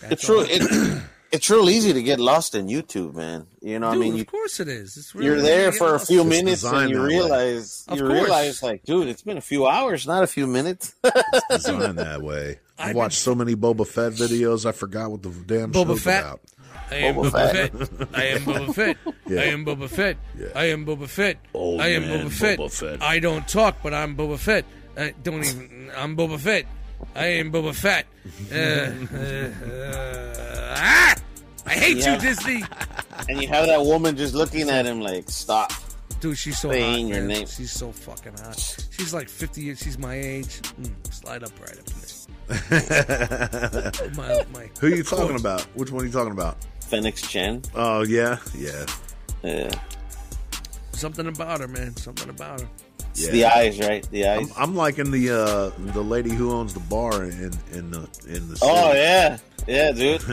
That's 0.00 0.12
It's 0.14 0.24
true. 0.24 0.46
It, 0.48 1.02
it's 1.34 1.50
real 1.50 1.68
easy 1.68 1.92
to 1.92 2.02
get 2.02 2.18
lost 2.20 2.54
in 2.54 2.66
YouTube, 2.68 3.14
man. 3.14 3.46
You 3.60 3.78
know, 3.78 3.92
Dude, 3.92 4.02
I 4.02 4.04
mean, 4.04 4.14
you, 4.16 4.22
of 4.22 4.26
course 4.28 4.60
it 4.60 4.68
is. 4.68 4.96
It's 4.96 5.14
really 5.14 5.26
you're 5.26 5.40
there 5.42 5.72
for 5.72 5.94
a 5.94 5.98
few 6.00 6.20
It's 6.20 6.30
minutes 6.30 6.64
and 6.64 6.90
you 6.90 7.02
realize 7.04 7.84
you 7.90 7.98
course. 7.98 8.12
realize 8.12 8.62
like, 8.62 8.84
dude, 8.84 9.08
it's 9.08 9.22
been 9.22 9.36
a 9.38 9.42
few 9.42 9.66
hours, 9.66 10.06
not 10.06 10.22
a 10.22 10.26
few 10.26 10.46
minutes. 10.46 10.94
Designed 11.50 11.98
that 11.98 12.22
way. 12.22 12.58
I've 12.78 12.80
I've 12.80 12.86
been- 12.88 12.96
watched 12.96 13.18
so 13.18 13.34
many 13.34 13.54
Boba 13.54 13.86
Fett 13.86 14.12
videos. 14.12 14.64
I 14.66 14.72
forgot 14.72 15.10
what 15.10 15.22
the 15.22 15.30
damn 15.30 15.72
Boba 15.72 15.86
show's 15.88 16.02
Fett? 16.02 16.22
about. 16.24 16.40
I 16.90 16.96
am 16.96 17.14
Boba 17.14 17.30
Boba 17.30 17.52
Fett. 17.52 17.72
Fett. 17.72 18.08
I 18.14 18.24
am 18.24 18.44
Boba 18.44 18.74
Fett. 18.74 18.96
Yeah. 19.26 19.40
I 19.40 19.44
am 19.44 19.64
Boba 19.64 19.88
Fett. 19.88 20.16
Yeah. 20.38 20.46
I 20.54 20.64
am 20.66 20.84
Boba 20.86 21.08
Fett. 21.08 21.38
Old 21.54 21.80
I 21.80 21.88
am 21.88 22.02
man 22.08 22.26
Boba 22.26 22.32
Fett. 22.32 22.58
Boba 22.58 22.70
Fett. 22.72 23.02
I 23.02 23.18
don't 23.18 23.48
talk, 23.48 23.76
but 23.82 23.94
I'm 23.94 24.16
Boba 24.16 24.38
Fett. 24.38 24.64
I 24.96 25.14
don't 25.22 25.42
even. 25.44 25.90
I'm 25.96 26.16
Boba 26.16 26.38
Fett. 26.38 26.66
I 27.16 27.26
am 27.26 27.50
Boba 27.52 27.74
Fett. 27.74 28.06
Uh, 28.52 28.56
uh, 29.16 29.50
uh, 29.70 30.74
ah! 30.76 31.14
I 31.66 31.70
hate 31.72 31.96
Yeah. 31.98 32.14
you, 32.14 32.20
Disney. 32.20 32.62
and 33.28 33.40
you 33.40 33.48
have 33.48 33.66
that 33.66 33.82
woman 33.84 34.16
just 34.16 34.34
looking 34.34 34.68
at 34.70 34.84
him 34.86 35.00
like, 35.00 35.30
stop. 35.30 35.72
Dude, 36.20 36.38
she's 36.38 36.58
so 36.58 36.70
Saying 36.70 37.08
hot. 37.08 37.14
your 37.16 37.26
name. 37.26 37.46
She's 37.46 37.72
so 37.72 37.92
fucking 37.92 38.34
hot. 38.38 38.58
She's 38.90 39.12
like 39.12 39.28
50 39.28 39.62
years. 39.62 39.78
She's 39.80 39.98
my 39.98 40.14
age. 40.14 40.60
Mm, 40.80 41.12
slide 41.12 41.42
up 41.44 41.52
right 41.60 41.78
up 41.78 41.84
to 41.84 41.94
me. 41.96 42.02
My, 44.16 44.44
my, 44.52 44.70
Who 44.80 44.86
are 44.88 44.90
you 44.96 45.02
talking 45.02 45.36
about? 45.36 45.62
Which 45.74 45.90
one 45.90 46.02
are 46.02 46.06
you 46.06 46.12
talking 46.12 46.32
about? 46.32 46.58
Fennec 46.80 47.16
Shand. 47.16 47.70
Oh 47.74 48.02
yeah, 48.04 48.36
yeah, 48.54 48.84
Yeah. 49.42 49.70
Something 50.92 51.26
about 51.26 51.60
her, 51.60 51.68
man. 51.68 51.96
Something 51.96 52.28
about 52.28 52.60
her. 52.60 52.68
It's 53.14 53.26
Yeah. 53.26 53.30
the 53.32 53.44
eyes, 53.46 53.78
right? 53.78 54.06
The 54.10 54.26
eyes. 54.28 54.50
I'm, 54.56 54.70
I'm 54.70 54.74
liking 54.76 55.10
the 55.12 55.30
uh, 55.30 55.70
the 55.92 56.02
lady 56.02 56.30
who 56.30 56.50
owns 56.52 56.74
the 56.74 56.80
bar 56.80 57.22
in 57.24 57.52
in 57.72 57.90
the 57.92 58.08
in 58.26 58.48
the. 58.48 58.58
oh 58.62 58.92
yeah, 58.92 59.38
yeah, 59.68 59.92
dude. 59.92 60.20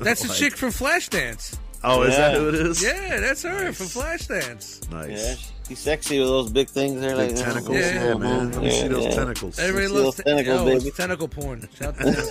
That's 0.00 0.20
the 0.22 0.28
Like, 0.28 0.36
chick 0.36 0.54
from 0.56 0.68
Flashdance. 0.70 1.56
Oh, 1.82 2.02
is 2.02 2.14
that 2.14 2.36
who 2.36 2.48
it 2.50 2.54
is? 2.56 2.82
Yeah, 2.82 3.20
that's 3.20 3.42
her 3.42 3.72
from 3.72 3.86
Flashdance. 3.86 4.90
Nice. 4.90 5.18
Yeah, 5.18 5.34
she's 5.66 5.78
sexy 5.78 6.18
with 6.18 6.28
those 6.28 6.52
big 6.52 6.68
things. 6.68 7.00
There, 7.00 7.16
like 7.16 7.34
tentacles. 7.34 7.74
Yeah. 7.78 8.08
Yeah, 8.08 8.14
man. 8.16 8.52
Let 8.52 8.62
me 8.64 8.70
see 8.70 8.88
those 8.88 9.04
yeah. 9.04 9.10
tentacles. 9.14 9.58
Everybody 9.58 9.86
See 9.86 9.92
loves 9.94 10.16
those 10.18 10.24
tentacles, 10.26 10.60
oh, 10.60 10.64
baby. 10.66 10.90
tentacle 10.90 11.28
porn. 11.28 11.66
Tentacle 11.78 12.12
porn. 12.12 12.26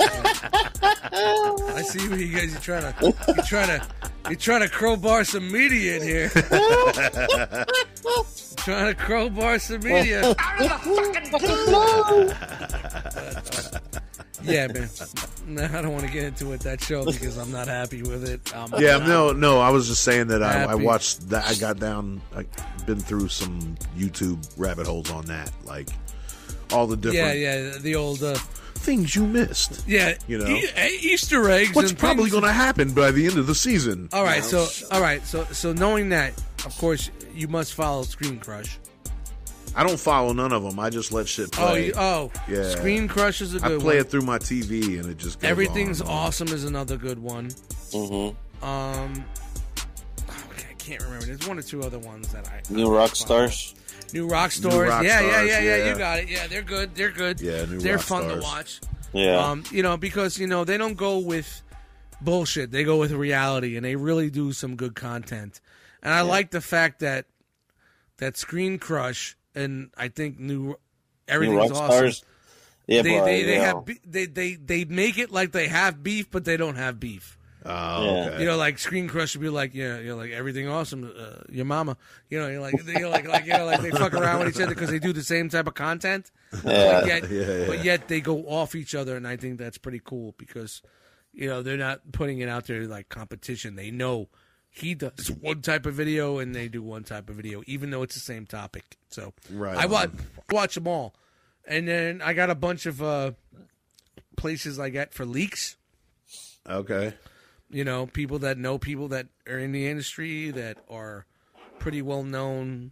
I 1.76 1.82
see 1.82 2.08
what 2.10 2.20
you 2.20 2.28
guys 2.32 2.56
are 2.56 2.60
trying 2.60 2.94
to 2.94 3.14
you're 3.36 3.44
trying 3.46 3.80
to 3.80 3.88
you're 4.30 4.38
trying 4.38 4.62
to 4.62 4.70
crowbar 4.70 5.24
some 5.24 5.52
media 5.52 5.96
in 5.98 6.04
here. 6.04 6.30
trying 8.56 8.94
to 8.94 9.02
crowbar 9.02 9.60
some 9.60 9.82
media. 9.84 10.36
Yeah, 14.42 14.68
man. 14.68 14.90
No, 15.48 15.64
I 15.64 15.82
don't 15.82 15.92
want 15.92 16.06
to 16.06 16.12
get 16.12 16.24
into 16.24 16.52
it 16.54 16.62
that 16.62 16.82
show 16.82 17.06
because 17.06 17.38
I'm 17.38 17.52
not 17.52 17.68
happy 17.68 18.02
with 18.02 18.28
it. 18.28 18.56
Um, 18.56 18.74
Yeah, 18.80 18.98
no, 18.98 19.34
no. 19.34 19.60
I 19.60 19.70
was 19.70 19.90
just 19.90 20.04
saying 20.04 20.28
that 20.28 20.42
I, 20.42 20.64
I 20.64 20.76
watched 20.76 21.30
that. 21.30 21.46
I 21.46 21.56
got 21.56 21.80
down. 21.80 22.22
I 22.36 22.46
been 22.86 23.00
through 23.00 23.28
some 23.28 23.76
YouTube 23.98 24.50
rabbit 24.58 24.88
holes 24.88 25.12
on 25.12 25.26
that, 25.26 25.52
like 25.66 25.90
all 26.72 26.88
the 26.88 26.96
different. 26.96 27.38
yeah, 27.38 27.56
yeah. 27.56 27.78
The 27.80 27.96
old 27.96 28.24
uh, 28.24 28.38
things 28.76 29.16
you 29.16 29.26
missed. 29.26 29.84
yeah, 29.88 30.16
You 30.28 30.38
know. 30.40 30.48
e- 30.48 31.00
Easter 31.02 31.50
eggs. 31.50 31.76
What's 31.76 31.90
and 31.92 32.00
probably 32.00 32.30
going 32.30 32.44
to 32.44 32.52
happen 32.52 32.94
by 32.94 33.12
the 33.12 33.26
end 33.28 33.38
of 33.38 33.48
the 33.48 33.56
season? 33.56 34.10
All 34.14 34.24
right, 34.24 34.44
so 34.44 34.68
all 34.92 35.02
right, 35.02 35.26
so 35.26 35.44
so 35.52 35.74
knowing 35.74 36.10
that, 36.10 36.34
of 36.66 36.78
course, 36.78 37.10
you 37.34 37.48
must 37.48 37.74
follow 37.74 38.04
Screen 38.04 38.40
Crush. 38.40 38.78
I 39.76 39.84
don't 39.84 40.00
follow 40.00 40.34
none 40.34 40.52
of 40.52 40.64
them. 40.64 40.80
I 40.80 40.90
just 40.90 41.12
let 41.14 41.28
shit 41.28 41.50
Oh, 41.60 41.68
play. 41.68 41.88
you, 41.88 41.94
oh, 41.96 42.32
Yeah. 42.48 42.70
Screen 42.70 43.08
Crush 43.08 43.40
is 43.40 43.54
a 43.54 43.60
good 43.60 43.64
one. 43.70 43.74
I 43.74 43.78
play 43.84 43.96
one. 43.98 44.06
it 44.06 44.10
through 44.10 44.22
my 44.22 44.40
TV, 44.40 45.00
and 45.00 45.08
it 45.10 45.18
just 45.18 45.40
goes 45.40 45.50
Everything's 45.50 46.02
on 46.02 46.08
and 46.08 46.16
on. 46.18 46.26
awesome 46.26 46.48
is 46.50 46.64
another 46.64 46.98
good 46.98 47.20
one. 47.20 47.50
hmm 47.94 48.06
Um, 48.06 48.34
oh, 48.64 49.24
okay, 50.52 50.68
I 50.72 50.74
can't 50.80 51.02
remember. 51.04 51.26
There's 51.28 51.48
one 51.48 51.60
or 51.60 51.62
two 51.62 51.84
other 51.84 52.00
ones 52.00 52.30
that 52.34 52.48
I 52.48 52.62
New 52.74 52.90
rock 52.94 53.16
stars. 53.16 53.76
New 54.14 54.28
rock 54.28 54.52
stars. 54.52 54.90
Rock 54.90 55.04
yeah, 55.04 55.20
yeah, 55.22 55.30
Stars, 55.32 55.48
yeah, 55.50 55.60
yeah, 55.60 55.76
yeah. 55.78 55.92
You 55.92 55.98
got 55.98 56.20
it. 56.20 56.30
Yeah, 56.30 56.48
they're 56.48 56.62
good. 56.62 56.96
They're 56.96 57.12
good. 57.12 57.40
Yeah, 57.42 57.66
New 57.66 57.80
they're 57.80 57.96
Rock 57.98 58.06
fun 58.06 58.24
Stars. 58.24 58.36
to 58.40 58.42
watch. 58.44 58.82
Yeah. 59.14 59.38
Um, 59.38 59.64
you 59.72 59.82
know, 59.84 59.98
because 59.98 60.38
you 60.38 60.48
know 60.48 60.64
they 60.64 60.78
don't 60.78 60.96
go 60.98 61.20
with 61.20 61.62
bullshit. 62.22 62.72
They 62.72 62.84
go 62.84 62.98
with 62.98 63.12
reality, 63.12 63.76
and 63.76 63.86
they 63.86 63.96
really 63.96 64.30
do 64.30 64.52
some 64.54 64.76
good 64.76 64.96
content. 64.96 65.62
And 66.04 66.14
I 66.14 66.22
like 66.22 66.52
the 66.52 66.62
fact 66.62 67.00
that 67.00 67.26
that 68.18 68.38
Screen 68.38 68.78
Crush 68.80 69.36
and 69.56 69.90
I 69.98 70.10
think 70.10 70.40
new 70.40 70.60
New 70.68 70.76
everything's 71.28 71.58
rock 71.58 71.72
awesome. 71.72 71.86
stars. 71.98 72.26
Yeah, 72.88 73.02
They 73.04 73.18
but, 73.20 73.26
they, 73.26 73.44
they 73.44 73.56
yeah. 73.56 73.66
have 73.66 73.86
be- 73.86 74.00
they 74.06 74.26
they 74.26 74.54
they 74.56 74.86
make 74.86 75.18
it 75.18 75.32
like 75.32 75.52
they 75.52 75.68
have 75.68 76.02
beef, 76.04 76.30
but 76.32 76.46
they 76.46 76.58
don't 76.58 76.76
have 76.76 77.00
beef. 77.00 77.38
Oh, 77.66 78.06
Yeah. 78.06 78.12
okay. 78.30 78.40
You 78.40 78.46
know, 78.46 78.58
like 78.58 78.78
Screen 78.80 79.08
Crush 79.08 79.36
would 79.36 79.42
be 79.42 79.50
like, 79.50 79.74
yeah, 79.74 80.00
you 80.00 80.08
know, 80.10 80.16
like 80.16 80.32
Emergency 80.32 80.68
Awesome. 80.68 81.14
Uh, 81.18 81.42
your 81.50 81.66
mama, 81.66 81.98
you 82.30 82.40
know, 82.40 82.48
you're 82.48 82.62
like, 82.62 82.76
you're 82.86 83.10
like, 83.10 83.28
like, 83.28 83.46
you 83.46 83.54
know, 83.54 83.66
like 83.66 83.82
they 83.82 83.92
fuck 83.92 84.14
around 84.14 84.40
with 84.40 84.56
each 84.56 84.62
other 84.62 84.74
because 84.74 84.90
they 84.90 85.00
do 85.00 85.12
the 85.14 85.24
same 85.24 85.50
type 85.50 85.68
of 85.68 85.74
content. 85.74 86.32
Yeah. 86.54 86.62
But 86.64 87.08
yet, 87.08 87.30
Yeah, 87.32 87.42
yeah. 87.42 87.68
but 87.68 87.84
yet 87.84 88.08
they 88.08 88.22
go 88.22 88.44
off 88.48 88.76
each 88.76 88.96
other, 88.96 89.16
and 89.18 89.28
I 89.28 89.36
think 89.36 89.60
that's 89.60 89.78
pretty 89.78 90.02
cool 90.04 90.36
because, 90.38 90.82
you 91.34 91.48
know, 91.48 91.62
they're 91.62 91.78
not 91.78 92.12
putting 92.14 92.40
it 92.40 92.48
out 92.50 92.66
there 92.68 92.86
like 92.86 93.10
competition. 93.10 93.76
They 93.76 93.92
know 93.92 94.30
he 94.70 94.94
does 94.96 95.30
one 95.42 95.62
type 95.62 95.86
of 95.86 95.96
video, 95.96 96.38
and 96.40 96.56
they 96.56 96.68
do 96.70 96.82
one 96.82 97.04
type 97.04 97.30
of 97.30 97.36
video, 97.36 97.62
even 97.68 97.90
though 97.90 98.04
it's 98.04 98.14
the 98.16 98.22
same 98.22 98.46
topic. 98.46 98.98
So 99.10 99.34
Right 99.52 99.76
I 99.78 99.86
watch 99.88 100.12
watch 100.52 100.76
them 100.76 100.88
all, 100.88 101.14
and 101.68 101.88
then 101.88 102.22
I 102.22 102.34
got 102.34 102.50
a 102.50 102.56
bunch 102.56 102.86
of 102.86 103.02
uh, 103.04 103.32
places 104.38 104.80
I 104.80 104.90
get 104.90 105.14
for 105.14 105.26
leaks 105.26 105.76
okay. 106.70 107.14
You 107.70 107.84
know, 107.84 108.08
people 108.08 108.40
that 108.40 108.58
know 108.58 108.78
people 108.78 109.10
that 109.10 109.28
are 109.48 109.60
in 109.60 109.72
the 109.72 109.88
industry 109.88 110.52
that 110.52 110.78
are 110.90 111.26
pretty 111.80 112.02
well 112.02 112.24
known 112.24 112.92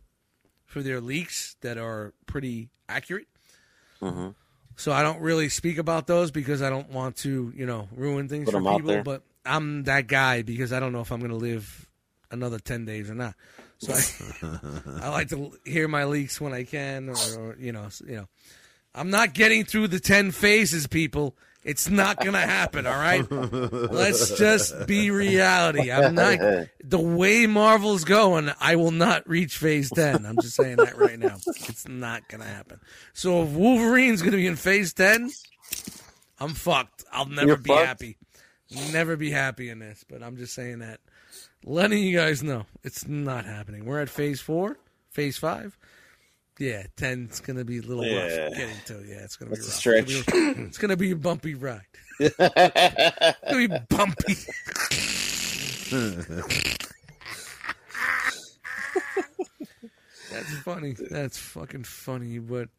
for 0.66 0.82
their 0.82 1.02
leaks 1.02 1.56
that 1.62 1.78
are 1.78 2.14
pretty 2.26 2.70
accurate. 2.88 3.28
Mm-hmm. 4.02 4.30
So 4.76 4.92
I 4.92 5.02
don't 5.02 5.22
really 5.22 5.50
speak 5.50 5.80
about 5.80 6.06
those 6.06 6.30
because 6.30 6.62
I 6.62 6.70
don't 6.70 6.92
want 6.92 7.18
to, 7.18 7.52
you 7.56 7.66
know, 7.66 7.88
ruin 7.96 8.28
things 8.28 8.46
Put 8.46 8.62
for 8.62 8.78
people. 8.78 9.02
But 9.02 9.24
I'm 9.46 9.84
that 9.84 10.08
guy 10.08 10.44
because 10.44 10.72
I 10.72 10.80
don't 10.80 10.94
know 10.94 11.02
if 11.02 11.12
I'm 11.12 11.20
going 11.20 11.32
to 11.32 11.38
live 11.38 11.88
another 12.30 12.60
ten 12.60 12.86
days 12.86 13.10
or 13.10 13.16
not. 13.16 13.34
So 13.80 13.94
I, 13.94 14.60
I 15.06 15.10
like 15.10 15.30
to 15.30 15.58
hear 15.66 15.88
my 15.88 16.06
leaks 16.06 16.40
when 16.40 16.54
I 16.54 16.64
can, 16.64 17.10
or, 17.10 17.16
or 17.40 17.58
you 17.60 17.72
know, 17.72 17.88
you 18.06 18.18
know, 18.18 18.28
I'm 18.94 19.10
not 19.10 19.34
getting 19.34 19.66
through 19.66 19.88
the 19.88 20.00
ten 20.00 20.32
phases, 20.32 20.86
people. 20.86 21.36
It's 21.68 21.90
not 21.90 22.24
gonna 22.24 22.40
happen. 22.40 22.88
All 22.88 22.98
right, 22.98 23.30
let's 23.30 24.38
just 24.38 24.88
be 24.88 25.12
reality. 25.12 25.92
I'm 25.92 26.16
not 26.16 26.40
the 26.82 27.00
way 27.00 27.46
Marvel's 27.46 28.06
going. 28.06 28.50
I 28.62 28.78
will 28.78 28.92
not 28.92 29.28
reach 29.28 29.58
phase 29.58 29.90
ten. 29.90 30.26
I'm 30.26 30.38
just 30.42 30.56
saying 30.56 30.78
that 30.78 30.98
right 30.98 31.20
now. 31.20 31.36
It's 31.46 31.86
not 31.86 32.30
gonna 32.30 32.46
happen. 32.46 32.80
So 33.12 33.44
if 33.44 33.50
Wolverine's 33.50 34.22
gonna 34.22 34.38
be 34.38 34.48
in 34.48 34.56
phase 34.56 34.94
ten, 34.94 35.30
I'm 36.40 36.54
fucked. 36.54 37.04
I'll 37.12 37.26
never 37.26 37.48
You're 37.48 37.58
be 37.58 37.70
fucked? 37.70 37.86
happy. 37.86 38.18
Never 38.94 39.18
be 39.18 39.32
happy 39.32 39.70
in 39.70 39.80
this. 39.80 40.06
But 40.08 40.24
I'm 40.24 40.38
just 40.38 40.54
saying 40.54 40.80
that, 40.80 41.02
letting 41.66 42.02
you 42.02 42.18
guys 42.18 42.42
know 42.42 42.66
it's 42.84 43.06
not 43.06 43.44
happening. 43.46 43.84
We're 43.84 44.00
at 44.02 44.10
phase 44.10 44.40
four, 44.40 44.78
phase 45.10 45.38
five. 45.38 45.78
Yeah, 46.60 46.84
ten. 46.96 47.28
ten's 47.28 47.40
gonna 47.40 47.64
be 47.66 47.78
a 47.80 47.82
little 47.82 48.04
Yeah. 48.06 48.46
rough 48.46 48.54
getting 48.56 48.76
to. 48.88 49.04
Yeah, 49.08 49.24
it's 49.24 49.36
gonna 49.36 49.52
That's 49.52 49.84
be 49.84 49.90
a 49.90 49.94
rough. 49.96 50.10
It's 50.10 50.24
gonna 50.26 50.54
be- 50.56 50.62
It's 50.64 50.78
gonna 50.78 50.98
be 50.98 51.12
a 51.12 51.16
bumpy 51.16 51.54
ride. 51.56 51.82
it's 52.20 52.36
gonna 53.52 53.68
be 53.68 53.78
bumpy. 53.90 54.36
That's 60.32 60.58
funny. 60.60 60.96
That's 61.10 61.38
fucking 61.38 61.84
funny. 61.86 62.40
But 62.40 62.70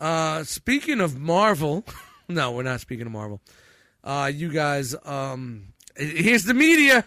uh 0.00 0.44
speaking 0.44 1.00
of 1.00 1.18
Marvel, 1.18 1.84
no, 2.28 2.52
we're 2.52 2.62
not 2.64 2.80
speaking 2.80 3.06
of 3.06 3.12
Marvel. 3.12 3.40
Uh 4.02 4.30
you 4.32 4.50
guys, 4.52 4.94
um 5.04 5.68
here's 5.96 6.44
the 6.44 6.54
media. 6.54 7.04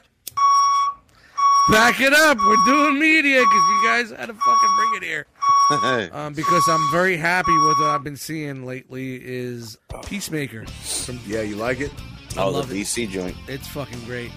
Back 1.70 2.02
it 2.02 2.12
up. 2.14 2.38
We're 2.38 2.66
doing 2.66 3.00
media 3.00 3.40
because 3.40 3.54
you 3.70 3.82
guys 3.86 4.10
had 4.10 4.26
to 4.28 4.34
fucking 4.34 4.70
bring 4.78 4.96
it 4.96 5.04
here. 5.04 5.26
Um, 6.14 6.34
because 6.34 6.68
I'm 6.68 6.92
very 6.92 7.16
happy 7.18 7.52
with 7.54 7.78
what 7.80 7.88
I've 7.90 8.04
been 8.04 8.18
seeing 8.18 8.66
lately 8.66 9.16
is 9.24 9.78
Peacemaker. 10.06 10.66
From 10.66 11.20
Yeah, 11.26 11.42
you 11.42 11.56
like 11.56 11.80
it? 11.80 11.92
I 12.38 12.42
oh, 12.44 12.50
love 12.50 12.70
the 12.70 12.80
it. 12.80 12.84
DC 12.84 13.10
joint. 13.10 13.36
It's 13.48 13.68
fucking 13.68 14.04
great. 14.06 14.32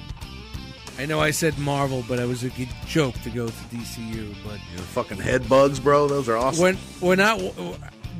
I 0.98 1.06
know 1.06 1.18
I 1.20 1.32
said 1.32 1.58
Marvel, 1.58 2.04
but 2.08 2.20
it 2.20 2.26
was 2.28 2.44
a 2.44 2.50
good 2.50 2.68
joke 2.86 3.14
to 3.22 3.30
go 3.30 3.46
to 3.48 3.52
DCU. 3.52 4.34
But 4.44 4.60
You 4.70 4.76
know, 4.76 4.82
fucking 4.92 5.18
head 5.18 5.48
bugs, 5.48 5.80
bro. 5.80 6.06
Those 6.06 6.28
are 6.28 6.36
awesome. 6.36 6.62
when 6.62 6.78
we're 7.00 7.16
not 7.16 7.40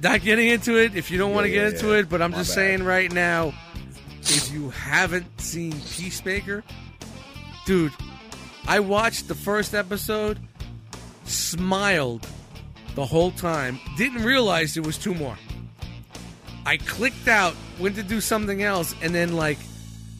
not 0.02 0.20
getting 0.22 0.48
into 0.48 0.76
it, 0.76 0.96
if 0.96 1.10
you 1.10 1.16
don't 1.18 1.32
want 1.32 1.44
to 1.46 1.50
Yeah, 1.50 1.54
get 1.64 1.72
yeah, 1.72 1.74
into 1.78 1.92
yeah. 1.92 1.98
it, 2.00 2.08
but 2.08 2.20
I'm 2.20 2.32
My 2.32 2.38
just 2.38 2.50
bad. 2.50 2.54
saying 2.54 2.82
right 2.84 3.12
now, 3.12 3.52
if 4.22 4.52
you 4.52 4.70
haven't 4.70 5.40
seen 5.40 5.72
Peacemaker, 5.72 6.64
dude, 7.64 7.92
I 8.66 8.80
watched 8.80 9.28
the 9.28 9.34
first 9.36 9.72
episode, 9.74 10.38
smiled 11.24 12.26
the 12.95 13.05
whole 13.05 13.30
time, 13.32 13.78
didn't 13.97 14.22
realize 14.24 14.74
there 14.74 14.82
was 14.82 14.99
two 14.99 15.14
more. 15.14 15.36
I 16.66 16.76
clicked 16.78 17.28
out, 17.28 17.55
went 17.78 17.97
to 17.97 18.03
do 18.03 18.20
something 18.20 18.62
else, 18.62 18.95
and 19.03 19.14
then 19.14 19.34
like, 19.34 19.59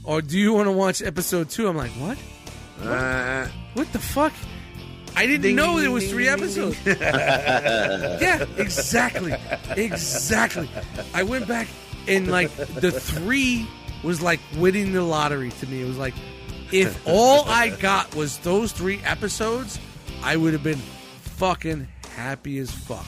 or 0.05 0.20
do 0.20 0.39
you 0.39 0.53
want 0.53 0.66
to 0.66 0.72
watch 0.72 1.01
episode 1.03 1.49
two? 1.51 1.68
I'm 1.68 1.77
like, 1.77 1.93
what? 1.93 2.18
Uh, 2.83 3.49
What 3.75 3.91
the 3.93 3.99
fuck? 3.99 4.33
I 5.16 5.27
didn't 5.27 5.43
Ding, 5.43 5.57
know 5.57 5.79
there 5.81 5.93
was 5.93 6.11
three 6.11 6.29
episodes. 6.29 6.77
yeah, 6.87 8.45
exactly. 8.59 9.35
Exactly. 9.77 10.68
I 11.14 11.22
went 11.22 11.47
back 11.47 11.68
and 12.09 12.29
like 12.31 12.51
the 12.57 12.91
three 12.91 13.66
was 14.03 14.20
like 14.20 14.41
winning 14.57 14.93
the 14.93 15.03
lottery 15.03 15.51
to 15.51 15.66
me. 15.68 15.83
It 15.83 15.87
was 15.87 15.97
like 15.97 16.14
if 16.72 17.01
all 17.07 17.45
I 17.47 17.68
got 17.70 18.14
was 18.16 18.39
those 18.39 18.72
three 18.72 19.01
episodes, 19.05 19.79
I 20.22 20.35
would 20.37 20.53
have 20.53 20.64
been 20.64 20.81
fucking 21.36 21.86
happy 22.15 22.59
as 22.59 22.70
fuck. 22.70 23.07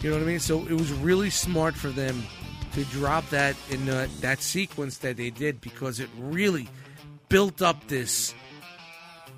You 0.00 0.10
know 0.10 0.16
what 0.16 0.22
I 0.22 0.26
mean? 0.26 0.40
So 0.40 0.60
it 0.66 0.72
was 0.72 0.92
really 0.92 1.30
smart 1.30 1.74
for 1.74 1.88
them 1.88 2.22
to 2.72 2.84
drop 2.84 3.28
that 3.30 3.56
in 3.70 3.86
the, 3.86 4.08
that 4.20 4.40
sequence 4.40 4.98
that 4.98 5.16
they 5.16 5.30
did 5.30 5.60
because 5.60 5.98
it 5.98 6.08
really 6.18 6.68
built 7.28 7.62
up 7.62 7.86
this 7.88 8.34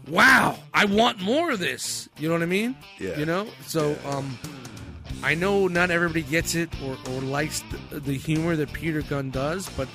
wow, 0.08 0.58
I 0.74 0.84
want 0.86 1.20
more 1.20 1.50
of 1.52 1.58
this. 1.58 2.08
You 2.18 2.28
know 2.28 2.34
what 2.34 2.42
I 2.42 2.46
mean? 2.46 2.76
Yeah. 2.98 3.18
You 3.18 3.26
know? 3.26 3.46
So, 3.66 3.96
um, 4.06 4.38
I 5.22 5.34
know 5.34 5.68
not 5.68 5.90
everybody 5.90 6.22
gets 6.22 6.54
it 6.54 6.70
or, 6.82 6.96
or 7.10 7.20
likes 7.20 7.62
the, 7.90 8.00
the 8.00 8.14
humor 8.14 8.56
that 8.56 8.72
Peter 8.72 9.02
Gunn 9.02 9.30
does, 9.30 9.68
but 9.70 9.88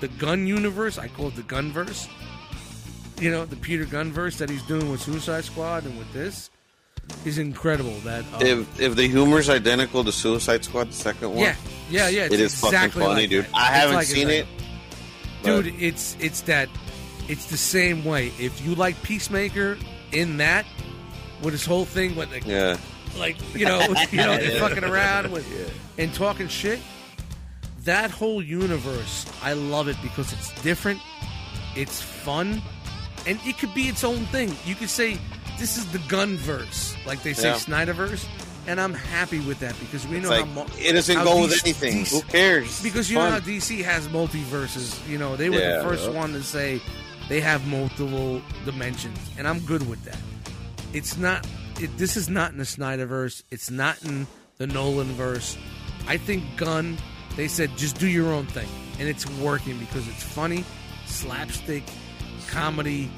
the 0.00 0.08
Gun 0.08 0.46
universe, 0.46 0.98
I 0.98 1.08
call 1.08 1.28
it 1.28 1.36
the 1.36 1.42
Gunverse. 1.42 2.08
You 3.20 3.30
know, 3.30 3.44
the 3.44 3.56
Peter 3.56 3.84
Gunn 3.84 4.12
verse 4.12 4.38
that 4.38 4.48
he's 4.48 4.62
doing 4.62 4.90
with 4.90 5.02
Suicide 5.02 5.44
Squad 5.44 5.84
and 5.84 5.98
with 5.98 6.10
this 6.12 6.50
is 7.24 7.38
incredible. 7.38 7.94
That 8.04 8.24
um, 8.34 8.40
If 8.42 8.80
if 8.80 8.96
the 8.96 9.08
humor's 9.08 9.48
identical 9.48 10.04
to 10.04 10.12
Suicide 10.12 10.64
Squad, 10.64 10.88
the 10.90 10.92
second 10.94 11.30
one, 11.30 11.38
yeah, 11.38 11.56
yeah, 11.90 12.08
yeah, 12.08 12.24
it's 12.24 12.34
it 12.34 12.40
is 12.40 12.54
exactly 12.64 13.00
fucking 13.02 13.02
funny, 13.02 13.20
like 13.22 13.30
dude. 13.30 13.44
that. 13.46 13.54
I 13.54 13.66
It's 13.68 13.76
haven't 13.76 13.94
like 13.96 14.06
seen 14.06 14.30
it, 14.30 14.46
dude. 15.42 15.66
It's 15.80 16.16
it's 16.20 16.40
that 16.42 16.68
it's 17.28 17.46
the 17.46 17.56
same 17.56 18.04
way. 18.04 18.32
If 18.38 18.64
you 18.64 18.74
like 18.74 19.00
Peacemaker 19.02 19.78
in 20.12 20.38
that, 20.38 20.66
with 21.42 21.52
his 21.52 21.64
whole 21.64 21.84
thing, 21.84 22.16
with 22.16 22.32
like, 22.32 22.46
Yeah. 22.46 22.76
like 23.18 23.36
you 23.54 23.64
know, 23.66 23.80
you 24.10 24.18
know, 24.18 24.38
fucking 24.58 24.84
around 24.84 25.30
with 25.32 25.46
and 25.98 26.12
talking 26.14 26.48
shit. 26.48 26.78
That 27.84 28.10
whole 28.10 28.42
universe, 28.42 29.24
I 29.42 29.54
love 29.54 29.88
it 29.88 29.96
because 30.02 30.34
it's 30.34 30.52
different, 30.62 31.00
it's 31.74 32.02
fun, 32.02 32.60
and 33.26 33.40
it 33.46 33.56
could 33.58 33.72
be 33.72 33.84
its 33.88 34.04
own 34.04 34.26
thing. 34.26 34.54
You 34.66 34.74
could 34.74 34.90
say 34.90 35.16
this 35.60 35.76
is 35.78 35.86
the 35.92 35.98
Gunverse, 35.98 36.96
like 37.06 37.22
they 37.22 37.32
say 37.34 37.48
Yeah. 37.50 37.54
Snyderverse, 37.54 38.24
and 38.66 38.80
I'm 38.80 38.94
happy 38.94 39.38
with 39.40 39.60
that 39.60 39.78
because 39.78 40.06
we 40.08 40.16
It's 40.16 40.24
know 40.24 40.30
like, 40.30 40.48
how 40.48 40.66
it 40.78 40.92
doesn't 40.94 41.16
how 41.16 41.24
go 41.24 41.42
with 41.42 41.52
DC 41.52 41.62
anything. 41.64 42.04
Who 42.06 42.22
cares? 42.22 42.82
because 42.82 43.08
you 43.10 43.18
know 43.18 43.30
how 43.30 43.38
DC 43.40 43.84
has 43.84 44.08
multiverses. 44.08 44.98
You 45.08 45.18
know, 45.18 45.36
they 45.36 45.48
were 45.50 45.58
Yeah. 45.60 45.78
the 45.78 45.84
first 45.84 46.10
one 46.10 46.32
to 46.32 46.42
say 46.42 46.80
they 47.28 47.40
have 47.40 47.64
multiple 47.68 48.42
dimensions, 48.64 49.18
and 49.38 49.46
I'm 49.46 49.60
good 49.60 49.88
with 49.88 50.02
that. 50.04 50.18
It's 50.92 51.16
not. 51.16 51.46
It, 51.80 51.96
this 51.96 52.16
is 52.16 52.28
not 52.28 52.50
in 52.52 52.58
the 52.58 52.64
Snyderverse. 52.64 53.42
It's 53.50 53.70
not 53.70 54.02
in 54.04 54.26
the 54.58 54.66
Nolan 54.66 55.12
verse. 55.14 55.56
I 56.08 56.16
think 56.16 56.42
Gunn. 56.56 56.98
They 57.36 57.46
said 57.46 57.70
just 57.76 57.96
do 57.98 58.08
your 58.08 58.32
own 58.32 58.46
thing, 58.46 58.66
and 58.98 59.08
it's 59.08 59.24
working 59.38 59.78
because 59.78 60.06
it's 60.08 60.22
funny, 60.22 60.64
slapstick, 61.06 61.84
comedy. 62.48 63.10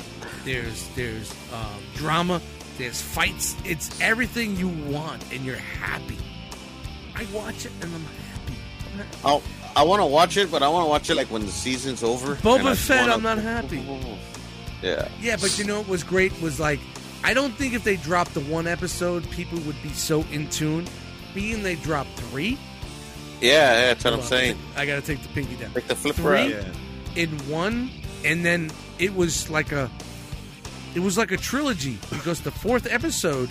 There's 0.44 0.88
there's 0.88 1.32
um, 1.52 1.82
drama. 1.94 2.40
There's 2.78 3.00
fights. 3.02 3.54
It's 3.64 4.00
everything 4.00 4.56
you 4.56 4.68
want, 4.68 5.22
and 5.32 5.44
you're 5.44 5.56
happy. 5.56 6.18
I 7.14 7.26
watch 7.32 7.66
it 7.66 7.72
and 7.82 7.94
I'm 7.94 8.00
happy. 8.04 8.54
I'm 8.94 8.98
ha- 9.06 9.18
I'll, 9.24 9.42
I 9.76 9.82
want 9.84 10.00
to 10.00 10.06
watch 10.06 10.36
it, 10.36 10.50
but 10.50 10.62
I 10.62 10.68
want 10.68 10.84
to 10.86 10.88
watch 10.88 11.10
it 11.10 11.14
like 11.14 11.30
when 11.30 11.44
the 11.44 11.52
season's 11.52 12.02
over. 12.02 12.34
Boba 12.36 12.58
and 12.60 12.68
I 12.68 12.72
just 12.74 12.88
Fett, 12.88 13.00
wanna- 13.02 13.12
I'm 13.14 13.22
not 13.22 13.38
happy. 13.38 13.86
Yeah. 14.82 15.06
Yeah, 15.20 15.36
but 15.40 15.56
you 15.60 15.64
know 15.64 15.78
what 15.78 15.86
was 15.88 16.02
great 16.02 16.32
was 16.42 16.58
like 16.58 16.80
I 17.22 17.34
don't 17.34 17.52
think 17.54 17.72
if 17.72 17.84
they 17.84 17.94
dropped 17.94 18.34
the 18.34 18.40
one 18.40 18.66
episode, 18.66 19.30
people 19.30 19.60
would 19.60 19.80
be 19.80 19.90
so 19.90 20.24
in 20.32 20.50
tune. 20.50 20.86
Being 21.34 21.62
they 21.62 21.76
dropped 21.76 22.10
three, 22.18 22.58
Yeah, 23.40 23.50
yeah, 23.50 23.80
that's 23.86 24.02
what 24.04 24.12
I'm 24.14 24.18
on, 24.18 24.26
saying. 24.26 24.58
I 24.76 24.84
gotta 24.86 25.00
take 25.02 25.22
the 25.22 25.28
pinky 25.28 25.54
down. 25.54 25.70
Like 25.72 25.86
the 25.86 25.94
flipper 25.94 26.20
Three? 26.22 26.52
Yeah. 26.54 26.64
In 27.14 27.28
one, 27.48 27.90
and 28.24 28.44
then 28.44 28.72
it 28.98 29.14
was 29.14 29.48
like 29.48 29.70
a, 29.70 29.88
it 30.94 31.00
was 31.00 31.16
like 31.18 31.30
a 31.32 31.36
trilogy 31.36 31.98
because 32.10 32.40
the 32.40 32.50
fourth 32.50 32.86
episode 32.90 33.48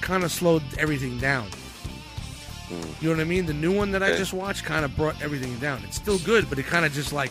kind 0.00 0.24
of 0.24 0.32
slowed 0.32 0.62
everything 0.78 1.18
down. 1.18 1.48
You 3.00 3.08
know 3.08 3.16
what 3.16 3.20
I 3.20 3.24
mean? 3.24 3.46
The 3.46 3.52
new 3.54 3.72
one 3.74 3.90
that 3.92 4.02
I 4.02 4.12
Hmm. 4.12 4.16
Just 4.18 4.32
watched 4.32 4.64
kind 4.64 4.84
of 4.84 4.94
brought 4.96 5.20
everything 5.22 5.56
down. 5.58 5.82
It's 5.84 5.96
still 5.96 6.18
good, 6.20 6.48
but 6.48 6.58
it 6.58 6.66
kind 6.66 6.84
of 6.84 6.92
just 6.92 7.12
like. 7.12 7.30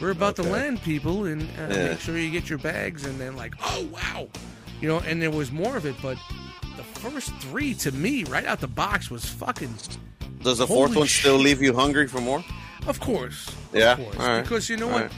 We're 0.00 0.10
about 0.10 0.36
to 0.36 0.44
land, 0.44 0.80
people, 0.82 1.24
and 1.24 1.42
uh, 1.42 1.74
Yeah. 1.74 1.88
make 1.88 2.00
sure 2.00 2.16
you 2.16 2.30
get 2.30 2.48
your 2.48 2.58
bags. 2.58 3.04
And 3.04 3.18
then, 3.20 3.34
like, 3.36 3.54
oh 3.62 3.86
wow, 3.92 4.28
you 4.80 4.88
know. 4.88 5.00
And 5.00 5.20
there 5.20 5.30
was 5.30 5.50
more 5.50 5.76
of 5.76 5.84
it, 5.86 5.96
but 6.00 6.16
the 6.76 6.84
first 6.84 7.34
three 7.40 7.74
to 7.74 7.90
me, 7.92 8.22
right 8.24 8.44
out 8.46 8.60
the 8.60 8.68
box, 8.68 9.10
was 9.10 9.24
fucking. 9.24 9.74
Does 10.42 10.58
the 10.58 10.66
fourth 10.68 10.94
one 10.94 11.08
still 11.08 11.36
leave 11.36 11.60
you 11.60 11.74
hungry 11.74 12.06
for 12.06 12.20
more? 12.20 12.44
Of 12.86 13.00
course, 13.00 13.50
Yeah? 13.72 13.92
of 13.92 13.98
course, 13.98 14.16
All 14.18 14.26
right. 14.28 14.42
because 14.42 14.68
you 14.70 14.76
know 14.76 14.86
All 14.86 14.92
what, 14.92 15.02
right. 15.02 15.12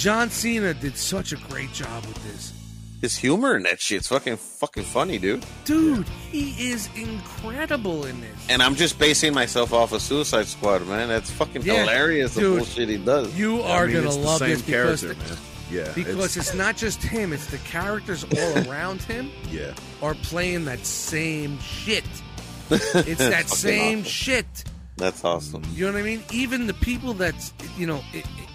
John 0.00 0.30
Cena 0.30 0.72
did 0.72 0.96
such 0.96 1.32
a 1.32 1.36
great 1.36 1.70
job 1.74 2.06
with 2.06 2.16
this. 2.24 2.54
His 3.02 3.18
humor 3.18 3.54
in 3.54 3.64
that 3.64 3.82
shit's 3.82 4.08
fucking 4.08 4.38
fucking 4.38 4.84
funny, 4.84 5.18
dude. 5.18 5.44
Dude, 5.66 6.08
he 6.30 6.70
is 6.70 6.88
incredible 6.96 8.06
in 8.06 8.18
this. 8.22 8.46
And 8.48 8.62
I'm 8.62 8.76
just 8.76 8.98
basing 8.98 9.34
myself 9.34 9.74
off 9.74 9.92
of 9.92 10.00
Suicide 10.00 10.46
Squad, 10.46 10.86
man. 10.86 11.08
That's 11.08 11.30
fucking 11.30 11.60
Yeah, 11.62 11.80
hilarious. 11.80 12.32
The 12.34 12.40
dude. 12.40 12.56
bullshit 12.60 12.88
he 12.88 12.96
does. 12.96 13.38
You 13.38 13.60
I 13.60 13.76
are 13.76 13.86
mean, 13.86 13.96
gonna 13.96 14.06
it's 14.06 14.16
the 14.16 14.22
love 14.22 14.38
same 14.38 14.48
this 14.48 14.62
because 14.62 15.00
character, 15.02 15.22
man. 15.28 15.38
Yeah, 15.70 15.92
because 15.94 16.36
it's, 16.36 16.52
not 16.54 16.76
just 16.76 17.00
him; 17.00 17.32
it's 17.34 17.46
the 17.46 17.58
characters 17.58 18.24
all 18.24 18.58
around 18.70 19.02
him 19.02 19.30
yeah. 19.52 19.72
are 20.02 20.14
playing 20.14 20.64
that 20.64 20.84
same 20.86 21.60
shit. 21.60 22.04
It's 22.70 23.18
that 23.18 23.44
Fucking 23.44 23.48
same 23.48 23.98
awesome. 24.00 24.02
shit. 24.10 24.64
That's 25.00 25.24
awesome. 25.24 25.62
You 25.74 25.86
know 25.86 25.92
what 25.94 25.98
I 26.00 26.04
mean? 26.04 26.22
Even 26.30 26.66
the 26.66 26.74
people 26.74 27.14
that's 27.14 27.52
you 27.76 27.86
know 27.86 28.00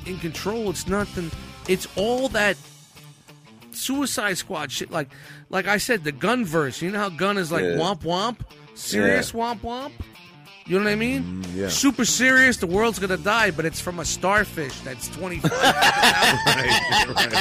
in 0.06 0.18
control, 0.20 0.70
it's 0.70 0.88
nothing. 0.88 1.32
It's 1.68 1.88
all 1.98 2.30
that 2.30 2.56
Suicide 3.72 4.38
Squad 4.38 4.72
shit. 4.72 4.92
Like, 4.92 5.10
like 5.50 5.68
I 5.68 5.78
said, 5.78 6.04
the 6.04 6.12
Gunn 6.12 6.46
verse. 6.46 6.82
You 6.82 6.92
know 6.92 7.00
how 7.00 7.10
Gunn 7.10 7.38
is 7.38 7.52
like 7.52 7.64
Yeah. 7.64 7.78
womp 7.78 8.02
womp, 8.04 8.38
serious 8.76 9.32
womp 9.32 9.60
womp. 9.62 9.92
You 10.68 10.80
know 10.80 10.86
what 10.86 10.92
I 10.94 10.96
mean? 10.96 11.44
Mm, 11.44 11.56
yeah. 11.56 11.70
Super 11.70 12.06
serious. 12.06 12.58
The 12.58 12.66
world's 12.68 12.98
gonna 12.98 13.18
die, 13.18 13.52
but 13.52 13.66
it's 13.66 13.80
from 13.80 14.00
a 14.00 14.06
starfish 14.06 14.80
that's 14.82 15.08
twenty 15.10 15.40
five. 15.40 15.52
right, 15.52 17.06
right. 17.16 17.32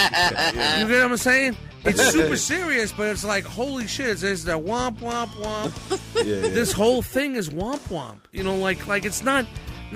Yeah. 0.55 0.81
You 0.81 0.89
get 0.89 1.03
what 1.03 1.11
I'm 1.13 1.17
saying? 1.17 1.57
It's 1.85 2.11
super 2.13 2.37
serious, 2.37 2.93
but 2.93 3.09
it's 3.09 3.25
like 3.25 3.45
holy 3.45 3.87
shit! 3.87 4.09
It's, 4.09 4.23
it's 4.23 4.45
the 4.45 4.53
womp 4.59 4.99
womp 4.99 5.29
womp. 5.35 6.01
Yeah, 6.25 6.37
yeah. 6.37 6.41
this 6.49 6.73
whole 6.73 7.03
thing 7.03 7.35
is 7.35 7.51
womp 7.51 7.81
womp. 7.89 8.21
You 8.33 8.43
know, 8.45 8.57
like 8.57 8.87
like 8.87 9.05
it's 9.05 9.23
not. 9.23 9.47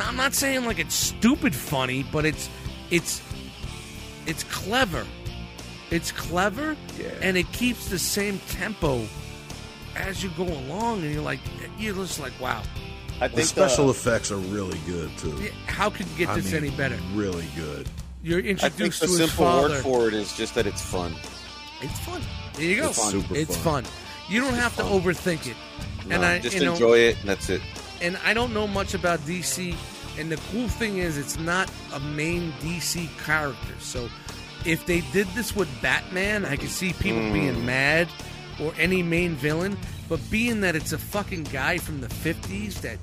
I'm 0.01 0.16
not 0.16 0.35
saying 0.35 0.65
like 0.66 0.78
it's 0.78 0.94
stupid 0.94 1.55
funny, 1.55 2.05
but 2.12 2.27
it's 2.27 2.51
it's 2.90 3.23
it's 4.27 4.44
clever. 4.44 5.06
It's 5.90 6.12
clever, 6.12 6.77
Yeah. 6.98 7.09
and 7.23 7.36
it 7.39 7.51
keeps 7.52 7.89
the 7.89 7.98
same 7.98 8.39
tempo 8.51 9.06
as 9.97 10.23
you 10.23 10.31
go 10.36 10.44
along, 10.44 11.02
and 11.02 11.12
you're 11.15 11.23
like 11.23 11.40
you're 11.78 11.94
just 11.94 12.20
like 12.20 12.39
wow, 12.40 12.62
I 13.20 13.28
the 13.28 13.36
think 13.36 13.48
special 13.48 13.86
uh, 13.89 13.93
effects 13.93 14.31
are 14.31 14.36
really 14.36 14.78
good 14.86 15.16
too. 15.16 15.48
How 15.66 15.89
could 15.89 16.06
you 16.09 16.19
get 16.19 16.28
I 16.28 16.35
this 16.35 16.52
mean, 16.52 16.65
any 16.65 16.77
better? 16.77 16.98
Really 17.15 17.47
good. 17.56 17.89
You're 18.23 18.40
introduced 18.40 18.65
I 18.65 18.69
think 18.69 18.81
introduced 18.93 19.01
the 19.01 19.06
to 19.06 19.23
his 19.23 19.32
simple 19.32 19.62
word 19.62 19.82
for 19.82 20.09
it 20.09 20.15
is 20.15 20.36
just 20.36 20.55
that 20.56 20.66
it's 20.66 20.82
fun. 20.82 21.15
It's 21.80 21.98
fun. 22.00 22.20
There 22.55 22.64
you 22.64 22.76
go. 22.76 22.88
It's 22.88 22.98
fun. 22.98 23.10
Super 23.12 23.36
It's 23.36 23.56
fun. 23.56 23.84
fun. 23.84 23.92
You 24.28 24.40
don't 24.40 24.55
have 24.55 24.76
to 24.76 24.82
overthink 24.82 25.46
it. 25.46 25.56
and 26.10 26.22
No, 26.22 26.22
I 26.22 26.38
just 26.38 26.56
you 26.56 26.64
know, 26.64 26.72
enjoy 26.72 26.98
it, 26.98 27.18
and 27.20 27.28
that's 27.28 27.48
it. 27.48 27.60
and 28.00 28.18
I 28.24 28.34
don't 28.34 28.52
know 28.52 28.66
much 28.66 28.94
about 28.94 29.20
DC. 29.20 29.74
And 30.18 30.30
the 30.32 30.36
cool 30.50 30.66
thing 30.68 30.98
is, 30.98 31.16
it's 31.16 31.38
not 31.38 31.70
a 31.92 32.00
main 32.00 32.52
DC 32.60 33.09
character. 33.24 33.74
So, 33.80 34.09
if 34.64 34.84
they 34.86 35.00
did 35.12 35.28
this 35.28 35.55
with 35.55 35.68
Batman, 35.80 36.44
I 36.44 36.56
could 36.56 36.70
see 36.70 36.92
people 36.94 37.22
Hmm. 37.22 37.32
being 37.32 37.64
mad, 37.66 38.09
or 38.60 38.72
any 38.78 39.02
main 39.02 39.36
villain. 39.36 39.78
But 40.09 40.20
being 40.30 40.60
that 40.62 40.74
it's 40.74 40.92
a 40.92 40.98
fucking 40.98 41.44
guy 41.44 41.78
from 41.78 42.00
the 42.00 42.09
'50s 42.09 42.80
that 42.80 42.98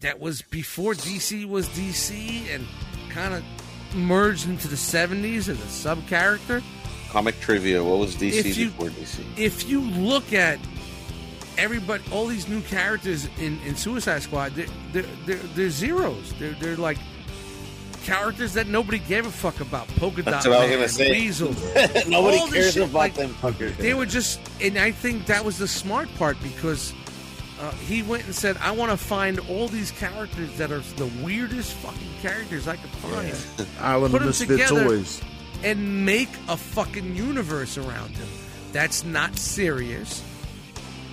that 0.00 0.20
was 0.20 0.42
before 0.42 0.92
DC 0.94 1.46
was 1.48 1.66
DC 1.70 2.46
and 2.54 2.66
kind 3.08 3.32
of 3.34 3.42
merged 3.94 4.46
into 4.46 4.68
the 4.68 4.76
'70s 4.76 5.48
as 5.48 5.58
a 5.60 5.68
sub 5.68 6.06
character. 6.08 6.62
Comic 7.14 7.38
trivia. 7.40 7.82
What 7.82 8.00
was 8.00 8.16
DC 8.16 8.32
If 8.40 8.56
you- 8.58 8.70
before 8.70 8.88
DC? 8.90 9.20
if 9.36 9.68
you 9.68 9.80
look 9.80 10.32
at 10.32 10.58
everybody, 11.56 12.02
all 12.10 12.26
these 12.26 12.48
new 12.48 12.60
characters 12.62 13.28
in, 13.38 13.60
in 13.64 13.76
Suicide 13.76 14.20
Squad, 14.22 14.52
they're, 14.56 14.66
they're, 14.92 15.04
they're, 15.24 15.36
they're 15.54 15.70
zeros. 15.70 16.34
They're, 16.40 16.54
they're 16.54 16.76
like 16.76 16.98
characters 18.02 18.52
that 18.54 18.66
nobody 18.66 18.98
gave 18.98 19.26
a 19.26 19.30
fuck 19.30 19.60
about. 19.60 19.86
Polka 19.96 20.22
That's 20.22 20.44
Dot 20.44 20.50
what 20.52 20.58
I 20.58 20.62
was 20.62 20.70
Man, 20.70 20.78
gonna 20.78 20.88
say. 20.88 21.10
Weasel. 21.12 21.48
Nobody 22.08 22.36
all 22.38 22.48
cares 22.48 22.72
shit, 22.74 22.82
about 22.82 22.92
like, 22.94 23.14
them 23.14 23.30
fuckers. 23.34 23.76
They 23.76 23.94
were 23.94 24.06
just, 24.06 24.40
and 24.60 24.76
I 24.76 24.90
think 24.90 25.26
that 25.26 25.44
was 25.44 25.56
the 25.56 25.68
smart 25.68 26.12
part 26.16 26.36
because 26.42 26.92
uh, 27.60 27.70
he 27.86 28.02
went 28.02 28.24
and 28.24 28.34
said, 28.34 28.56
I 28.58 28.72
want 28.72 28.90
to 28.90 28.96
find 28.96 29.38
all 29.48 29.68
these 29.68 29.92
characters 29.92 30.52
that 30.58 30.72
are 30.72 30.80
the 30.96 31.06
weirdest 31.22 31.74
fucking 31.74 32.08
characters 32.20 32.66
I 32.66 32.74
could 32.76 32.90
find 32.90 33.68
Island 33.80 34.10
Put 34.12 34.16
of 34.16 34.22
'em 34.22 34.26
Misfit 34.30 34.48
together. 34.48 34.84
Toys. 34.84 35.22
And 35.64 36.04
make 36.04 36.28
a 36.48 36.56
fucking 36.56 37.16
universe 37.16 37.78
around 37.78 38.10
him. 38.10 38.28
That's 38.72 39.04
not 39.04 39.36
serious. 39.36 40.22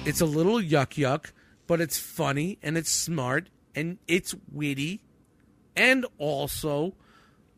It's 0.06 0.22
a 0.22 0.26
little 0.26 0.60
yuck 0.60 0.96
yuck, 1.02 1.32
but 1.68 1.80
it's 1.80 1.98
funny 1.98 2.58
and 2.62 2.78
it's 2.78 2.90
smart 2.92 3.50
and 3.76 3.98
it's 4.08 4.36
witty. 4.52 5.02
And 5.76 6.06
also, 6.18 6.94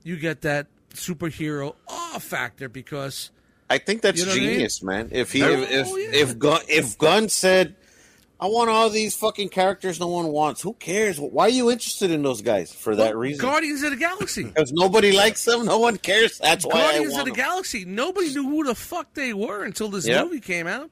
you 0.04 0.18
get 0.18 0.42
that 0.42 0.68
superhero 0.94 1.76
awe 1.88 2.20
factor 2.20 2.70
because 2.70 3.32
I 3.70 3.78
think 3.80 4.02
that's 4.02 4.20
You 4.20 4.26
know 4.26 4.32
what 4.34 4.38
I 4.38 4.42
mean? 4.42 4.50
genius, 4.52 4.84
man. 4.84 5.10
If 5.12 5.32
he, 5.32 5.42
Oh, 5.42 5.52
if 5.52 5.72
if, 5.72 5.88
yeah. 5.88 6.22
if 6.22 6.38
Gunn, 6.38 6.62
if 6.68 6.98
Gunn 6.98 7.30
said, 7.30 7.76
"I 8.44 8.48
want 8.48 8.70
all 8.70 8.90
these 8.90 9.16
fucking 9.16 9.50
characters 9.50 10.00
no 10.00 10.08
one 10.08 10.28
wants," 10.28 10.62
who 10.62 10.74
cares? 10.74 11.20
Why 11.20 11.46
are 11.46 11.50
you 11.50 11.72
interested 11.72 12.12
in 12.12 12.22
those 12.24 12.42
guys 12.42 12.72
for 12.74 12.96
that 12.98 13.16
reason? 13.16 13.42
Guardians 13.42 13.82
of 13.84 13.92
the 13.92 13.98
Galaxy. 13.98 14.44
Because 14.54 14.72
nobody 14.74 15.12
likes 15.14 15.46
them, 15.46 15.66
no 15.66 15.80
one 15.80 15.98
cares. 15.98 16.38
That's 16.40 16.66
why 16.66 16.74
I 16.74 16.82
Guardians 16.92 17.14
of 17.14 17.20
the 17.20 17.32
them. 17.32 17.36
Galaxy. 17.36 17.86
Nobody 17.86 18.34
knew 18.34 18.44
who 18.50 18.64
the 18.66 18.76
fuck 18.76 19.14
they 19.14 19.34
were 19.34 19.64
until 19.64 19.90
this 19.90 20.06
Yep. 20.08 20.26
movie 20.26 20.40
came 20.42 20.68
out. 20.68 20.92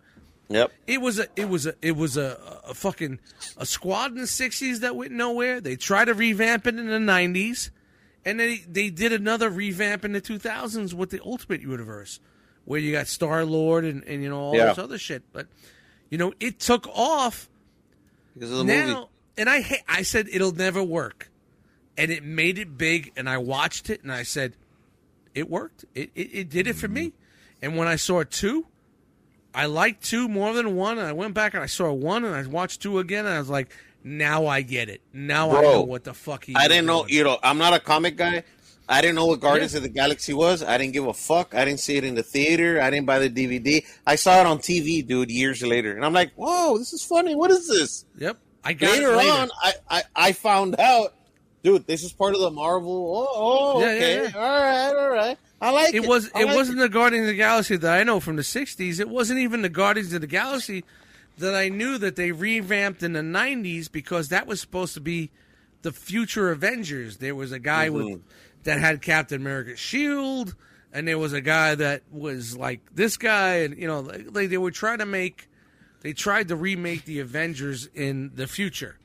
Yep. 0.49 0.71
It 0.87 1.01
was 1.01 1.19
a 1.19 1.27
it 1.35 1.49
was 1.49 1.65
a 1.65 1.75
it 1.81 1.95
was 1.95 2.17
a, 2.17 2.37
a 2.67 2.73
fucking 2.73 3.19
a 3.57 3.65
squad 3.65 4.11
in 4.11 4.17
the 4.17 4.27
sixties 4.27 4.79
that 4.81 4.95
went 4.95 5.11
nowhere. 5.11 5.61
They 5.61 5.75
tried 5.75 6.05
to 6.05 6.13
revamp 6.13 6.67
it 6.67 6.77
in 6.77 6.87
the 6.87 6.99
nineties, 6.99 7.71
and 8.25 8.39
they 8.39 8.57
they 8.67 8.89
did 8.89 9.13
another 9.13 9.49
revamp 9.49 10.03
in 10.05 10.11
the 10.13 10.19
two 10.21 10.39
thousands 10.39 10.93
with 10.95 11.09
the 11.09 11.21
Ultimate 11.23 11.61
Universe, 11.61 12.19
where 12.65 12.79
you 12.81 12.91
got 12.91 13.07
Star 13.07 13.45
Lord 13.45 13.85
and, 13.85 14.03
and 14.03 14.21
you 14.23 14.29
know 14.29 14.39
all 14.39 14.55
Yeah. 14.55 14.67
this 14.67 14.77
other 14.77 14.97
shit. 14.97 15.23
But 15.31 15.47
you 16.11 16.19
know 16.19 16.31
it 16.39 16.59
took 16.59 16.87
off 16.89 17.49
Because 18.35 18.51
of 18.51 18.57
the 18.59 18.63
now, 18.65 18.85
movie. 18.87 19.07
and 19.37 19.49
I 19.49 19.61
ha- 19.61 19.83
I 19.87 20.03
said 20.03 20.27
it'll 20.31 20.51
never 20.53 20.83
work, 20.83 21.31
and 21.97 22.11
it 22.11 22.23
made 22.23 22.59
it 22.59 22.77
big. 22.77 23.11
And 23.17 23.27
I 23.27 23.37
watched 23.39 23.89
it, 23.89 24.03
and 24.03 24.11
I 24.11 24.21
said, 24.21 24.55
"It 25.33 25.49
worked. 25.49 25.85
It 25.95 26.11
it, 26.13 26.29
it 26.33 26.49
did 26.49 26.67
it 26.67 26.75
for 26.75 26.87
me." 26.87 27.07
Mm-hmm. 27.07 27.17
And 27.63 27.77
when 27.77 27.87
I 27.87 27.95
saw 27.95 28.23
two, 28.23 28.67
I 29.55 29.65
liked 29.65 30.03
two 30.03 30.27
more 30.27 30.53
than 30.53 30.75
one. 30.75 30.97
And 30.99 31.07
I 31.07 31.13
went 31.13 31.33
back 31.33 31.53
and 31.53 31.63
I 31.63 31.67
saw 31.67 31.91
one, 31.91 32.23
and 32.25 32.35
I 32.35 32.45
watched 32.47 32.81
two 32.81 32.99
again, 32.99 33.25
and 33.25 33.33
I 33.35 33.39
was 33.39 33.49
like, 33.49 33.71
"Now 34.03 34.45
I 34.47 34.61
get 34.61 34.89
it. 34.89 35.01
Now 35.13 35.51
I 35.51 35.61
know 35.61 35.81
what 35.81 36.03
the 36.03 36.13
fuck 36.13 36.43
he." 36.45 36.55
I 36.55 36.67
didn't 36.67 36.85
know. 36.85 37.01
doing." 37.03 37.13
You 37.13 37.23
know, 37.23 37.39
I'm 37.41 37.57
not 37.57 37.73
a 37.73 37.79
comic 37.79 38.15
guy. 38.17 38.43
I 38.91 39.01
didn't 39.01 39.15
know 39.15 39.25
what 39.25 39.39
Guardians 39.39 39.73
Yeah. 39.73 39.77
of 39.77 39.83
the 39.83 39.89
Galaxy 39.89 40.33
was. 40.33 40.61
I 40.63 40.77
didn't 40.77 40.93
give 40.93 41.07
a 41.07 41.13
fuck. 41.13 41.55
I 41.55 41.63
didn't 41.65 41.79
see 41.79 41.95
it 41.97 42.03
in 42.03 42.15
the 42.15 42.23
theater. 42.23 42.81
I 42.81 42.89
didn't 42.89 43.05
buy 43.07 43.19
the 43.19 43.29
DVD. 43.29 43.83
I 44.05 44.15
saw 44.15 44.39
it 44.41 44.45
on 44.45 44.59
TV, 44.59 45.01
dude, 45.07 45.31
years 45.31 45.63
later, 45.63 45.95
and 45.95 46.03
I'm 46.05 46.13
like, 46.13 46.33
"Whoa, 46.35 46.77
this 46.77 46.91
is 46.93 47.03
funny. 47.03 47.33
What 47.35 47.49
is 47.51 47.67
this?" 47.67 48.05
Yep. 48.17 48.37
I 48.63 48.73
got 48.73 48.91
Later, 48.91 49.13
it 49.13 49.17
later. 49.17 49.31
on, 49.31 49.49
I, 49.63 49.73
I 49.89 50.03
I 50.15 50.31
found 50.33 50.79
out, 50.79 51.15
dude, 51.63 51.87
this 51.87 52.03
is 52.03 52.13
part 52.13 52.35
of 52.35 52.41
the 52.41 52.51
Marvel. 52.51 53.27
Oh, 53.27 53.77
oh 53.77 53.79
Yeah, 53.81 53.87
okay, 53.87 54.23
yeah. 54.23 54.31
all 54.35 54.41
right, 54.61 54.95
all 55.03 55.09
right. 55.09 55.37
I 55.61 55.71
like 55.71 55.89
it. 55.95 56.03
it 56.03 56.07
was 56.07 56.29
I 56.35 56.41
it 56.41 56.45
like 56.47 56.55
wasn't 56.57 56.77
the 56.79 56.89
Guardians 56.89 57.23
of 57.25 57.27
the 57.31 57.37
Galaxy 57.37 57.77
that 57.77 57.99
I 57.99 58.03
know 58.03 58.19
from 58.19 58.35
the 58.35 58.41
'60s. 58.43 58.99
It 58.99 59.09
wasn't 59.09 59.39
even 59.39 59.61
the 59.61 59.69
Guardians 59.69 60.11
of 60.13 60.21
the 60.21 60.27
Galaxy 60.27 60.83
that 61.37 61.55
I 61.55 61.69
knew 61.69 61.97
that 61.97 62.15
they 62.17 62.31
revamped 62.31 63.01
in 63.03 63.13
the 63.13 63.21
'90s 63.21 63.91
because 63.91 64.29
that 64.29 64.45
was 64.47 64.59
supposed 64.61 64.93
to 64.95 64.99
be 65.01 65.31
the 65.81 65.91
future 65.91 66.51
Avengers. 66.51 67.17
There 67.17 67.33
was 67.35 67.51
a 67.51 67.57
guy 67.59 67.87
Mm-hmm. 67.89 67.95
with 68.13 68.21
that 68.63 68.79
had 68.79 69.01
Captain 69.01 69.41
America's 69.41 69.79
shield, 69.79 70.55
and 70.93 71.07
there 71.07 71.17
was 71.17 71.33
a 71.33 71.41
guy 71.41 71.75
that 71.75 72.03
was 72.11 72.55
like 72.57 72.81
this 72.93 73.17
guy, 73.17 73.57
and 73.57 73.77
you 73.77 73.87
know, 73.87 73.99
like 74.01 74.49
they 74.49 74.57
were 74.57 74.71
trying 74.71 74.99
to 74.99 75.05
make. 75.05 75.47
They 76.01 76.13
tried 76.13 76.47
to 76.47 76.55
remake 76.55 77.05
the 77.05 77.19
Avengers 77.19 77.87
in 77.93 78.31
the 78.33 78.47
future. 78.47 78.97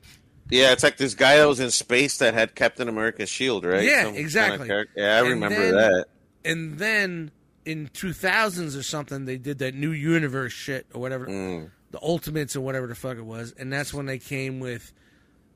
Yeah, 0.49 0.71
it's 0.71 0.81
like 0.81 0.97
this 0.97 1.13
guy 1.13 1.37
that 1.37 1.47
was 1.47 1.59
in 1.59 1.69
space 1.69 2.17
that 2.17 2.33
had 2.33 2.55
Captain 2.55 2.87
America's 2.89 3.29
shield, 3.29 3.65
right? 3.65 3.83
Yeah, 3.83 4.05
Some 4.05 4.15
exactly. 4.15 4.67
yeah, 4.95 5.17
I 5.17 5.19
And 5.19 5.27
remember 5.29 5.61
then- 5.61 5.75
that. 5.75 6.05
and 6.45 6.79
then 6.79 7.31
in 7.65 7.89
2000s 7.89 8.75
or 8.75 8.81
something 8.81 9.25
they 9.25 9.37
did 9.37 9.59
that 9.59 9.75
new 9.75 9.91
universe 9.91 10.53
shit 10.53 10.85
or 10.93 11.01
whatever 11.01 11.27
Mm. 11.27 11.69
the 11.91 11.99
ultimates 12.01 12.55
or 12.55 12.61
whatever 12.61 12.87
the 12.87 12.95
fuck 12.95 13.17
it 13.17 13.25
was 13.25 13.53
and 13.59 13.71
that's 13.73 13.93
when 13.93 14.05
they 14.05 14.17
came 14.17 14.61
with 14.61 14.93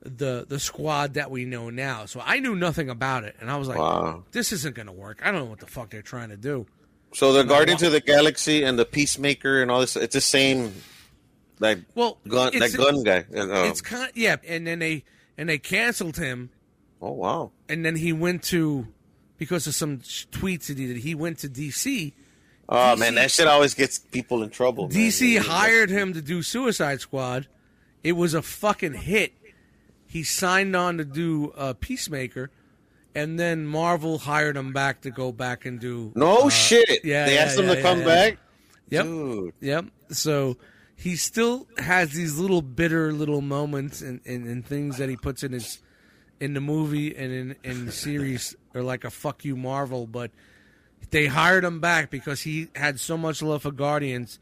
the 0.04 0.44
the 0.48 0.58
squad 0.58 1.14
that 1.14 1.30
we 1.30 1.44
know 1.44 1.70
now 1.70 2.04
so 2.06 2.20
i 2.24 2.38
knew 2.40 2.54
nothing 2.56 2.90
about 2.90 3.22
it 3.24 3.36
and 3.40 3.50
i 3.50 3.56
was 3.56 3.68
like 3.68 3.78
Wow. 3.78 4.24
this 4.32 4.50
isn't 4.52 4.74
gonna 4.74 4.92
work 4.92 5.20
i 5.24 5.30
don't 5.30 5.40
know 5.44 5.50
what 5.50 5.60
the 5.60 5.66
fuck 5.66 5.90
they're 5.90 6.02
trying 6.02 6.30
to 6.30 6.36
do 6.36 6.66
So 7.14 7.32
the 7.32 7.44
Guardians 7.44 7.82
of 7.82 7.92
the 7.92 8.00
Galaxy 8.00 8.62
and 8.64 8.78
the 8.78 8.84
Peacemaker 8.86 9.60
and 9.62 9.70
all 9.70 9.80
this, 9.80 9.96
it's 9.96 10.14
the 10.14 10.20
same, 10.20 10.72
like 11.60 11.78
well 11.94 12.18
Gunn, 12.26 12.58
that 12.58 12.72
Gunn 12.76 13.02
guy. 13.04 13.18
Uh, 13.36 13.68
it's 13.68 13.80
kind 13.82 14.10
yeah 14.14 14.36
and 14.48 14.66
then 14.66 14.78
they 14.80 15.04
and 15.38 15.48
they 15.48 15.58
canceled 15.58 16.16
him 16.16 16.50
oh 17.00 17.12
wow, 17.12 17.52
and 17.68 17.84
then 17.84 17.96
he 17.96 18.12
went 18.12 18.42
to 18.44 18.86
because 19.38 19.66
of 19.66 19.74
some 19.74 19.98
tweets 19.98 20.66
that 20.68 20.78
he 20.78 20.86
did 20.86 20.96
he 20.98 21.14
went 21.14 21.38
to 21.40 21.48
dc 21.48 22.12
oh 22.68 22.74
DC 22.74 22.98
man, 22.98 23.14
that 23.16 23.30
shit 23.30 23.46
always 23.46 23.74
gets 23.74 23.98
people 23.98 24.42
in 24.42 24.50
trouble. 24.50 24.88
DC 24.88 25.34
Yeah. 25.34 25.40
hired 25.40 25.90
him 25.90 26.14
to 26.14 26.22
do 26.22 26.42
Suicide 26.42 27.00
Squad. 27.00 27.46
It 28.02 28.12
was 28.12 28.34
a 28.34 28.42
fucking 28.42 28.94
hit. 28.94 29.32
He 30.12 30.24
signed 30.24 30.76
on 30.76 30.98
to 30.98 31.06
do 31.06 31.52
uh, 31.56 31.72
Peacemaker, 31.72 32.50
and 33.14 33.40
then 33.40 33.64
Marvel 33.64 34.18
hired 34.18 34.58
him 34.58 34.74
back 34.74 35.00
to 35.00 35.10
go 35.10 35.32
back 35.32 35.64
and 35.64 35.80
do. 35.80 36.12
No 36.14 36.36
uh, 36.36 36.48
shit. 36.50 37.02
yeah, 37.02 37.24
they 37.24 37.36
yeah, 37.36 37.40
asked 37.40 37.58
him 37.58 37.66
yeah, 37.66 37.76
to 37.76 37.80
come 37.80 38.04
back. 38.04 38.36
Yep. 38.90 39.04
Dude, 39.06 39.54
Yep. 39.60 39.84
So 40.10 40.58
he 40.94 41.16
still 41.16 41.66
has 41.78 42.12
these 42.12 42.38
little 42.38 42.60
bitter 42.60 43.10
little 43.10 43.40
moments 43.40 44.02
and, 44.02 44.20
and, 44.26 44.46
and 44.46 44.66
things 44.66 44.98
that 44.98 45.08
he 45.08 45.16
puts 45.16 45.42
in 45.42 45.52
his 45.52 45.80
in 46.40 46.52
the 46.52 46.60
movie 46.60 47.16
and 47.16 47.32
in, 47.32 47.56
in 47.64 47.86
the 47.86 47.92
series 47.92 48.54
are 48.74 48.82
like 48.82 49.04
a 49.04 49.10
fuck 49.10 49.46
you 49.46 49.56
Marvel, 49.56 50.06
but 50.06 50.30
they 51.08 51.24
hired 51.24 51.64
him 51.64 51.80
back 51.80 52.10
because 52.10 52.42
he 52.42 52.68
had 52.76 53.00
so 53.00 53.16
much 53.16 53.40
love 53.40 53.62
for 53.62 53.70
Guardians. 53.70 54.38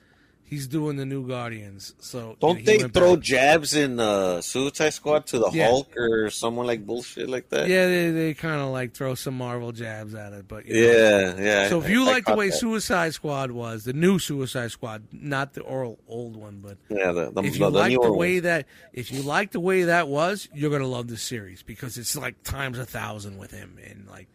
He's 0.50 0.66
doing 0.66 0.96
the 0.96 1.06
new 1.06 1.28
Guardians. 1.28 1.94
So 2.00 2.36
don't 2.40 2.56
he 2.58 2.64
they 2.64 2.78
throw 2.78 3.14
back. 3.14 3.24
jabs 3.24 3.72
in 3.72 4.00
uh, 4.00 4.40
Suicide 4.40 4.90
Squad 4.90 5.24
to 5.28 5.38
the 5.38 5.48
Yeah. 5.52 5.68
Hulk 5.68 5.96
or 5.96 6.28
someone 6.30 6.66
like 6.66 6.84
bullshit 6.84 7.28
like 7.30 7.48
that? 7.50 7.68
Yeah, 7.68 7.86
they, 7.86 8.10
they 8.10 8.34
kind 8.34 8.60
of 8.60 8.70
like 8.70 8.92
throw 8.92 9.14
some 9.14 9.34
Marvel 9.38 9.70
jabs 9.70 10.12
at 10.12 10.32
it, 10.32 10.48
but 10.48 10.66
you 10.66 10.74
know. 10.74 10.80
yeah, 10.90 11.36
yeah. 11.40 11.68
So 11.68 11.80
if 11.80 11.88
you 11.88 12.02
I 12.02 12.12
like 12.14 12.24
the 12.24 12.34
way 12.34 12.50
that. 12.50 12.56
Suicide 12.56 13.14
Squad 13.14 13.52
was, 13.52 13.84
the 13.84 13.92
new 13.92 14.18
Suicide 14.18 14.72
Squad, 14.72 15.04
not 15.12 15.52
the 15.54 15.62
old 15.62 15.98
old 16.08 16.36
one, 16.36 16.58
but 16.60 16.78
yeah, 16.88 17.12
the, 17.12 17.30
the, 17.30 17.42
if 17.44 17.54
you 17.56 17.60
the 17.66 17.70
like 17.70 17.92
the 17.92 18.10
one. 18.10 18.16
way 18.18 18.40
that 18.40 18.66
if 18.92 19.12
you 19.12 19.22
like 19.22 19.52
the 19.52 19.60
way 19.60 19.84
that 19.84 20.08
was, 20.08 20.48
you're 20.52 20.70
gonna 20.72 20.88
love 20.88 21.06
this 21.06 21.22
series 21.22 21.62
because 21.62 21.96
it's 21.96 22.16
like 22.16 22.42
times 22.42 22.76
a 22.76 22.84
thousand 22.84 23.38
with 23.38 23.52
him 23.52 23.78
and 23.88 24.08
like 24.08 24.26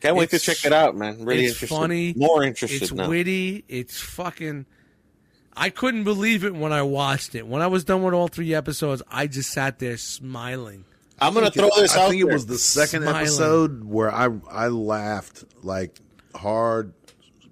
Can't 0.00 0.16
wait 0.16 0.30
to 0.30 0.38
check 0.38 0.64
it 0.64 0.72
out, 0.72 0.96
man. 0.96 1.26
Really 1.26 1.44
interesting. 1.44 1.44
it's 1.44 1.62
interested. 1.62 1.68
funny, 1.68 2.14
More 2.16 2.42
interested 2.42 2.82
it's 2.84 2.92
now. 2.92 3.06
witty, 3.10 3.64
it's 3.68 4.00
fucking. 4.00 4.64
I 5.56 5.70
couldn't 5.70 6.04
believe 6.04 6.44
it 6.44 6.54
when 6.54 6.72
I 6.72 6.82
watched 6.82 7.34
it. 7.34 7.46
When 7.46 7.60
I 7.62 7.66
was 7.66 7.84
done 7.84 8.02
with 8.02 8.14
all 8.14 8.28
three 8.28 8.54
episodes, 8.54 9.02
I 9.10 9.26
just 9.26 9.50
sat 9.50 9.78
there 9.78 9.96
smiling. 9.96 10.84
I'm 11.20 11.34
gonna 11.34 11.50
throw 11.50 11.68
this 11.76 11.94
I 11.96 12.00
out 12.00 12.06
I 12.06 12.10
think 12.10 12.22
there. 12.22 12.30
it 12.30 12.34
was 12.34 12.46
the 12.46 12.58
second 12.58 13.02
Smiling. 13.02 13.20
episode 13.22 13.84
where 13.84 14.10
I 14.12 14.28
I 14.50 14.68
laughed 14.68 15.44
like 15.62 15.98
hard 16.34 16.94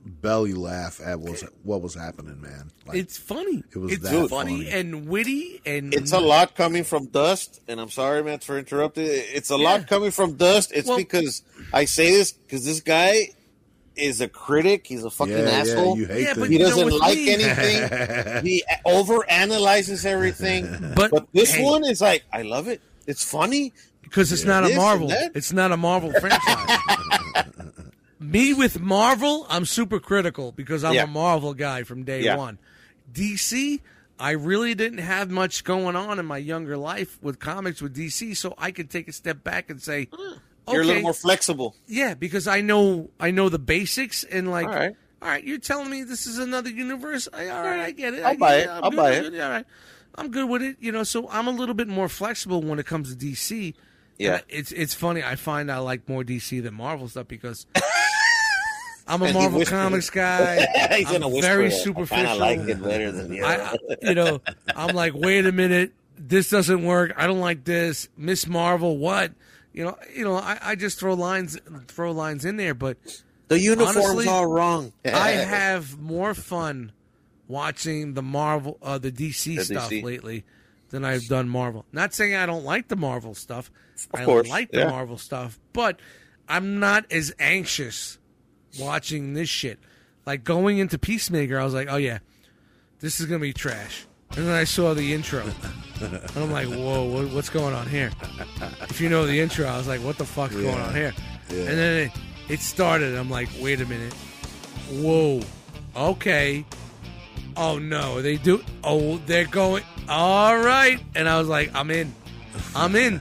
belly 0.05 0.55
laugh 0.55 1.01
at 1.05 1.21
was 1.21 1.45
what 1.63 1.83
was 1.83 1.95
happening, 1.95 2.41
man. 2.41 2.71
Like, 2.87 2.97
It's 2.97 3.19
funny. 3.19 3.63
It 3.71 3.77
was 3.79 3.93
it's 3.93 4.03
that 4.03 4.29
funny, 4.31 4.65
funny. 4.65 4.71
and 4.71 5.07
witty 5.09 5.61
and 5.67 5.95
It's 5.95 6.13
a 6.13 6.19
lot 6.19 6.57
coming 6.57 6.85
from 6.85 7.07
Dust, 7.07 7.61
and 7.69 7.79
I'm 7.79 7.91
sorry, 7.91 8.25
man, 8.25 8.39
for 8.41 8.59
interrupting. 8.59 9.05
It's 9.07 9.51
a 9.51 9.57
lot 9.57 9.87
coming 9.87 10.11
from 10.11 10.35
Dust. 10.37 10.73
It's 10.75 10.89
Well- 10.89 10.97
because 10.97 11.43
I 11.73 11.85
say 11.85 12.11
this 12.13 12.33
because 12.33 12.65
this 12.65 12.81
guy 12.81 13.29
is 13.97 14.21
a 14.21 14.29
critic. 14.29 14.87
He's 14.87 15.05
a 15.05 15.11
fucking 15.11 15.35
yeah, 15.37 15.45
yeah, 15.45 15.51
asshole. 15.51 15.97
you 15.99 16.07
hate 16.07 16.23
Yeah, 16.25 16.35
but 16.35 16.49
he 16.49 16.55
you 16.55 16.59
doesn't 16.65 16.85
what's 16.85 16.99
like 17.01 17.17
me? 17.17 17.33
anything. 17.35 18.45
he 18.45 18.65
over 18.85 19.29
analyzes 19.31 20.07
everything. 20.07 20.67
But, 20.97 21.11
But 21.11 21.27
this 21.33 21.53
hey, 21.55 21.65
one 21.65 21.85
is 21.85 22.01
like, 22.01 22.25
I 22.33 22.43
love 22.43 22.69
it. 22.69 22.81
It's 23.07 23.25
funny. 23.25 23.73
because 24.03 24.33
it's 24.33 24.45
not 24.45 24.65
a 24.71 24.75
Marvel. 24.75 25.09
It's 25.35 25.53
not 25.53 25.73
a 25.73 25.77
Marvel 25.77 26.13
franchise. 26.13 26.79
Me 28.21 28.53
with 28.53 28.81
Marvel, 28.81 29.47
I'm 29.49 29.65
super 29.65 29.99
critical 29.99 30.53
because 30.53 30.85
I'm 30.85 30.95
Yeah. 30.95 31.05
a 31.05 31.07
Marvel 31.07 31.55
guy 31.55 31.83
from 31.85 32.05
day 32.05 32.23
Yeah. 32.23 32.37
one. 32.37 32.59
DC, 33.13 33.81
I 34.19 34.33
really 34.33 34.75
didn't 34.75 34.99
have 34.99 35.31
much 35.31 35.65
going 35.65 35.97
on 35.97 36.19
in 36.19 36.27
my 36.27 36.37
younger 36.37 36.77
life 36.77 37.19
with 37.23 37.39
comics 37.39 37.81
with 37.81 37.97
DC, 37.97 38.37
so 38.37 38.55
I 38.59 38.71
could 38.73 38.91
take 38.91 39.09
a 39.09 39.13
step 39.13 39.43
back 39.43 39.71
and 39.71 39.81
say, 39.83 40.09
hmm. 40.13 40.35
You're 40.73 40.83
a 40.83 40.87
little 40.87 41.03
more 41.03 41.15
flexible. 41.15 41.75
yeah, 41.87 42.15
because 42.15 42.47
I 42.47 42.61
know 42.61 43.11
I 43.19 43.31
know 43.31 43.49
the 43.49 43.59
basics 43.59 44.25
and 44.25 44.51
like, 44.51 44.67
All 44.67 44.73
right. 44.75 44.95
all 45.23 45.29
right, 45.29 45.45
you're 45.45 45.59
telling 45.59 45.91
me 45.91 46.03
this 46.05 46.27
is 46.27 46.39
another 46.39 46.71
universe. 46.71 47.29
I, 47.33 47.49
all 47.49 47.63
right, 47.63 47.81
I 47.81 47.91
get 47.91 48.15
it. 48.15 48.23
I'll 48.23 48.33
I 48.33 48.37
buy 48.37 48.55
it. 48.57 48.69
I'm 48.69 48.85
I'll 48.85 48.91
good, 48.91 48.97
buy 48.97 49.11
it. 49.13 49.31
good, 49.31 49.41
All 49.41 49.51
right, 49.51 49.65
I'm 50.17 50.31
good 50.31 50.49
with 50.49 50.63
it. 50.63 50.77
You 50.81 50.93
know, 50.93 51.03
so 51.03 51.29
I'm 51.31 51.47
a 51.49 51.53
little 51.53 51.75
bit 51.75 51.89
more 51.89 52.09
flexible 52.09 52.63
when 52.63 52.79
it 52.79 52.87
comes 52.87 53.15
to 53.15 53.27
DC. 53.27 53.75
Yeah. 54.19 54.41
It's 54.51 54.71
it's 54.73 54.93
funny. 54.95 55.23
I 55.23 55.37
find 55.37 55.71
I 55.73 55.79
like 55.79 56.07
more 56.09 56.23
DC 56.23 56.63
than 56.63 56.75
Marvel 56.75 57.09
stuff 57.09 57.27
because 57.29 57.67
I'm 59.09 59.23
a 59.23 59.33
Marvel 59.33 59.65
Comics 59.65 60.11
guy. 60.11 60.61
He's 60.97 61.07
I'm 61.11 61.21
gonna 61.21 61.41
very 61.41 61.67
it. 61.67 61.73
I 61.73 61.77
superficial. 61.77 62.39
like 62.39 62.61
it 62.61 62.83
better 62.83 63.11
than 63.11 63.33
you. 63.33 63.45
I- 63.45 63.77
you 64.03 64.15
know, 64.15 64.41
I'm 64.77 64.95
like, 64.95 65.15
wait 65.15 65.47
a 65.47 65.53
minute, 65.53 65.93
this 66.17 66.49
doesn't 66.51 66.85
work. 66.85 67.13
I 67.17 67.27
don't 67.27 67.41
like 67.41 67.65
this. 67.65 68.09
Miss 68.17 68.47
Marvel, 68.47 68.99
what? 68.99 69.33
You 69.73 69.85
know, 69.85 69.99
you 70.15 70.25
know, 70.25 70.35
I, 70.37 70.59
I 70.61 70.75
just 70.75 70.99
throw 70.99 71.15
lines, 71.15 71.59
throw 71.87 72.13
lines 72.13 72.45
in 72.45 72.57
there, 72.57 72.75
but 72.75 72.97
the 73.49 73.59
uniform's 73.61 73.97
honestly, 73.97 74.27
all 74.29 74.47
wrong. 74.47 74.93
I 75.05 75.31
have 75.31 75.99
more 75.99 76.35
fun 76.35 76.93
watching 77.47 78.15
the 78.15 78.23
Marvel, 78.23 78.79
uh, 78.83 78.99
the 78.99 79.13
DC 79.13 79.57
The 79.57 79.65
stuff 79.65 79.91
DC. 79.91 80.03
lately 80.03 80.45
than 80.91 81.05
I've 81.05 81.27
done 81.27 81.49
Marvel. 81.49 81.85
Not 81.93 82.15
saying 82.15 82.35
I 82.35 82.47
don't 82.47 82.65
like 82.65 82.89
the 82.89 82.97
Marvel 82.97 83.35
stuff. 83.35 83.71
Of 84.13 84.21
I 84.21 84.25
course, 84.25 84.49
like 84.49 84.71
the 84.71 84.81
yeah. 84.81 84.91
Marvel 84.91 85.19
stuff, 85.19 85.59
but 85.73 86.01
I'm 86.49 86.81
not 86.81 87.11
as 87.13 87.33
anxious 87.39 88.19
watching 88.79 89.35
this 89.35 89.49
shit. 89.49 89.79
Like 90.27 90.43
going 90.45 90.79
into 90.79 90.99
Peacemaker, 90.99 91.59
I 91.59 91.65
was 91.65 91.75
like, 91.75 91.89
oh 91.91 91.97
yeah, 91.97 92.19
this 93.01 93.21
is 93.21 93.27
gonna 93.27 93.39
be 93.41 93.53
trash. 93.53 94.07
And 94.37 94.47
then 94.47 94.55
I 94.55 94.65
saw 94.65 94.95
the 94.95 95.13
intro, 95.13 95.43
and 96.01 96.21
I'm 96.37 96.53
like, 96.53 96.69
whoa, 96.69 97.05
what, 97.05 97.31
what's 97.33 97.51
going 97.51 97.75
on 97.75 97.89
here? 97.89 98.11
If 98.89 99.01
you 99.01 99.09
know 99.09 99.27
the 99.27 99.41
intro, 99.41 99.67
I 99.67 99.77
was 99.77 99.89
like, 99.89 100.01
what 100.03 100.19
the 100.19 100.25
fuck's 100.25 100.55
going 100.55 100.79
on 100.81 100.95
here? 100.95 101.13
Yeah. 101.51 101.59
And 101.59 101.69
then 101.79 101.97
it, 102.07 102.13
it 102.49 102.61
started. 102.61 103.17
I'm 103.17 103.29
like, 103.29 103.49
wait 103.61 103.81
a 103.81 103.87
minute, 103.87 104.13
whoa, 104.93 105.41
okay. 105.97 106.65
Oh 107.57 107.79
no, 107.79 108.23
they 108.23 108.37
do. 108.37 108.63
Oh, 108.85 109.17
they're 109.27 109.45
going. 109.47 109.83
All 110.09 110.57
right, 110.57 111.01
and 111.17 111.29
I 111.29 111.39
was 111.39 111.49
like, 111.49 111.75
I'm 111.75 111.91
in, 111.91 112.15
I'm 112.75 112.95
in, 112.95 113.21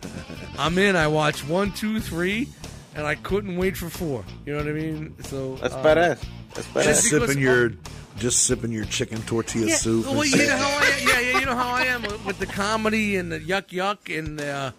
I'm 0.60 0.78
in. 0.78 0.96
I 0.96 1.08
watched 1.08 1.48
one, 1.48 1.72
two, 1.72 2.00
three, 2.00 2.48
and 2.96 3.06
I 3.08 3.16
couldn't 3.16 3.58
wait 3.58 3.76
for 3.76 3.90
four. 3.90 4.24
You 4.46 4.54
know 4.54 4.60
what 4.60 4.68
I 4.70 4.74
mean? 4.74 5.16
So 5.24 5.56
That's 5.56 5.74
uh, 5.74 5.84
badass. 5.84 6.24
That's 6.54 6.56
just 6.56 6.70
badass. 6.70 7.04
because- 7.04 7.10
sipping 7.28 7.40
your 7.40 7.72
just 8.20 8.44
sipping 8.46 8.72
your 8.72 8.86
chicken 8.86 9.22
tortilla 9.24 9.68
Yeah, 9.68 9.76
soup. 9.76 10.06
well, 10.06 10.26
you 10.26 10.38
know 10.38 10.58
how 10.58 10.68
I 10.78 10.86
am. 10.86 11.08
Yeah, 11.08 11.20
yeah, 11.20 11.40
you 11.40 11.46
know 11.46 11.56
how 11.56 11.70
I 11.74 11.82
am 11.84 12.02
with, 12.04 12.26
with 12.26 12.40
the 12.40 12.46
comedy 12.46 13.16
and 13.16 13.32
the 13.32 13.40
yuck 13.40 13.68
yuck 13.70 14.18
and 14.18 14.38
the, 14.40 14.50
uh, 14.52 14.72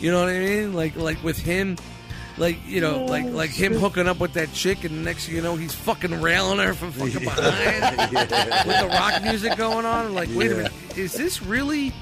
you 0.00 0.10
know 0.10 0.20
what 0.20 0.28
I 0.28 0.38
mean? 0.38 0.74
Like 0.74 0.96
like 0.96 1.22
with 1.24 1.38
him, 1.38 1.76
like 2.36 2.58
you 2.66 2.80
know, 2.80 3.04
like 3.06 3.24
like 3.26 3.50
him 3.50 3.74
hooking 3.74 4.06
up 4.08 4.20
with 4.20 4.34
that 4.34 4.52
chick, 4.52 4.84
and 4.84 5.04
next 5.04 5.26
thing 5.26 5.34
you 5.36 5.42
know, 5.42 5.56
he's 5.56 5.74
fucking 5.74 6.20
railing 6.20 6.58
her 6.58 6.74
from 6.74 6.92
fucking 6.92 7.20
behind 7.24 8.12
with 8.12 8.80
the 8.80 8.88
rock 8.90 9.22
music 9.22 9.56
going 9.56 9.86
on. 9.86 10.14
Like, 10.14 10.28
wait 10.34 10.52
a 10.52 10.56
minute, 10.56 10.72
is 10.96 11.14
this 11.14 11.42
really? 11.42 11.92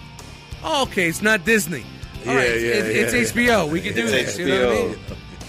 Oh, 0.64 0.82
okay, 0.84 1.08
it's 1.08 1.22
not 1.22 1.44
Disney. 1.44 1.84
All 2.26 2.32
Yeah, 2.32 2.38
right, 2.38 2.48
yeah, 2.48 2.54
it's, 2.54 3.12
yeah, 3.14 3.20
it's 3.20 3.32
HBO. 3.32 3.70
We 3.70 3.80
can 3.80 3.94
do 3.94 4.02
It's 4.04 4.10
this. 4.36 4.38
You 4.38 4.46
know 4.48 4.66
what 4.68 4.76
I 4.76 4.80
mean? 4.88 4.98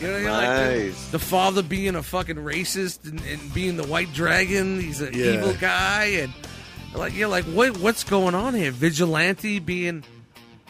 You 0.01 0.07
know, 0.07 0.17
you're 0.17 0.31
like 0.31 0.49
the, 0.93 0.95
the 1.13 1.19
father 1.19 1.63
being 1.63 1.95
a 1.95 2.03
fucking 2.03 2.35
racist 2.37 3.05
and, 3.09 3.19
and 3.21 3.53
being 3.53 3.77
the 3.77 3.85
white 3.87 4.13
dragon. 4.13 4.79
He's 4.79 5.01
an 5.01 5.13
Yeah. 5.13 5.33
evil 5.33 5.53
guy, 5.53 6.03
and 6.21 6.33
like 6.95 7.13
you're 7.15 7.27
like, 7.29 7.45
what 7.45 7.77
what's 7.77 8.03
going 8.03 8.35
on 8.35 8.53
here? 8.53 8.71
Vigilante 8.71 9.59
being 9.59 10.03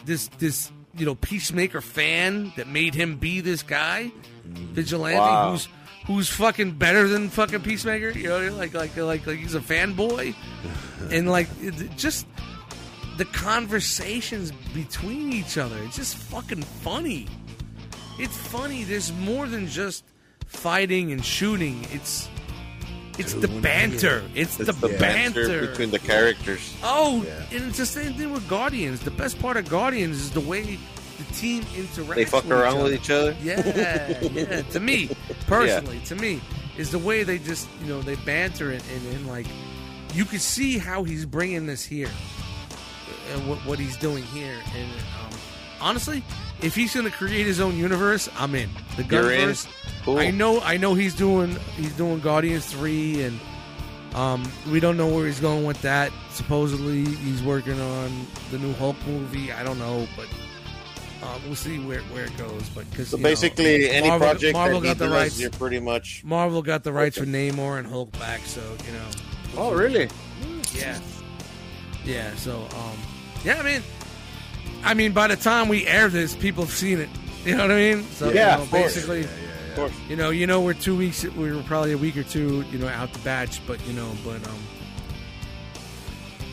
this 0.04 0.28
this 0.38 0.70
you 0.96 1.04
know 1.06 1.14
peacemaker 1.14 1.80
fan 1.80 2.52
that 2.56 2.66
made 2.68 2.94
him 2.94 3.16
be 3.16 3.40
this 3.40 3.62
guy. 3.62 4.10
Mm. 4.48 4.54
Vigilante 4.72 5.18
Wow. 5.18 5.50
who's 5.52 5.68
who's 6.06 6.28
fucking 6.30 6.72
better 6.72 7.06
than 7.06 7.28
fucking 7.28 7.60
peacemaker. 7.60 8.10
You 8.10 8.28
know, 8.28 8.52
like 8.56 8.72
like 8.72 8.96
like 8.96 9.26
like 9.26 9.38
he's 9.38 9.54
a 9.54 9.60
fanboy, 9.60 10.34
and 11.10 11.28
like 11.30 11.48
it- 11.60 11.96
just 11.96 12.26
the 13.18 13.26
conversations 13.26 14.52
between 14.72 15.32
each 15.32 15.58
other. 15.58 15.76
It's 15.84 15.96
just 15.96 16.16
fucking 16.16 16.62
funny. 16.62 17.26
It's 18.18 18.36
funny. 18.36 18.84
There's 18.84 19.12
more 19.12 19.46
than 19.46 19.66
just 19.68 20.04
fighting 20.46 21.12
and 21.12 21.24
shooting. 21.24 21.86
It's 21.92 22.28
it's 23.18 23.34
the 23.34 23.48
banter. 23.48 24.22
It's, 24.34 24.56
the, 24.56 24.66
The 24.72 24.96
banter 24.96 25.48
banter. 25.48 25.66
between 25.66 25.90
the 25.90 25.98
characters. 25.98 26.72
oh, 26.84 27.24
Yeah. 27.26 27.56
and 27.58 27.68
it's 27.68 27.78
the 27.78 27.86
same 27.86 28.14
thing 28.14 28.32
with 28.32 28.48
Guardians. 28.48 29.00
The 29.00 29.10
best 29.10 29.40
part 29.40 29.56
of 29.56 29.68
Guardians 29.68 30.18
is 30.18 30.30
the 30.30 30.40
way 30.40 30.78
the 31.18 31.24
team 31.34 31.64
interacts. 31.64 32.14
They 32.14 32.24
fuck 32.24 32.44
with 32.44 32.52
around 32.52 32.76
each 32.76 32.82
with 32.84 32.92
each 32.94 33.10
other. 33.10 33.36
Yeah, 33.42 34.20
yeah. 34.22 34.62
to 34.70 34.78
me, 34.78 35.10
personally, 35.48 35.98
to 36.06 36.14
me, 36.14 36.40
is 36.76 36.92
the 36.92 36.98
way 37.00 37.24
they 37.24 37.38
just 37.38 37.66
you 37.82 37.88
know 37.88 38.00
they 38.02 38.14
banter 38.16 38.70
and, 38.70 38.82
and, 38.94 39.14
and 39.14 39.26
like 39.26 39.46
you 40.14 40.24
can 40.24 40.38
see 40.38 40.78
how 40.78 41.02
he's 41.02 41.26
bringing 41.26 41.66
this 41.66 41.84
here 41.84 42.10
and 43.32 43.48
what, 43.48 43.58
what 43.66 43.78
he's 43.80 43.96
doing 43.96 44.22
here. 44.24 44.56
And 44.76 44.90
um, 45.20 45.38
honestly, 45.80 46.22
if 46.62 46.74
he's 46.74 46.94
going 46.94 47.06
to 47.06 47.12
create 47.12 47.46
his 47.46 47.60
own 47.60 47.76
universe, 47.76 48.28
I'm 48.36 48.54
in. 48.54 48.70
The 48.96 49.04
You're? 49.04 49.22
Gunverse. 49.24 49.66
Cool. 50.04 50.18
I 50.18 50.30
know, 50.30 50.60
I 50.60 50.76
know 50.76 50.94
he's 50.94 51.14
doing 51.14 51.56
he's 51.76 51.92
doing 51.92 52.20
Guardians 52.20 52.66
three, 52.66 53.22
and 53.22 53.38
um, 54.14 54.50
we 54.70 54.80
don't 54.80 54.96
know 54.96 55.08
where 55.08 55.26
he's 55.26 55.40
going 55.40 55.64
with 55.64 55.80
that. 55.82 56.12
Supposedly, 56.32 57.04
he's 57.04 57.42
working 57.42 57.78
on 57.80 58.26
the 58.50 58.58
new 58.58 58.72
Hulk 58.74 58.96
movie. 59.06 59.52
I 59.52 59.62
don't 59.62 59.78
know, 59.78 60.06
but. 60.16 60.26
Um, 61.20 61.42
we'll 61.46 61.56
see 61.56 61.80
where, 61.80 61.98
where 62.02 62.26
it 62.26 62.36
goes, 62.36 62.68
but 62.76 62.88
because 62.90 63.08
So 63.08 63.16
basically, 63.18 63.90
any 63.90 64.06
Marvel, 64.08 64.28
project 64.28 64.52
Marvel 64.54 64.80
that 64.80 64.86
got 64.86 64.92
he 64.92 64.98
the 65.00 65.04
does, 65.06 65.12
rights. 65.14 65.40
you're 65.40 65.50
pretty 65.50 65.80
much. 65.80 66.22
Marvel 66.24 66.62
got 66.62 66.84
the 66.84 66.92
rights 66.92 67.18
for 67.18 67.24
Namor 67.26 67.80
and 67.80 67.88
Hulk 67.88 68.12
back, 68.20 68.40
so 68.42 68.60
you 68.86 68.92
know, 68.92 69.04
Oh, 69.56 69.74
really? 69.74 70.08
yeah, 70.76 70.96
yeah. 72.04 72.32
So, 72.36 72.60
um, 72.76 72.96
yeah, 73.44 73.58
I 73.58 73.62
mean, 73.64 73.82
I 74.84 74.94
mean, 74.94 75.12
by 75.12 75.26
the 75.28 75.36
time 75.36 75.68
we 75.68 75.86
air 75.86 76.08
this, 76.08 76.34
people 76.34 76.64
have 76.64 76.72
seen 76.74 76.98
it. 77.00 77.08
You 77.44 77.56
know 77.56 77.62
what 77.62 77.72
I 77.72 77.76
mean? 77.76 78.02
So, 78.12 78.30
Yeah, 78.30 78.52
you 78.52 78.56
know, 78.58 78.62
of 78.64 78.70
course. 78.70 78.94
basically, 78.94 79.24
Of 79.24 79.30
course. 79.76 79.92
you 80.08 80.16
know, 80.16 80.30
you 80.30 80.46
know, 80.46 80.60
we're 80.60 80.74
two 80.74 80.96
weeks, 80.96 81.24
we 81.24 81.52
were 81.52 81.62
probably 81.62 81.92
a 81.92 81.98
week 81.98 82.16
or 82.16 82.22
two, 82.24 82.64
you 82.70 82.78
know, 82.78 82.88
out 82.88 83.12
the 83.12 83.18
batch, 83.20 83.60
but 83.66 83.84
you 83.86 83.92
know, 83.92 84.10
but 84.24 84.46
um, 84.48 84.58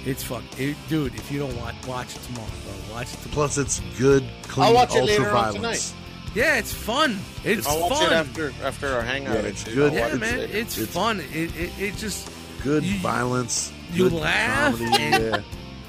it's 0.06 0.23
fuck, 0.23 0.43
it, 0.60 0.76
dude. 0.88 1.15
If 1.15 1.31
you 1.31 1.39
don't 1.39 1.56
watch, 1.57 1.76
watch 1.88 2.15
it 2.15 2.22
tomorrow, 2.23 2.47
bro. 2.64 2.95
Watch 2.95 3.14
it 3.14 3.18
tomorrow. 3.22 3.34
Plus, 3.34 3.57
it's 3.57 3.80
good, 3.97 4.23
clean, 4.43 4.68
I'll 4.68 4.73
watch 4.73 4.95
it 4.95 4.99
ultra 5.02 5.15
later 5.18 5.30
on 5.35 5.53
violence. 5.53 5.93
Yeah, 6.35 6.57
it's 6.57 6.73
fun. 6.73 7.18
It's 7.43 7.65
I'll 7.65 7.81
watch 7.89 7.93
fun. 7.99 8.11
it 8.11 8.15
after 8.15 8.53
after 8.64 8.88
our 8.89 9.02
hangout. 9.02 9.35
Yeah, 9.35 9.49
it's 9.49 9.64
good. 9.64 9.93
I'll 9.93 9.97
yeah, 9.97 10.07
it 10.14 10.19
man, 10.19 10.38
later. 10.39 10.57
it's, 10.57 10.77
It's- 10.77 10.93
fun. 10.93 11.19
It, 11.34 11.56
it 11.56 11.72
it 11.80 11.95
just 11.97 12.30
Good 12.61 12.84
You- 12.84 12.99
violence. 12.99 13.72
you 13.91 14.10
good 14.10 14.14
laugh 14.14 14.77
comedy, 14.77 15.03
yeah. 15.03 15.41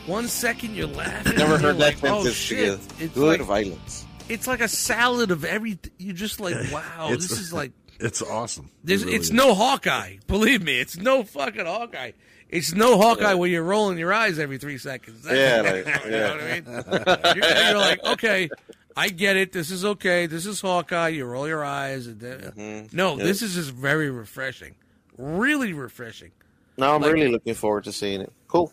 One 0.07 0.29
second 0.29 0.75
you're 0.75 0.87
laughing. 0.87 1.37
Never 1.37 1.59
heard 1.59 1.77
that 1.77 2.03
like, 2.03 2.05
oh, 2.05 2.23
sentence 2.25 2.35
shit. 2.37 2.59
together. 2.81 3.05
It's 3.05 3.15
Good 3.15 3.41
like 3.41 3.47
violence. 3.47 4.07
it's 4.29 4.47
like 4.47 4.61
a 4.61 4.69
salad 4.69 5.31
of 5.31 5.45
every. 5.45 5.79
You're 5.99 6.15
just 6.15 6.41
like 6.41 6.55
wow. 6.73 7.09
This 7.11 7.31
is 7.31 7.53
like 7.53 7.73
It's 8.01 8.21
awesome. 8.23 8.71
It 8.87 9.01
really 9.01 9.15
it's 9.15 9.27
is. 9.27 9.33
no 9.33 9.55
Hawkeye. 9.55 10.17
Believe 10.27 10.63
me, 10.63 10.79
it's 10.81 10.97
no 10.97 11.25
fucking 11.25 11.65
Hawkeye. 11.67 12.13
It's 12.49 12.75
no 12.75 12.97
Hawkeye 12.99 13.35
where 13.35 13.49
you're 13.49 13.63
rolling 13.65 13.99
your 13.99 14.13
eyes 14.13 14.39
every 14.39 14.59
three 14.59 14.79
seconds. 14.79 15.27
Yeah, 15.29 15.63
like, 15.85 16.05
you 16.05 16.11
know 16.11 16.37
what 16.37 16.43
I 16.43 17.33
mean. 17.33 17.43
You're, 17.43 17.65
you're 17.69 17.79
like, 17.79 18.05
okay, 18.05 18.49
I 18.97 19.09
get 19.09 19.37
it. 19.37 19.51
This 19.51 19.71
is 19.73 19.85
okay. 19.85 20.27
This 20.27 20.47
is 20.47 20.61
Hawkeye. 20.61 21.09
You 21.09 21.25
roll 21.25 21.49
your 21.49 21.65
eyes. 21.65 22.07
And 22.07 22.21
then, 22.21 22.41
Mm-hmm. 22.57 22.97
No, 22.97 23.17
this 23.17 23.43
is 23.43 23.55
just 23.55 23.71
very 23.73 24.11
refreshing. 24.11 24.77
Really 25.19 25.73
refreshing. 25.73 26.31
No, 26.79 26.95
I'm 26.95 27.03
Like- 27.03 27.15
really 27.15 27.29
looking 27.29 27.55
forward 27.55 27.83
to 27.85 27.93
seeing 27.93 28.21
it. 28.21 28.33
Cool. 28.47 28.73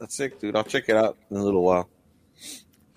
That's 0.00 0.14
sick, 0.16 0.40
dude. 0.40 0.56
I'll 0.56 0.64
check 0.64 0.88
it 0.88 0.96
out 0.96 1.16
in 1.30 1.36
a 1.36 1.44
little 1.44 1.62
while. 1.62 1.88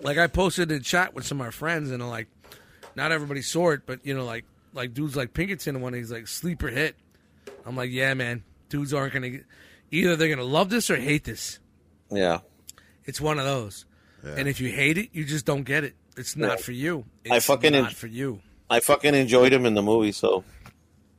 like 0.00 0.18
I 0.18 0.26
posted 0.26 0.72
a 0.72 0.80
chat 0.80 1.14
with 1.14 1.26
some 1.26 1.40
of 1.40 1.46
my 1.46 1.50
friends, 1.50 1.90
and 1.90 2.06
like, 2.08 2.28
not 2.96 3.12
everybody 3.12 3.42
saw 3.42 3.70
it, 3.70 3.82
but 3.86 4.00
you 4.04 4.14
know, 4.14 4.24
like, 4.24 4.44
like 4.72 4.94
dudes 4.94 5.14
like 5.16 5.34
Pinkerton 5.34 5.80
when 5.80 5.94
he's 5.94 6.10
like 6.10 6.26
sleeper 6.26 6.68
hit. 6.68 6.96
I'm 7.66 7.76
like, 7.76 7.90
yeah, 7.90 8.14
man, 8.14 8.42
dudes 8.70 8.92
aren't 8.94 9.12
gonna 9.12 9.30
get, 9.30 9.44
either 9.90 10.16
they're 10.16 10.28
gonna 10.28 10.42
love 10.48 10.70
this 10.70 10.90
or 10.90 10.96
hate 10.96 11.24
this. 11.24 11.58
Yeah. 12.10 12.40
It's 13.04 13.20
one 13.20 13.38
of 13.38 13.44
those, 13.44 13.84
and 14.22 14.48
if 14.48 14.60
you 14.60 14.70
hate 14.70 14.96
it, 14.96 15.10
you 15.12 15.24
just 15.24 15.44
don't 15.44 15.64
get 15.64 15.84
it. 15.84 15.94
It's 16.16 16.36
not 16.36 16.58
Yeah. 16.58 16.64
for 16.64 16.72
you. 16.72 17.04
I 17.30 17.40
fucking 17.40 17.72
not 17.72 17.88
en- 17.90 17.94
for 17.94 18.06
you. 18.06 18.40
I 18.70 18.80
fucking 18.80 19.14
enjoyed 19.14 19.52
him 19.52 19.66
in 19.66 19.74
the 19.74 19.82
movie, 19.82 20.12
so 20.12 20.42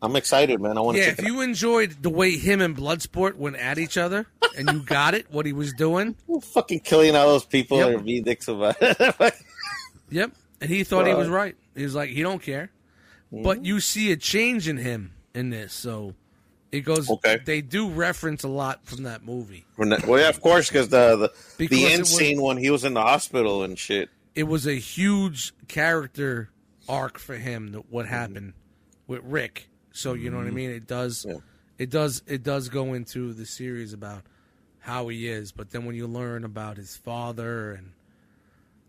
I'm 0.01 0.15
excited, 0.15 0.61
man. 0.61 0.77
I 0.77 0.81
want 0.81 0.97
to 0.97 1.03
Yeah, 1.03 1.09
if 1.09 1.23
you 1.23 1.41
enjoyed 1.41 2.03
the 2.03 2.09
way 2.09 2.31
him 2.37 2.61
and 2.61 2.75
Bloodsport 2.75 3.35
went 3.35 3.55
at 3.55 3.77
each 3.77 3.97
other, 3.97 4.27
and 4.57 4.69
you 4.71 4.81
got 4.81 5.13
it, 5.13 5.27
what 5.31 5.45
he 5.45 5.53
was 5.53 5.73
doing, 5.73 6.15
out. 6.33 6.43
Fucking 6.43 6.81
killing 6.81 7.15
all 7.15 7.27
those 7.27 7.45
people 7.45 7.77
Yep. 7.77 7.95
are 7.95 8.03
being 8.03 8.23
dicks 8.23 8.47
about 8.47 8.77
it. 8.81 9.35
Yep. 10.11 10.33
And 10.61 10.69
he 10.69 10.83
thought 10.83 11.07
he 11.07 11.13
was 11.13 11.27
Right. 11.27 11.55
He 11.75 11.83
was 11.83 11.95
like, 11.95 12.09
he 12.09 12.21
don't 12.21 12.41
care. 12.41 12.69
But 13.31 13.57
mm-hmm. 13.57 13.65
you 13.65 13.79
see 13.79 14.11
a 14.11 14.15
change 14.15 14.67
in 14.67 14.77
him 14.77 15.13
in 15.33 15.49
this. 15.49 15.73
So 15.73 16.13
it 16.71 16.81
goes, 16.81 17.09
Okay. 17.09 17.39
they 17.43 17.61
do 17.61 17.89
reference 17.89 18.43
a 18.43 18.47
lot 18.47 18.85
from 18.85 19.03
that 19.03 19.25
movie. 19.25 19.65
When 19.77 19.89
that- 19.89 20.05
well, 20.05 20.19
yeah, 20.19 20.29
of 20.29 20.41
course, 20.41 20.69
because 20.69 20.89
the 20.89 21.15
the, 21.15 21.33
Because 21.57 21.77
the 21.77 21.85
end 21.87 21.99
was- 22.01 22.15
scene 22.15 22.41
when 22.41 22.57
he 22.57 22.69
was 22.69 22.83
in 22.83 22.93
the 22.93 23.01
hospital 23.01 23.63
and 23.63 23.77
shit. 23.77 24.09
It 24.35 24.43
was 24.43 24.67
a 24.67 24.75
huge 24.75 25.53
character 25.67 26.49
arc 26.87 27.17
for 27.17 27.35
him, 27.35 27.83
what 27.89 28.05
mm-hmm. 28.05 28.13
happened 28.13 28.53
with 29.07 29.21
Rick. 29.23 29.69
So 29.95 30.13
you 30.13 30.29
know 30.29 30.37
what 30.37 30.43
I 30.43 30.47
mm-hmm. 30.47 30.55
mean? 30.57 30.69
It 30.71 30.87
does, 30.87 31.25
Yeah. 31.27 31.37
it 31.77 31.89
does, 31.89 32.21
it 32.27 32.43
does 32.43 32.67
go 32.69 32.93
into 32.93 33.31
the 33.33 33.45
series 33.45 33.93
about 33.93 34.23
how 34.79 35.07
he 35.07 35.27
is. 35.29 35.51
But 35.53 35.71
then 35.71 35.85
when 35.85 35.95
you 35.95 36.05
learn 36.05 36.43
about 36.43 36.75
his 36.75 36.97
father 36.97 37.71
and 37.71 37.91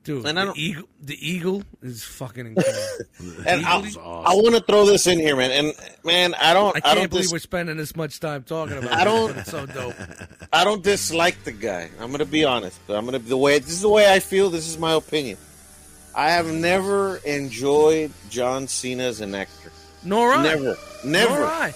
dude, 0.02 0.26
And 0.26 0.36
I 0.38 0.42
the 0.42 0.46
don't- 0.48 0.58
eagle, 0.58 0.88
the 1.00 1.28
eagle 1.30 1.62
is 1.80 2.02
fucking 2.02 2.46
incredible. 2.56 3.44
And 3.46 3.64
I, 3.64 3.80
Eagly- 3.82 3.96
I 3.98 4.34
want 4.34 4.56
to 4.56 4.60
throw 4.62 4.84
this 4.84 5.06
in 5.06 5.20
here, 5.20 5.36
man. 5.36 5.52
And 5.52 5.74
man, 6.04 6.34
I 6.34 6.52
don't, 6.52 6.74
I 6.74 6.78
I, 6.78 6.80
can't 6.80 6.98
don't, 6.98 7.10
believe 7.10 7.24
dis- 7.26 7.32
we're 7.32 7.38
spending 7.38 7.76
this 7.76 7.94
much 7.94 8.18
time 8.18 8.42
talking 8.42 8.76
about. 8.76 8.92
I 8.92 9.04
don't- 9.04 9.36
It's 9.38 9.50
so 9.50 9.64
dope. 9.64 9.94
I 10.52 10.64
don't 10.64 10.82
dislike 10.82 11.44
the 11.44 11.52
guy. 11.52 11.88
I'm 12.00 12.10
gonna 12.10 12.24
be 12.24 12.44
honest. 12.44 12.80
I'm 12.88 13.04
gonna 13.04 13.20
the 13.20 13.36
way 13.36 13.60
this 13.60 13.70
is 13.70 13.80
the 13.82 13.88
way 13.88 14.12
I 14.12 14.18
feel. 14.18 14.50
This 14.50 14.68
is 14.68 14.76
my 14.76 14.92
opinion. 14.94 15.38
I 16.16 16.30
have 16.30 16.46
never 16.46 17.18
enjoyed 17.18 18.10
John 18.28 18.66
Cena 18.68 19.04
as 19.04 19.20
an 19.20 19.34
actor. 19.36 19.70
Nor 20.06 20.32
I. 20.32 20.42
Never, 20.42 20.64
Nor 20.64 21.12
never. 21.12 21.44
I. 21.44 21.72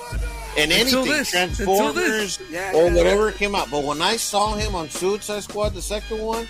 And 0.59 0.73
Until 0.73 1.01
anything, 1.01 1.05
this. 1.19 1.31
Transformers. 1.31 2.39
Yeah. 2.51 2.73
or 2.75 2.91
whatever 2.91 3.31
came 3.33 3.55
out. 3.55 3.71
But 3.71 3.85
when 3.85 4.01
I 4.03 4.17
saw 4.17 4.55
him 4.55 4.75
on 4.75 4.89
Suicide 4.89 5.43
Squad, 5.45 5.75
the 5.75 5.83
second 5.83 6.19
one, 6.21 6.47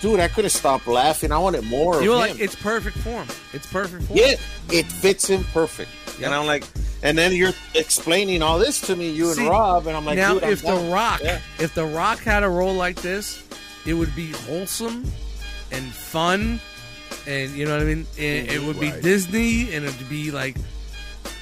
dude, 0.00 0.20
I 0.20 0.28
could 0.28 0.44
have 0.44 0.52
stopped 0.52 0.86
laughing. 0.86 1.32
I 1.32 1.38
wanted 1.38 1.64
more 1.64 2.00
You 2.02 2.10
were 2.10 2.14
of 2.16 2.20
like, 2.20 2.30
him. 2.32 2.38
it's 2.40 2.54
perfect 2.54 2.96
form. 2.98 3.26
It's 3.52 3.66
perfect 3.66 4.04
form. 4.04 4.18
yeah, 4.18 4.34
it 4.70 4.86
fits 4.86 5.26
him 5.28 5.44
perfect. 5.52 5.90
Yep. 6.18 6.26
And 6.26 6.34
I'm 6.34 6.46
like, 6.46 6.62
and 7.02 7.18
then 7.18 7.32
you're 7.34 7.52
explaining 7.74 8.40
all 8.40 8.58
this 8.60 8.80
to 8.82 8.94
me, 8.94 9.10
you 9.10 9.30
and 9.32 9.48
Rob, 9.48 9.88
and 9.88 9.96
I'm 9.96 10.04
like, 10.04 10.16
now, 10.16 10.34
dude, 10.34 10.44
I'm 10.44 10.52
if 10.52 10.60
the 10.62 10.68
down. 10.68 10.90
Rock, 10.92 11.20
Yeah. 11.24 11.40
if 11.58 11.74
the 11.74 11.84
Rock 11.86 12.20
had 12.20 12.44
a 12.44 12.48
role 12.48 12.74
like 12.74 13.02
this, 13.02 13.42
it 13.84 13.94
would 13.94 14.14
be 14.14 14.30
wholesome 14.30 15.04
and 15.72 15.84
fun, 15.92 16.60
and 17.26 17.50
you 17.50 17.64
know 17.66 17.72
what 17.72 17.82
I 17.82 17.84
mean. 17.84 18.06
It, 18.16 18.52
it 18.52 18.62
would 18.62 18.78
be 18.78 18.92
Disney, 19.02 19.74
and 19.74 19.84
it'd 19.84 20.08
be 20.08 20.30
like, 20.30 20.56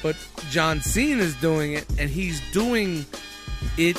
but 0.03 0.17
John 0.51 0.81
Cena 0.81 1.23
is 1.23 1.35
doing 1.37 1.75
it, 1.75 1.87
and 1.99 2.11
he's 2.11 2.41
doing 2.53 3.07
it 3.79 3.97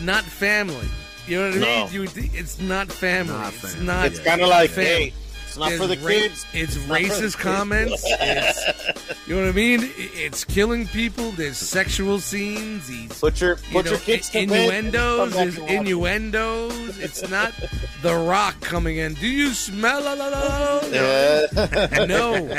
not 0.00 0.24
family. 0.24 0.88
You 1.26 1.38
know 1.38 1.48
what 1.50 1.56
I 1.56 1.60
No. 1.60 1.84
mean? 1.86 1.92
You, 1.94 2.08
it's 2.34 2.58
not 2.60 2.90
family. 2.90 3.32
Not 3.32 3.52
it's 3.54 3.60
family, 3.74 3.86
not. 3.86 4.06
It's 4.06 4.18
kind 4.20 4.40
of 4.40 4.48
like, 4.48 4.70
fam- 4.70 4.84
hey, 4.84 5.12
It's 5.52 5.58
not 5.58 5.72
for 5.72 5.86
the 5.86 5.98
ra- 5.98 6.08
kids. 6.10 6.46
It's 6.54 6.74
the 6.74 6.80
racist 6.80 7.38
comments. 7.38 8.02
It's, 8.20 9.28
you 9.28 9.36
know 9.36 9.42
what 9.42 9.50
I 9.50 9.52
mean? 9.52 9.80
It's 9.96 10.44
killing 10.44 10.86
people. 10.86 11.30
There's 11.32 11.56
sexual 11.58 12.18
scenes. 12.20 12.88
He's 12.88 13.20
Put 13.20 13.40
your 13.40 13.50
you 13.50 13.72
put 13.72 13.84
know, 13.84 13.90
your 13.92 14.00
kids 14.00 14.28
to 14.30 14.46
bed. 14.46 14.50
innuendos. 14.74 15.32
There's 15.34 15.54
and 15.56 15.62
watch 15.64 15.70
it. 15.72 15.76
innuendos. 15.80 16.98
It's 16.98 17.28
not 17.28 17.52
The 18.02 18.14
Rock 18.16 18.60
coming 18.60 18.96
in. 18.96 19.14
Do 19.14 19.26
you 19.28 19.50
smell? 19.50 20.02
La, 20.02 20.14
la, 20.14 20.26
la, 20.28 20.38
la? 20.40 20.80
Yeah. 20.90 22.06
No, 22.06 22.58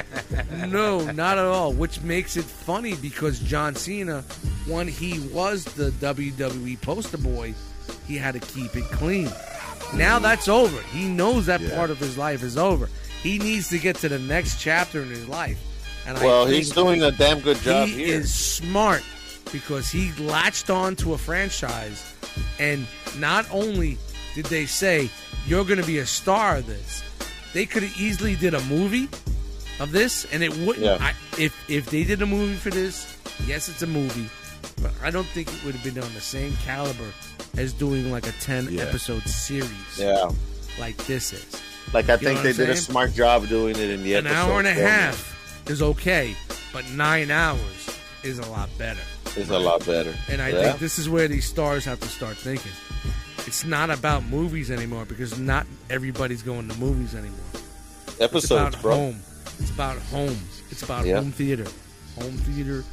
no, 0.67 1.11
not 1.11 1.37
at 1.37 1.45
all. 1.45 1.73
Which 1.73 2.01
makes 2.01 2.37
it 2.37 2.45
funny 2.45 2.95
because 2.95 3.39
John 3.39 3.75
Cena, 3.75 4.21
when 4.67 4.87
he 4.87 5.19
was 5.29 5.65
the 5.65 5.89
WWE 5.91 6.79
poster 6.81 7.17
boy, 7.17 7.53
he 8.07 8.17
had 8.17 8.33
to 8.33 8.39
keep 8.39 8.75
it 8.75 8.85
clean. 8.85 9.29
Now 9.95 10.19
that's 10.19 10.47
over. 10.47 10.81
He 10.91 11.07
knows 11.07 11.45
that 11.45 11.61
Yeah. 11.61 11.75
part 11.75 11.89
of 11.89 11.99
his 11.99 12.17
life 12.17 12.43
is 12.43 12.57
over. 12.57 12.89
He 13.21 13.37
needs 13.39 13.69
to 13.69 13.77
get 13.77 13.97
to 13.97 14.09
the 14.09 14.19
next 14.19 14.59
chapter 14.59 15.01
in 15.01 15.09
his 15.09 15.27
life. 15.27 15.57
And 16.05 16.17
well, 16.19 16.47
I 16.47 16.51
he's 16.51 16.71
doing 16.71 17.01
a 17.03 17.11
damn 17.11 17.39
good 17.39 17.57
job 17.61 17.87
he 17.87 18.05
here. 18.05 18.19
is 18.19 18.33
smart 18.33 19.03
because 19.51 19.89
he 19.89 20.11
latched 20.19 20.69
on 20.69 20.95
to 20.97 21.13
a 21.13 21.17
franchise, 21.17 22.03
and 22.59 22.85
not 23.17 23.45
only 23.51 23.97
did 24.35 24.45
they 24.47 24.65
say 24.65 25.09
you're 25.47 25.63
going 25.63 25.79
to 25.79 25.85
be 25.87 25.99
a 25.99 26.05
star 26.05 26.57
of 26.57 26.65
this, 26.67 27.03
they 27.53 27.65
could 27.65 27.83
have 27.83 27.97
easily 27.97 28.35
did 28.35 28.53
a 28.53 28.61
movie 28.63 29.07
of 29.79 29.91
this, 29.91 30.25
and 30.33 30.43
it 30.43 30.51
wouldn't. 30.57 30.85
Yeah. 30.85 30.97
I, 30.99 31.13
if 31.39 31.53
if 31.69 31.85
they 31.85 32.03
did 32.03 32.21
a 32.21 32.25
movie 32.25 32.55
for 32.55 32.71
this, 32.71 33.15
yes, 33.45 33.69
it's 33.69 33.83
a 33.83 33.87
movie, 33.87 34.27
but 34.81 34.91
I 35.03 35.11
don't 35.11 35.27
think 35.27 35.47
it 35.53 35.63
would 35.65 35.75
have 35.75 35.83
been 35.83 36.01
on 36.03 36.13
the 36.13 36.21
same 36.21 36.53
caliber 36.65 37.11
as 37.57 37.73
doing 37.73 38.11
like 38.11 38.27
a 38.27 38.31
ten 38.33 38.67
Yeah. 38.71 38.83
episode 38.83 39.23
series 39.23 39.71
yeah. 39.97 40.29
like 40.79 40.97
this 41.05 41.33
is. 41.33 41.61
Like 41.93 42.05
I 42.09 42.13
know 42.13 42.17
think 42.17 42.41
they 42.41 42.53
did 42.53 42.69
a 42.69 42.75
smart 42.75 43.13
job 43.13 43.47
doing 43.47 43.75
it 43.75 43.89
in 43.89 44.03
the 44.03 44.15
An 44.15 44.27
hour 44.27 44.59
and 44.59 44.67
a 44.67 44.73
format. 44.73 44.91
half 44.91 45.69
is 45.69 45.81
okay, 45.81 46.35
but 46.71 46.89
nine 46.91 47.29
hours 47.31 47.89
is 48.23 48.39
a 48.39 48.49
lot 48.49 48.69
better. 48.77 49.01
is 49.35 49.49
a 49.49 49.59
lot 49.59 49.85
better. 49.85 50.13
And 50.29 50.41
I 50.41 50.49
yeah. 50.49 50.61
think 50.63 50.79
this 50.79 50.97
is 50.99 51.09
where 51.09 51.27
these 51.27 51.45
stars 51.45 51.85
have 51.85 51.99
to 51.99 52.07
start 52.07 52.37
thinking. 52.37 52.71
It's 53.45 53.65
not 53.65 53.89
about 53.89 54.23
movies 54.23 54.71
anymore 54.71 55.05
because 55.05 55.37
not 55.37 55.67
everybody's 55.89 56.41
going 56.41 56.67
to 56.69 56.77
movies 56.79 57.13
anymore. 57.13 57.39
It's 58.19 58.45
about 58.49 58.81
bro. 58.81 58.95
home. 58.95 59.19
It's 59.59 59.69
about 59.71 59.97
homes. 59.97 60.61
It's 60.71 60.81
about 60.83 61.05
Yeah. 61.05 61.17
home 61.17 61.31
theater. 61.31 61.65
Home 62.19 62.31
theater. 62.37 62.83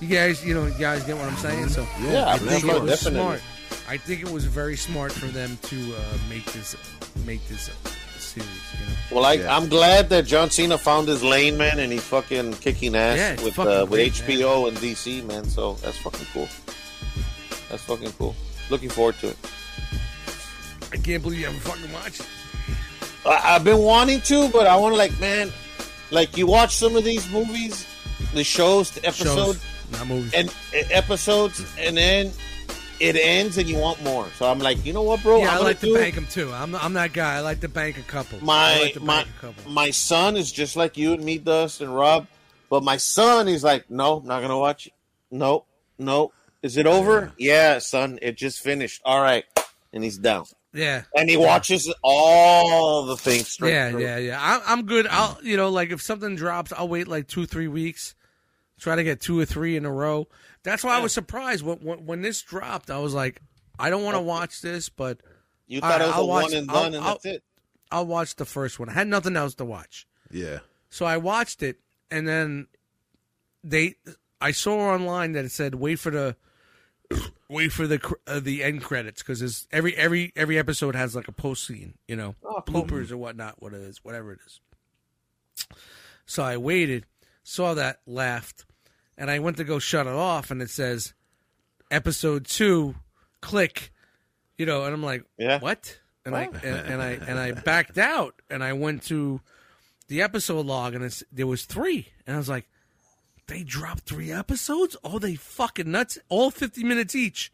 You 0.00 0.08
guys, 0.08 0.44
you 0.44 0.54
know, 0.54 0.66
you 0.66 0.74
guys 0.78 1.02
get 1.04 1.16
what 1.16 1.26
I'm 1.26 1.36
saying. 1.36 1.68
So 1.68 1.86
Yeah, 2.02 2.26
I 2.28 2.38
think 2.38 2.64
it 2.64 2.80
was 2.82 2.90
definitely. 3.02 3.20
smart. 3.20 3.42
I 3.88 3.96
think 3.96 4.20
it 4.22 4.30
was 4.30 4.44
very 4.44 4.76
smart 4.76 5.12
for 5.12 5.26
them 5.26 5.58
to 5.62 5.94
uh, 5.96 6.00
make 6.28 6.44
this 6.52 6.76
make 7.24 7.46
this 7.48 7.68
uh, 7.70 7.88
series. 8.18 8.48
You 8.80 8.86
know, 8.86 8.92
Well, 9.12 9.24
I, 9.24 9.34
Yeah. 9.34 9.56
I'm 9.56 9.68
glad 9.68 10.08
that 10.10 10.26
John 10.26 10.50
Cena 10.50 10.76
found 10.76 11.08
his 11.08 11.22
lane, 11.22 11.56
man, 11.56 11.78
and 11.78 11.90
he's 11.92 12.02
fucking 12.04 12.54
kicking 12.54 12.94
ass 12.94 13.16
Yeah, 13.16 13.44
with 13.44 13.54
fucking 13.54 13.72
uh, 13.72 13.80
with 13.86 13.90
great, 13.90 14.12
HBO 14.12 14.68
and 14.68 14.76
DC, 14.78 15.24
man. 15.24 15.44
So 15.48 15.74
that's 15.74 15.96
fucking 15.98 16.26
cool. 16.32 16.48
That's 17.70 17.82
fucking 17.84 18.12
cool. 18.12 18.34
Looking 18.70 18.90
forward 18.90 19.16
to 19.20 19.28
it. 19.28 19.38
I 20.92 20.96
can't 20.98 21.22
believe 21.22 21.40
you 21.40 21.46
haven't 21.46 21.60
fucking 21.60 21.92
watched. 21.92 22.22
I, 23.24 23.54
I've 23.56 23.64
been 23.64 23.78
wanting 23.78 24.20
to, 24.22 24.48
but 24.50 24.66
I 24.66 24.76
want 24.76 24.92
to 24.94 24.98
like, 24.98 25.18
man, 25.20 25.52
like 26.10 26.36
you 26.36 26.46
watch 26.46 26.76
some 26.76 26.96
of 26.96 27.04
these 27.04 27.28
movies, 27.30 27.86
the 28.34 28.44
shows, 28.44 28.90
the 28.90 29.04
episodes, 29.06 29.60
Shows, 29.60 29.92
not 29.92 30.06
movies. 30.06 30.32
and 30.34 30.52
episodes, 30.72 31.64
and 31.78 31.96
then 31.96 32.30
it 32.98 33.16
ends, 33.16 33.58
and 33.58 33.68
you 33.68 33.76
want 33.78 34.02
more. 34.02 34.26
So 34.38 34.50
I'm 34.50 34.58
like, 34.58 34.84
you 34.84 34.92
know 34.92 35.02
what, 35.02 35.22
bro? 35.22 35.38
yeah, 35.38 35.50
I'm 35.52 35.60
I 35.60 35.64
like 35.64 35.80
to 35.80 35.94
bank 35.94 36.14
them 36.14 36.26
too. 36.26 36.50
I'm 36.52 36.74
I'm 36.74 36.92
that 36.94 37.12
guy. 37.12 37.36
I 37.36 37.40
like 37.40 37.60
to 37.60 37.68
bank 37.68 37.98
a 37.98 38.02
couple. 38.02 38.42
My 38.44 38.78
like 38.80 39.00
my 39.02 39.24
couple. 39.40 39.70
my 39.70 39.90
son 39.90 40.36
is 40.36 40.50
just 40.50 40.76
like 40.76 40.96
you 40.96 41.12
and 41.12 41.24
me, 41.24 41.38
Dust 41.38 41.80
and 41.80 41.94
Rob. 41.94 42.26
But 42.68 42.82
my 42.82 42.96
son, 42.96 43.46
is 43.48 43.62
like, 43.62 43.88
no, 43.90 44.18
not 44.24 44.40
gonna 44.42 44.58
watch 44.58 44.88
it. 44.88 44.92
No, 45.30 45.64
no. 45.98 46.32
Is 46.62 46.76
it 46.76 46.86
over? 46.86 47.32
Yeah. 47.38 47.78
son, 47.78 48.18
it 48.22 48.36
just 48.36 48.60
finished. 48.60 49.00
All 49.04 49.20
right, 49.20 49.44
and 49.92 50.02
he's 50.02 50.18
down, 50.18 50.46
Yeah. 50.72 51.02
and 51.16 51.30
he 51.30 51.36
watches 51.36 51.92
all 52.02 53.06
the 53.06 53.16
things 53.16 53.48
straight 53.48 53.72
Yeah, 53.72 53.90
through. 53.92 54.02
yeah, 54.02 54.18
yeah. 54.18 54.38
I, 54.40 54.72
I'm 54.72 54.84
good. 54.86 55.06
I'll, 55.06 55.38
you 55.42 55.56
know, 55.56 55.70
like 55.70 55.90
if 55.90 56.02
something 56.02 56.36
drops, 56.36 56.72
I'll 56.72 56.88
wait 56.88 57.08
like 57.08 57.28
two, 57.28 57.46
three 57.46 57.68
weeks. 57.68 58.14
Try 58.78 58.96
to 58.96 59.04
get 59.04 59.20
two 59.22 59.38
or 59.40 59.46
three 59.46 59.76
in 59.76 59.86
a 59.86 59.92
row. 59.92 60.28
That's 60.62 60.84
why 60.84 60.96
I 60.96 61.00
was 61.00 61.12
surprised 61.14 61.64
when, 61.64 61.78
when 61.78 62.04
when 62.06 62.20
this 62.22 62.42
dropped. 62.42 62.90
I 62.90 62.98
was 62.98 63.14
like, 63.14 63.40
I 63.78 63.88
don't 63.88 64.02
want 64.04 64.16
to 64.16 64.20
oh. 64.20 64.24
watch 64.24 64.60
this, 64.60 64.90
but 64.90 65.20
You 65.66 65.80
thought 65.80 65.92
right, 65.92 66.00
it 66.02 66.06
was 66.08 66.14
I'll 66.14 66.22
a 66.22 66.26
watch- 66.26 66.42
one 66.44 66.54
and 66.54 66.70
I'll- 66.70 66.82
done, 66.82 66.94
and 66.94 67.04
I'll- 67.04 67.12
that's 67.14 67.24
it. 67.26 67.42
I'll 67.90 68.06
watch 68.06 68.34
the 68.36 68.44
first 68.44 68.78
one. 68.78 68.88
I 68.88 68.92
had 68.92 69.06
nothing 69.08 69.36
else 69.36 69.54
to 69.54 69.64
watch, 69.64 70.06
Yeah. 70.30 70.58
so 70.90 71.06
I 71.06 71.16
watched 71.18 71.62
it, 71.62 71.78
and 72.10 72.26
then 72.26 72.66
they, 73.62 73.94
I 74.40 74.50
saw 74.50 74.76
online 74.92 75.32
that 75.32 75.44
it 75.44 75.52
said 75.52 75.76
wait 75.76 76.00
for 76.00 76.10
the, 76.10 76.36
wait 77.48 77.72
for 77.72 77.86
the 77.86 78.00
uh, 78.26 78.40
the 78.40 78.62
end 78.64 78.82
credits 78.82 79.22
because 79.22 79.66
every 79.72 79.96
every 79.96 80.32
every 80.36 80.58
episode 80.58 80.94
has 80.94 81.14
like 81.14 81.28
a 81.28 81.32
post 81.32 81.66
scene, 81.66 81.94
you 82.08 82.16
know, 82.16 82.34
Oh, 82.44 82.62
cool. 82.66 82.84
bloopers 82.84 83.10
or 83.10 83.16
whatnot, 83.16 83.60
what 83.62 83.72
it 83.72 83.80
is, 83.80 84.04
whatever 84.04 84.32
it 84.32 84.40
is. 84.46 84.60
So 86.26 86.42
I 86.42 86.56
waited, 86.56 87.06
saw 87.44 87.74
that, 87.74 88.00
laughed, 88.06 88.64
and 89.16 89.30
I 89.30 89.38
went 89.38 89.56
to 89.58 89.64
go 89.64 89.78
shut 89.78 90.06
it 90.06 90.12
off, 90.12 90.50
and 90.50 90.60
it 90.60 90.70
says 90.70 91.14
episode 91.90 92.46
two, 92.46 92.96
click, 93.40 93.92
you 94.58 94.66
know, 94.66 94.84
and 94.84 94.92
I'm 94.94 95.02
like, 95.02 95.24
Yeah. 95.38 95.60
what? 95.60 95.98
And 96.24 96.34
I 96.36 96.44
and, 96.44 96.64
and 96.64 97.02
I 97.02 97.10
and 97.28 97.38
I 97.38 97.52
backed 97.52 97.98
out, 97.98 98.34
and 98.50 98.64
I 98.64 98.72
went 98.72 99.04
to 99.04 99.40
the 100.08 100.22
episode 100.22 100.66
log, 100.66 100.94
and 100.94 101.04
it's, 101.04 101.22
there 101.32 101.46
was 101.46 101.64
three, 101.64 102.08
and 102.26 102.34
I 102.34 102.38
was 102.38 102.48
like, 102.48 102.68
they 103.48 103.62
dropped 103.62 104.04
three 104.04 104.30
episodes? 104.32 104.96
Oh, 105.04 105.18
they 105.18 105.34
fucking 105.34 105.90
nuts! 105.90 106.18
All 106.28 106.50
fifty 106.50 106.84
minutes 106.84 107.14
each. 107.14 107.52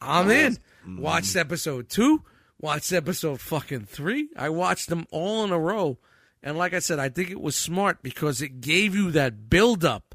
I'm 0.00 0.28
oh, 0.28 0.30
in. 0.30 0.52
Mm-hmm. 0.54 1.00
Watched 1.00 1.36
episode 1.36 1.88
two. 1.88 2.22
Watched 2.60 2.92
episode 2.92 3.40
fucking 3.40 3.86
three. 3.86 4.28
I 4.36 4.48
watched 4.50 4.88
them 4.88 5.06
all 5.10 5.44
in 5.44 5.50
a 5.50 5.58
row, 5.58 5.98
and 6.42 6.58
like 6.58 6.74
I 6.74 6.78
said, 6.78 6.98
I 6.98 7.08
think 7.08 7.30
it 7.30 7.40
was 7.40 7.56
smart 7.56 8.02
because 8.02 8.42
it 8.42 8.60
gave 8.60 8.94
you 8.94 9.10
that 9.12 9.48
build 9.48 9.84
up. 9.84 10.14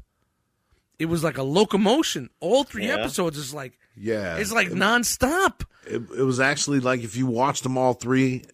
It 0.98 1.06
was 1.06 1.22
like 1.22 1.38
a 1.38 1.42
locomotion. 1.42 2.30
All 2.40 2.64
three 2.64 2.86
Yeah. 2.86 2.94
episodes 2.94 3.36
is 3.36 3.52
like 3.52 3.78
Yeah. 3.96 4.36
it's 4.36 4.52
like 4.52 4.68
nonstop. 4.68 5.62
it, 5.86 6.02
it 6.16 6.22
was 6.22 6.40
actually 6.40 6.80
like 6.80 7.02
if 7.02 7.16
you 7.16 7.26
watched 7.26 7.62
them 7.64 7.76
all 7.76 7.94
three, 7.94 8.44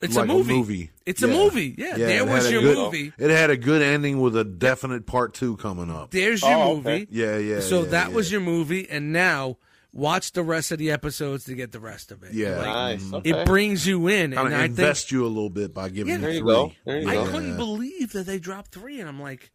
It's 0.00 0.16
like 0.16 0.24
a 0.28 0.32
movie. 0.32 0.90
It's 1.06 1.22
a 1.22 1.28
movie. 1.28 1.74
Yeah, 1.78 1.96
there 1.96 2.18
it 2.22 2.26
was 2.26 2.44
had 2.44 2.46
a 2.46 2.52
your 2.52 2.62
good- 2.62 2.76
movie. 2.78 3.12
It 3.18 3.30
had 3.30 3.50
a 3.50 3.56
good 3.56 3.82
ending 3.82 4.20
with 4.20 4.36
a 4.36 4.44
definite 4.44 5.06
part 5.06 5.34
two 5.34 5.56
coming 5.56 5.90
up. 5.90 6.10
There's 6.10 6.42
your 6.42 6.52
Oh, 6.54 6.76
movie. 6.76 6.90
okay. 6.90 7.06
Yeah, 7.10 7.38
yeah. 7.38 7.60
So 7.60 7.82
yeah, 7.84 7.90
that 7.90 8.08
yeah. 8.10 8.14
was 8.14 8.30
your 8.32 8.40
movie, 8.40 8.88
and 8.88 9.12
now 9.12 9.58
watch 9.92 10.32
the 10.32 10.42
rest 10.42 10.70
of 10.72 10.78
the 10.78 10.90
episodes 10.90 11.44
to 11.44 11.54
get 11.54 11.72
the 11.72 11.80
rest 11.80 12.12
of 12.12 12.22
it. 12.22 12.32
Yeah. 12.34 12.56
Like, 12.58 12.66
Nice. 12.66 13.02
Mm. 13.04 13.14
Okay. 13.18 13.30
it 13.30 13.46
brings 13.46 13.86
you 13.86 14.08
in, 14.08 14.32
kind 14.32 14.46
and 14.46 14.54
of 14.54 14.60
I 14.60 14.66
think 14.66 14.78
invest 14.78 15.10
you 15.12 15.24
a 15.24 15.28
little 15.28 15.50
bit 15.50 15.72
by 15.72 15.88
giving 15.88 16.08
Yeah, 16.08 16.16
you 16.16 16.20
there 16.22 16.30
you 16.32 16.40
three. 16.40 16.46
go. 16.52 16.72
There 16.84 17.00
you 17.00 17.08
I 17.08 17.14
go. 17.14 17.26
couldn't 17.30 17.56
believe 17.56 18.12
that 18.12 18.26
they 18.26 18.38
dropped 18.38 18.72
three, 18.72 19.00
and 19.00 19.08
I'm 19.08 19.20
like, 19.20 19.50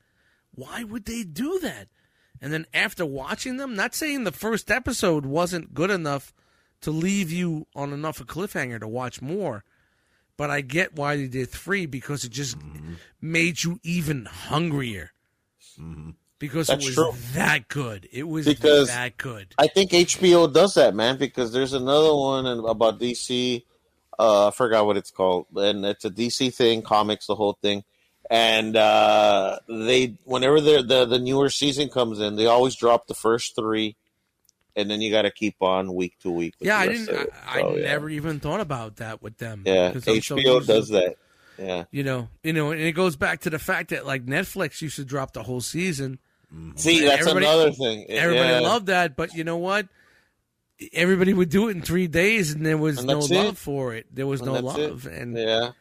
why 0.55 0.83
would 0.83 1.05
they 1.05 1.23
do 1.23 1.59
that? 1.61 1.87
And 2.41 2.51
then 2.51 2.65
after 2.73 3.05
watching 3.05 3.57
them, 3.57 3.75
not 3.75 3.95
saying 3.95 4.23
the 4.23 4.31
first 4.31 4.69
episode 4.71 5.25
wasn't 5.25 5.73
good 5.73 5.89
enough 5.89 6.33
to 6.81 6.91
leave 6.91 7.31
you 7.31 7.67
on 7.75 7.93
enough 7.93 8.19
a 8.19 8.25
cliffhanger 8.25 8.79
to 8.81 8.87
watch 8.87 9.21
more, 9.21 9.63
but 10.37 10.49
I 10.49 10.61
get 10.61 10.95
why 10.95 11.15
they 11.17 11.27
did 11.27 11.49
three 11.49 11.85
because 11.85 12.23
it 12.23 12.31
just 12.31 12.57
Mm-hmm. 12.59 12.93
made 13.21 13.63
you 13.63 13.79
even 13.83 14.25
hungrier. 14.25 15.11
Because 16.39 16.67
That's 16.67 16.83
it 16.83 16.87
was 16.89 16.95
true. 16.95 17.13
that 17.33 17.67
good. 17.67 18.07
It 18.11 18.27
was 18.27 18.45
Because- 18.45 18.89
that 18.89 19.17
good. 19.17 19.53
I 19.57 19.67
think 19.67 19.91
HBO 19.91 20.51
does 20.51 20.73
that, 20.75 20.93
man, 20.93 21.17
because 21.17 21.51
there's 21.53 21.73
another 21.73 22.13
one 22.13 22.45
about 22.45 22.99
DC. 22.99 23.63
Uh, 24.19 24.49
I 24.49 24.51
forgot 24.51 24.85
what 24.85 24.97
it's 24.97 25.09
called, 25.09 25.47
and 25.55 25.85
it's 25.85 26.05
a 26.05 26.09
DC 26.11 26.53
thing, 26.53 26.81
comics, 26.81 27.25
the 27.27 27.35
whole 27.35 27.57
thing. 27.61 27.83
And 28.29 28.75
uh, 28.75 29.59
they, 29.67 30.15
whenever 30.25 30.61
the 30.61 30.83
the 30.83 31.05
the 31.05 31.19
newer 31.19 31.49
season 31.49 31.89
comes 31.89 32.19
in, 32.19 32.35
they 32.35 32.45
always 32.45 32.75
drop 32.75 33.07
the 33.07 33.13
first 33.15 33.55
three, 33.55 33.95
and 34.75 34.89
then 34.89 35.01
you 35.01 35.11
got 35.11 35.23
to 35.23 35.31
keep 35.31 35.61
on 35.61 35.93
week 35.93 36.17
to 36.21 36.31
week. 36.31 36.55
with 36.59 36.67
Yeah, 36.67 36.83
the 36.85 36.91
I 36.91 36.93
didn't. 36.93 37.09
of 37.09 37.15
it. 37.21 37.33
I, 37.47 37.61
I 37.61 37.73
yeah. 37.75 37.83
never 37.83 38.09
even 38.09 38.39
thought 38.39 38.59
about 38.59 38.97
that 38.97 39.21
with 39.21 39.37
them. 39.37 39.63
Yeah, 39.65 39.91
I'm 39.93 40.01
so 40.01 40.13
HBO 40.13 40.59
to- 40.61 40.65
does 40.65 40.89
that. 40.89 41.15
Yeah. 41.59 41.83
You 41.91 42.03
know, 42.03 42.29
you 42.41 42.51
know, 42.53 42.71
and 42.71 42.81
it 42.81 42.93
goes 42.93 43.15
back 43.15 43.41
to 43.41 43.49
the 43.51 43.59
fact 43.59 43.91
that 43.91 44.05
like 44.07 44.25
Netflix 44.25 44.81
used 44.81 44.95
to 44.95 45.05
drop 45.05 45.33
the 45.33 45.43
whole 45.43 45.61
season. 45.61 46.17
Mm-hmm. 46.53 46.77
See, 46.77 47.01
that's 47.01 47.21
Everybody- 47.21 47.45
another 47.45 47.71
thing. 47.71 48.05
Everybody 48.09 48.49
yeah. 48.49 48.59
loved 48.59 48.87
that, 48.87 49.15
but 49.15 49.33
you 49.35 49.43
know 49.43 49.57
what? 49.57 49.87
Everybody 50.91 51.33
would 51.33 51.49
do 51.49 51.69
it 51.69 51.71
in 51.75 51.81
three 51.81 52.07
days, 52.07 52.51
and 52.51 52.65
there 52.65 52.77
was 52.77 52.97
And 52.97 53.07
no 53.07 53.19
love 53.19 53.31
it. 53.53 53.57
for 53.57 53.93
it. 53.93 54.07
There 54.13 54.27
was 54.27 54.41
And 54.41 54.51
no 54.51 54.61
that's 54.61 54.77
it. 54.77 54.89
love, 54.89 55.05
and 55.05 55.37
Yeah. 55.37 55.71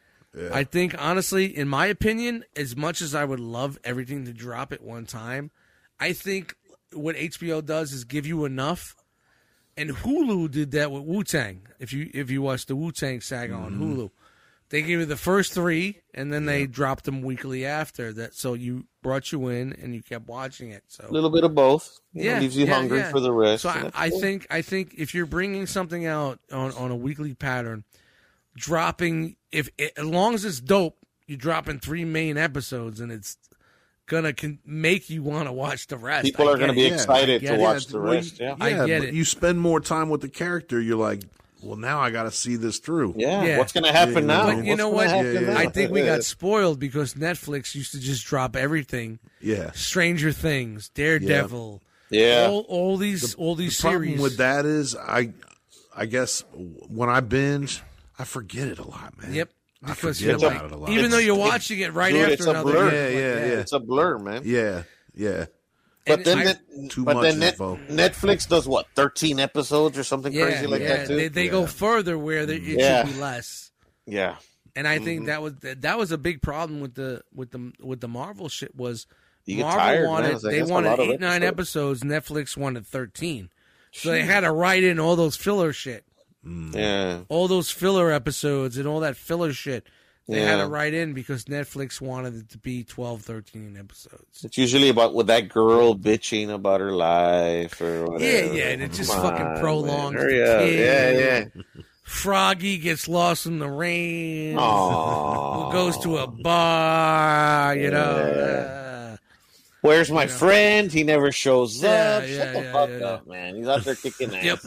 I 0.52 0.64
think 0.64 0.94
honestly, 0.98 1.47
in 1.56 1.69
my 1.69 1.86
opinion, 1.86 2.44
as 2.56 2.77
much 2.77 3.02
as 3.02 3.14
I 3.14 3.24
would 3.24 3.40
love 3.40 3.78
everything 3.85 4.24
to 4.27 4.32
drop 4.32 4.73
at 4.73 4.82
one 4.82 5.05
time, 5.06 5.51
I 5.98 6.12
think 6.12 6.55
what 6.94 7.16
HBO 7.16 7.64
does 7.64 7.93
is 7.93 8.05
give 8.05 8.27
you 8.27 8.44
enough. 8.44 8.94
And 9.77 9.90
Hulu 9.90 10.51
did 10.51 10.73
that 10.73 10.90
with 10.90 11.02
Wu 11.05 11.24
Tang. 11.24 11.62
If 11.78 11.93
you 11.93 12.10
if 12.12 12.31
you 12.31 12.43
watch 12.43 12.66
the 12.66 12.77
Wu 12.77 12.93
Tang 12.93 13.20
saga 13.20 13.55
on 13.55 13.73
Mm-hmm. 13.73 14.01
Hulu, 14.01 14.10
They 14.69 14.81
gave 14.82 15.01
you 15.01 15.06
the 15.06 15.16
first 15.16 15.52
three, 15.55 16.01
and 16.14 16.31
then 16.32 16.44
they 16.47 16.66
dropped 16.66 17.05
them 17.05 17.23
weekly 17.23 17.64
after 17.64 18.12
that. 18.14 18.35
So 18.35 18.52
you 18.55 18.85
brought 19.02 19.32
you 19.32 19.48
in, 19.48 19.73
and 19.82 19.94
you 19.94 20.02
kept 20.02 20.28
watching 20.28 20.70
it. 20.70 20.85
So 20.89 21.06
A 21.09 21.10
little 21.12 21.31
bit 21.31 21.44
of 21.44 21.55
both. 21.55 22.01
You 22.12 22.24
know, 22.24 22.31
Yeah, 22.32 22.40
leaves 22.40 22.56
you 22.56 22.66
yeah, 22.66 22.74
hungry 22.74 22.98
yeah. 22.98 23.10
for 23.10 23.20
the 23.20 23.32
rest. 23.32 23.62
So 23.62 23.70
I, 23.70 23.90
I 23.94 24.10
cool. 24.10 24.20
think 24.20 24.47
I 24.51 24.60
think 24.62 24.94
if 24.98 25.14
you're 25.14 25.27
bringing 25.27 25.66
something 25.66 26.05
out 26.06 26.39
on, 26.52 26.73
on 26.73 26.90
a 26.90 26.97
weekly 26.97 27.32
pattern, 27.35 27.85
dropping 28.56 29.36
if 29.51 29.70
it, 29.78 29.93
as 29.97 30.05
long 30.05 30.35
as 30.35 30.44
it's 30.44 30.60
dope, 30.60 30.97
you're 31.27 31.39
dropping 31.39 31.78
three 31.81 32.05
main 32.05 32.36
episodes, 32.36 33.01
and 33.01 33.10
it's 33.10 33.39
gonna 34.12 34.32
con- 34.32 34.59
make 34.64 35.10
you 35.10 35.22
want 35.22 35.47
to 35.48 35.52
watch 35.52 35.86
the 35.89 35.97
rest. 35.97 36.24
people 36.24 36.48
I 36.48 36.52
are 36.52 36.56
going 36.56 36.68
to 36.68 36.74
get 36.74 36.80
be 36.80 36.86
it. 36.86 36.90
Yeah, 36.90 36.94
excited 36.94 37.40
to 37.43 37.55
it. 37.55 37.60
watch 37.60 37.86
the 37.86 38.01
well, 38.01 38.12
rest. 38.14 38.39
Yeah. 38.39 38.55
I 38.60 38.68
Yeah, 38.70 38.86
get 38.86 38.98
but 39.01 39.09
it. 39.09 39.14
you 39.14 39.24
spend 39.24 39.60
more 39.60 39.80
time 39.80 40.09
with 40.10 40.20
the 40.20 40.28
character. 40.28 40.80
You're 40.80 40.97
like, 40.98 41.22
well, 41.62 41.76
now 41.76 42.01
I 42.01 42.10
got 42.10 42.24
to 42.24 42.30
see 42.30 42.56
this 42.56 42.78
through. 42.78 43.14
Yeah. 43.16 43.44
Yeah. 43.44 43.59
What's 43.59 43.72
going 43.72 43.84
to 43.84 43.93
happen 43.93 44.14
Yeah, 44.14 44.20
now? 44.20 44.47
but 44.47 44.55
But 44.56 44.64
you 44.64 44.70
What's 44.70 44.78
know 44.78 44.89
what? 44.90 45.09
Yeah, 45.09 45.22
yeah. 45.40 45.59
I 45.59 45.66
think 45.66 45.90
we 45.93 46.02
got 46.02 46.24
spoiled 46.36 46.78
because 46.78 47.14
Netflix 47.14 47.74
used 47.74 47.93
to 47.93 48.01
just 48.01 48.26
drop 48.26 48.55
everything. 48.56 49.18
Yeah. 49.40 49.70
Stranger 49.72 50.32
Things, 50.32 50.89
Daredevil, 50.90 51.80
Yeah. 52.10 52.48
all, 52.51 52.60
all 52.68 52.97
these 52.97 53.34
all 53.34 53.55
these 53.55 53.76
The 53.78 53.82
problem 53.82 54.05
series. 54.05 54.20
with 54.20 54.36
that 54.39 54.66
is, 54.66 54.94
I, 54.97 55.32
I 55.97 56.06
guess 56.06 56.44
when 56.55 57.09
I 57.09 57.20
binge, 57.20 57.80
I 58.18 58.24
forget 58.24 58.68
it 58.68 58.78
a 58.78 58.86
lot, 58.86 59.14
man. 59.22 59.32
Yep. 59.34 59.51
I 59.84 59.90
Because 59.90 60.22
you're 60.22 60.36
about 60.36 60.54
like, 60.54 60.62
it 60.64 60.72
a 60.72 60.76
lot. 60.76 60.90
even 60.90 61.10
though 61.10 61.18
you're 61.18 61.34
watching 61.36 61.80
it 61.80 61.92
right 61.92 62.12
dude, 62.12 62.20
after 62.22 62.32
it's 62.34 62.46
a 62.46 62.50
another, 62.50 62.72
blur. 62.72 62.84
Yeah, 62.84 63.04
like, 63.04 63.14
yeah, 63.14 63.52
yeah. 63.54 63.60
It's 63.60 63.72
a 63.72 63.80
blur, 63.80 64.18
man. 64.18 64.42
Yeah, 64.44 64.82
yeah. 65.14 65.46
But 66.06 66.18
And 66.18 66.24
then, 66.24 66.38
I- 66.38 66.44
net- 66.44 66.60
Too 66.90 67.04
but 67.04 67.14
much 67.14 67.22
then 67.24 67.38
net, 67.40 67.52
info. 67.54 67.76
Netflix 67.88 68.48
does 68.48 68.66
what, 68.68 68.86
13 68.96 69.38
episodes 69.40 69.96
or 69.98 70.04
something 70.04 70.32
Yeah, 70.32 70.44
crazy 70.44 70.66
like 70.66 70.82
yeah. 70.82 70.96
that, 70.96 71.09
too? 71.09 71.16
They, 71.16 71.28
they 71.28 71.48
go 71.48 71.66
further 71.66 72.18
where 72.18 72.44
they, 72.46 72.56
it 72.56 72.62
Yeah. 72.78 73.04
should 73.04 73.14
be 73.14 73.20
less. 73.20 73.70
yeah. 74.06 74.36
And 74.74 74.88
I 74.88 74.96
Mm-hmm. 74.96 75.04
think 75.04 75.26
that 75.26 75.42
was 75.42 75.52
that 75.60 75.98
was 75.98 76.12
a 76.12 76.18
big 76.18 76.40
problem 76.40 76.80
with 76.80 76.94
the 76.94 77.20
with 77.34 77.50
the 77.50 77.72
with 77.78 78.00
the 78.00 78.09
Marvel 78.09 78.48
shit 78.48 78.74
was 78.74 79.06
You 79.44 79.59
Marvel 79.64 79.78
tired, 79.78 80.09
wanted 80.09 80.32
like, 80.42 80.42
they 80.54 80.62
wanted 80.62 80.88
lot 80.88 81.00
of 81.00 81.09
eight 81.10 81.20
nine 81.20 81.42
episodes. 81.42 82.02
episodes. 82.02 82.26
Netflix 82.30 82.56
wanted 82.56 82.86
thirteen, 82.86 83.50
so 83.92 84.10
they 84.10 84.22
had 84.22 84.40
to 84.40 84.50
write 84.50 84.82
in 84.82 84.98
all 84.98 85.14
those 85.14 85.36
filler 85.36 85.74
shit, 85.74 86.06
Yeah. 86.44 87.20
all 87.28 87.48
those 87.48 87.70
filler 87.70 88.10
episodes, 88.10 88.77
and 88.78 88.86
all 88.89 89.01
that 89.01 89.16
filler 89.16 89.52
shit. 89.52 89.86
They 90.28 90.40
had 90.40 90.60
it 90.60 90.66
right 90.66 90.94
in 90.94 91.12
because 91.14 91.44
Netflix 91.47 92.01
wanted 92.01 92.36
it 92.36 92.48
to 92.51 92.59
be 92.59 92.85
12, 92.85 93.23
13 93.23 93.77
episodes. 93.77 94.44
It's 94.44 94.56
usually 94.56 94.89
about 94.89 95.14
with 95.14 95.27
that 95.27 95.48
girl 95.48 95.94
bitching 95.97 96.48
about 96.48 96.81
her 96.81 96.93
life 96.93 97.78
or 97.81 98.06
whatever. 98.06 98.24
Yeah, 98.24 98.52
yeah, 98.52 98.69
and 98.70 98.82
it 98.82 98.93
just 98.93 99.10
Come 99.12 99.20
fucking 99.23 99.47
on, 99.47 99.59
prolongs 99.60 100.14
man. 100.14 100.27
The 100.28 100.52
up. 100.55 100.60
kid. 100.60 100.78
Yeah, 100.78 101.10
yeah. 101.64 101.82
Froggy 102.05 102.78
gets 102.78 103.09
lost 103.09 103.47
in 103.47 103.59
the 103.59 103.69
rain. 103.69 104.56
Aww. 104.56 105.73
Goes 105.73 105.98
to 105.98 106.19
a 106.19 106.27
bar, 106.28 107.77
you 107.77 107.90
know. 107.90 107.98
uh, 108.01 108.81
Where's 109.82 110.10
my 110.10 110.26
friend? 110.28 110.90
He 110.92 111.02
never 111.02 111.30
shows 111.32 111.82
Yeah, 111.82 111.90
up. 111.90 112.22
yeah, 112.28 112.36
Shut 112.36 112.52
the 112.54 112.60
yeah, 112.62 112.72
fuck 112.72 112.90
yeah. 112.90 113.06
up, 113.06 113.26
man. 113.26 113.56
He's 113.56 113.66
out 113.68 113.82
there 113.84 113.94
kicking 113.96 114.34
ass. 114.34 114.44
Yep. 114.44 114.59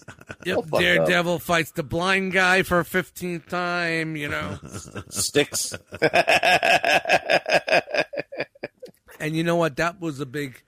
Yep. 0.45 0.55
fuck 0.65 0.73
up. 0.73 0.79
Daredevil 0.81 1.39
fights 1.39 1.71
the 1.71 1.83
blind 1.83 2.33
guy 2.33 2.63
for 2.63 2.79
a 2.79 2.83
15th 2.83 3.47
time, 3.47 4.15
you 4.15 4.27
know. 4.27 4.59
Sticks. 5.09 5.73
And 9.17 9.35
you 9.35 9.43
know 9.43 9.55
what? 9.55 9.77
That 9.77 10.01
was 10.01 10.19
a 10.19 10.25
big, 10.25 10.61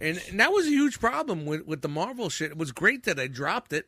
and, 0.00 0.22
and 0.30 0.38
that 0.38 0.52
was 0.52 0.66
a 0.66 0.70
huge 0.70 1.00
problem 1.00 1.44
with, 1.44 1.66
with 1.66 1.82
the 1.82 1.88
Marvel 1.88 2.30
shit. 2.30 2.52
It 2.52 2.56
was 2.56 2.70
great 2.70 3.04
that 3.04 3.18
I 3.18 3.26
dropped 3.26 3.72
it, 3.72 3.86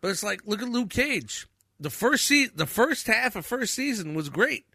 but 0.00 0.08
it's 0.10 0.24
like 0.24 0.40
look 0.44 0.60
at 0.60 0.68
Luke 0.68 0.90
Cage. 0.90 1.46
The 1.78 1.88
first 1.88 2.24
se- 2.26 2.50
the 2.56 2.66
first 2.66 3.06
half 3.06 3.36
of 3.36 3.46
first 3.46 3.74
season 3.74 4.12
was 4.14 4.28
great. 4.28 4.66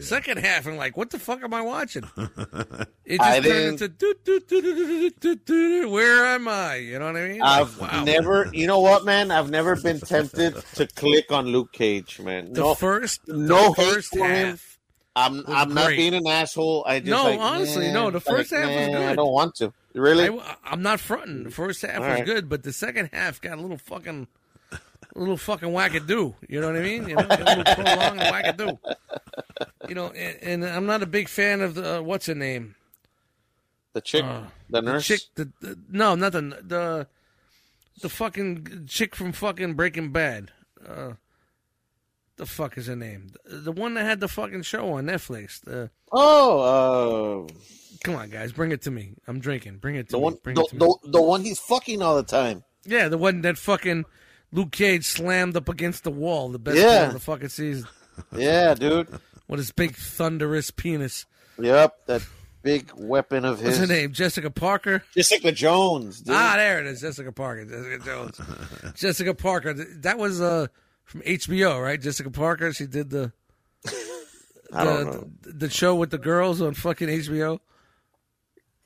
Second 0.00 0.38
half, 0.38 0.66
I'm 0.66 0.76
like, 0.76 0.96
what 0.96 1.10
the 1.10 1.18
fuck 1.18 1.42
am 1.42 1.54
I 1.54 1.62
watching? 1.62 2.04
It 3.04 3.16
just 3.16 3.22
I 3.30 3.40
turned 3.40 3.68
into 3.68 3.88
do, 3.88 4.14
do, 4.22 4.38
do, 4.40 4.60
do, 4.60 4.74
do, 4.74 5.10
do, 5.10 5.34
do, 5.34 5.36
do, 5.36 5.88
where 5.88 6.26
am 6.26 6.46
I? 6.46 6.76
You 6.76 6.98
know 6.98 7.06
what 7.06 7.16
I 7.16 7.26
mean? 7.28 7.40
I've 7.40 7.78
Like, 7.78 7.92
wow. 7.92 8.04
never, 8.04 8.50
you 8.52 8.66
know 8.66 8.80
what, 8.80 9.06
man? 9.06 9.30
I've 9.30 9.48
never 9.48 9.76
been 9.76 9.98
tempted 9.98 10.56
to 10.74 10.86
click 10.88 11.32
on 11.32 11.46
Luke 11.46 11.72
Cage, 11.72 12.20
man. 12.20 12.52
the 12.52 12.60
no, 12.60 12.74
first 12.74 13.26
no 13.26 13.70
the 13.70 13.82
first 13.82 14.08
for 14.10 14.28
him. 14.28 14.48
half. 14.48 14.78
I'm, 15.16 15.42
I'm 15.48 15.72
not 15.72 15.88
being 15.88 16.12
an 16.12 16.26
asshole. 16.26 16.84
I 16.86 16.98
just 17.00 17.10
No, 17.10 17.24
like, 17.30 17.40
honestly, 17.40 17.86
man, 17.86 17.94
no, 17.94 18.10
the 18.10 18.20
first 18.20 18.52
like, 18.52 18.60
half 18.60 18.68
was 18.68 18.88
man, 18.88 19.08
I 19.08 19.14
don't 19.14 19.32
want 19.32 19.54
to. 19.56 19.72
Really? 19.94 20.28
I, 20.28 20.56
am 20.66 20.82
not 20.82 21.00
fronting. 21.00 21.44
The 21.44 21.50
first 21.50 21.80
half 21.80 21.96
All 21.96 22.02
was 22.02 22.18
right. 22.18 22.26
good, 22.26 22.50
but 22.50 22.62
the 22.62 22.74
second 22.74 23.08
half 23.14 23.40
got 23.40 23.56
a 23.56 23.60
little 23.62 23.78
fucking, 23.78 24.24
a 24.24 24.37
little 25.14 25.36
fucking 25.36 25.68
wackadoo. 25.70 26.34
You 26.48 26.60
know 26.60 26.68
what 26.68 26.76
I 26.76 26.80
mean? 26.82 27.08
You 27.08 27.16
know, 27.16 27.26
a 27.28 27.44
little 27.44 27.64
prolonged 27.64 28.20
wackadoo. 28.20 28.78
You 29.88 29.94
know, 29.94 30.08
and, 30.08 30.62
and 30.62 30.64
I'm 30.64 30.86
not 30.86 31.02
a 31.02 31.06
big 31.06 31.28
fan 31.28 31.60
of 31.60 31.74
the 31.74 31.98
uh, 31.98 32.02
what's 32.02 32.26
her 32.26 32.34
name, 32.34 32.74
the 33.94 34.00
chick, 34.00 34.24
uh, 34.24 34.42
the 34.70 34.80
the 34.80 34.82
nurse. 34.82 35.06
chick. 35.06 35.20
The, 35.34 35.50
the 35.60 35.78
no, 35.90 36.14
not 36.14 36.32
the 36.32 36.40
the 36.62 37.06
the 38.02 38.08
fucking 38.08 38.86
chick 38.86 39.14
from 39.16 39.32
fucking 39.32 39.74
Breaking 39.74 40.12
Bad. 40.12 40.52
Uh, 40.86 41.14
the 42.36 42.46
fuck 42.46 42.78
is 42.78 42.86
her 42.86 42.94
name? 42.96 43.32
The, 43.44 43.56
the 43.56 43.72
one 43.72 43.94
that 43.94 44.04
had 44.04 44.20
the 44.20 44.28
fucking 44.28 44.62
show 44.62 44.92
on 44.92 45.06
Netflix. 45.06 45.60
The 45.60 45.90
Oh, 46.12 47.46
uh, 47.48 47.52
come 48.04 48.14
on, 48.14 48.30
guys, 48.30 48.52
bring 48.52 48.70
it 48.72 48.82
to 48.82 48.90
me. 48.90 49.14
I'm 49.26 49.40
drinking. 49.40 49.78
Bring 49.78 49.96
it 49.96 50.08
to 50.08 50.12
the 50.12 50.18
me. 50.18 50.22
one, 50.24 50.38
Bring 50.42 50.54
the, 50.54 50.62
it 50.62 50.68
to 50.68 50.74
me. 50.76 50.78
the, 50.78 51.10
the 51.10 51.22
one 51.22 51.42
he's 51.42 51.58
fucking 51.58 52.00
all 52.02 52.16
the 52.16 52.22
time. 52.22 52.62
Yeah, 52.84 53.08
the 53.08 53.18
one 53.18 53.40
that 53.42 53.58
fucking 53.58 54.04
Luke 54.52 54.70
Cage 54.72 55.04
slammed 55.04 55.56
up 55.56 55.68
against 55.68 56.04
the 56.04 56.10
wall, 56.10 56.48
the 56.48 56.58
best 56.58 56.78
Yeah. 56.78 56.96
part 56.98 57.06
of 57.08 57.12
the 57.14 57.20
fucking 57.20 57.48
season, 57.50 57.88
Yeah, 58.36 58.74
dude. 58.74 59.08
with 59.48 59.58
his 59.58 59.72
big 59.72 59.94
thunderous 59.96 60.70
penis. 60.70 61.26
Yep, 61.58 62.06
that 62.06 62.22
big 62.62 62.90
weapon 62.96 63.44
of 63.44 63.58
What's 63.62 63.76
his. 63.76 63.78
her 63.78 63.86
name? 63.86 64.12
Jessica 64.12 64.50
Parker. 64.50 65.02
Jessica 65.14 65.52
Jones. 65.52 66.20
Dude. 66.20 66.34
Ah, 66.34 66.54
there 66.56 66.80
it 66.80 66.86
is, 66.86 67.00
Jessica 67.00 67.32
Parker. 67.32 67.64
Jessica 67.64 68.04
Jones. 68.04 68.40
Jessica 68.94 69.34
Parker. 69.34 69.74
That 69.74 70.18
was 70.18 70.40
uh 70.40 70.68
from 71.04 71.22
HBO, 71.22 71.82
right? 71.82 72.00
Jessica 72.00 72.30
Parker. 72.30 72.72
She 72.72 72.86
did 72.86 73.10
the 73.10 73.32
I 74.72 74.84
don't 74.84 75.04
know. 75.06 75.30
the, 75.42 75.52
the 75.52 75.70
show 75.70 75.94
with 75.94 76.10
the 76.10 76.18
girls 76.18 76.60
on 76.60 76.74
fucking 76.74 77.08
HBO. 77.08 77.60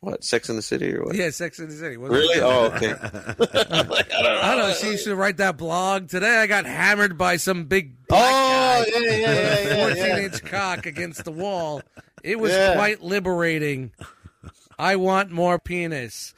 What, 0.02 0.24
Sex 0.24 0.50
in 0.50 0.56
the 0.56 0.62
City 0.62 0.96
or 0.96 1.04
what? 1.04 1.14
Yeah, 1.14 1.30
Sex 1.30 1.60
in 1.60 1.68
the 1.68 1.76
City. 1.76 1.96
Really? 1.96 2.36
it? 2.36 2.42
Oh, 2.42 2.72
okay. 2.74 2.90
I 3.00 4.56
don't 4.56 4.58
know. 4.58 4.74
She 4.74 4.88
used 4.88 5.04
to 5.04 5.14
write 5.14 5.36
that 5.36 5.56
blog. 5.56 6.08
Today 6.08 6.38
I 6.38 6.48
got 6.48 6.66
hammered 6.66 7.16
by 7.16 7.36
some 7.36 7.66
big 7.66 7.94
oh, 8.10 8.84
yeah, 8.88 8.98
yeah, 8.98 9.10
yeah, 9.10 9.16
yeah, 9.16 9.60
yeah, 9.60 9.86
14 9.86 9.96
yeah. 9.96 10.18
inch 10.18 10.42
cock 10.44 10.86
against 10.86 11.24
the 11.24 11.30
wall. 11.30 11.82
It 12.24 12.40
was 12.40 12.50
Yeah. 12.50 12.74
quite 12.74 13.00
liberating. 13.00 13.92
I 14.76 14.96
want 14.96 15.30
more 15.30 15.60
penis. 15.60 16.34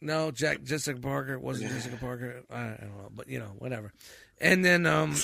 No, 0.00 0.30
Jack 0.30 0.62
Jessica 0.62 0.98
Parker 0.98 1.38
wasn't 1.38 1.70
Jessica 1.70 1.98
Parker. 1.98 2.44
I, 2.50 2.60
I 2.62 2.66
don't 2.80 2.96
know, 2.96 3.10
but 3.14 3.28
you 3.28 3.40
know, 3.40 3.52
whatever. 3.58 3.92
And 4.40 4.64
then 4.64 4.86
um, 4.86 5.14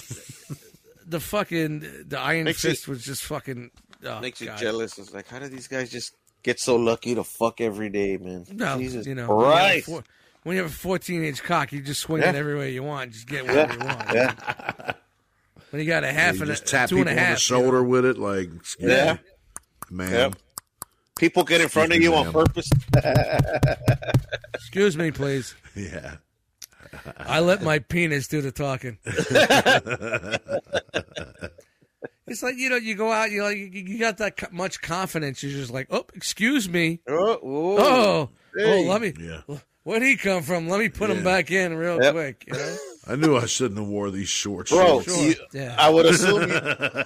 the 1.06 1.20
fucking 1.20 2.04
the 2.06 2.18
Iron 2.18 2.44
Makes 2.44 2.60
Fist 2.60 2.86
was 2.86 3.02
just 3.02 3.22
fucking 3.22 3.70
oh, 4.04 4.20
Makes 4.20 4.42
you 4.42 4.48
God. 4.48 4.58
jealous. 4.58 4.98
It's 4.98 5.14
like, 5.14 5.26
how 5.26 5.38
do 5.38 5.48
these 5.48 5.68
guys 5.68 5.90
just 5.90 6.12
get 6.42 6.60
so 6.60 6.76
lucky 6.76 7.14
to 7.14 7.24
fuck 7.24 7.60
every 7.60 7.88
day, 7.88 8.16
man? 8.16 8.46
No, 8.52 8.78
Jesus 8.78 9.06
you 9.06 9.14
know, 9.14 9.34
when 9.36 9.46
you 9.46 9.52
have 9.56 9.76
a 9.76 9.80
four- 9.82 10.04
when 10.42 10.56
you 10.56 10.62
have 10.62 10.70
a 10.70 10.74
14 10.74 11.24
inch 11.24 11.42
cock, 11.42 11.72
you 11.72 11.82
just 11.82 12.00
swing 12.00 12.22
it 12.22 12.32
Yeah. 12.32 12.38
every 12.38 12.56
way 12.56 12.72
you 12.72 12.82
want. 12.82 13.12
Just 13.12 13.28
get 13.28 13.46
whatever 13.46 13.74
you 13.74 13.78
want. 13.80 14.14
Yeah. 14.14 14.92
When 15.70 15.80
you 15.82 15.86
got 15.86 16.02
a 16.02 16.12
half 16.12 16.36
You 16.36 16.42
and 16.42 16.50
a 16.50 16.54
just 16.54 16.66
tap 16.66 16.88
two 16.88 16.96
and 16.98 17.06
people 17.06 17.22
a 17.22 17.26
on 17.26 17.30
the 17.32 17.38
shoulder 17.38 17.82
with 17.84 18.04
it, 18.04 18.18
like, 18.18 18.48
excuse 18.56 18.90
Yeah. 18.90 19.12
me, 19.90 19.96
man. 19.96 20.12
Yep. 20.12 20.36
People 21.18 21.44
get 21.44 21.60
in 21.60 21.68
front 21.68 21.92
of 21.92 22.00
you 22.00 22.14
on 22.14 22.24
Ma'am. 22.24 22.32
purpose. 22.32 22.70
excuse 24.54 24.96
me, 24.96 25.10
please. 25.10 25.54
Yeah. 25.76 26.16
I 27.18 27.40
let 27.40 27.62
my 27.62 27.78
penis 27.78 28.26
do 28.26 28.40
the 28.40 28.50
talking. 28.50 28.96
it's 32.30 32.42
like 32.42 32.56
you 32.56 32.70
know, 32.70 32.76
you 32.76 32.94
go 32.94 33.12
out, 33.12 33.30
you 33.30 33.42
like, 33.42 33.56
you 33.56 33.66
you 33.72 33.98
got 33.98 34.18
that 34.18 34.52
much 34.52 34.80
confidence. 34.80 35.42
You're 35.42 35.52
just 35.52 35.72
like, 35.72 35.88
oh, 35.90 36.06
excuse 36.14 36.68
me, 36.68 37.00
Oh, 37.08 37.32
ooh. 37.46 37.76
oh, 37.78 38.30
Hey. 38.56 38.86
oh, 38.86 38.90
let 38.90 39.00
me. 39.02 39.12
Yeah. 39.20 39.56
Where'd 39.82 40.02
he 40.02 40.16
come 40.16 40.42
from? 40.42 40.68
Let 40.68 40.78
me 40.78 40.88
put 40.90 41.08
him 41.10 41.24
back 41.24 41.50
in 41.50 41.74
real 41.74 42.02
Yep. 42.02 42.12
quick. 42.12 42.44
You 42.46 42.52
know? 42.52 42.76
I 43.06 43.16
knew 43.16 43.36
I 43.36 43.46
shouldn't 43.46 43.78
have 43.80 43.88
wore 43.88 44.10
these 44.10 44.28
shorts. 44.28 44.70
Bro, 44.70 45.00
shorts. 45.00 45.22
You, 45.22 45.34
Yeah. 45.54 45.74
I 45.78 45.88
would 45.88 46.04
assume 46.06 46.48
you, 46.50 46.56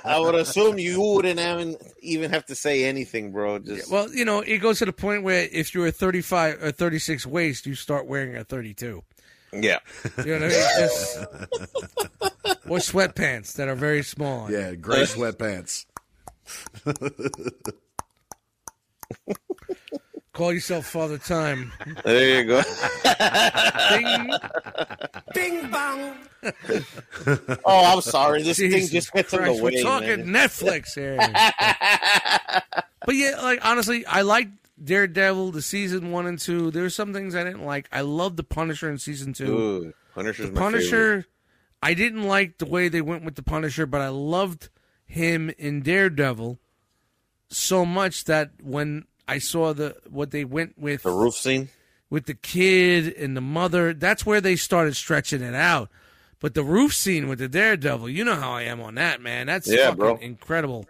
I 0.04 0.18
would 0.18 0.34
assume 0.34 0.78
you 0.78 1.00
wouldn't 1.00 1.38
even 1.38 1.76
even 2.00 2.30
have 2.32 2.44
to 2.46 2.54
say 2.56 2.84
anything, 2.84 3.30
bro. 3.30 3.60
Just 3.60 3.90
Well, 3.90 4.12
you 4.12 4.24
know, 4.24 4.40
it 4.40 4.58
goes 4.58 4.80
to 4.80 4.86
the 4.86 4.92
point 4.92 5.22
where 5.22 5.48
if 5.52 5.72
you're 5.72 5.86
a 5.86 5.92
35 5.92 6.62
or 6.62 6.72
36 6.72 7.24
waist, 7.26 7.64
you 7.64 7.74
start 7.76 8.06
wearing 8.06 8.36
a 8.36 8.42
32. 8.44 9.02
yeah. 9.52 9.78
You 10.24 10.38
know 10.38 10.40
what 10.40 10.42
I 10.42 10.48
mean? 10.48 10.78
Just, 10.78 11.18
or 12.44 12.78
sweatpants 12.78 13.54
that 13.54 13.68
are 13.68 13.74
very 13.74 14.02
small. 14.02 14.50
Yeah, 14.50 14.74
gray 14.74 15.02
sweatpants. 15.02 15.86
Call 20.32 20.52
yourself 20.52 20.86
Father 20.86 21.16
Time. 21.16 21.72
There 22.04 22.42
you 22.42 22.48
go. 22.48 22.62
Ding. 23.90 24.32
Bing 25.32 25.70
bong. 25.70 26.16
Oh, 27.64 27.84
I'm 27.84 28.00
sorry. 28.00 28.42
This 28.42 28.58
thing 28.58 28.86
just 28.88 29.12
gets 29.12 29.32
in 29.32 29.44
the 29.44 29.52
way. 29.52 29.60
We're 29.60 29.82
talking 29.82 30.30
man. 30.30 30.48
Netflix 30.48 30.94
here. 30.94 31.16
but 33.06 33.14
yeah, 33.14 33.40
like 33.40 33.64
honestly, 33.64 34.04
I 34.06 34.22
like 34.22 34.48
Daredevil, 34.82 35.52
the 35.52 35.62
season 35.62 36.10
one 36.10 36.26
and 36.26 36.38
two. 36.38 36.72
There 36.72 36.82
were 36.82 36.90
some 36.90 37.12
things 37.12 37.36
I 37.36 37.44
didn't 37.44 37.64
like. 37.64 37.88
I 37.92 38.00
love 38.00 38.36
the 38.36 38.42
Punisher 38.42 38.90
in 38.90 38.98
season 38.98 39.34
two. 39.34 39.56
Ooh, 39.56 39.92
Punisher's 40.14 40.50
my 40.50 40.60
Punisher, 40.60 40.90
favorite. 40.90 41.26
I 41.84 41.92
didn't 41.92 42.22
like 42.22 42.56
the 42.58 42.64
way 42.64 42.88
they 42.88 43.02
went 43.02 43.24
with 43.24 43.34
the 43.34 43.42
Punisher, 43.42 43.84
but 43.84 44.00
I 44.00 44.08
loved 44.08 44.70
him 45.04 45.50
in 45.58 45.82
Daredevil 45.82 46.58
so 47.48 47.84
much 47.84 48.24
that 48.24 48.52
when 48.62 49.04
I 49.28 49.38
saw 49.38 49.74
the 49.74 49.96
what 50.08 50.30
they 50.30 50.44
went 50.46 50.78
with 50.78 51.02
The 51.02 51.10
roof 51.10 51.34
scene. 51.34 51.68
with 52.08 52.24
the 52.24 52.32
kid 52.34 53.12
and 53.14 53.36
the 53.36 53.42
mother, 53.42 53.92
that's 53.92 54.24
where 54.24 54.40
they 54.40 54.56
started 54.56 54.96
stretching 54.96 55.42
it 55.42 55.54
out. 55.54 55.90
But 56.40 56.54
the 56.54 56.64
roof 56.64 56.94
scene 56.94 57.28
with 57.28 57.38
the 57.38 57.48
Daredevil, 57.48 58.08
you 58.08 58.24
know 58.24 58.34
how 58.36 58.52
I 58.52 58.62
am 58.62 58.80
on 58.80 58.94
that, 58.94 59.20
man. 59.20 59.46
That's 59.46 59.68
Yeah, 59.68 59.86
fucking 59.90 59.96
bro. 59.96 60.16
incredible. 60.16 60.86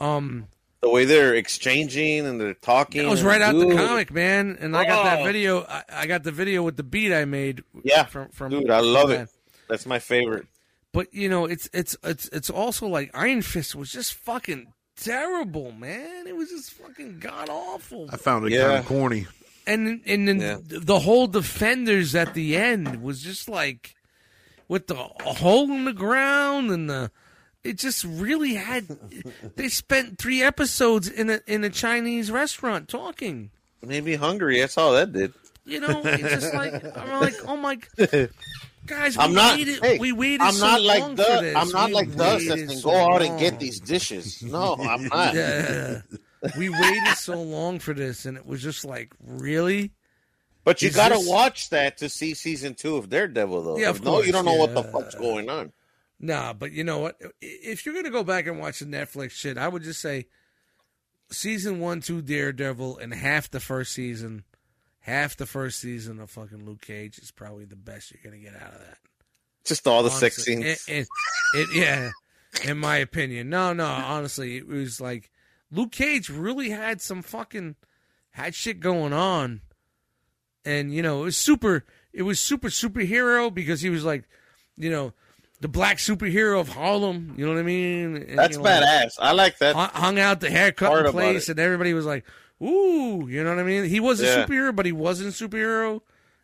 Um, 0.00 0.48
The 0.80 0.88
way 0.90 1.04
they're 1.04 1.34
exchanging 1.34 2.26
and 2.26 2.40
they're 2.40 2.54
talking. 2.54 3.02
that 3.02 3.08
was 3.10 3.22
right 3.22 3.40
out 3.42 3.54
the 3.58 3.74
comic, 3.74 4.10
man. 4.12 4.56
And 4.60 4.74
I 4.76 4.84
got 4.86 5.04
that 5.04 5.20
Oh. 5.20 5.24
video. 5.24 5.62
I, 5.64 5.82
I 5.90 6.06
got 6.06 6.22
the 6.24 6.32
video 6.32 6.62
with 6.62 6.76
the 6.78 6.82
beat 6.82 7.12
I 7.12 7.24
made. 7.26 7.64
Yeah, 7.84 8.04
from 8.04 8.28
from 8.30 8.50
Dude, 8.50 8.70
I 8.70 8.80
love 8.80 9.10
from 9.10 9.20
it. 9.22 9.28
That. 9.66 9.72
That's 9.74 9.86
my 9.86 9.98
favorite. 9.98 10.46
But 10.92 11.12
you 11.12 11.28
know, 11.28 11.44
it's 11.44 11.68
it's 11.72 11.96
it's 12.02 12.28
it's 12.28 12.48
also 12.50 12.86
like 12.86 13.10
Iron 13.14 13.42
Fist 13.42 13.74
was 13.74 13.92
just 13.92 14.14
fucking 14.14 14.66
terrible, 14.96 15.72
man. 15.72 16.26
It 16.26 16.34
was 16.36 16.48
just 16.50 16.72
fucking 16.72 17.18
god 17.18 17.48
awful. 17.50 18.08
I 18.10 18.16
found 18.16 18.46
it 18.46 18.52
Yeah. 18.52 18.66
kind 18.68 18.78
of 18.78 18.86
corny. 18.86 19.26
And 19.66 20.00
and 20.06 20.26
then 20.28 20.40
Yeah. 20.40 20.58
the 20.64 21.00
whole 21.00 21.26
defenders 21.26 22.14
at 22.14 22.34
the 22.34 22.56
end 22.56 23.02
was 23.02 23.22
just 23.22 23.48
like 23.48 23.94
with 24.68 24.86
the 24.86 24.94
hole 24.94 25.70
in 25.70 25.84
the 25.84 25.92
ground 25.92 26.70
and 26.70 26.88
the 26.88 27.10
it 27.62 27.78
just 27.78 28.04
really 28.04 28.54
had 28.54 28.86
they 29.56 29.68
spent 29.68 30.18
three 30.18 30.40
episodes 30.42 31.08
in 31.08 31.28
a 31.28 31.40
in 31.46 31.62
a 31.64 31.68
Chinese 31.70 32.30
restaurant 32.30 32.88
talking. 32.88 33.50
Maybe 33.82 34.14
hungry. 34.16 34.60
That's 34.60 34.78
all 34.78 34.94
that 34.94 35.12
did. 35.12 35.34
You 35.66 35.80
know, 35.80 36.00
it's 36.04 36.22
just 36.22 36.54
like 36.54 36.72
I'm 36.96 37.20
like, 37.20 37.34
oh 37.46 37.56
my 37.56 37.76
guys, 38.86 39.16
we 39.16 39.24
I'm 39.24 39.34
not. 39.34 39.56
waited, 39.56 39.80
hey, 39.82 39.98
we 39.98 40.12
waited 40.12 40.40
I'm 40.42 40.52
so 40.54 40.66
not 40.66 40.80
long 40.82 40.86
like 40.86 41.02
for 41.26 41.32
the. 41.34 41.40
this. 41.42 41.56
I'm 41.56 41.68
not 41.70 41.88
We 41.88 41.94
like 41.94 42.16
Dust 42.16 42.48
that 42.48 42.58
can 42.58 42.70
so 42.70 42.90
go 42.90 43.12
out 43.14 43.22
and 43.22 43.38
get 43.38 43.58
these 43.60 43.80
dishes. 43.80 44.42
No, 44.42 44.76
I'm 44.80 45.04
not. 45.08 45.34
Yeah. 45.34 46.00
we 46.58 46.68
waited 46.68 47.16
so 47.16 47.40
long 47.42 47.78
for 47.78 47.92
this, 47.94 48.24
and 48.26 48.36
it 48.36 48.46
was 48.46 48.62
just 48.62 48.84
like, 48.84 49.12
really? 49.24 49.92
But 50.64 50.82
you 50.82 50.90
gotta 50.90 51.16
this- 51.16 51.28
watch 51.28 51.70
that 51.70 51.98
to 51.98 52.08
see 52.08 52.34
season 52.34 52.74
two 52.74 52.96
of 52.96 53.08
Daredevil, 53.08 53.62
though. 53.62 53.78
Yeah, 53.78 53.90
of 53.90 53.96
If 53.96 54.04
no, 54.04 54.22
you 54.22 54.32
don't 54.32 54.44
know 54.44 54.54
what 54.54 54.74
the 54.74 54.82
fuck's 54.82 55.14
going 55.14 55.48
on. 55.48 55.72
Nah, 56.18 56.52
but 56.54 56.72
you 56.72 56.82
know 56.82 56.98
what? 56.98 57.20
If 57.40 57.84
you're 57.84 57.94
gonna 57.94 58.10
go 58.10 58.24
back 58.24 58.46
and 58.46 58.58
watch 58.58 58.78
the 58.80 58.86
Netflix 58.86 59.32
shit, 59.32 59.58
I 59.58 59.68
would 59.68 59.82
just 59.82 60.00
say 60.00 60.26
season 61.30 61.78
one, 61.80 62.00
two, 62.00 62.22
Daredevil, 62.22 62.98
and 62.98 63.12
half 63.12 63.50
the 63.50 63.60
first 63.60 63.92
season, 63.92 64.44
half 65.06 65.36
the 65.36 65.46
first 65.46 65.78
season 65.78 66.18
of 66.18 66.28
fucking 66.30 66.66
Luke 66.66 66.80
Cage 66.80 67.18
is 67.18 67.30
probably 67.30 67.64
the 67.64 67.76
best 67.76 68.10
you're 68.12 68.20
gonna 68.24 68.42
get 68.42 68.60
out 68.60 68.72
of 68.72 68.80
that. 68.80 68.98
Just 69.64 69.86
all 69.86 70.02
the 70.02 70.10
sex 70.10 70.42
scenes. 70.44 70.64
It, 70.64 70.80
it, 70.88 71.08
it- 71.54 71.68
yeah, 71.74 72.10
in 72.68 72.78
my 72.78 72.96
opinion. 72.96 73.48
No, 73.48 73.72
no, 73.72 73.84
honestly, 73.86 74.56
it 74.56 74.66
was 74.66 75.00
like 75.00 75.30
Luke 75.70 75.92
Cage 75.92 76.28
really 76.28 76.70
had 76.70 77.00
some 77.00 77.22
fucking 77.22 77.76
had 78.30 78.54
shit 78.54 78.80
going 78.80 79.12
on, 79.12 79.60
and 80.64 80.92
you 80.92 81.02
know 81.02 81.22
it 81.22 81.24
was 81.24 81.36
super. 81.36 81.84
It 82.12 82.22
was 82.22 82.40
super 82.40 82.68
superhero 82.68 83.52
because 83.52 83.82
he 83.82 83.90
was 83.90 84.02
like, 84.04 84.24
you 84.78 84.88
know, 84.90 85.12
the 85.60 85.68
black 85.68 85.98
superhero 85.98 86.58
of 86.58 86.68
Harlem. 86.70 87.34
You 87.36 87.44
know 87.44 87.52
what 87.52 87.58
I 87.60 87.62
mean? 87.62 88.16
And, 88.16 88.38
That's 88.38 88.56
you 88.56 88.62
know, 88.62 88.70
like, 88.70 88.82
badass. 88.82 89.16
I 89.20 89.32
like 89.32 89.58
that. 89.58 89.74
hung- 89.76 90.18
out 90.18 90.40
the 90.40 90.48
haircut 90.50 90.88
Part 90.88 91.00
in 91.00 91.06
about 91.06 91.12
place, 91.12 91.48
and 91.50 91.58
everybody 91.60 91.92
was 91.92 92.06
like, 92.06 92.24
"Ooh," 92.62 93.26
you 93.28 93.42
know 93.44 93.50
what 93.50 93.58
I 93.58 93.64
mean? 93.64 93.84
He 93.84 94.00
was 94.00 94.20
a 94.20 94.24
Yeah. 94.24 94.44
superhero, 94.46 94.74
but 94.74 94.86
he 94.86 94.92
wasn't 94.92 95.28
a 95.40 95.44
superhero. 95.48 96.00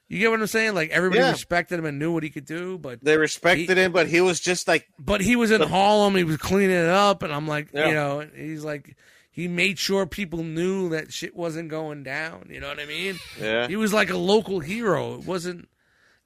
You 0.08 0.18
get 0.18 0.30
what 0.30 0.40
I'm 0.40 0.46
saying? 0.46 0.74
Like 0.74 0.90
everybody 0.90 1.22
Yeah. 1.22 1.30
respected 1.30 1.78
him 1.78 1.86
and 1.86 1.98
knew 1.98 2.12
what 2.12 2.22
he 2.22 2.28
could 2.30 2.44
do, 2.44 2.76
but 2.78 3.02
They 3.02 3.16
respected 3.16 3.78
him, 3.78 3.92
but 3.92 4.08
he 4.08 4.20
was 4.20 4.40
just 4.40 4.68
like 4.68 4.86
but 4.98 5.22
he 5.22 5.36
was 5.36 5.50
in 5.50 5.62
Harlem. 5.62 6.14
He 6.16 6.24
was 6.24 6.36
cleaning 6.36 6.76
it 6.76 6.88
up, 6.88 7.22
and 7.22 7.32
I'm 7.32 7.48
like, 7.48 7.68
Yeah. 7.72 7.88
you 7.88 7.94
know, 7.94 8.28
he's 8.34 8.62
like, 8.62 8.94
he 9.30 9.48
made 9.48 9.78
sure 9.78 10.04
people 10.04 10.42
knew 10.44 10.90
that 10.90 11.12
shit 11.14 11.34
wasn't 11.34 11.70
going 11.70 12.02
down. 12.02 12.48
You 12.50 12.60
know 12.60 12.68
what 12.68 12.78
I 12.80 12.84
mean? 12.84 13.18
yeah. 13.40 13.66
He 13.68 13.76
was 13.76 13.94
like 13.94 14.10
a 14.10 14.18
local 14.18 14.60
hero. 14.60 15.14
It 15.14 15.24
wasn't. 15.24 15.68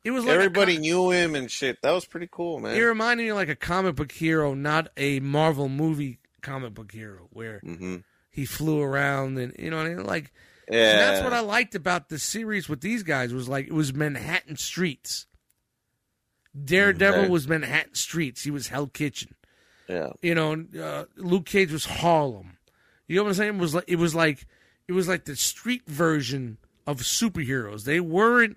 It 0.02 0.10
was 0.10 0.24
like 0.24 0.34
Everybody 0.34 0.76
co- 0.76 0.80
knew 0.82 1.10
him 1.12 1.34
and 1.36 1.48
shit. 1.50 1.78
That 1.82 1.92
was 1.92 2.04
pretty 2.06 2.28
cool, 2.30 2.58
man. 2.60 2.74
He 2.74 2.82
reminded 2.82 3.22
me 3.24 3.28
of 3.30 3.36
like 3.36 3.48
a 3.48 3.56
comic 3.56 3.94
book 3.96 4.10
hero, 4.10 4.54
not 4.54 4.88
a 4.96 5.20
Marvel 5.20 5.68
movie 5.68 6.18
comic 6.42 6.74
book 6.74 6.90
hero, 6.92 7.28
where 7.32 7.58
hmm 7.60 7.96
he 8.36 8.44
flew 8.44 8.80
around 8.82 9.38
and 9.38 9.54
you 9.58 9.70
know 9.70 9.78
what 9.78 9.86
I 9.86 9.94
mean? 9.94 10.06
Like 10.06 10.32
Yeah, 10.70 10.90
and 10.92 11.00
that's 11.00 11.24
what 11.24 11.32
I 11.32 11.40
liked 11.40 11.74
about 11.74 12.08
the 12.10 12.18
series 12.18 12.68
with 12.68 12.80
these 12.82 13.02
guys 13.02 13.32
was 13.34 13.48
like 13.48 13.66
it 13.66 13.72
was 13.72 13.92
Manhattan 13.94 14.56
streets. 14.56 15.26
Daredevil 16.64 17.20
Okay. 17.22 17.28
was 17.30 17.48
Manhattan 17.48 17.94
streets. 17.94 18.44
He 18.44 18.50
was 18.50 18.68
Hell 18.68 18.86
Kitchen. 18.86 19.34
Yeah, 19.88 20.10
you 20.22 20.34
know, 20.34 20.64
uh, 20.80 21.04
Luke 21.16 21.46
Cage 21.46 21.70
was 21.70 21.84
Harlem. 21.86 22.58
You 23.08 23.16
know 23.16 23.22
what 23.24 23.28
I'm 23.30 23.34
saying? 23.34 23.54
It 23.56 23.60
was 23.60 23.74
like 23.74 23.84
it 23.86 23.96
was 23.96 24.14
like 24.14 24.46
it 24.88 24.92
was 24.92 25.06
like 25.08 25.24
the 25.26 25.36
street 25.36 25.82
version 25.86 26.58
of 26.86 26.98
superheroes. 27.02 27.84
They 27.84 28.00
weren't 28.00 28.56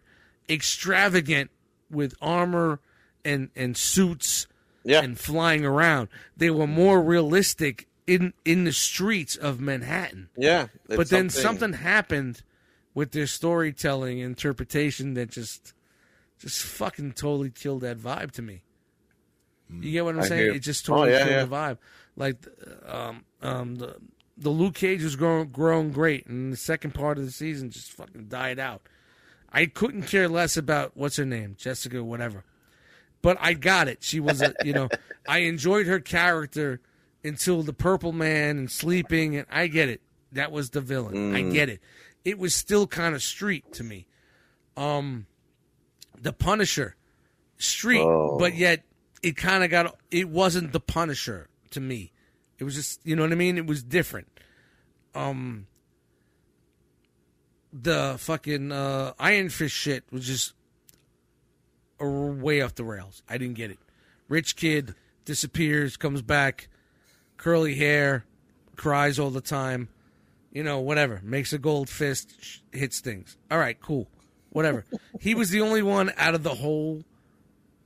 extravagant 0.50 1.52
with 1.92 2.16
armor 2.22 2.80
and 3.26 3.50
and 3.56 3.76
suits 3.78 4.48
yeah, 4.84 5.02
and 5.02 5.20
flying 5.20 5.66
around. 5.66 6.08
They 6.38 6.50
were 6.50 6.68
more 6.68 7.02
realistic 7.02 7.88
in 8.10 8.34
in 8.44 8.64
the 8.64 8.72
streets 8.74 9.36
of 9.36 9.60
Manhattan. 9.62 10.30
yeah. 10.36 10.68
But 10.88 11.10
then 11.10 11.30
something 11.30 11.74
happened 11.74 12.42
with 12.96 13.12
their 13.12 13.28
storytelling 13.28 14.18
interpretation 14.20 15.14
that 15.14 15.30
just 15.30 15.74
just 16.40 16.62
fucking 16.64 17.12
totally 17.14 17.52
killed 17.52 17.82
that 17.82 18.00
vibe 18.00 18.32
to 18.32 18.42
me. 18.42 18.64
You 19.70 19.92
get 19.92 20.06
what 20.06 20.16
I'm 20.16 20.22
I 20.22 20.28
saying? 20.28 20.42
hear. 20.42 20.54
It 20.54 20.60
just 20.62 20.90
Oh, 20.90 20.96
totally 20.96 21.12
yeah, 21.12 21.20
killed 21.20 21.32
yeah. 21.32 21.46
the 21.46 21.56
vibe. 21.56 21.78
Like 22.16 22.38
um 22.88 23.26
um 23.42 23.76
the 23.76 23.96
the 24.38 24.50
Luke 24.50 24.74
Cage 24.76 25.04
was 25.04 25.16
growing 25.16 25.50
growing 25.50 25.92
great 25.92 26.26
and 26.26 26.52
the 26.52 26.58
second 26.58 26.94
part 26.96 27.20
of 27.20 27.26
the 27.26 27.32
season 27.32 27.70
just 27.70 27.92
fucking 27.92 28.26
died 28.28 28.58
out. 28.58 28.82
I 29.52 29.68
couldn't 29.68 30.04
care 30.04 30.28
less 30.28 30.58
about 30.58 30.98
what's 30.98 31.18
her 31.18 31.26
name, 31.26 31.56
Jessica 31.60 32.04
whatever. 32.04 32.44
But 33.22 33.38
I 33.42 33.54
got 33.54 33.88
it. 33.88 34.00
She 34.02 34.20
was 34.20 34.42
a 34.42 34.56
you 34.64 34.74
know, 34.74 34.90
I 35.28 35.40
enjoyed 35.40 35.86
her 35.86 36.00
character 36.00 36.82
until 37.24 37.64
the 37.64 37.74
purple 37.74 38.12
man 38.12 38.58
and 38.58 38.72
sleeping 38.72 39.36
and 39.36 39.46
I 39.52 39.68
get 39.68 39.90
it. 39.90 40.02
That 40.32 40.52
was 40.52 40.70
the 40.70 40.82
villain. 40.82 41.36
I 41.36 41.42
get 41.42 41.70
it. 41.70 41.82
It 42.24 42.38
was 42.38 42.54
still 42.56 42.86
kind 42.88 43.16
of 43.16 43.24
street 43.24 43.72
to 43.74 43.84
me. 43.84 44.06
Um 44.78 45.26
the 46.22 46.34
Punisher 46.34 46.96
street, 47.58 48.02
Oh. 48.02 48.38
but 48.38 48.56
yet 48.56 48.84
it 49.24 49.36
kind 49.38 49.64
of 49.64 49.70
got 49.70 49.98
it 50.12 50.30
wasn't 50.30 50.72
the 50.72 50.80
Punisher 50.80 51.50
to 51.72 51.80
me. 51.80 52.12
It 52.58 52.64
was 52.64 52.76
just, 52.76 53.00
you 53.06 53.16
know 53.16 53.24
what 53.24 53.32
I 53.32 53.36
mean? 53.36 53.58
It 53.58 53.66
was 53.66 53.84
different. 53.84 54.28
Um 55.16 55.68
the 57.72 58.16
fucking 58.20 58.72
uh 58.72 59.14
Iron 59.20 59.50
Fist 59.50 59.76
shit 59.76 60.04
was 60.12 60.26
just 60.26 60.54
way 62.00 62.62
off 62.62 62.76
the 62.76 62.84
rails. 62.84 63.24
I 63.28 63.38
didn't 63.38 63.56
get 63.56 63.72
it. 63.72 63.80
Rich 64.30 64.56
kid 64.56 64.96
disappears, 65.26 65.98
comes 65.98 66.22
back, 66.22 66.70
curly 67.40 67.74
hair, 67.74 68.26
cries 68.76 69.18
all 69.18 69.32
the 69.32 69.42
time. 69.42 69.90
You 70.52 70.64
know, 70.64 70.80
whatever. 70.80 71.20
Makes 71.24 71.54
a 71.54 71.58
gold 71.58 71.90
fist, 71.90 72.34
sh- 72.42 72.58
hits 72.72 73.00
things. 73.00 73.38
All 73.50 73.58
right, 73.58 73.80
cool. 73.82 74.08
Whatever. 74.52 74.86
he 75.20 75.34
was 75.36 75.50
the 75.50 75.62
only 75.62 75.82
one 75.82 76.12
out 76.18 76.36
of 76.36 76.44
the 76.44 76.54
whole 76.56 77.04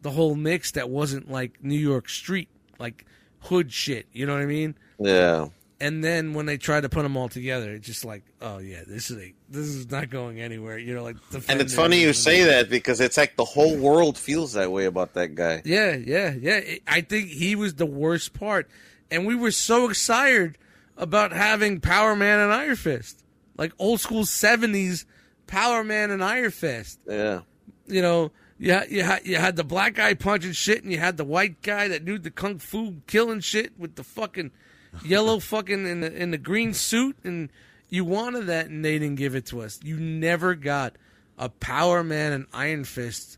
the 0.01 0.11
whole 0.11 0.35
mix 0.35 0.71
that 0.71 0.89
wasn't 0.89 1.31
like 1.31 1.63
New 1.63 1.77
York 1.80 2.09
street, 2.09 2.49
like 2.80 3.05
hood 3.39 3.71
shit. 3.71 4.05
You 4.11 4.25
know 4.25 4.34
what 4.34 4.41
I 4.41 4.45
mean? 4.45 4.75
yeah, 4.99 5.47
And 5.80 6.03
then 6.03 6.34
when 6.34 6.45
they 6.45 6.57
tried 6.57 6.81
to 6.81 6.89
put 6.89 7.03
them 7.03 7.15
all 7.17 7.30
together, 7.30 7.71
it's 7.71 7.85
just 7.85 8.03
like, 8.05 8.23
oh 8.41 8.57
yeah, 8.59 8.84
this 8.88 9.09
is 9.11 9.17
a 9.17 9.34
this 9.49 9.65
is 9.67 9.89
not 9.91 10.09
going 10.09 10.39
anywhere. 10.41 10.77
You 10.77 10.93
know, 10.95 11.03
like 11.03 11.17
and 11.49 11.59
it's 11.61 11.73
funny 11.75 11.99
you 12.01 12.11
say 12.13 12.43
that 12.43 12.69
because 12.69 12.99
it's 13.01 13.17
like 13.17 13.35
the 13.35 13.45
whole 13.45 13.75
world 13.77 14.17
feels 14.17 14.53
that 14.53 14.71
way 14.71 14.85
about 14.85 15.13
that 15.15 15.35
guy. 15.35 15.61
Yeah, 15.65 15.95
yeah, 15.95 16.34
yeah. 16.34 16.57
It- 16.57 16.84
I 16.88 17.01
think 17.01 17.27
he 17.30 17.55
was 17.55 17.75
the 17.75 17.85
worst 17.85 18.34
part, 18.34 18.69
and 19.14 19.26
we 19.26 19.35
were 19.35 19.52
so 19.52 19.90
excited 19.90 20.57
about 20.98 21.31
having 21.31 21.80
Power 21.80 22.15
Man 22.15 22.40
and 22.40 22.52
Iron 22.52 22.76
Fist, 22.76 23.23
like 23.57 23.72
old 23.80 23.99
school 23.99 24.23
'70s 24.23 25.06
Power 25.48 25.84
Man 25.84 26.11
and 26.11 26.23
Iron 26.23 26.52
Fist. 26.52 26.99
Yeah, 27.07 27.41
You 27.88 28.02
know, 28.02 28.31
you 28.57 28.72
had, 28.72 28.91
you 28.91 29.03
had 29.03 29.26
you 29.26 29.35
had 29.38 29.56
the 29.56 29.64
black 29.64 29.95
guy 29.95 30.14
punching 30.14 30.53
shit, 30.53 30.84
and 30.84 30.91
you 30.91 30.99
had 30.99 31.18
the 31.18 31.23
white 31.23 31.61
guy 31.61 31.88
that 31.88 32.03
knew 32.03 32.18
the 32.18 32.31
kung 32.31 32.60
fu 32.60 33.02
killing 33.07 33.40
shit 33.40 33.77
with 33.77 33.95
the 33.95 34.03
fucking 34.03 34.52
yellow 35.06 35.40
fucking 35.40 35.85
in 35.88 36.02
the 36.02 36.14
in 36.14 36.31
the 36.31 36.38
green 36.38 36.73
suit, 36.73 37.18
and 37.23 37.49
You 37.90 38.06
wanted 38.06 38.48
that, 38.48 38.68
and 38.68 38.84
they 38.84 38.98
didn't 38.98 39.18
give 39.18 39.35
it 39.35 39.45
to 39.48 39.61
us. 39.61 39.80
You 39.84 39.99
never 39.99 40.56
got 40.56 40.95
a 41.38 41.49
Power 41.49 42.03
Man 42.03 42.31
and 42.34 42.45
Iron 42.53 42.84
Fist 42.84 43.38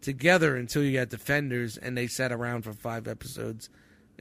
together 0.00 0.56
until 0.56 0.82
you 0.82 0.98
got 0.98 1.08
Defenders, 1.08 1.76
and 1.76 1.96
they 1.96 2.06
sat 2.06 2.30
around 2.30 2.62
for 2.62 2.72
five 2.72 3.08
episodes 3.08 3.68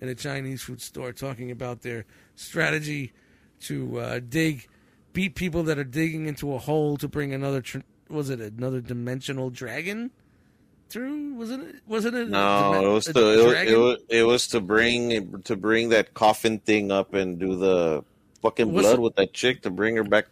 in 0.02 0.10
a 0.10 0.16
Chinese 0.16 0.62
food 0.62 0.82
store 0.82 1.12
talking 1.12 1.52
about 1.52 1.82
their 1.82 2.06
strategy 2.36 3.14
to 3.62 4.00
uh, 4.00 4.20
dig, 4.20 4.68
beat 5.14 5.36
people 5.36 5.64
that 5.64 5.78
are 5.80 5.84
digging 5.84 6.28
into 6.28 6.54
a 6.54 6.58
hole 6.60 6.98
to 6.98 7.08
bring 7.08 7.34
another. 7.34 7.62
Tr- 7.62 7.80
was 8.10 8.30
it 8.30 8.40
another 8.40 8.82
dimensional 8.82 9.50
dragon? 9.50 10.12
Through 10.90 11.34
wasn't 11.34 11.64
it? 11.68 11.76
Wasn't 11.86 12.16
it? 12.16 12.30
No, 12.30 12.38
dimen- 12.38 12.84
it 12.84 12.88
was 12.88 13.06
to 13.08 13.12
it, 13.12 13.46
was- 13.46 13.54
it 13.72 13.78
was 13.78 13.98
it 14.10 14.24
was 14.24 14.48
to 14.50 14.62
bring 14.62 15.42
to 15.42 15.56
bring 15.58 15.90
that 15.90 16.14
coffin 16.14 16.60
thing 16.60 16.92
up 16.94 17.14
and 17.14 17.38
do 17.38 17.58
the 17.58 18.06
fucking 18.42 18.72
Was 18.72 18.84
blood 18.86 18.94
it- 18.96 19.02
with 19.02 19.16
that 19.16 19.34
chick 19.34 19.64
to 19.64 19.70
bring 19.70 19.98
her 19.98 20.04
back. 20.06 20.28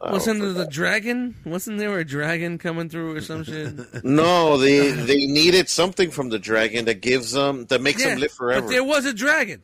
O- 0.00 0.08
I 0.08 0.12
Wasn't 0.12 0.38
it 0.42 0.46
forgot. 0.48 0.58
the 0.58 0.66
dragon? 0.70 1.36
Wasn't 1.44 1.78
there 1.78 1.98
a 1.98 2.04
dragon 2.04 2.58
coming 2.58 2.88
through 2.88 3.16
or 3.16 3.20
some 3.20 3.44
shit? 3.44 3.74
No, 4.04 4.56
they 4.58 4.90
they 4.90 5.26
needed 5.26 5.68
something 5.68 6.10
from 6.10 6.30
the 6.30 6.38
dragon 6.38 6.84
that 6.86 7.00
gives 7.00 7.32
them 7.32 7.66
that 7.66 7.80
makes 7.82 8.02
them 8.02 8.18
live 8.18 8.32
forever. 8.32 8.62
But 8.62 8.70
there 8.70 8.84
was 8.84 9.04
a 9.06 9.12
dragon. 9.12 9.62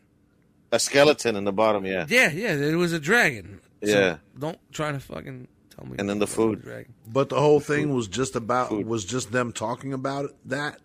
a 0.73 0.79
skeleton 0.79 1.37
in 1.37 1.45
the 1.45 1.53
bottom, 1.53 1.87
yeah. 1.87 2.07
Yeah, 2.09 2.31
yeah, 2.33 2.57
there 2.57 2.77
was 2.79 2.93
a 2.93 3.01
dragon. 3.01 3.61
So 3.85 3.91
Yeah. 3.91 4.17
don't 4.39 4.59
try 4.73 4.93
to 4.93 5.01
fucking 5.01 5.49
tell 5.75 5.87
me. 5.87 5.97
And 5.99 6.09
then 6.09 6.19
the 6.19 6.27
there 6.27 6.27
was 6.27 6.35
food. 6.35 6.63
Dragon. 6.63 6.93
But 7.07 7.29
the 7.29 7.41
whole 7.41 7.61
thing 7.61 7.95
was 7.95 8.09
just 8.09 8.35
about 8.37 8.69
Food. 8.71 8.87
was 8.87 9.05
just 9.05 9.33
them 9.33 9.53
talking 9.53 9.93
about 9.93 10.27
it, 10.27 10.31
that. 10.47 10.81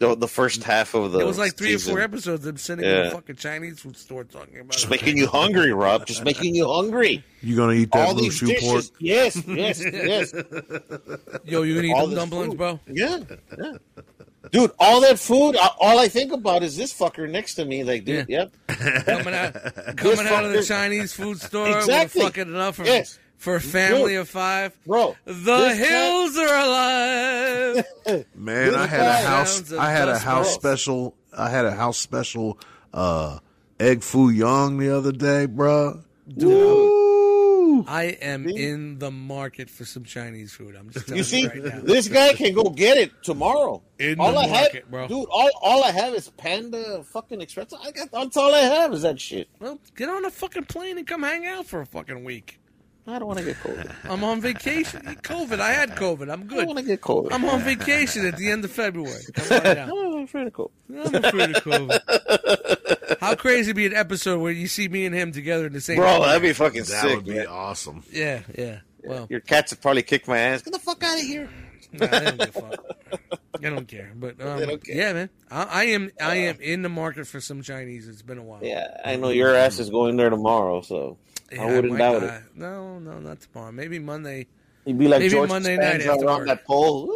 The, 0.00 0.14
the 0.14 0.28
first 0.28 0.62
half 0.62 0.94
of 0.94 1.10
the 1.10 1.18
It 1.18 1.26
was 1.26 1.38
like 1.38 1.56
three 1.56 1.74
or 1.74 1.78
four 1.80 1.98
episodes 2.00 2.40
of 2.40 2.42
them 2.42 2.56
sitting 2.56 2.84
in 2.84 3.06
a 3.06 3.10
fucking 3.10 3.34
Chinese 3.34 3.80
food 3.80 3.96
store 3.96 4.22
talking 4.22 4.60
about 4.60 4.70
Just 4.70 4.84
it. 4.84 4.90
making 4.90 5.16
you 5.16 5.26
hungry, 5.26 5.72
Rob. 5.72 6.06
Just 6.06 6.22
making 6.22 6.54
you 6.54 6.68
hungry. 6.68 7.24
You 7.42 7.56
gonna 7.56 7.72
eat 7.72 7.90
that 7.90 8.06
All 8.06 8.14
blue 8.14 8.22
these 8.24 8.34
shoe 8.36 8.46
dishes. 8.46 8.90
pork? 8.90 9.00
Yes, 9.00 9.42
yes, 9.48 9.82
yes. 9.84 10.32
Yo, 11.44 11.62
you 11.62 11.74
gonna 11.74 11.88
eat 11.88 11.92
All 11.94 12.06
them 12.06 12.14
dumplings, 12.16 12.50
food. 12.50 12.58
bro? 12.58 12.80
Yeah, 12.86 13.18
yeah. 13.58 13.72
Dude, 14.52 14.70
all 14.78 15.00
that 15.00 15.18
food, 15.18 15.56
all 15.80 15.98
I 15.98 16.06
think 16.08 16.32
about 16.32 16.62
is 16.62 16.76
this 16.76 16.96
fucker 16.96 17.28
next 17.28 17.56
to 17.56 17.64
me. 17.64 17.82
Like, 17.84 18.04
dude, 18.04 18.26
Yeah. 18.28 18.44
yep. 18.68 19.04
Coming 19.04 19.34
out, 19.34 19.52
coming 19.96 20.26
out 20.26 20.44
of 20.44 20.52
the 20.52 20.62
Chinese 20.64 21.12
food 21.12 21.40
store 21.40 21.76
Exactly. 21.76 22.22
with 22.24 22.34
fucking 22.36 22.52
enough 22.54 22.76
for, 22.76 22.84
Yes. 22.84 23.18
For 23.38 23.54
a 23.56 23.60
family 23.60 24.12
Dude. 24.12 24.20
of 24.20 24.28
five. 24.28 24.78
Bro, 24.86 25.16
The 25.24 25.32
this 25.32 25.78
guy- 25.78 25.84
hills 25.86 26.36
are 26.36 26.58
alive. 26.58 28.24
Man, 28.34 28.74
I 28.74 28.86
had 28.86 29.00
a 29.06 29.26
house. 29.26 29.72
I 29.72 29.90
had 29.90 30.08
a 30.08 30.18
house 30.18 30.46
balls. 30.48 30.54
special. 30.54 31.14
I 31.36 31.48
had 31.48 31.64
a 31.64 31.70
house 31.72 31.98
special. 31.98 32.58
Uh, 32.92 33.38
egg 33.80 34.02
foo 34.02 34.28
young 34.30 34.78
the 34.78 34.94
other 34.96 35.12
day, 35.12 35.46
bruh. 35.46 36.02
Woo! 36.36 37.84
I 37.86 38.04
am 38.20 38.48
in 38.48 38.98
the 38.98 39.10
market 39.10 39.70
for 39.70 39.84
some 39.84 40.02
Chinese 40.04 40.52
food. 40.52 40.74
I'm 40.74 40.90
just 40.90 41.06
telling 41.06 41.18
You 41.18 41.24
see, 41.24 41.46
right 41.46 41.62
now. 41.62 41.80
this 41.82 42.08
guy 42.08 42.32
can 42.32 42.52
go 42.54 42.64
get 42.70 42.96
it 42.96 43.12
tomorrow. 43.22 43.82
In 43.98 44.18
all 44.18 44.32
the 44.32 44.38
I 44.38 44.46
market, 44.48 44.74
have, 44.82 44.90
bro. 44.90 45.06
dude. 45.06 45.26
All, 45.30 45.50
all 45.62 45.84
I 45.84 45.92
have 45.92 46.12
is 46.14 46.28
Panda 46.30 47.04
fucking 47.04 47.40
Express. 47.40 47.72
I 47.80 47.90
got 47.92 48.10
that's 48.10 48.36
all 48.36 48.52
I 48.54 48.60
have 48.60 48.92
is 48.94 49.02
that 49.02 49.20
shit. 49.20 49.48
Well, 49.60 49.78
get 49.96 50.08
on 50.08 50.24
a 50.24 50.30
fucking 50.30 50.64
plane 50.64 50.98
and 50.98 51.06
come 51.06 51.22
hang 51.22 51.46
out 51.46 51.66
for 51.66 51.80
a 51.80 51.86
fucking 51.86 52.24
week. 52.24 52.58
I 53.08 53.18
don't 53.18 53.26
want 53.26 53.38
to 53.38 53.44
get 53.44 53.56
COVID. 53.56 53.94
I'm 54.10 54.22
on 54.22 54.40
vacation. 54.40 55.00
COVID. 55.02 55.60
I 55.60 55.72
had 55.72 55.90
COVID. 55.96 56.30
I'm 56.30 56.44
good. 56.46 56.58
I 56.58 56.64
don't 56.64 56.66
want 56.74 56.78
to 56.80 56.84
get 56.84 57.00
COVID. 57.00 57.28
I'm 57.32 57.44
on 57.46 57.60
vacation 57.60 58.26
at 58.26 58.36
the 58.36 58.50
end 58.50 58.64
of 58.64 58.70
February. 58.70 59.22
Come 59.34 59.48
right 59.48 59.78
out. 59.78 59.88
I'm 59.90 60.24
afraid 60.24 60.46
of 60.46 60.52
COVID. 60.52 60.70
I'm 61.06 61.14
afraid 61.24 61.56
of 61.56 61.64
COVID. 61.64 63.18
How 63.20 63.34
crazy 63.34 63.70
would 63.70 63.76
be 63.76 63.86
an 63.86 63.94
episode 63.94 64.40
where 64.40 64.52
you 64.52 64.68
see 64.68 64.88
me 64.88 65.06
and 65.06 65.14
him 65.14 65.32
together 65.32 65.66
in 65.66 65.72
the 65.72 65.80
same 65.80 65.96
Bro, 65.96 66.20
that'd 66.22 66.42
be 66.42 66.52
fucking 66.52 66.82
That 66.82 66.86
sick. 67.02 67.16
would 67.16 67.24
be 67.24 67.34
man. 67.34 67.46
awesome. 67.46 68.02
Yeah, 68.12 68.42
yeah. 68.56 68.80
Well, 69.02 69.26
Your 69.30 69.40
cats 69.40 69.72
would 69.72 69.80
probably 69.80 70.02
kick 70.02 70.28
my 70.28 70.38
ass. 70.38 70.62
Get 70.62 70.72
the 70.74 70.78
fuck 70.78 71.02
out 71.02 71.16
of 71.18 71.24
here. 71.24 71.48
nah, 71.92 72.06
they 72.06 72.20
don't 72.24 72.38
give 72.38 72.56
a 72.56 72.60
fuck. 72.60 72.84
I 73.64 73.70
don't 73.70 73.88
care. 73.88 74.12
But 74.14 74.40
um, 74.44 74.60
don't 74.60 74.84
care. 74.84 74.94
yeah, 74.94 75.12
man. 75.14 75.30
I, 75.50 75.62
I 75.64 75.84
am 75.84 76.10
I 76.20 76.34
am 76.36 76.60
in 76.60 76.82
the 76.82 76.88
market 76.88 77.26
for 77.26 77.40
some 77.40 77.62
Chinese. 77.62 78.06
It's 78.06 78.22
been 78.22 78.38
a 78.38 78.42
while. 78.42 78.60
Yeah, 78.62 79.00
I 79.04 79.16
know 79.16 79.30
your 79.30 79.54
ass 79.54 79.78
is 79.78 79.88
going 79.90 80.16
there 80.16 80.30
tomorrow, 80.30 80.82
so 80.82 81.16
Yeah, 81.52 81.62
I 81.62 81.66
wouldn't 81.66 81.98
doubt 81.98 82.22
it. 82.22 82.42
No, 82.54 82.98
no, 82.98 83.18
not 83.20 83.40
tomorrow. 83.40 83.72
Maybe 83.72 83.98
Monday. 83.98 84.46
You'd 84.84 84.98
be 84.98 85.08
like 85.08 85.20
Maybe 85.20 85.30
George 85.30 85.48
Monday 85.48 85.76
night 85.76 86.02
after 86.02 86.44
that 86.44 86.64
pole. 86.66 87.08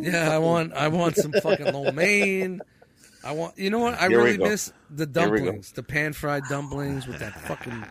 Yeah, 0.00 0.30
I 0.32 0.38
want 0.38 0.72
I 0.74 0.88
want 0.88 1.16
some 1.16 1.32
fucking 1.32 1.72
lo 1.72 1.90
mein. 1.92 2.60
I 3.24 3.32
want 3.32 3.58
you 3.58 3.68
know 3.70 3.80
what 3.80 3.94
I 3.94 4.08
Here 4.08 4.22
really 4.22 4.38
miss 4.38 4.72
the 4.90 5.04
Here 5.12 5.28
we 5.30 5.38
go. 5.40 5.44
dumplings, 5.46 5.72
the 5.72 5.82
pan 5.82 6.12
fried 6.12 6.44
dumplings 6.48 7.06
with 7.06 7.18
that 7.18 7.34
fucking 7.42 7.84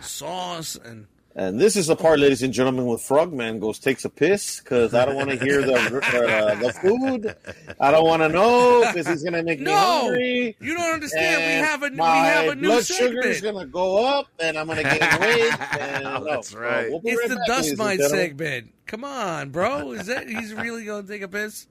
sauce 0.00 0.76
and 0.76 1.06
And 1.34 1.58
this 1.58 1.76
is 1.76 1.86
the 1.86 1.96
part, 1.96 2.18
ladies 2.20 2.42
and 2.42 2.52
gentlemen, 2.52 2.84
with 2.84 3.00
Frogman 3.00 3.58
goes 3.58 3.78
takes 3.78 4.04
a 4.04 4.10
piss 4.10 4.60
because 4.60 4.92
I 4.92 5.06
don't 5.06 5.14
want 5.14 5.30
to 5.30 5.36
hear 5.42 5.62
the 5.62 5.74
uh, 5.74 6.54
the 6.56 6.72
food. 6.74 7.34
I 7.80 7.90
don't 7.90 8.04
want 8.04 8.20
to 8.22 8.28
know 8.28 8.84
because 8.86 9.06
he's 9.08 9.22
gonna 9.22 9.42
make 9.42 9.58
me 9.58 9.64
No! 9.64 9.74
hungry. 9.74 10.54
you 10.60 10.74
don't 10.76 10.92
understand. 10.92 11.42
And 11.42 11.62
we 11.62 11.66
have 11.66 11.82
a 11.82 11.88
we 11.94 11.98
have 12.28 12.48
a 12.52 12.54
new 12.54 12.68
blood 12.68 12.84
sugar 12.84 13.22
is 13.26 13.40
gonna 13.40 13.64
go 13.64 14.04
up, 14.04 14.26
and 14.40 14.58
I'm 14.58 14.66
gonna 14.66 14.82
gain 14.82 15.20
weight. 15.20 15.52
And 15.80 16.04
no, 16.04 16.22
That's 16.24 16.52
no, 16.52 16.60
right. 16.60 16.90
we'll 16.90 17.00
be 17.00 17.10
It's 17.10 17.20
right 17.22 17.30
the 17.30 17.36
back, 17.36 17.46
dust 17.46 17.64
ladies 17.64 17.78
mite 17.78 18.00
segment. 18.00 18.72
Come 18.86 19.04
on, 19.04 19.48
bro. 19.50 19.92
Is 19.92 20.08
that 20.08 20.28
he's 20.28 20.52
really 20.52 20.84
going 20.84 21.06
to 21.06 21.08
take 21.10 21.22
a 21.22 21.28
piss? 21.28 21.66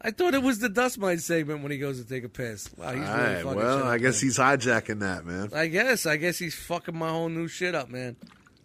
I 0.00 0.12
thought 0.12 0.32
it 0.34 0.42
was 0.42 0.60
the 0.60 0.68
dust 0.70 0.98
mite 0.98 1.20
segment 1.20 1.62
when 1.62 1.72
he 1.72 1.78
goes 1.78 2.00
to 2.00 2.08
take 2.08 2.24
a 2.24 2.28
piss. 2.28 2.70
Wow, 2.76 2.92
he's 2.94 3.06
All 3.06 3.16
really 3.16 3.34
right. 3.34 3.42
fucking 3.44 3.56
Well, 3.58 3.78
shit 3.78 3.86
I 3.86 3.98
guess 3.98 4.22
man. 4.22 4.26
he's 4.28 4.38
hijacking 4.38 5.00
that, 5.00 5.26
man. 5.26 5.50
I 5.54 5.66
guess. 5.66 6.06
I 6.06 6.16
guess 6.16 6.38
he's 6.38 6.54
fucking 6.54 6.96
my 6.96 7.10
whole 7.10 7.28
new 7.28 7.48
shit 7.48 7.74
up, 7.74 7.90
man. 7.90 8.16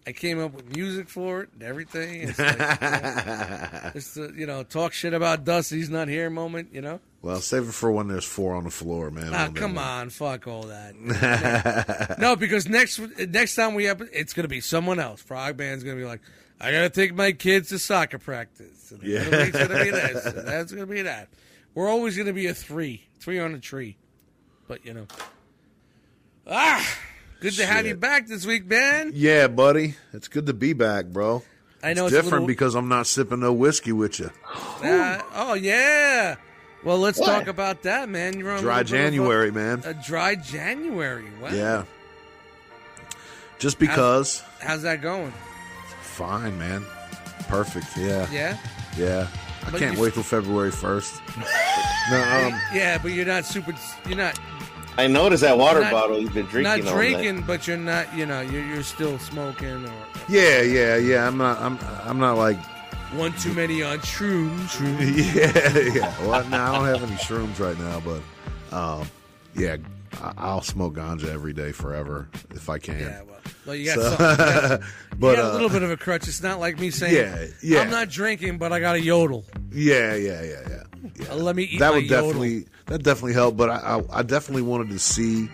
I 0.07 0.13
came 0.13 0.39
up 0.39 0.53
with 0.53 0.75
music 0.75 1.09
for 1.09 1.41
it 1.41 1.49
and 1.53 1.61
everything. 1.63 2.21
It's 2.29 2.39
like, 2.39 2.53
you 2.53 2.57
know, 2.57 3.91
it's 3.95 4.13
the, 4.15 4.33
you 4.35 4.47
know, 4.47 4.63
talk 4.63 4.93
shit 4.93 5.13
about 5.13 5.45
Dust. 5.45 5.69
He's 5.69 5.91
not 5.91 6.07
here 6.07 6.29
moment, 6.31 6.69
you 6.73 6.81
know? 6.81 6.99
Well, 7.21 7.39
save 7.39 7.69
it 7.69 7.73
for 7.73 7.91
when 7.91 8.07
there's 8.07 8.25
four 8.25 8.55
on 8.55 8.63
the 8.63 8.71
floor, 8.71 9.11
man. 9.11 9.31
Ah, 9.31 9.49
come 9.53 9.77
on. 9.77 10.09
Fuck 10.09 10.47
all 10.47 10.63
that. 10.63 12.15
no, 12.19 12.35
because 12.35 12.67
next 12.67 12.99
next 13.29 13.53
time 13.55 13.75
we 13.75 13.83
have, 13.85 14.01
it's 14.11 14.33
going 14.33 14.43
to 14.43 14.49
be 14.49 14.59
someone 14.59 14.99
else. 14.99 15.21
Frogman's 15.21 15.83
going 15.83 15.95
to 15.97 16.01
be 16.01 16.07
like, 16.07 16.21
I 16.59 16.71
got 16.71 16.81
to 16.81 16.89
take 16.89 17.13
my 17.13 17.31
kids 17.31 17.69
to 17.69 17.77
soccer 17.77 18.17
practice. 18.17 18.91
And 18.91 19.03
Yeah. 19.03 19.29
week's 19.29 19.51
going 19.57 19.69
to 19.69 19.83
be 19.83 19.91
this. 19.91 20.23
That's 20.33 20.71
going 20.71 20.87
to 20.87 20.91
be 20.91 21.03
that. 21.03 21.29
We're 21.75 21.89
always 21.89 22.15
going 22.15 22.27
to 22.27 22.33
be 22.33 22.47
a 22.47 22.55
three. 22.55 23.03
Three 23.19 23.39
on 23.39 23.53
a 23.53 23.59
tree. 23.59 23.97
But, 24.67 24.83
you 24.83 24.95
know. 24.95 25.05
Ah! 26.47 26.97
Good 27.41 27.53
to 27.55 27.65
have 27.65 27.87
you 27.87 27.95
back 27.95 28.27
this 28.27 28.45
week, 28.45 28.67
man. 28.67 29.13
Yeah, 29.15 29.47
buddy. 29.47 29.95
It's 30.13 30.27
good 30.27 30.45
to 30.45 30.53
be 30.53 30.73
back, 30.73 31.07
bro. 31.07 31.41
I 31.83 31.93
know 31.93 32.05
it's 32.05 32.13
it's, 32.13 32.23
different 32.23 32.43
little, 32.43 32.47
because 32.47 32.75
I'm 32.75 32.87
not 32.87 33.07
sipping 33.07 33.39
no 33.39 33.51
whiskey 33.51 33.91
with 33.91 34.19
you. 34.19 34.29
Uh, 34.83 35.19
oh 35.33 35.55
yeah. 35.55 36.35
Well, 36.83 36.99
let's 36.99 37.17
What? 37.19 37.25
talk 37.25 37.47
about 37.47 37.81
that, 37.81 38.09
man. 38.09 38.37
You're 38.37 38.51
on 38.51 38.61
Dry 38.61 38.81
of 38.81 38.87
a- 38.87 38.89
January, 38.89 39.51
man. 39.51 39.81
A, 39.85 39.95
dry 39.95 40.35
January. 40.35 41.25
Wow. 41.41 41.49
Yeah. 41.49 41.83
Just 43.57 43.79
because. 43.79 44.43
How's 44.59 44.83
that 44.83 45.01
going? 45.01 45.33
Fine, 46.01 46.59
man. 46.59 46.85
Perfect. 47.47 47.87
Yeah. 47.97 48.27
Yeah. 48.31 48.57
Yeah. 48.95 49.27
I 49.65 49.71
But 49.71 49.79
can't 49.79 49.97
wait 49.97 50.13
till 50.13 50.23
February 50.23 50.71
1st. 50.71 51.21
no, 52.11 52.17
um, 52.47 52.59
yeah, 52.73 52.99
but 53.01 53.11
you're 53.11 53.25
not 53.25 53.45
super. 53.45 53.73
You're 54.07 54.17
not 54.17 54.39
I 54.97 55.07
noticed 55.07 55.41
that 55.41 55.57
water 55.57 55.79
Not- 55.81 55.91
bottle 55.91 56.19
you've 56.19 56.33
been 56.33 56.45
drinking. 56.47 56.83
not 56.85 56.91
all 56.91 56.97
drinking, 56.97 57.41
but 57.43 57.67
you're 57.67 57.77
not. 57.77 58.13
You 58.15 58.25
know, 58.25 58.41
you're, 58.41 58.63
you're 58.65 58.83
still 58.83 59.17
smoking 59.19 59.85
or 59.85 59.93
yeah, 60.29 60.61
yeah, 60.61 60.97
yeah. 60.97 61.27
I'm 61.27 61.37
not. 61.37 61.59
I'm. 61.59 61.79
I'm 62.03 62.19
not 62.19 62.37
like. 62.37 62.57
one 63.13 63.33
too 63.33 63.53
many 63.53 63.83
on 63.83 63.99
shrooms. 63.99 64.67
shrooms. 64.67 65.35
Yeah, 65.35 65.93
yeah. 65.93 66.27
Well, 66.27 66.43
no, 66.49 66.57
I 66.61 66.75
don't 66.77 66.85
have 67.01 67.03
any 67.09 67.17
shrooms 67.19 67.59
right 67.59 67.77
now, 67.79 68.01
but, 68.01 68.75
um, 68.77 69.07
yeah, 69.55 69.77
I- 70.21 70.33
I'll 70.37 70.61
smoke 70.61 70.95
ganja 70.95 71.25
every 71.27 71.53
day 71.53 71.71
forever 71.71 72.27
if 72.51 72.69
I 72.69 72.77
can. 72.77 72.99
Yeah, 72.99 73.21
well, 73.23 73.39
well, 73.65 73.75
you 73.75 73.85
got 73.87 73.95
So- 73.95 74.09
something. 74.15 74.29
You 74.29 74.35
got, 74.77 74.81
but 75.19 75.27
you 75.31 75.35
got 75.37 75.45
uh, 75.45 75.51
a 75.51 75.53
little 75.53 75.69
bit 75.69 75.83
of 75.83 75.91
a 75.91 75.97
crutch. 75.97 76.27
It's 76.27 76.41
not 76.43 76.59
like 76.59 76.79
me 76.79 76.89
saying, 76.91 77.15
Yeah, 77.15 77.45
yeah. 77.61 77.79
I'm 77.81 77.89
not 77.89 78.09
drinking, 78.09 78.57
but 78.59 78.71
I 78.71 78.79
got 78.79 78.95
a 78.95 79.01
yodel. 79.01 79.45
yeah, 79.71 80.15
yeah, 80.15 80.41
yeah, 80.43 80.51
yeah. 80.69 80.83
yeah. 81.15 81.31
Uh, 81.31 81.35
let 81.35 81.55
me 81.55 81.63
eat 81.63 81.79
that 81.79 81.89
my 81.89 81.95
would 81.95 82.05
yodel. 82.09 82.27
definitely 82.27 82.65
that 82.91 83.03
definitely 83.03 83.33
helped. 83.33 83.57
But 83.57 83.69
I, 83.69 83.97
I 84.11 84.19
I 84.19 84.23
definitely 84.23 84.63
wanted 84.63 84.89
to 84.89 84.99
see 84.99 85.49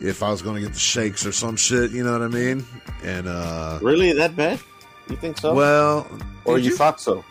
if 0.00 0.22
I 0.22 0.30
was 0.30 0.42
going 0.42 0.56
to 0.56 0.60
get 0.62 0.72
the 0.74 0.78
shakes 0.78 1.24
or 1.24 1.32
some 1.32 1.56
shit. 1.56 1.90
You 1.92 2.04
know 2.04 2.12
what 2.12 2.22
I 2.22 2.28
mean? 2.28 2.64
And 3.02 3.26
uh, 3.28 3.78
Really, 3.82 4.12
that 4.12 4.36
bad? 4.36 4.60
You 5.08 5.16
think 5.16 5.38
so? 5.38 5.54
well, 5.54 6.06
or 6.44 6.58
you, 6.58 6.70
you? 6.70 6.76
thought 6.76 7.00
so? 7.00 7.24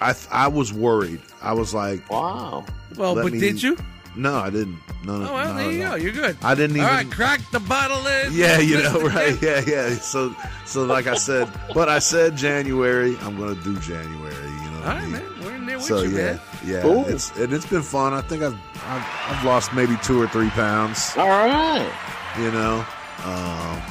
I 0.00 0.14
I 0.30 0.48
was 0.48 0.72
worried. 0.72 1.20
I 1.42 1.52
was 1.52 1.74
like, 1.74 2.08
Wow. 2.10 2.64
Well, 2.96 3.14
but 3.14 3.32
me- 3.32 3.40
did 3.40 3.62
you? 3.62 3.76
no, 4.16 4.34
I 4.36 4.50
didn't. 4.50 4.78
No, 5.04 5.18
no. 5.18 5.30
Oh 5.30 5.34
well, 5.34 5.54
there 5.54 5.70
you 5.70 5.82
go. 5.82 5.94
You're 5.96 6.12
good. 6.12 6.36
I 6.42 6.54
didn't 6.54 6.76
even. 6.76 6.88
All 6.88 6.94
right, 6.94 7.10
crack 7.10 7.40
the 7.52 7.60
bottle 7.60 8.06
in. 8.06 8.32
Yeah, 8.32 8.58
you 8.58 8.82
know, 8.82 9.00
right? 9.16 9.40
Yeah, 9.42 9.62
yeah. 9.66 9.90
So, 9.96 10.34
so 10.66 10.84
like 10.84 11.06
I 11.06 11.14
said, 11.14 11.48
but 11.74 11.88
I 11.88 11.98
said 12.00 12.36
January. 12.36 13.16
I'm 13.22 13.38
gonna 13.38 13.54
do 13.62 13.78
January. 13.80 14.34
You 14.34 14.70
know. 14.70 14.80
What 14.80 14.84
All 14.84 14.90
I 14.90 14.94
right, 14.96 15.02
mean? 15.02 15.12
man. 15.12 15.39
We're 15.88 16.04
in 16.04 16.12
there 16.12 16.32
with 16.32 16.40
So 16.42 16.64
you, 16.64 16.70
yeah, 16.70 16.72
man. 16.72 16.74
yeah. 16.74 16.82
Cool. 16.82 17.06
It's 17.06 17.30
and 17.36 17.52
it's 17.52 17.66
been 17.66 17.82
fun. 17.82 18.12
I 18.12 18.20
think 18.22 18.42
I've, 18.42 18.54
I've 18.86 19.06
I've 19.28 19.44
lost 19.44 19.72
maybe 19.74 19.96
two 20.02 20.20
or 20.20 20.28
three 20.28 20.50
pounds. 20.50 21.12
All 21.16 21.28
right. 21.28 21.90
You 22.38 22.50
know. 22.50 22.84
Um, 23.24 23.82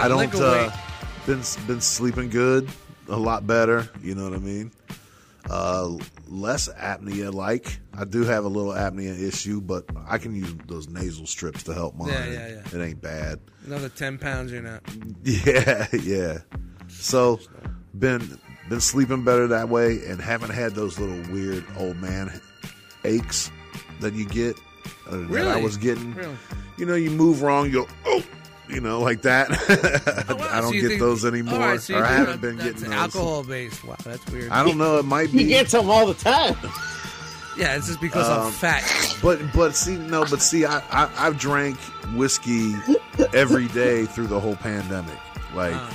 I 0.00 0.08
don't 0.08 0.34
uh, 0.34 0.70
been 1.26 1.42
been 1.66 1.80
sleeping 1.80 2.28
good, 2.28 2.68
a 3.08 3.16
lot 3.16 3.46
better. 3.46 3.88
You 4.02 4.14
know 4.16 4.24
what 4.24 4.32
I 4.34 4.38
mean? 4.38 4.72
Uh, 5.48 5.96
less 6.28 6.68
apnea. 6.70 7.32
Like 7.32 7.78
I 7.96 8.04
do 8.04 8.24
have 8.24 8.44
a 8.44 8.48
little 8.48 8.72
apnea 8.72 9.16
issue, 9.20 9.60
but 9.60 9.84
I 10.08 10.18
can 10.18 10.34
use 10.34 10.52
those 10.66 10.88
nasal 10.88 11.24
strips 11.26 11.62
to 11.64 11.74
help 11.74 11.94
mine. 11.94 12.08
Yeah, 12.08 12.26
yeah, 12.26 12.48
yeah. 12.48 12.78
It 12.80 12.84
ain't 12.84 13.00
bad. 13.00 13.38
Another 13.64 13.88
ten 13.88 14.18
pounds, 14.18 14.50
you're 14.50 14.62
not. 14.62 14.82
Yeah, 15.22 15.86
yeah. 15.92 16.38
So 16.88 17.38
been 17.96 18.38
been 18.68 18.80
sleeping 18.80 19.22
better 19.24 19.46
that 19.48 19.68
way, 19.68 20.00
and 20.06 20.20
haven't 20.20 20.50
had 20.50 20.74
those 20.74 20.98
little 20.98 21.20
weird 21.32 21.64
old 21.78 21.96
man 22.00 22.40
aches 23.04 23.50
that 24.00 24.14
you 24.14 24.26
get. 24.26 24.56
Uh, 25.10 25.18
That 25.30 25.48
I 25.48 25.60
was 25.60 25.76
getting. 25.76 26.14
Really? 26.14 26.36
You 26.78 26.86
know, 26.86 26.94
you 26.94 27.10
move 27.10 27.42
wrong, 27.42 27.66
you 27.66 27.72
go 27.72 27.88
oh, 28.06 28.22
you 28.68 28.80
know, 28.80 29.00
like 29.00 29.22
that. 29.22 29.48
Oh, 30.28 30.34
wow, 30.34 30.48
I 30.50 30.60
don't 30.60 30.72
so 30.74 30.80
get 30.80 30.88
think- 30.88 31.00
those 31.00 31.24
anymore, 31.24 31.54
All 31.54 31.60
right, 31.60 31.80
so 31.80 31.96
or 31.98 32.04
I 32.04 32.12
haven't 32.12 32.40
been 32.40 32.56
getting 32.56 32.82
those. 32.82 32.90
alcohol 32.92 33.44
based. 33.44 33.84
Wow, 33.84 33.96
that's 34.04 34.24
weird. 34.30 34.50
I 34.50 34.64
don't 34.64 34.76
know. 34.78 34.98
It 34.98 35.04
might 35.04 35.28
He 35.30 35.38
be. 35.38 35.44
gets 35.46 35.72
them 35.72 35.88
all 35.88 36.06
the 36.06 36.14
time. 36.14 36.56
yeah, 37.56 37.76
it's 37.76 37.86
just 37.86 38.00
because 38.00 38.28
I'm 38.28 38.46
Um, 38.46 38.52
fat. 38.52 38.84
But 39.22 39.40
but 39.54 39.74
see 39.76 39.96
no 39.96 40.24
but 40.28 40.42
see 40.42 40.64
I, 40.66 40.78
I 40.90 41.08
I've 41.16 41.38
drank 41.38 41.78
whiskey 42.14 42.74
every 43.32 43.68
day 43.68 44.04
through 44.06 44.26
the 44.26 44.38
whole 44.40 44.56
pandemic 44.56 45.18
like 45.54 45.74
Ah. 45.74 45.90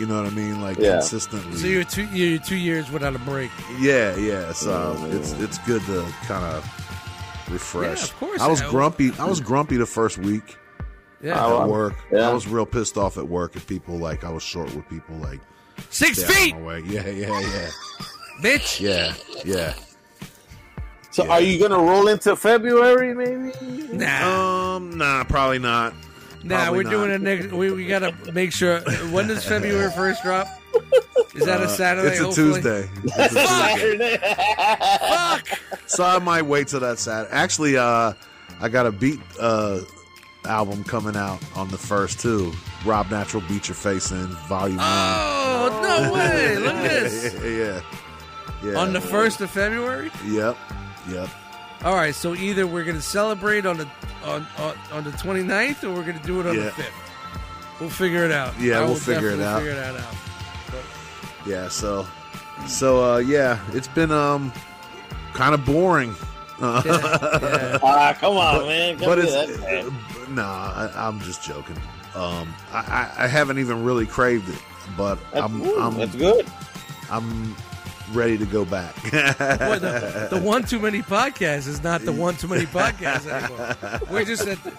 You 0.00 0.06
know 0.06 0.22
what 0.22 0.32
I 0.32 0.34
mean 0.34 0.62
like 0.62 0.78
Yeah. 0.78 0.92
consistently 0.92 1.56
So 1.58 1.66
you're 1.66 1.84
two 1.84 2.06
you're 2.06 2.38
two 2.40 2.56
years 2.56 2.90
without 2.90 3.14
a 3.14 3.18
break. 3.20 3.50
yeah 3.78 4.16
yeah 4.16 4.52
so 4.52 4.96
it's 5.10 5.32
it's 5.34 5.58
good 5.58 5.82
to 5.82 6.04
kind 6.26 6.44
of 6.44 6.64
refresh 7.50 7.98
Yeah, 7.98 8.04
of 8.04 8.16
course. 8.18 8.40
I 8.40 8.48
was 8.48 8.62
I- 8.62 8.70
grumpy 8.70 9.12
I 9.18 9.26
was 9.26 9.40
grumpy 9.40 9.76
the 9.76 9.86
first 9.86 10.16
week 10.18 10.56
Yeah, 11.22 11.44
Oh, 11.44 11.62
at 11.62 11.68
work 11.68 11.94
yeah. 12.10 12.30
I 12.30 12.32
was 12.32 12.48
real 12.48 12.64
pissed 12.66 12.96
off 12.96 13.18
at 13.18 13.28
work 13.28 13.54
at 13.56 13.66
people 13.66 13.96
like 13.98 14.24
I 14.24 14.30
was 14.30 14.42
short 14.42 14.74
with 14.74 14.88
people 14.88 15.16
like 15.16 15.40
six 15.90 16.22
feet, 16.24 16.54
of 16.54 16.62
my 16.62 16.78
yeah 16.78 17.06
yeah 17.06 17.40
yeah 17.40 17.70
bitch. 18.42 18.80
yeah 18.80 19.12
yeah 19.44 19.74
So 21.10 21.24
Yeah. 21.24 21.30
are 21.32 21.40
you 21.42 21.58
gonna 21.60 21.78
roll 21.90 22.08
into 22.08 22.34
February 22.36 23.12
maybe? 23.14 23.52
Nah, 23.92 24.76
um 24.76 24.96
nah 24.96 25.24
probably 25.24 25.58
not 25.58 25.92
nah. 26.44 26.72
We're 26.72 26.82
doing 26.84 27.08
not. 27.08 27.14
it 27.16 27.20
next. 27.22 27.52
We, 27.52 27.70
we 27.70 27.86
gotta 27.86 28.14
make 28.32 28.52
sure. 28.52 28.80
When 29.10 29.28
does 29.28 29.44
February 29.44 29.90
first 29.92 30.22
drop? 30.22 30.46
Is 31.34 31.44
that 31.46 31.60
a 31.60 31.64
Uh, 31.64 31.68
Saturday? 31.68 32.08
it's 32.08 32.20
a 32.20 32.24
hopefully? 32.24 32.52
Tuesday 32.62 32.90
It's 33.04 33.34
a 33.34 33.78
Tuesday. 33.80 34.16
Fuck. 34.18 35.48
So 35.86 36.04
I 36.04 36.18
might 36.18 36.42
wait 36.42 36.68
till 36.68 36.80
that 36.80 36.98
Saturday. 36.98 37.32
Actually, 37.32 37.76
uh, 37.76 38.12
I 38.60 38.68
got 38.68 38.86
a 38.86 38.92
beat 38.92 39.20
uh, 39.40 39.80
album 40.44 40.84
coming 40.84 41.16
out 41.16 41.40
on 41.56 41.68
the 41.68 41.78
first 41.78 42.20
too. 42.20 42.52
Rob 42.84 43.10
Natural 43.10 43.42
Beat 43.48 43.68
Your 43.68 43.74
Face 43.74 44.10
In 44.10 44.26
Volume 44.48 44.78
Oh 44.80 45.80
no 45.82 46.12
way! 46.12 46.56
Look 46.58 46.74
at 46.74 46.74
One. 46.74 46.82
this. 46.84 47.34
yeah, 48.64 48.68
yeah. 48.72 48.78
On 48.78 48.92
the 48.92 49.00
first 49.00 49.40
of 49.40 49.50
February. 49.50 50.10
Yep, 50.26 50.56
yep. 51.10 51.28
All 51.84 51.94
right, 51.94 52.14
so 52.14 52.34
either 52.34 52.66
we're 52.66 52.84
gonna 52.84 53.00
celebrate 53.00 53.64
on 53.64 53.78
the 53.78 53.88
on 54.24 54.46
on, 54.58 54.76
on 54.92 55.04
the 55.04 55.10
29th 55.12 55.84
or 55.84 55.92
we're 55.94 56.04
gonna 56.04 56.22
do 56.22 56.40
it 56.40 56.46
on 56.46 56.56
Yeah. 56.56 56.64
the 56.64 56.70
fifth. 56.72 56.94
We'll 57.80 57.88
figure 57.88 58.24
it 58.24 58.32
out. 58.32 58.58
Yeah, 58.60 58.80
I 58.80 58.84
we'll 58.84 58.94
figure 58.96 59.30
it 59.30 59.40
out. 59.40 59.58
Figure 59.60 59.74
that 59.74 59.96
out. 59.96 60.14
Yeah. 61.46 61.68
So, 61.68 62.06
so 62.66 63.14
uh, 63.14 63.18
yeah, 63.18 63.58
it's 63.72 63.88
been 63.88 64.10
um 64.10 64.52
kind 65.32 65.54
of 65.54 65.64
boring. 65.64 66.14
Yeah, 66.60 66.82
yeah. 66.84 67.78
Ah, 67.82 68.14
come 68.20 68.36
on, 68.36 68.66
man. 68.66 68.98
Come 68.98 69.06
but 69.08 69.18
it's 69.18 69.32
that, 69.32 69.48
man. 69.60 69.86
uh, 69.88 70.30
nah. 70.30 70.90
I, 70.94 71.06
I'm 71.08 71.18
just 71.20 71.42
joking. 71.42 71.76
Um, 72.14 72.52
I, 72.72 73.10
I, 73.18 73.24
I 73.24 73.26
haven't 73.28 73.58
even 73.58 73.82
really 73.82 74.04
craved 74.04 74.50
it, 74.50 74.60
but 74.98 75.18
That's, 75.32 75.42
I'm 75.46 75.62
ooh, 75.62 75.78
I'm 75.80 75.96
that's 75.96 76.14
good. 76.14 76.46
I'm 77.10 77.56
ready 78.12 78.38
to 78.38 78.46
go 78.46 78.64
back. 78.64 78.94
Boy, 79.02 79.10
the, 79.78 80.28
the 80.30 80.40
one 80.42 80.64
too 80.64 80.78
many 80.78 81.02
podcast 81.02 81.66
is 81.68 81.82
not 81.82 82.02
the 82.02 82.12
one 82.12 82.36
too 82.36 82.48
many 82.48 82.64
podcast 82.66 83.26
anymore. 83.26 84.00
We're 84.10 84.24
just 84.24 84.46
at. 84.46 84.62
The, 84.64 84.72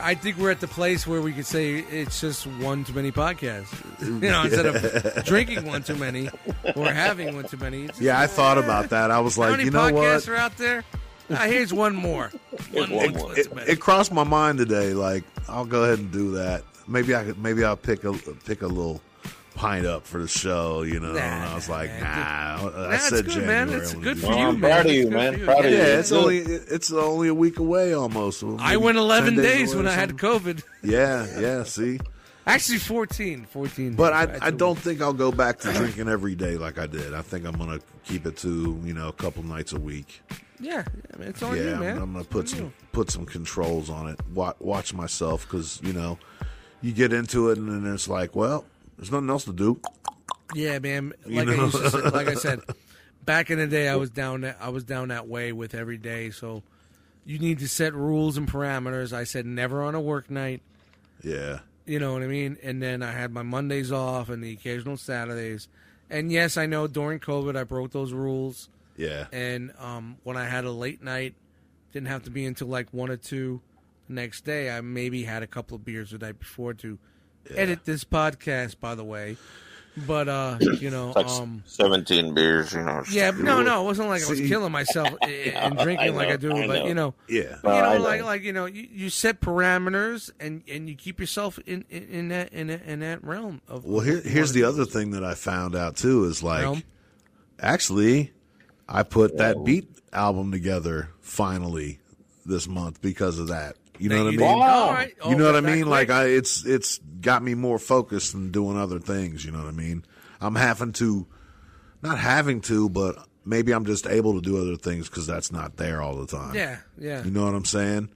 I 0.00 0.14
think 0.14 0.36
we're 0.36 0.50
at 0.50 0.60
the 0.60 0.68
place 0.68 1.06
where 1.06 1.22
we 1.22 1.32
could 1.32 1.46
say 1.46 1.76
it's 1.78 2.20
just 2.20 2.46
one 2.46 2.84
too 2.84 2.92
many 2.92 3.10
podcasts. 3.10 3.72
You 4.02 4.30
know, 4.30 4.42
instead 4.42 4.66
of 4.66 5.24
drinking 5.24 5.64
one 5.64 5.82
too 5.82 5.96
many 5.96 6.28
or 6.76 6.92
having 6.92 7.34
one 7.34 7.46
too 7.46 7.56
many. 7.56 7.86
just, 7.86 8.00
Yeah, 8.00 8.20
I 8.20 8.26
thought 8.26 8.58
about 8.58 8.90
that. 8.90 9.10
I 9.10 9.20
was 9.20 9.38
like, 9.38 9.58
you 9.64 9.70
know 9.70 9.78
podcasts 9.90 10.28
what? 10.28 10.28
are 10.28 10.36
out 10.36 10.56
there? 10.58 10.84
Ah, 11.30 11.44
here's 11.46 11.72
one 11.72 11.96
more. 11.96 12.30
One 12.72 12.90
more. 12.90 13.10
one 13.10 13.38
It, 13.38 13.54
many. 13.54 13.70
it 13.70 13.80
crossed 13.80 14.12
my 14.12 14.24
mind 14.24 14.58
today. 14.58 14.92
Like, 14.94 15.24
I'll 15.48 15.64
go 15.64 15.84
ahead 15.84 15.98
and 16.00 16.10
do 16.12 16.32
that. 16.32 16.64
Maybe 16.86 17.14
I 17.14 17.24
could. 17.24 17.38
Maybe 17.38 17.64
I'll 17.64 17.76
pick 17.76 18.04
a 18.04 18.12
pick 18.44 18.60
a 18.62 18.66
little 18.66 19.00
pint 19.58 19.84
up 19.86 20.06
for 20.06 20.18
the 20.18 20.28
show. 20.28 20.82
You 20.82 21.00
know, 21.00 21.12
Nah, 21.12 21.18
and 21.20 21.44
I 21.44 21.54
was 21.54 21.68
like, 21.68 21.90
man. 21.90 22.02
nah. 22.02 22.88
I 22.90 22.96
said 22.98 23.24
good, 23.26 23.34
January. 23.34 23.46
man. 23.46 23.68
That's 23.78 23.92
I'm 23.92 24.00
good 24.00 24.18
for 24.18 24.26
you, 24.32 24.36
man. 24.52 24.60
proud 24.60 24.86
of 24.86 24.92
you, 24.92 25.10
man. 25.10 25.44
Proud 25.44 25.64
of 25.64 25.70
you. 25.70 25.76
Yeah, 25.76 25.86
Yeah, 25.86 25.98
it's 25.98 26.10
good. 26.10 26.22
only 26.22 26.38
it's 26.38 26.92
only 26.92 27.28
a 27.28 27.34
week 27.34 27.58
away 27.58 27.92
almost. 27.92 28.42
I 28.60 28.76
went 28.76 28.96
11 28.98 29.34
10 29.34 29.42
days, 29.44 29.74
when 29.74 29.86
I 29.86 29.92
had. 29.92 30.10
COVID. 30.16 30.62
Yeah, 30.82 31.26
yeah. 31.40 31.64
See, 31.64 31.98
Actually, 32.46 32.78
14. 32.78 33.46
14. 33.50 33.94
but 33.94 34.12
I. 34.12 34.38
I 34.46 34.50
don't 34.50 34.78
think 34.78 35.02
I'll 35.02 35.12
go 35.12 35.30
back 35.32 35.58
to 35.60 35.72
drinking 35.72 36.08
every 36.08 36.34
day 36.34 36.56
like 36.56 36.78
I 36.78 36.86
did. 36.86 37.12
I 37.12 37.20
think 37.22 37.44
I'm 37.44 37.56
gonna 37.58 37.80
keep 38.04 38.24
it 38.26 38.36
to 38.38 38.80
you 38.84 38.94
know 38.94 39.08
a 39.08 39.12
couple 39.12 39.42
nights 39.42 39.72
a 39.72 39.80
week. 39.80 40.22
Yeah, 40.60 40.82
I 41.14 41.16
mean, 41.18 41.28
it's 41.28 41.42
on 41.42 41.56
yeah, 41.56 41.62
you, 41.62 41.70
I'm- 41.84 42.02
I'm, 42.02 42.12
gonna 42.14 42.24
put 42.24 42.44
It's 42.44 42.52
on 42.54 42.58
some 42.58 42.66
you. 42.66 42.72
put 42.92 43.10
some 43.10 43.26
controls 43.26 43.90
on 43.90 44.08
it. 44.08 44.18
Watch, 44.34 44.56
watch 44.60 44.94
myself 44.94 45.42
because 45.42 45.78
you 45.82 45.92
know 45.92 46.18
you 46.80 46.92
get 46.92 47.12
into 47.12 47.50
it 47.50 47.58
and 47.58 47.68
then 47.84 47.92
it's 47.92 48.08
like, 48.08 48.34
well, 48.34 48.64
there's 48.98 49.10
nothing 49.10 49.30
else 49.30 49.44
to 49.44 49.52
do. 49.52 49.80
Yeah, 50.54 50.78
man. 50.78 51.14
You 51.26 51.36
Like 51.36 51.48
I 51.48 51.54
used 51.54 51.76
to 51.76 51.90
say, 51.90 51.98
like 52.00 52.28
I 52.28 52.34
said, 52.34 52.60
back 53.24 53.50
in 53.50 53.58
the 53.58 53.66
day, 53.66 53.88
I 53.88 53.96
was 53.96 54.10
down 54.10 54.42
that 54.42 54.58
I 54.60 54.68
was 54.70 54.84
down 54.84 55.08
that 55.08 55.28
way 55.28 55.52
with 55.52 55.74
every 55.74 55.98
day. 55.98 56.30
So 56.30 56.62
you 57.24 57.38
need 57.38 57.58
to 57.60 57.68
set 57.68 57.94
rules 57.94 58.36
and 58.36 58.50
parameters. 58.50 59.12
I 59.12 59.24
said 59.24 59.46
never 59.46 59.82
on 59.82 59.94
a 59.94 60.00
work 60.00 60.30
night. 60.30 60.62
Yeah, 61.22 61.60
You 61.84 61.98
know 61.98 62.12
what 62.12 62.22
I 62.22 62.26
mean? 62.26 62.58
And 62.62 62.82
then 62.82 63.02
I 63.02 63.10
had 63.12 63.32
my 63.32 63.42
Mondays 63.42 63.90
off 63.90 64.28
and 64.28 64.42
the 64.42 64.52
occasional 64.52 64.96
Saturdays. 64.96 65.68
And 66.08 66.30
yes, 66.32 66.56
I 66.56 66.66
know 66.66 66.86
during 66.86 67.18
COVID 67.18 67.56
I 67.56 67.64
broke 67.64 67.90
those 67.90 68.12
rules. 68.12 68.68
yeah, 68.96 69.26
And 69.32 69.72
um, 69.78 70.16
when 70.22 70.36
I 70.36 70.46
had 70.46 70.64
a 70.64 70.70
late 70.70 71.02
night, 71.02 71.34
didn't 71.92 72.08
have 72.08 72.22
to 72.24 72.30
be 72.30 72.46
until 72.46 72.68
like 72.68 72.92
one 72.92 73.10
or 73.10 73.16
two 73.16 73.60
the 74.06 74.14
next 74.14 74.44
day. 74.44 74.70
I 74.70 74.80
maybe 74.80 75.24
had 75.24 75.42
a 75.42 75.46
couple 75.46 75.74
of 75.74 75.84
beers 75.84 76.12
the 76.12 76.18
night 76.18 76.38
before 76.38 76.72
to 76.74 76.98
edit 77.54 77.84
this 77.84 78.04
podcast, 78.04 78.80
by 78.80 78.94
the 78.94 79.04
way. 79.04 79.36
But 80.06 80.28
uh, 80.28 80.58
you 80.60 80.90
know, 80.90 81.12
like 81.16 81.26
um, 81.26 81.64
17 81.66 82.32
beers, 82.32 82.72
you 82.72 82.82
know. 82.82 83.02
yeah, 83.10 83.32
no, 83.32 83.62
no, 83.62 83.82
it 83.82 83.84
wasn't 83.84 84.08
like 84.08 84.22
I 84.22 84.28
was 84.28 84.38
See- 84.38 84.48
killing 84.48 84.70
myself 84.70 85.12
and 85.22 85.76
drinking 85.76 86.10
I 86.14 86.16
like 86.16 86.28
I 86.28 86.36
do. 86.36 86.52
I 86.54 86.66
but 86.66 86.78
know. 86.80 86.86
you 86.86 86.94
know, 86.94 87.14
yeah. 87.28 87.40
You 87.40 87.56
know, 87.64 87.70
I 87.70 87.98
know. 87.98 88.04
like 88.04 88.22
like 88.22 88.42
you 88.42 88.52
know, 88.52 88.66
you, 88.66 88.86
you 88.90 89.10
set 89.10 89.40
parameters 89.40 90.30
and 90.38 90.62
and 90.68 90.88
you 90.88 90.94
keep 90.94 91.18
yourself 91.18 91.58
in 91.66 91.84
in, 91.90 92.04
in 92.04 92.28
that 92.28 92.52
in 92.52 92.68
that, 92.68 92.82
in 92.82 93.00
that 93.00 93.24
realm 93.24 93.60
of. 93.66 93.84
Well, 93.84 94.00
here, 94.00 94.20
here's 94.20 94.52
the 94.52 94.64
other 94.64 94.84
thing 94.84 95.10
that 95.12 95.24
I 95.24 95.34
found 95.34 95.74
out 95.74 95.96
too 95.96 96.26
is 96.26 96.44
like, 96.44 96.62
Realm. 96.62 96.82
actually, 97.60 98.32
I 98.88 99.02
put 99.02 99.38
that 99.38 99.64
beat 99.64 99.88
album 100.12 100.52
together 100.52 101.10
finally 101.20 101.98
this 102.46 102.68
month 102.68 103.02
because 103.02 103.38
of 103.40 103.48
that. 103.48 103.76
You 103.98 104.08
know 104.08 104.24
what 104.24 104.34
I 104.34 104.36
mean? 104.36 104.42
All 104.42 104.92
right. 104.92 105.08
You 105.08 105.14
Oh, 105.22 105.30
know 105.34 105.44
what 105.46 105.56
I 105.56 105.60
mean? 105.60 105.86
Like 105.86 106.10
I, 106.10 106.26
it's 106.26 106.64
it's 106.64 106.98
got 107.20 107.42
me 107.42 107.54
more 107.54 107.78
focused 107.78 108.32
than 108.32 108.50
doing 108.52 108.76
other 108.76 108.98
things. 108.98 109.44
You 109.44 109.52
know 109.52 109.58
what 109.58 109.68
I 109.68 109.72
mean? 109.72 110.04
I'm 110.40 110.54
having 110.54 110.92
to, 110.94 111.26
not 112.02 112.18
having 112.18 112.60
to, 112.62 112.88
but 112.88 113.16
maybe 113.44 113.72
I'm 113.72 113.84
just 113.84 114.06
able 114.06 114.34
to 114.34 114.40
do 114.40 114.56
other 114.60 114.76
things 114.76 115.08
because 115.08 115.26
that's 115.26 115.50
not 115.50 115.76
there 115.76 116.00
all 116.00 116.16
the 116.16 116.26
time. 116.26 116.54
yeah, 116.54 116.78
yeah. 116.98 117.24
You 117.24 117.30
know 117.30 117.44
what 117.44 117.54
I'm 117.54 117.64
saying? 117.64 118.10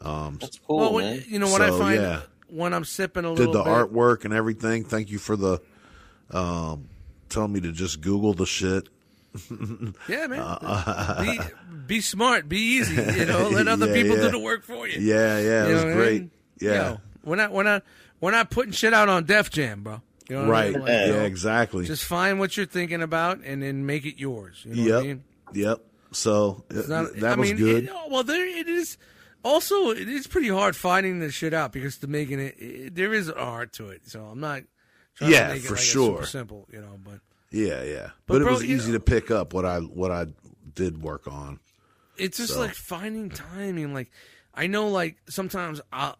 That's 0.00 0.58
cool, 0.66 0.76
well, 0.78 0.92
man. 0.92 1.16
when, 1.16 1.24
you 1.28 1.38
know 1.38 1.50
what 1.50 1.62
I 1.62 1.70
find 1.70 2.00
yeah. 2.00 2.20
when 2.48 2.72
I'm 2.74 2.84
sipping 2.84 3.24
a 3.24 3.28
Did 3.34 3.38
little 3.38 3.52
Did 3.52 3.58
the 3.60 3.64
bit, 3.64 3.72
artwork 3.92 4.24
and 4.24 4.32
everything. 4.34 4.84
Thank 4.84 5.10
you 5.10 5.18
for 5.18 5.36
the, 5.36 5.60
um, 6.30 6.88
telling 7.28 7.52
me 7.52 7.60
to 7.60 7.72
just 7.72 8.00
Google 8.00 8.34
the 8.34 8.46
shit. 8.46 8.88
Yeah, 10.08 10.26
man. 10.26 10.40
Uh, 10.40 11.22
be, 11.22 11.40
be 11.86 12.00
smart. 12.00 12.48
Be 12.48 12.58
easy. 12.58 12.94
You 12.94 13.24
know, 13.26 13.48
let 13.48 13.68
other 13.68 13.86
Yeah, 13.88 13.94
people 13.94 14.16
yeah. 14.16 14.22
do 14.24 14.30
the 14.32 14.38
work 14.38 14.62
for 14.62 14.86
you. 14.86 15.00
Yeah, 15.00 15.38
yeah, 15.38 15.66
it 15.66 15.72
was 15.74 15.82
what 15.84 15.92
I 15.92 15.94
great. 15.96 16.20
mean? 16.22 16.30
Yeah, 16.60 16.72
Yo, 16.90 16.98
we're 17.24 17.36
not, 17.36 17.50
we're 17.52 17.62
not, 17.62 17.82
we're 18.20 18.30
not 18.30 18.50
putting 18.50 18.72
shit 18.72 18.94
out 18.94 19.08
on 19.08 19.24
Def 19.24 19.50
Jam, 19.50 19.82
bro. 19.82 20.00
You 20.28 20.36
know 20.36 20.42
what 20.42 20.48
I 20.48 20.50
right. 20.50 20.70
mean? 20.72 20.80
Like, 20.82 20.88
yeah, 20.88 21.06
you 21.06 21.12
know, 21.14 21.22
exactly. 21.24 21.84
Just 21.86 22.04
find 22.04 22.38
what 22.38 22.56
you're 22.56 22.66
thinking 22.66 23.02
about 23.02 23.40
and 23.44 23.62
then 23.62 23.84
make 23.86 24.06
it 24.06 24.18
yours. 24.20 24.62
You 24.64 24.74
know 24.76 24.82
yep, 24.82 24.94
what 24.94 25.00
I 25.00 25.06
mean? 25.06 25.24
yep. 25.54 25.78
So 26.12 26.64
uh, 26.70 26.82
not- 26.88 27.14
that 27.16 27.32
I 27.32 27.36
was 27.40 27.48
mean, 27.48 27.56
good. 27.58 27.84
It, 27.84 27.90
oh, 27.92 28.08
well, 28.10 28.22
there 28.22 28.46
it 28.46 28.68
is. 28.68 28.96
Also, 29.42 29.90
it 29.90 30.08
is 30.08 30.26
pretty 30.28 30.48
hard 30.48 30.76
finding 30.76 31.18
this 31.18 31.34
shit 31.34 31.52
out 31.52 31.72
because 31.72 31.96
to 31.98 32.06
making 32.06 32.38
it, 32.38 32.54
it 32.58 32.94
there 32.94 33.12
is 33.12 33.28
art 33.28 33.72
to 33.74 33.88
it. 33.88 34.02
So 34.06 34.22
I'm 34.24 34.38
not. 34.40 34.62
Trying 35.16 35.30
Yeah, 35.32 35.48
to 35.48 35.54
make 35.54 35.64
it 35.64 35.66
for 35.66 35.74
like 35.74 35.82
sure. 35.82 36.06
super 36.18 36.26
simple, 36.26 36.68
you 36.72 36.80
know. 36.80 36.98
But 37.02 37.18
yeah, 37.52 37.82
yeah. 37.82 38.10
But, 38.26 38.40
But, 38.40 38.42
it 38.42 38.50
was 38.50 38.64
easy 38.64 38.92
know- 38.92 38.98
to 38.98 39.04
pick 39.04 39.30
up 39.30 39.52
what 39.54 39.64
I 39.64 39.78
what 39.80 40.10
I 40.10 40.26
did 40.74 41.02
work 41.02 41.26
on. 41.28 41.60
it's 42.16 42.38
just 42.38 42.54
So. 42.54 42.60
like 42.60 42.74
finding 42.74 43.30
timing. 43.30 43.94
Like 43.94 44.10
I 44.54 44.66
know, 44.66 44.88
like 44.88 45.16
sometimes 45.28 45.80
I'll 45.92 46.16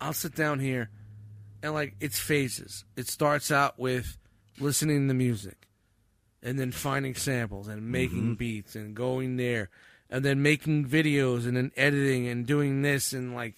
I'll 0.00 0.12
sit 0.12 0.34
down 0.34 0.60
here 0.60 0.90
and 1.62 1.74
like 1.74 1.96
it's 2.00 2.18
phases. 2.18 2.84
It 2.96 3.08
starts 3.08 3.50
out 3.50 3.78
with 3.78 4.16
listening 4.58 5.08
to 5.08 5.14
music, 5.14 5.66
and 6.42 6.58
then 6.58 6.72
finding 6.72 7.14
samples 7.14 7.68
and 7.68 7.90
making 7.90 8.22
mm-hmm. 8.22 8.34
beats 8.34 8.74
and 8.76 8.94
going 8.94 9.36
there, 9.36 9.70
and 10.10 10.24
then 10.24 10.42
making 10.42 10.86
videos 10.86 11.46
and 11.46 11.56
then 11.56 11.70
editing 11.76 12.26
and 12.28 12.46
doing 12.46 12.82
this 12.82 13.12
and 13.12 13.34
like. 13.34 13.54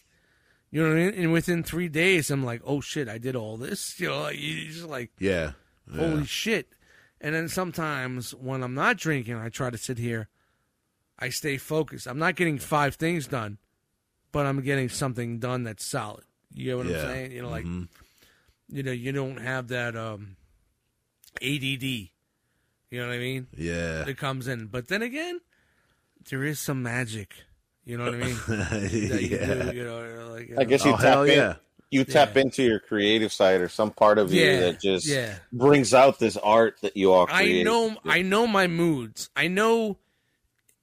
You 0.75 0.83
know 0.83 0.89
what 0.89 0.99
I 0.99 1.05
mean? 1.11 1.15
And 1.25 1.33
within 1.35 1.63
three 1.63 1.91
days, 1.91 2.31
I'm 2.31 2.43
like, 2.47 2.63
"Oh 2.65 2.81
shit, 2.81 3.07
I 3.07 3.19
did 3.19 3.37
all 3.37 3.59
this." 3.59 3.95
You 4.01 4.09
know, 4.09 4.21
like, 4.23 4.39
you 4.39 4.69
just 4.71 4.87
like, 4.87 5.11
Yeah. 5.19 5.53
holy 5.95 6.21
Yeah. 6.21 6.25
shit. 6.25 6.69
And 7.23 7.35
then 7.35 7.49
sometimes 7.49 8.35
when 8.35 8.63
I'm 8.63 8.75
not 8.75 8.97
drinking, 8.99 9.37
I 9.37 9.49
try 9.49 9.71
to 9.71 9.79
sit 9.79 9.97
here. 9.97 10.29
I 11.19 11.29
stay 11.31 11.57
focused. 11.57 12.07
I'm 12.09 12.19
not 12.19 12.35
getting 12.35 12.59
five 12.59 12.97
things 12.97 13.29
done, 13.29 13.59
but 14.33 14.45
I'm 14.45 14.61
getting 14.61 14.89
something 14.89 15.39
done 15.39 15.63
that's 15.63 15.85
solid. 15.87 16.25
You 16.53 16.73
know 16.73 16.77
what 16.79 16.87
Yeah. 16.89 16.97
I'm 16.99 17.07
saying? 17.07 17.33
You 17.33 17.43
know, 17.43 17.49
like 17.49 17.65
Mhm. 17.65 17.89
you 18.69 18.83
know, 18.83 18.91
you 18.93 19.13
don't 19.13 19.39
have 19.39 19.69
that 19.69 19.95
um 19.97 20.37
ADD. 21.41 22.11
You 22.91 23.01
know 23.01 23.07
what 23.07 23.15
I 23.15 23.19
mean? 23.19 23.47
Yeah. 23.57 24.05
It 24.07 24.19
comes 24.19 24.49
in. 24.49 24.67
But 24.67 24.89
then 24.89 25.01
again, 25.03 25.41
there 26.29 26.43
is 26.45 26.59
some 26.61 26.83
magic. 26.83 27.35
You 27.85 27.97
know 27.99 28.05
what 28.05 28.15
I 28.15 28.19
mean? 28.19 28.37
that 28.49 28.93
you 28.93 29.09
yeah. 29.37 29.71
do, 29.71 29.77
you 29.77 29.85
know, 29.85 30.29
like 30.35 30.49
you 30.49 30.57
I 30.59 30.65
guess 30.65 30.85
you 30.85 30.93
Oh, 30.93 30.97
tap 30.97 31.05
hell 31.05 31.23
in. 31.23 31.37
yeah. 31.39 31.55
You 31.93 32.05
tap 32.05 32.39
into 32.39 32.63
your 32.63 32.81
creative 32.81 33.35
side 33.35 33.61
or 33.61 33.69
some 33.69 33.91
part 33.91 34.17
of 34.17 34.33
you 34.33 34.61
that 34.61 34.81
just 34.81 35.07
yeah. 35.07 35.35
brings 35.53 35.93
out 35.93 36.19
this 36.19 36.39
art 36.39 36.79
that 36.81 36.97
you 36.97 37.13
all 37.13 37.27
create. 37.27 37.61
I 37.61 37.63
know 37.65 37.97
I 38.07 38.23
know 38.23 38.47
my 38.47 38.67
moods. 38.67 39.29
I 39.37 39.49
know 39.49 39.99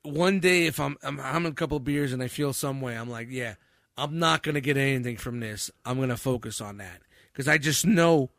one 0.04 0.40
day 0.40 0.68
if 0.68 0.80
I'm 0.80 0.98
I'm 1.02 1.18
having 1.18 1.48
a 1.48 1.52
couple 1.52 1.78
of 1.78 1.84
beers 1.84 2.14
and 2.14 2.22
I 2.22 2.28
feel 2.28 2.54
some 2.54 2.80
way, 2.80 2.96
I'm 2.96 3.10
like, 3.10 3.28
yeah, 3.32 3.56
I'm 3.98 4.20
not 4.20 4.44
gonna 4.44 4.62
get 4.62 4.78
anything 4.78 5.18
from 5.18 5.40
this. 5.40 5.72
I'm 5.84 6.00
gonna 6.00 6.16
focus 6.16 6.62
on 6.62 6.78
that 6.78 7.02
because 7.34 7.48
I 7.48 7.58
just 7.58 7.88
know 7.88 8.30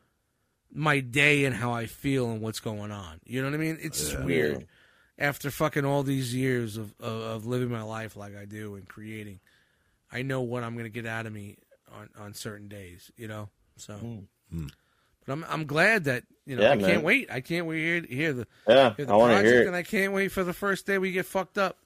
my 0.73 1.01
day 1.01 1.47
and 1.47 1.57
how 1.57 1.73
I 1.73 1.87
feel 1.87 2.31
and 2.31 2.41
what's 2.41 2.61
going 2.61 2.93
on. 2.93 3.21
You 3.25 3.43
know 3.43 3.49
what 3.49 3.55
I 3.55 3.59
mean? 3.59 3.79
It's 3.83 4.11
just 4.11 4.23
weird. 4.23 4.69
After 5.19 5.51
fucking 5.51 5.85
all 5.85 6.05
these 6.05 6.33
years 6.33 6.77
of, 6.77 6.95
of 7.01 7.21
of 7.23 7.47
living 7.47 7.69
my 7.69 7.83
life 7.83 8.17
like 8.17 8.37
I 8.37 8.45
do 8.45 8.77
and 8.77 8.87
creating, 8.87 9.41
I 10.13 10.23
know 10.23 10.43
what 10.43 10.63
I'm 10.63 10.77
gonna 10.77 10.89
get 10.89 11.05
out 11.05 11.27
of 11.27 11.33
me 11.33 11.57
on 11.93 12.09
on 12.19 12.35
certain 12.35 12.69
days. 12.69 13.11
You 13.17 13.29
know, 13.29 13.49
so. 13.77 13.95
Hmm. 13.95 14.19
Hmm. 14.53 14.67
But 15.27 15.33
I'm 15.35 15.45
I'm 15.49 15.67
glad 15.67 16.05
that 16.05 16.25
you 16.47 16.57
know 16.57 16.63
Yeah, 16.63 16.73
I 16.73 16.77
can't 16.79 17.03
wait. 17.05 17.31
I 17.31 17.41
can't 17.41 17.67
wait 17.67 17.77
to 17.77 17.83
hear, 17.83 18.03
hear 18.09 18.33
the 18.33 18.47
Yeah, 18.67 18.95
hear 18.95 19.05
the 19.07 19.13
I 19.13 19.17
want 19.17 19.37
to 19.37 19.43
hear 19.49 19.61
it. 19.63 19.67
and 19.67 19.77
I 19.77 19.83
can't 19.83 20.13
wait 20.15 20.29
for 20.33 20.43
the 20.45 20.55
first 20.55 20.87
day 20.87 20.97
we 20.99 21.13
get 21.13 21.27
fucked 21.27 21.59
up. 21.59 21.77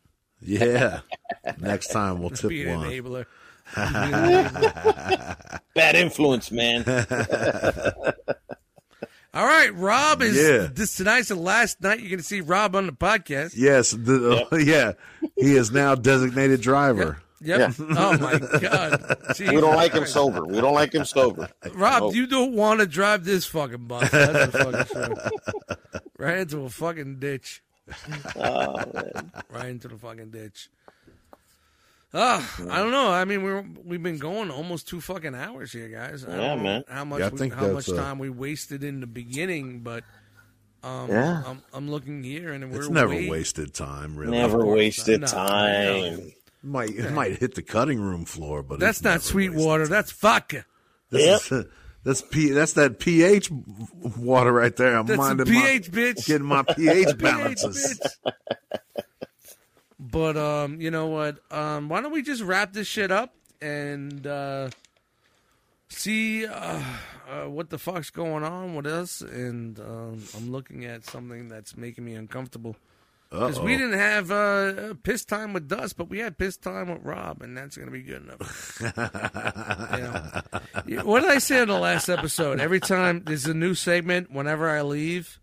Yeah. 0.40 1.00
Next 1.58 1.88
time 1.88 2.20
we'll 2.20 2.30
tip 2.30 2.48
Be 2.50 2.66
an 2.68 2.78
one. 2.80 2.88
enabler. 2.90 3.24
Be 3.74 3.80
an 3.82 3.92
enabler. 4.52 5.60
Bad 5.74 5.96
influence, 5.96 6.50
man. 6.52 6.84
All 9.34 9.44
right, 9.44 9.74
Rob 9.74 10.22
is 10.22 10.36
Yeah. 10.36 10.68
this 10.72 10.94
tonight's 10.96 11.28
the 11.28 11.34
last 11.34 11.80
night 11.82 11.98
you're 11.98 12.08
going 12.10 12.18
to 12.20 12.24
see 12.24 12.40
Rob 12.40 12.76
on 12.76 12.86
the 12.86 12.92
podcast. 12.92 13.54
Yes. 13.56 13.90
The, 13.90 14.46
yeah. 14.64 14.92
He 15.36 15.56
is 15.56 15.72
now 15.72 15.96
designated 15.96 16.60
driver. 16.60 17.04
Yep. 17.04 17.16
Oh 17.48 18.18
my 18.18 18.38
God. 18.60 19.16
we 19.38 19.46
don't 19.60 19.76
like 19.76 19.92
him 19.92 20.06
sober. 20.06 20.44
We 20.44 20.60
don't 20.60 20.74
like 20.74 20.92
him 20.94 21.04
sober. 21.04 21.48
Rob, 21.74 22.02
Nope. 22.02 22.14
you 22.14 22.26
don't 22.26 22.52
want 22.54 22.80
to 22.80 22.86
drive 22.86 23.24
this 23.24 23.44
fucking 23.46 23.86
bus. 23.86 24.10
That's 24.10 24.56
for 24.56 24.72
fucking 24.72 24.86
sure. 24.92 26.00
Right 26.18 26.38
into 26.38 26.60
a 26.64 26.70
fucking 26.70 27.18
ditch. 27.18 27.62
Oh, 28.36 28.74
man. 28.94 29.32
right 29.50 29.68
into 29.68 29.88
the 29.88 29.98
fucking 29.98 30.30
ditch. 30.30 30.70
Ah, 32.16 32.64
I 32.70 32.78
don't 32.78 32.92
know. 32.92 33.10
I 33.10 33.24
mean, 33.24 33.42
we're 33.42 33.64
we've 33.84 34.02
been 34.02 34.18
going 34.18 34.48
almost 34.50 34.86
two 34.88 35.00
fucking 35.00 35.34
hours 35.34 35.72
here, 35.72 35.88
guys. 35.88 36.24
I 36.24 36.28
don't 36.28 36.40
Yeah, 36.40 36.54
know 36.54 36.62
man. 36.62 36.84
How 36.88 37.04
much 37.04 37.18
Yeah, 37.20 37.26
I 37.26 37.28
we, 37.30 37.38
think 37.38 37.54
how 37.54 37.66
much 37.68 37.86
that's, 37.86 37.98
time 37.98 38.18
we 38.20 38.30
wasted 38.30 38.84
in 38.84 39.00
the 39.00 39.08
beginning, 39.08 39.80
but 39.80 40.04
um, 40.84 41.10
Yeah. 41.10 41.42
I'm, 41.44 41.62
I'm 41.72 41.90
looking 41.90 42.22
here 42.22 42.52
and 42.52 42.70
we're 42.70 42.78
It's 42.78 42.88
never 42.88 43.08
way- 43.10 43.28
wasted 43.28 43.74
time, 43.74 44.14
really. 44.16 44.38
Never 44.38 44.62
course 44.62 44.76
wasted 44.78 45.22
not. 45.22 45.32
No, 45.32 45.38
time. 45.38 46.32
Might 46.64 46.90
it 46.90 47.12
might 47.12 47.38
hit 47.38 47.54
the 47.54 47.62
cutting 47.62 48.00
room 48.00 48.24
floor, 48.24 48.62
but 48.62 48.80
That's 48.80 48.98
it's 48.98 49.04
not 49.04 49.10
never 49.10 49.22
sweet 49.22 49.52
water. 49.54 49.86
That's 49.86 50.10
vodka. 50.12 50.64
This 51.10 51.52
is- 51.52 51.66
that's 52.04 52.22
P. 52.22 52.50
That's 52.50 52.72
that 52.74 52.98
pH 52.98 53.50
water 54.18 54.52
right 54.52 54.74
there. 54.76 54.96
I'm 54.96 55.06
That's 55.06 55.18
some 55.24 55.36
minding 55.38 55.46
pH, 55.46 55.92
my, 55.92 55.98
bitch. 55.98 56.26
getting 56.26 56.46
my 56.46 56.62
pH 56.76 57.06
pH, 57.06 57.18
balances. 57.18 58.00
bitch. 58.26 58.32
but 59.98 60.36
um, 60.36 60.80
you 60.80 60.90
know 60.90 61.06
what? 61.06 61.38
Um, 61.50 61.88
why 61.88 62.00
don't 62.00 62.12
we 62.12 62.22
just 62.22 62.42
wrap 62.42 62.72
this 62.72 62.86
shit 62.86 63.10
up 63.10 63.34
and 63.62 64.26
uh, 64.26 64.68
see 65.88 66.46
uh, 66.46 66.82
uh, 67.28 67.44
what 67.48 67.70
the 67.70 67.78
fuck's 67.78 68.10
going 68.10 68.44
on 68.44 68.74
with 68.74 68.86
us? 68.86 69.20
And 69.20 69.78
um, 69.80 70.22
I'm 70.36 70.50
looking 70.50 70.84
at 70.84 71.04
something 71.04 71.48
that's 71.48 71.76
making 71.76 72.04
me 72.04 72.14
uncomfortable 72.14 72.76
because 73.40 73.60
we 73.60 73.76
didn't 73.76 73.98
have 73.98 74.30
uh, 74.30 74.94
piss 75.02 75.24
time 75.24 75.52
with 75.52 75.68
Dust, 75.68 75.96
but 75.96 76.08
we 76.08 76.18
had 76.18 76.38
piss 76.38 76.56
time 76.56 76.90
with 76.92 77.02
Rob, 77.02 77.42
and 77.42 77.56
that's 77.56 77.76
gonna 77.76 77.90
be 77.90 78.02
good 78.02 78.22
enough. 78.22 78.80
You 80.86 80.96
know? 80.96 81.04
What 81.04 81.20
did 81.20 81.30
I 81.30 81.38
say 81.38 81.62
in 81.62 81.68
the 81.68 81.78
last 81.78 82.08
episode? 82.08 82.60
Every 82.60 82.80
time 82.80 83.22
there's 83.24 83.46
a 83.46 83.54
new 83.54 83.74
segment, 83.74 84.30
whenever 84.30 84.68
I 84.68 84.82
leave. 84.82 85.38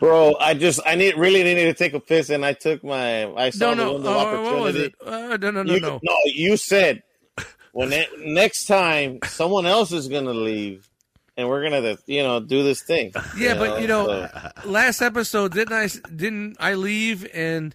Bro, 0.00 0.36
I 0.40 0.54
just 0.54 0.80
I 0.86 0.94
need 0.94 1.16
really 1.16 1.42
needed 1.42 1.64
to 1.66 1.74
take 1.74 1.92
a 1.94 2.00
piss 2.00 2.30
and 2.30 2.44
I 2.44 2.52
took 2.52 2.84
my 2.84 3.24
I 3.34 3.50
saw 3.50 3.74
No, 3.74 3.74
no. 3.74 3.86
the 3.86 3.94
window 3.94 4.10
of 4.10 4.16
Uh, 4.16 4.42
what 4.42 4.60
was 4.62 4.76
opportunity. 4.76 4.94
it? 5.00 5.08
Uh, 5.08 5.36
no, 5.36 5.50
no, 5.50 5.62
no, 5.64 5.74
you, 5.74 5.80
no. 5.80 6.00
you 6.26 6.56
said 6.56 7.02
when 7.72 7.92
it, 7.92 8.08
next 8.20 8.66
time 8.66 9.18
someone 9.24 9.66
else 9.66 9.90
is 9.92 10.08
gonna 10.08 10.32
leave 10.32 10.88
and 11.38 11.48
we're 11.48 11.62
gonna 11.62 11.96
you 12.04 12.22
know 12.22 12.40
do 12.40 12.62
this 12.62 12.82
thing. 12.82 13.12
Yeah, 13.38 13.54
but 13.54 13.80
you 13.80 13.86
know, 13.88 14.06
so- 14.06 14.68
last 14.68 15.00
episode 15.00 15.52
didn't 15.54 15.72
I? 15.72 15.88
Didn't 16.14 16.56
I 16.60 16.74
leave? 16.74 17.26
And 17.32 17.74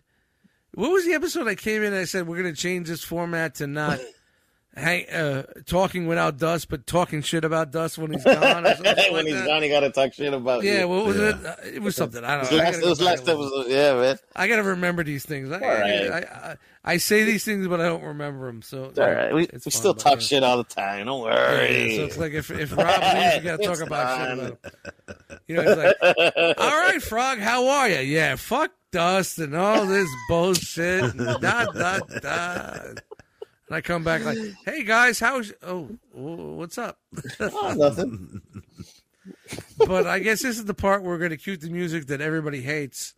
what 0.76 0.92
was 0.92 1.06
the 1.06 1.14
episode 1.14 1.48
I 1.48 1.56
came 1.56 1.82
in? 1.82 1.94
and 1.94 1.96
I 1.96 2.04
said 2.06 2.28
we're 2.28 2.42
going 2.42 2.54
to 2.54 2.62
change 2.62 2.88
this 2.90 3.04
format 3.04 3.56
to 3.56 3.68
not 3.68 4.00
hang, 4.76 5.08
uh, 5.10 5.44
talking 5.66 6.08
without 6.08 6.38
Dust, 6.38 6.70
but 6.70 6.86
talking 6.88 7.22
shit 7.22 7.44
about 7.46 7.72
Dust 7.72 7.98
when 7.98 8.12
he's 8.14 8.24
gone. 8.24 8.66
Or 8.66 8.74
when 8.84 8.96
like 9.14 9.26
he's 9.26 9.36
that. 9.36 9.46
gone, 9.48 9.62
he 9.64 9.70
got 9.70 9.82
to 9.82 9.90
talk 9.92 10.14
shit 10.14 10.34
about 10.34 10.64
Yeah, 10.64 10.82
you. 10.82 10.88
what 10.88 11.06
was 11.06 11.18
Yeah. 11.18 11.30
it? 11.30 11.46
Uh, 11.46 11.56
it 11.76 11.82
was 11.82 11.96
something. 11.96 12.24
I 12.24 12.32
don't 12.32 12.40
was 12.42 12.52
know. 12.52 12.58
Last, 12.58 12.72
gotta 12.76 12.86
it 12.86 12.90
was 12.90 13.02
last 13.02 13.30
episode. 13.30 13.66
Yeah, 13.68 13.94
man. 13.96 14.18
I 14.36 14.48
got 14.48 14.56
to 14.58 14.64
remember 14.64 15.04
these 15.04 15.26
things. 15.26 15.52
I, 15.52 15.60
all 15.60 15.68
right. 15.68 16.12
I, 16.12 16.18
I, 16.20 16.56
I 16.86 16.98
say 16.98 17.24
these 17.24 17.46
things, 17.46 17.68
but 17.68 17.80
I 17.80 17.86
don't 17.86 18.04
remember 18.04 18.48
them. 18.48 18.62
So 18.62 18.86
It's 18.86 19.00
all 19.00 19.10
right. 19.12 19.34
We, 19.34 19.44
it's 19.44 19.66
we 19.66 19.72
fine, 19.72 19.80
still 19.80 19.94
but, 19.94 20.02
talk 20.04 20.14
yeah. 20.16 20.20
shit 20.20 20.44
all 20.44 20.58
the 20.58 20.64
time. 20.66 21.06
Don't 21.06 21.26
Yeah, 21.26 21.52
worry. 21.52 21.96
so 21.98 22.04
it's 22.06 22.18
like 22.18 22.34
if 22.34 22.52
if 22.52 22.76
Rob 22.76 23.02
leaves, 23.02 23.36
you 23.36 23.42
got 23.42 23.60
to 23.62 23.66
talk 23.68 23.80
about 23.88 24.18
shit 24.28 24.38
about 24.38 24.38
him. 24.40 24.58
You 25.48 25.56
know, 25.58 25.62
it's 25.66 26.02
like, 26.02 26.58
all 26.58 26.80
right, 26.82 27.02
Frog, 27.02 27.40
how 27.40 27.68
are 27.68 27.90
you? 27.90 28.00
Yeah, 28.00 28.36
fuck 28.36 28.72
Dust 28.92 29.40
and 29.40 29.56
all 29.56 29.86
this 29.86 30.08
bullshit. 30.30 31.16
Da 31.18 31.38
da 31.66 32.00
da. 32.22 32.80
And 33.68 33.76
I 33.78 33.82
come 33.82 34.04
back 34.04 34.24
like, 34.26 34.38
hey 34.66 34.84
guys, 34.84 35.20
how's 35.20 35.54
oh, 35.64 35.90
what's 36.12 36.78
up? 36.78 37.00
Oh, 37.40 37.74
nothing. 37.78 38.42
But 39.78 40.06
I 40.06 40.20
guess 40.20 40.42
this 40.42 40.58
is 40.58 40.66
the 40.66 40.74
part 40.74 41.02
where 41.02 41.12
we're 41.14 41.18
gonna 41.18 41.38
cue 41.38 41.56
the 41.56 41.70
music 41.70 42.08
that 42.08 42.20
everybody 42.20 42.62
hates. 42.62 43.14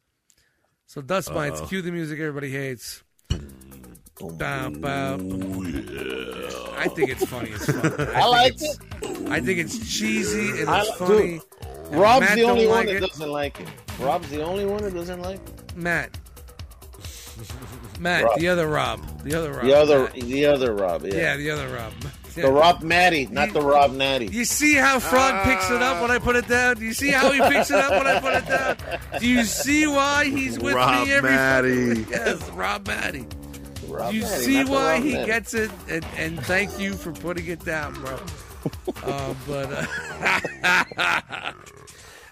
So 0.86 1.02
Dust 1.02 1.34
Mites, 1.34 1.62
cue 1.62 1.82
the 1.82 1.92
music 1.92 2.20
everybody 2.20 2.52
hates. 2.52 3.04
Oh, 4.22 4.30
bow, 4.32 4.70
bow. 4.70 5.16
I 6.78 6.88
think 6.90 7.10
it's 7.10 7.26
funny 7.26 7.52
as 7.54 7.66
fuck. 7.66 8.00
I, 8.00 8.04
I 8.04 8.22
think 8.22 8.32
liked 8.32 8.62
it's- 8.62 8.80
it. 9.22 9.30
I 9.30 9.40
think 9.42 9.60
it's 9.60 9.98
cheesy 9.98 10.62
and 10.62 10.70
I- 10.70 10.82
it's 10.82 10.90
dude, 11.00 11.08
funny. 11.08 11.42
And 11.92 12.00
Rob's 12.02 12.22
Matt 12.28 12.36
the 12.36 12.44
only 12.44 12.64
don't 12.66 12.70
one 12.70 12.78
like 12.86 12.88
that 12.88 13.04
it. 13.04 13.08
doesn't 13.10 13.32
like 13.32 13.60
it. 13.62 13.68
Rob's 14.00 14.30
the 14.30 14.44
only 14.44 14.66
one 14.66 14.84
that 14.84 14.94
doesn't 14.94 15.22
like 15.22 15.40
it. 15.48 15.76
Matt. 15.76 16.18
Matt, 18.00 18.24
Rob. 18.26 18.40
the 18.40 18.48
other 18.50 18.68
Rob. 18.68 19.24
The 19.24 19.36
other 19.36 19.52
Rob. 19.52 19.64
The 19.66 19.74
other, 19.74 20.00
Matt. 20.04 20.14
the 20.14 20.46
other 20.46 20.74
Rob. 20.74 21.06
Yeah, 21.06 21.14
Yeah, 21.16 21.38
the 21.38 21.52
other 21.52 21.68
Rob. 21.70 21.94
the 22.36 22.52
Rob 22.52 22.82
Natty, 22.84 23.28
not 23.28 23.54
the 23.54 23.62
Rob 23.62 23.92
Natty. 23.94 24.28
You 24.28 24.44
see 24.46 24.74
how 24.76 25.00
Frog 25.00 25.44
picks 25.46 25.70
it 25.72 25.82
up 25.82 26.02
when 26.02 26.12
I 26.12 26.20
put 26.20 26.36
it 26.36 26.48
down? 26.48 26.76
Do 26.76 26.84
you 26.86 26.94
see 26.94 27.10
how 27.10 27.32
he 27.32 27.40
picks 27.40 27.72
it 27.72 27.78
up 27.78 27.92
when 27.92 28.08
I 28.08 28.20
put 28.20 28.34
it 28.36 28.46
down? 28.48 28.78
Do 29.20 29.28
you 29.28 29.44
see 29.46 29.88
why 29.88 30.26
he's 30.26 30.60
with 30.60 30.74
Rob 30.76 31.06
me 31.08 31.14
every 31.14 31.30
Matty. 31.32 31.96
fucking- 32.04 32.12
Yes, 32.12 32.50
Rob 32.52 32.88
Matty. 32.88 33.26
Rob 33.88 34.14
You 34.14 34.22
Natty, 34.22 34.44
see 34.44 34.64
why 34.66 35.00
he 35.00 35.14
Natty. 35.14 35.26
gets 35.28 35.54
it, 35.54 35.72
and, 35.90 36.06
and 36.18 36.44
thank 36.46 36.78
you 36.80 36.94
for 36.96 37.14
putting 37.14 37.46
it 37.48 37.64
down, 37.64 37.94
bro. 37.94 38.20
uh, 39.04 39.34
but, 39.48 39.88
uh, 40.64 41.52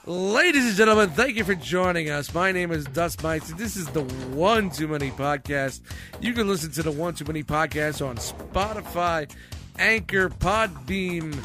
ladies 0.05 0.65
and 0.67 0.75
gentlemen, 0.75 1.09
thank 1.11 1.37
you 1.37 1.43
for 1.43 1.55
joining 1.55 2.09
us. 2.09 2.33
My 2.33 2.51
name 2.51 2.71
is 2.71 2.85
Dust 2.85 3.23
Mites, 3.23 3.49
and 3.49 3.59
this 3.59 3.75
is 3.75 3.87
the 3.87 4.03
One 4.03 4.69
Too 4.69 4.87
Many 4.87 5.11
podcast. 5.11 5.81
You 6.19 6.33
can 6.33 6.47
listen 6.47 6.71
to 6.73 6.83
the 6.83 6.91
One 6.91 7.13
Too 7.13 7.25
Many 7.25 7.43
podcast 7.43 8.05
on 8.05 8.17
Spotify, 8.17 9.31
Anchor, 9.77 10.29
Podbean, 10.29 11.35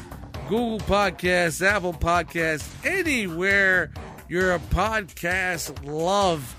Google 0.49 0.79
Podcasts, 0.79 1.65
Apple 1.65 1.93
Podcasts, 1.93 2.67
anywhere 2.85 3.91
your 4.27 4.59
podcast 4.59 5.85
love 5.85 6.55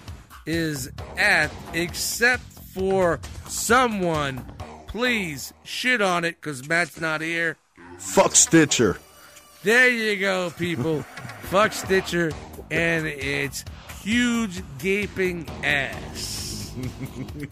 is 0.46 0.90
at, 1.18 1.50
except 1.74 2.42
for 2.42 3.20
someone. 3.46 4.44
Please 4.86 5.52
shit 5.64 6.00
on 6.00 6.24
it 6.24 6.36
because 6.40 6.68
Matt's 6.68 7.00
not 7.00 7.20
here. 7.20 7.56
Fuck 7.98 8.34
Stitcher. 8.34 8.98
There 9.62 9.90
you 9.90 10.18
go, 10.18 10.50
people. 10.50 11.04
Fuck 11.50 11.72
Stitcher 11.72 12.30
and 12.70 13.06
its 13.06 13.64
huge 14.02 14.62
gaping 14.78 15.48
ass. 15.64 16.72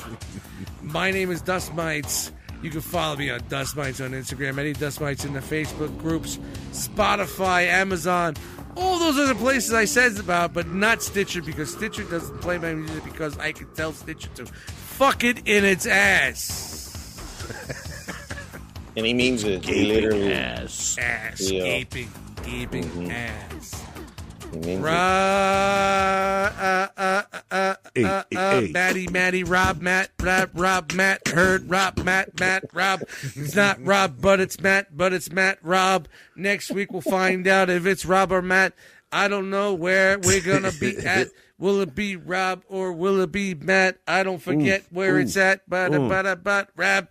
My 0.82 1.10
name 1.10 1.30
is 1.30 1.42
Dust 1.42 1.74
Mites. 1.74 2.30
You 2.62 2.70
can 2.70 2.80
follow 2.80 3.16
me 3.16 3.30
on 3.30 3.40
Dust 3.48 3.76
Mites 3.76 4.00
on 4.00 4.10
Instagram, 4.12 4.58
any 4.58 4.72
Dust 4.72 5.00
Mites 5.00 5.24
in 5.24 5.32
the 5.32 5.40
Facebook 5.40 5.96
groups, 5.98 6.38
Spotify, 6.72 7.66
Amazon, 7.66 8.34
all 8.76 8.98
those 8.98 9.18
other 9.18 9.34
places 9.34 9.72
I 9.72 9.84
said 9.84 10.18
about, 10.18 10.54
but 10.54 10.68
not 10.68 11.02
Stitcher 11.02 11.42
because 11.42 11.72
Stitcher 11.72 12.04
doesn't 12.04 12.40
play 12.40 12.58
my 12.58 12.74
music 12.74 13.02
because 13.04 13.36
I 13.38 13.50
can 13.52 13.66
tell 13.74 13.92
Stitcher 13.92 14.28
to 14.36 14.46
fuck 14.46 15.24
it 15.24 15.38
in 15.46 15.64
its 15.64 15.86
ass. 15.86 16.84
And 18.96 19.06
he 19.06 19.14
means 19.14 19.44
it. 19.44 19.64
He 19.64 19.86
literally. 19.86 20.32
ass. 20.32 20.96
Ass. 20.98 21.50
Yeah. 21.50 21.62
Gaping, 21.62 22.10
gaping 22.44 22.84
Mhm. 22.84 23.10
ass. 23.12 23.77
He 24.60 24.66
means 24.66 24.82
Ra, 24.82 24.92
uh, 24.92 26.88
uh, 26.96 27.22
uh, 27.32 27.40
uh, 27.50 27.74
Hey, 27.94 28.04
uh, 28.04 28.22
hey, 28.30 28.36
uh, 28.36 28.60
hey. 28.60 28.70
Matty, 28.72 29.08
Matty, 29.08 29.44
Rob, 29.44 29.80
Matt, 29.80 30.10
Rob, 30.20 30.50
Rob, 30.54 30.92
Matt, 30.92 31.28
heard, 31.28 31.70
Rob, 31.70 31.98
Matt, 32.04 32.38
Matt, 32.40 32.64
Rob. 32.72 33.02
It's 33.36 33.54
not 33.54 33.84
Rob, 33.84 34.20
but 34.20 34.40
it's 34.40 34.60
Matt, 34.60 34.96
but 34.96 35.12
it's 35.12 35.30
Matt, 35.30 35.58
Rob. 35.62 36.08
Next 36.36 36.70
week 36.70 36.92
we'll 36.92 37.02
find 37.02 37.46
out 37.46 37.70
if 37.70 37.86
it's 37.86 38.04
Rob 38.04 38.32
or 38.32 38.42
Matt. 38.42 38.74
I 39.12 39.28
don't 39.28 39.48
know 39.50 39.74
where 39.74 40.18
we're 40.18 40.40
gonna 40.40 40.72
be 40.72 40.96
at. 41.06 41.28
Will 41.58 41.80
it 41.80 41.94
be 41.94 42.16
Rob 42.16 42.62
or 42.68 42.92
will 42.92 43.20
it 43.20 43.32
be 43.32 43.54
Matt? 43.54 43.98
I 44.06 44.22
don't 44.22 44.42
forget 44.42 44.84
where 44.90 45.18
it's 45.18 45.36
at. 45.36 45.68
But 45.68 45.90
but 45.92 46.42
but 46.44 46.70
Rob. 46.76 47.08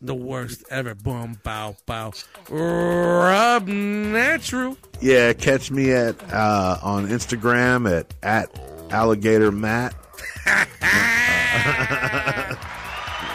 The 0.00 0.14
worst 0.14 0.64
ever. 0.70 0.94
Boom, 0.94 1.38
bow, 1.42 1.76
bow. 1.86 2.12
Rob 2.48 3.66
Natural. 3.68 4.76
Yeah, 5.00 5.32
catch 5.32 5.70
me 5.70 5.92
at 5.92 6.16
uh, 6.32 6.78
on 6.82 7.08
Instagram 7.08 7.90
at 7.90 8.14
at 8.22 8.50
alligator 8.90 9.52
Matt. 9.52 9.94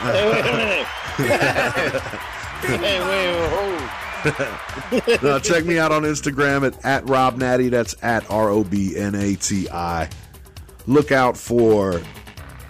Hey, 0.01 0.31
wait 0.31 0.39
a 0.39 0.51
minute. 0.57 0.87
hey, 2.61 2.99
wait, 2.99 3.01
wait, 3.07 3.49
whoa. 3.51 5.27
No, 5.29 5.39
check 5.39 5.63
me 5.65 5.77
out 5.77 5.91
on 5.91 6.03
Instagram 6.03 6.65
at, 6.65 6.83
at 6.83 7.07
Rob 7.07 7.37
Natty. 7.37 7.69
That's 7.69 7.95
at 8.01 8.29
R 8.31 8.49
O 8.49 8.63
B 8.63 8.97
N 8.97 9.13
A 9.15 9.35
T 9.35 9.69
I. 9.69 10.09
Look 10.87 11.11
out 11.11 11.37
for 11.37 12.01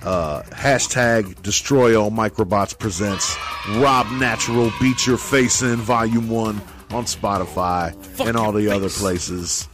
uh, 0.03 0.41
hashtag 0.43 1.41
Destroy 1.41 1.99
All 1.99 2.11
Microbots 2.11 2.77
presents 2.77 3.35
Rob 3.77 4.07
Natural 4.13 4.71
Beat 4.79 5.05
Your 5.05 5.17
Face 5.17 5.61
In 5.61 5.77
Volume 5.77 6.29
1 6.29 6.61
on 6.91 7.03
Spotify 7.05 7.95
Fuck 7.95 8.27
and 8.27 8.37
all 8.37 8.51
the 8.51 8.63
your 8.63 8.73
other 8.73 8.89
face. 8.89 8.99
places. 8.99 9.69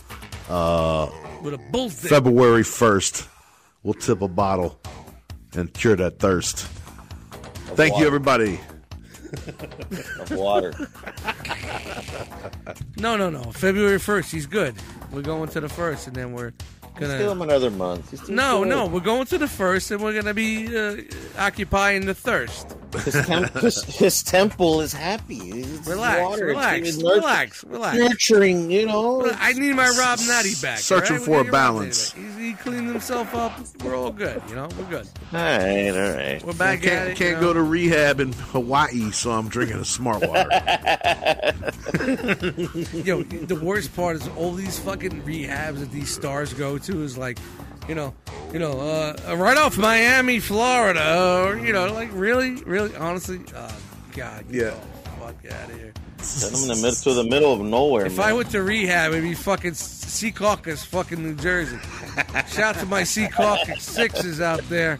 with 0.49 1.53
a. 1.53 1.89
February 1.89 2.63
1st, 2.63 3.27
we'll 3.83 3.93
tip 3.93 4.21
a 4.21 4.27
bottle 4.27 4.79
and 5.53 5.73
cure 5.73 5.95
that 5.95 6.19
thirst. 6.19 6.59
Thank 7.75 7.97
you, 7.97 8.05
everybody. 8.05 8.59
Of 10.21 10.31
water. 10.31 10.73
No, 12.97 13.17
no, 13.17 13.29
no. 13.29 13.43
February 13.51 13.99
first. 13.99 14.31
He's 14.31 14.45
good. 14.45 14.73
We're 15.11 15.21
going 15.21 15.49
to 15.49 15.59
the 15.59 15.67
first, 15.67 16.07
and 16.07 16.15
then 16.15 16.31
we're 16.31 16.53
Still 16.97 17.17
gonna. 17.17 17.31
him 17.31 17.41
another 17.41 17.71
month. 17.71 18.11
He's 18.11 18.27
No, 18.29 18.59
good. 18.59 18.69
no. 18.69 18.85
We're 18.87 18.99
going 18.99 19.25
to 19.27 19.37
the 19.37 19.47
first, 19.47 19.91
and 19.91 20.01
we're 20.01 20.13
gonna 20.13 20.33
be 20.33 20.75
uh, 20.75 20.97
occupying 21.37 22.05
the 22.05 22.13
thirst. 22.15 22.75
His, 23.03 23.13
temp- 23.25 23.53
his, 23.59 23.83
his 23.83 24.23
temple 24.23 24.81
is 24.81 24.93
happy. 24.93 25.35
It's 25.51 25.87
Relax, 25.87 26.21
water. 26.21 26.45
relax, 26.45 26.87
It's 26.87 26.97
nurtur- 26.97 27.15
relax, 27.15 27.63
relax. 27.65 27.97
Nurturing, 27.97 28.71
you 28.71 28.85
know. 28.85 29.29
I 29.39 29.53
need 29.53 29.75
my 29.75 29.89
Rob 29.89 30.19
Natty 30.27 30.53
back. 30.61 30.79
Searching 30.79 31.17
all 31.17 31.19
right? 31.19 31.25
for 31.25 31.31
a 31.41 31.43
need 31.43 31.45
Rob 31.45 31.45
Natty 31.45 31.51
balance. 31.51 32.11
back. 32.11 32.23
He's, 32.23 32.37
he 32.37 32.53
cleaned 32.53 32.87
himself 32.87 33.35
up. 33.35 33.59
We're 33.83 33.95
all 33.95 34.11
good. 34.11 34.41
You 34.49 34.55
know, 34.55 34.69
we're 34.79 34.85
good. 34.85 35.07
All 35.33 35.39
right, 35.39 35.89
all 35.89 36.13
right. 36.15 36.43
We're 36.45 36.53
back 36.53 36.79
at 36.79 36.83
can't, 36.83 37.09
it. 37.09 37.17
can't 37.17 37.35
you 37.35 37.41
go 37.41 37.53
to 37.53 37.61
rehab 37.61 38.19
in 38.21 38.31
Hawaii, 38.33 39.11
so 39.11 39.31
I'm 39.31 39.49
drinking 39.49 39.77
a 39.79 39.85
smart 39.85 40.21
water. 40.27 40.47
Yo, 42.93 43.23
the 43.23 43.59
worst 43.61 43.95
part 43.95 44.15
is 44.15 44.27
all 44.37 44.53
these 44.53 44.79
fucking 44.79 45.21
rehabs 45.23 45.79
that 45.79 45.91
these 45.91 46.13
stars 46.13 46.53
go 46.53 46.77
to 46.77 46.86
is 46.89 47.17
like, 47.17 47.37
you 47.87 47.95
know, 47.95 48.13
you 48.51 48.59
know, 48.59 48.79
uh, 48.79 49.35
right 49.37 49.57
off 49.57 49.77
Miami, 49.77 50.39
Florida, 50.39 51.43
or 51.45 51.57
you 51.57 51.73
know, 51.73 51.91
like 51.93 52.09
really, 52.13 52.55
really, 52.63 52.95
honestly, 52.95 53.39
oh 53.55 53.75
god, 54.15 54.45
Yeah. 54.49 54.71
the 55.03 55.09
fuck 55.19 55.35
out 55.51 55.69
of 55.69 55.75
here. 55.77 55.93
Send 56.19 56.55
him 56.55 56.61
in 56.63 56.67
the 56.69 56.75
middle 56.81 57.01
to 57.03 57.13
the 57.13 57.23
middle 57.23 57.53
of 57.53 57.61
nowhere. 57.61 58.05
If 58.07 58.17
man. 58.17 58.29
I 58.29 58.33
went 58.33 58.49
to 58.51 58.63
rehab, 58.63 59.11
it'd 59.11 59.23
be 59.23 59.35
fucking 59.35 59.71
Secaucus, 59.73 60.83
fucking 60.85 61.21
New 61.21 61.35
Jersey. 61.35 61.77
Shout 62.49 62.75
to 62.79 62.85
my 62.87 63.03
Secaucus 63.03 63.81
sixes 63.81 64.41
out 64.41 64.67
there, 64.69 64.97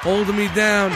holding 0.00 0.36
me 0.36 0.48
down. 0.54 0.90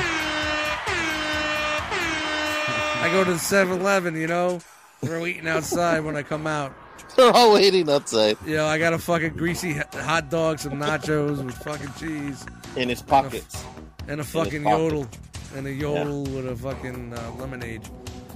I 3.00 3.08
go 3.12 3.22
to 3.24 3.32
the 3.32 3.36
7-Eleven, 3.38 4.16
you 4.16 4.26
know. 4.26 4.60
We're 5.02 5.24
eating 5.26 5.46
outside 5.46 6.00
when 6.00 6.16
I 6.16 6.22
come 6.22 6.46
out. 6.46 6.72
They're 7.16 7.32
all 7.32 7.52
waiting 7.54 7.88
outside 7.90 8.36
You 8.46 8.56
know, 8.56 8.66
I 8.66 8.78
got 8.78 8.92
a 8.92 8.98
fucking 8.98 9.34
greasy 9.34 9.74
hot 9.92 10.30
dog, 10.30 10.58
some 10.58 10.72
nachos 10.74 11.44
with 11.44 11.54
fucking 11.56 11.92
cheese, 11.98 12.44
in 12.76 12.88
his 12.88 13.02
pockets. 13.02 13.64
and 14.06 14.20
a 14.20 14.24
fucking 14.24 14.62
pocket. 14.64 14.78
yodel, 14.82 15.08
and 15.56 15.66
a 15.66 15.72
yodel 15.72 16.22
with 16.24 16.46
a 16.48 16.54
fucking 16.56 17.12
uh, 17.14 17.32
lemonade. 17.38 17.82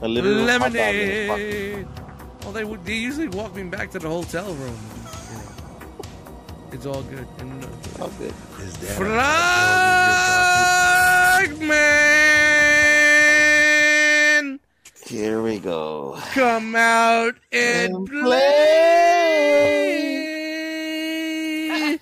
A 0.02 0.08
little 0.08 0.46
hot 0.48 0.60
dog 0.72 0.74
in 0.74 1.08
his 1.08 1.28
pocket. 1.28 1.44
Lemonade. 1.54 1.86
Well, 2.42 2.52
they 2.52 2.64
would. 2.64 2.84
They 2.84 2.96
usually 2.96 3.28
walk 3.28 3.54
me 3.54 3.62
back 3.64 3.90
to 3.92 3.98
the 4.00 4.08
hotel 4.08 4.52
room. 4.54 4.76
You 5.30 5.36
know, 5.38 6.72
it's 6.72 6.86
all 6.86 7.02
good. 7.02 7.26
And, 7.38 7.64
uh, 7.64 7.68
Oh, 8.00 8.10
good. 8.18 8.34
Frogman, 11.52 11.68
Here 15.04 15.42
we 15.42 15.58
go. 15.58 16.16
come 16.32 16.74
out 16.76 17.34
and 17.50 17.94
And 17.94 18.06
play. 18.08 18.38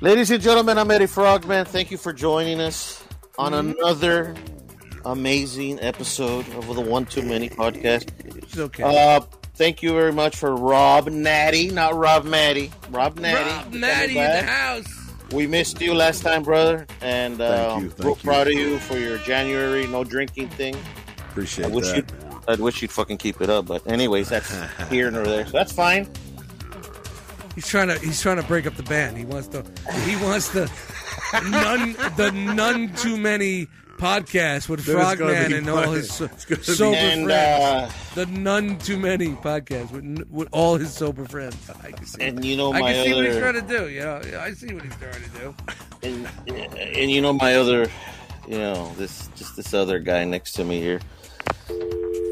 Ladies 0.00 0.30
and 0.30 0.42
gentlemen, 0.42 0.76
I'm 0.78 0.90
Eddie 0.90 1.06
Frogman. 1.06 1.64
Thank 1.64 1.90
you 1.90 1.96
for 1.96 2.12
joining 2.12 2.60
us 2.60 3.02
on 3.38 3.52
Mm-hmm. 3.52 3.78
another 3.78 4.34
amazing 5.04 5.78
episode 5.80 6.46
of 6.54 6.74
the 6.74 6.80
One 6.80 7.06
Too 7.06 7.22
Many 7.22 7.48
podcast. 7.48 8.10
It's 8.36 8.58
okay. 8.58 8.82
Uh, 8.82 9.20
thank 9.54 9.80
you 9.82 9.92
very 9.92 10.12
much 10.12 10.36
for 10.36 10.54
Rob 10.56 11.06
Natty, 11.08 11.68
not 11.70 11.94
Rob 11.94 12.24
Matty. 12.24 12.72
Rob 12.90 13.18
Natty. 13.18 13.48
Rob 13.48 13.72
Natty 13.74 14.18
in 14.18 14.24
the 14.24 14.42
house. 14.42 14.95
We 15.32 15.46
missed 15.46 15.80
you 15.80 15.92
last 15.92 16.22
time, 16.22 16.42
brother, 16.44 16.86
and 17.00 17.40
uh, 17.40 17.70
Thank 17.70 17.82
you, 17.82 17.90
thank 17.90 18.04
real 18.04 18.16
you. 18.16 18.22
proud 18.22 18.46
of 18.46 18.52
you 18.54 18.78
for 18.78 18.96
your 18.96 19.18
January 19.18 19.86
no 19.88 20.04
drinking 20.04 20.48
thing. 20.50 20.76
Appreciate 21.30 21.66
I 21.66 21.68
wish 21.68 21.86
that. 21.88 21.96
you'd, 21.96 22.12
I 22.48 22.54
wish 22.54 22.80
you'd 22.80 22.92
fucking 22.92 23.18
keep 23.18 23.40
it 23.40 23.50
up, 23.50 23.66
but 23.66 23.84
anyways, 23.90 24.28
that's 24.28 24.54
here 24.88 25.10
nor 25.10 25.24
there, 25.24 25.44
so 25.46 25.52
that's 25.52 25.72
fine. 25.72 26.08
He's 27.56 27.66
trying 27.66 27.88
to. 27.88 27.98
He's 27.98 28.20
trying 28.20 28.36
to 28.36 28.42
break 28.42 28.66
up 28.66 28.76
the 28.76 28.82
band. 28.82 29.16
He 29.16 29.24
wants 29.24 29.48
to. 29.48 29.64
He 30.04 30.14
wants 30.16 30.48
the 30.50 30.70
none. 31.50 31.94
The 32.16 32.30
none 32.32 32.92
too 32.94 33.16
many 33.16 33.66
podcast 33.96 34.68
with 34.68 34.84
Then 34.84 34.96
it's 34.96 35.14
gonna 35.16 35.32
Frogman 35.34 35.52
and 35.54 35.68
all 35.70 35.92
his 35.92 36.10
so- 36.12 36.24
It's 36.26 36.44
gonna 36.44 36.58
be- 36.60 36.64
sober 36.64 36.96
And 36.96 37.24
friends. 37.24 37.62
uh, 37.64 37.90
the 38.14 38.26
none 38.26 38.78
too 38.78 38.98
many 38.98 39.28
podcast 39.28 39.90
with, 39.90 40.04
n- 40.04 40.24
with 40.30 40.48
all 40.52 40.76
his 40.76 40.92
sober 40.92 41.24
friends. 41.24 41.56
I 41.84 41.90
can 41.92 42.04
see. 42.06 42.22
and 42.22 42.44
you 42.44 42.56
know 42.56 42.72
I 42.72 42.80
can 42.80 43.04
see 43.06 43.14
what 43.14 43.24
he's 43.26 43.36
trying 43.38 43.54
to 43.54 43.62
do. 43.62 43.88
You 43.88 44.00
know, 44.00 44.20
I 44.40 44.52
see 44.52 44.72
what 44.74 44.84
he's 44.84 44.96
trying 44.96 45.22
to 45.22 45.30
do. 45.40 45.54
and, 46.02 46.26
and 46.76 47.10
you 47.10 47.20
know 47.22 47.32
my 47.32 47.54
other, 47.54 47.86
you 48.46 48.58
know 48.58 48.92
this 48.96 49.28
just 49.36 49.56
this 49.56 49.72
other 49.74 49.98
guy 49.98 50.24
next 50.24 50.52
to 50.52 50.64
me 50.64 50.80
here. 50.80 51.00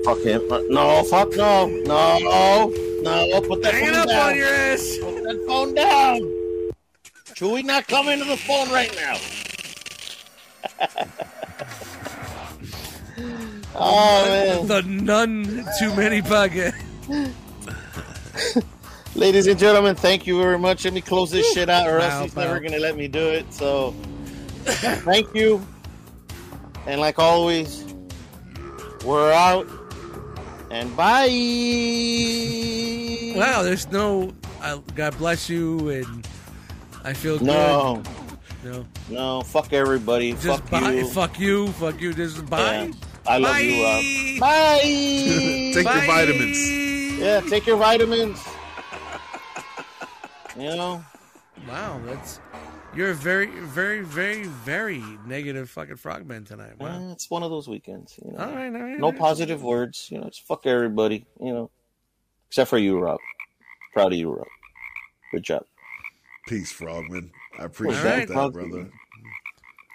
Fuck 0.05 0.19
him! 0.20 0.43
Uh, 0.53 0.61
no, 0.69 1.03
fuck 1.05 1.31
no, 1.35 1.66
no, 1.66 2.69
no! 3.03 3.41
Put 3.49 3.62
that 3.62 3.73
Hang 3.74 3.85
it 3.85 3.91
phone 3.93 3.99
up 4.01 4.09
down. 4.09 4.31
on 4.31 4.36
your 4.36 4.47
ass. 4.49 4.97
Put 5.01 5.23
that 5.24 5.45
phone 5.49 5.74
down. 5.74 6.20
Chewy, 7.35 7.65
not 7.65 7.89
coming 7.89 8.19
to 8.19 8.24
the 8.24 8.36
phone 8.36 8.69
right 8.70 8.95
now. 8.97 9.16
oh 13.74 14.24
man. 14.27 14.66
The 14.66 14.82
none 14.82 15.65
too 15.78 15.95
many 15.95 16.20
podcast. 16.23 16.74
Ladies 19.15 19.47
and 19.47 19.59
gentlemen, 19.59 19.95
thank 19.95 20.27
you 20.27 20.39
very 20.41 20.59
much. 20.59 20.85
Let 20.85 20.93
me 20.93 21.01
close 21.01 21.31
this 21.31 21.53
shit 21.53 21.70
out, 21.70 21.89
or 21.89 22.01
else 22.01 22.24
he's 22.24 22.35
bow. 22.35 22.43
never 22.43 22.59
gonna 22.59 22.81
let 22.81 22.97
me 22.97 23.07
do 23.07 23.20
it. 23.20 23.53
So, 23.53 23.93
thank 24.65 25.32
you. 25.35 25.65
And 26.86 27.01
like 27.01 27.20
always, 27.20 27.85
we're 29.05 29.32
out. 29.32 29.69
And 30.70 30.97
bye. 30.97 31.28
Wow, 33.36 33.62
there's 33.62 33.89
no. 33.93 34.32
I, 34.61 34.81
God 34.97 35.16
bless 35.19 35.49
you, 35.49 35.91
and 35.91 36.27
I 37.05 37.12
feel 37.12 37.39
good. 37.39 38.05
No, 38.65 38.70
No, 38.70 38.86
no, 39.11 39.41
fuck 39.43 39.73
everybody. 39.73 40.32
just 40.32 40.47
fuck 40.47 40.70
bye. 40.70 40.93
you. 40.93 41.07
Fuck 41.09 41.39
you. 41.39 41.69
Fuck 41.73 42.01
you. 42.01 42.15
Just 42.15 42.49
bye. 42.49 42.86
Yeah. 42.86 42.93
I 43.27 43.39
love 43.39 43.53
Bye. 43.53 43.61
you, 43.61 43.82
Rob. 43.82 44.41
Bye. 44.41 44.78
Take 45.74 45.85
your 45.85 46.07
vitamins. 46.07 47.19
yeah, 47.19 47.41
take 47.49 47.66
your 47.66 47.77
vitamins. 47.78 48.39
You 50.59 50.66
know, 50.77 51.05
Wow, 51.69 52.01
that's 52.05 52.39
you're 52.95 53.11
a 53.11 53.15
very, 53.15 53.47
very, 53.47 54.03
very, 54.03 54.45
very 54.45 55.03
negative 55.27 55.69
fucking 55.70 55.97
frogman 55.97 56.45
tonight. 56.45 56.78
Wow. 56.78 57.09
eh, 57.09 57.12
it's 57.12 57.28
one 57.31 57.43
of 57.43 57.51
those 57.51 57.66
weekends. 57.66 58.19
You 58.24 58.32
know, 58.32 58.39
All 58.39 58.53
right, 58.53 58.66
all 58.66 58.73
right. 58.82 58.99
no 58.99 59.07
all 59.07 59.11
right. 59.12 59.19
positive 59.20 59.62
words. 59.62 60.09
You 60.12 60.19
know, 60.19 60.28
just 60.28 60.47
fuck 60.47 60.66
everybody. 60.66 61.27
You 61.41 61.53
know, 61.53 61.70
except 62.49 62.70
for 62.70 62.78
you, 62.78 62.99
Rob. 62.99 63.19
Proud 63.95 64.12
of 64.12 64.19
you, 64.19 64.31
Rob. 64.31 64.47
Good 65.32 65.43
job. 65.45 65.65
Peace, 66.47 66.70
Frogman. 66.70 67.31
I 67.59 67.64
appreciate 67.64 67.98
All 68.05 68.10
right. 68.10 68.28
that, 68.28 68.52
brother. 68.52 68.90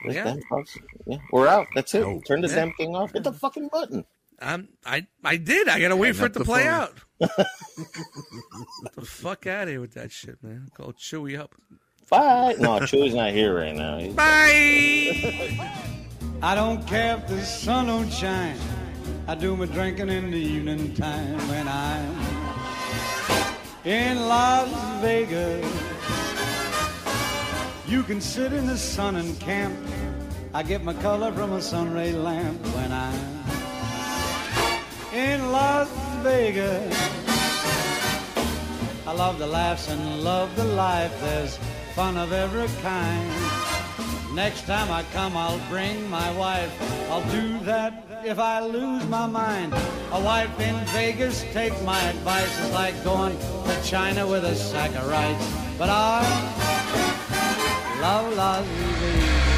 Yeah. 0.06 0.36
yeah, 1.06 1.18
we're 1.31 1.48
out. 1.48 1.68
That's 1.76 1.94
it. 1.94 2.03
Oh. 2.03 2.22
Turn 2.26 2.40
this 2.41 2.52
Yeah. 2.52 2.65
damn 2.65 2.73
thing 2.76 2.95
off. 2.95 3.11
Hit 3.11 3.23
the 3.23 3.34
fucking 3.34 3.68
button. 3.72 4.06
I'm, 4.41 4.69
I, 4.86 5.06
I 5.26 5.36
did. 5.36 5.68
I 5.68 5.81
gotta 5.81 5.98
wait 5.98 6.15
Hang 6.15 6.15
for 6.15 6.26
it 6.27 6.34
to 6.36 6.45
play 6.45 6.64
phone. 6.64 6.72
out. 6.73 6.99
Get 7.19 8.95
the 8.95 9.06
fuck 9.06 9.45
out 9.48 9.64
of 9.64 9.69
here 9.69 9.81
with 9.81 9.94
that 9.95 10.11
shit, 10.14 10.41
man. 10.41 10.69
Call 10.73 10.94
Chewy 10.94 11.38
up. 11.38 11.53
Bye. 12.10 12.56
No, 12.60 12.80
Chewy's 12.80 13.14
not 13.14 13.31
here 13.31 13.53
right 13.53 13.76
now. 13.76 13.98
He's- 13.98 14.14
Bye. 14.15 15.69
I 16.41 16.56
don't 16.56 16.88
care 16.88 17.18
if 17.18 17.27
the 17.27 17.41
sun 17.44 17.88
don't 17.88 18.10
shine. 18.10 18.57
I 19.27 19.36
do 19.36 19.57
my 19.57 19.65
drinking 19.65 20.07
in 20.07 20.31
the 20.31 20.38
evening 20.38 20.94
time 20.95 21.38
when 21.49 21.68
I'm 21.68 22.15
in 23.84 24.18
Las 24.27 25.02
Vegas. 25.02 25.65
You 27.90 28.03
can 28.03 28.22
sit 28.22 28.53
in 28.53 28.68
the 28.68 28.78
sun 28.78 29.16
and 29.16 29.40
camp. 29.40 29.76
I 30.53 30.61
get 30.61 30.84
my 30.84 30.94
color 30.94 31.32
from 31.32 31.53
a 31.53 31.61
sunray 31.61 32.11
lamp 32.11 32.64
when 32.76 32.91
I'm 32.91 33.44
in 35.11 35.52
Las 35.52 35.90
Vegas. 36.22 36.95
I 39.07 39.11
love 39.11 39.40
the 39.40 39.48
laughs 39.48 39.90
and 39.90 40.24
love 40.24 40.56
the 40.56 40.66
life. 40.66 41.20
There's 41.20 41.57
fun 41.95 42.16
of 42.16 42.32
every 42.32 42.68
kind. 42.84 44.36
Next 44.36 44.68
time 44.68 44.91
I 44.91 45.02
come, 45.11 45.36
I'll 45.36 45.60
bring 45.68 46.07
my 46.11 46.32
wife. 46.38 46.72
I'll 47.10 47.28
do 47.32 47.57
that 47.66 48.06
if 48.24 48.38
I 48.38 48.60
lose 48.60 49.03
my 49.07 49.26
mind. 49.26 49.74
A 50.11 50.22
wife 50.22 50.60
in 50.60 50.76
Vegas, 50.94 51.41
take 51.53 51.74
my 51.82 51.99
advice. 52.03 52.56
It's 52.60 52.72
like 52.72 53.03
going 53.03 53.36
to 53.36 53.82
China 53.84 54.28
with 54.28 54.45
a 54.45 54.53
sack 54.53 54.91
of 54.91 55.10
rice. 55.10 55.78
But 55.80 55.90
I 55.90 56.70
love 58.02 58.36
Las 58.36 59.49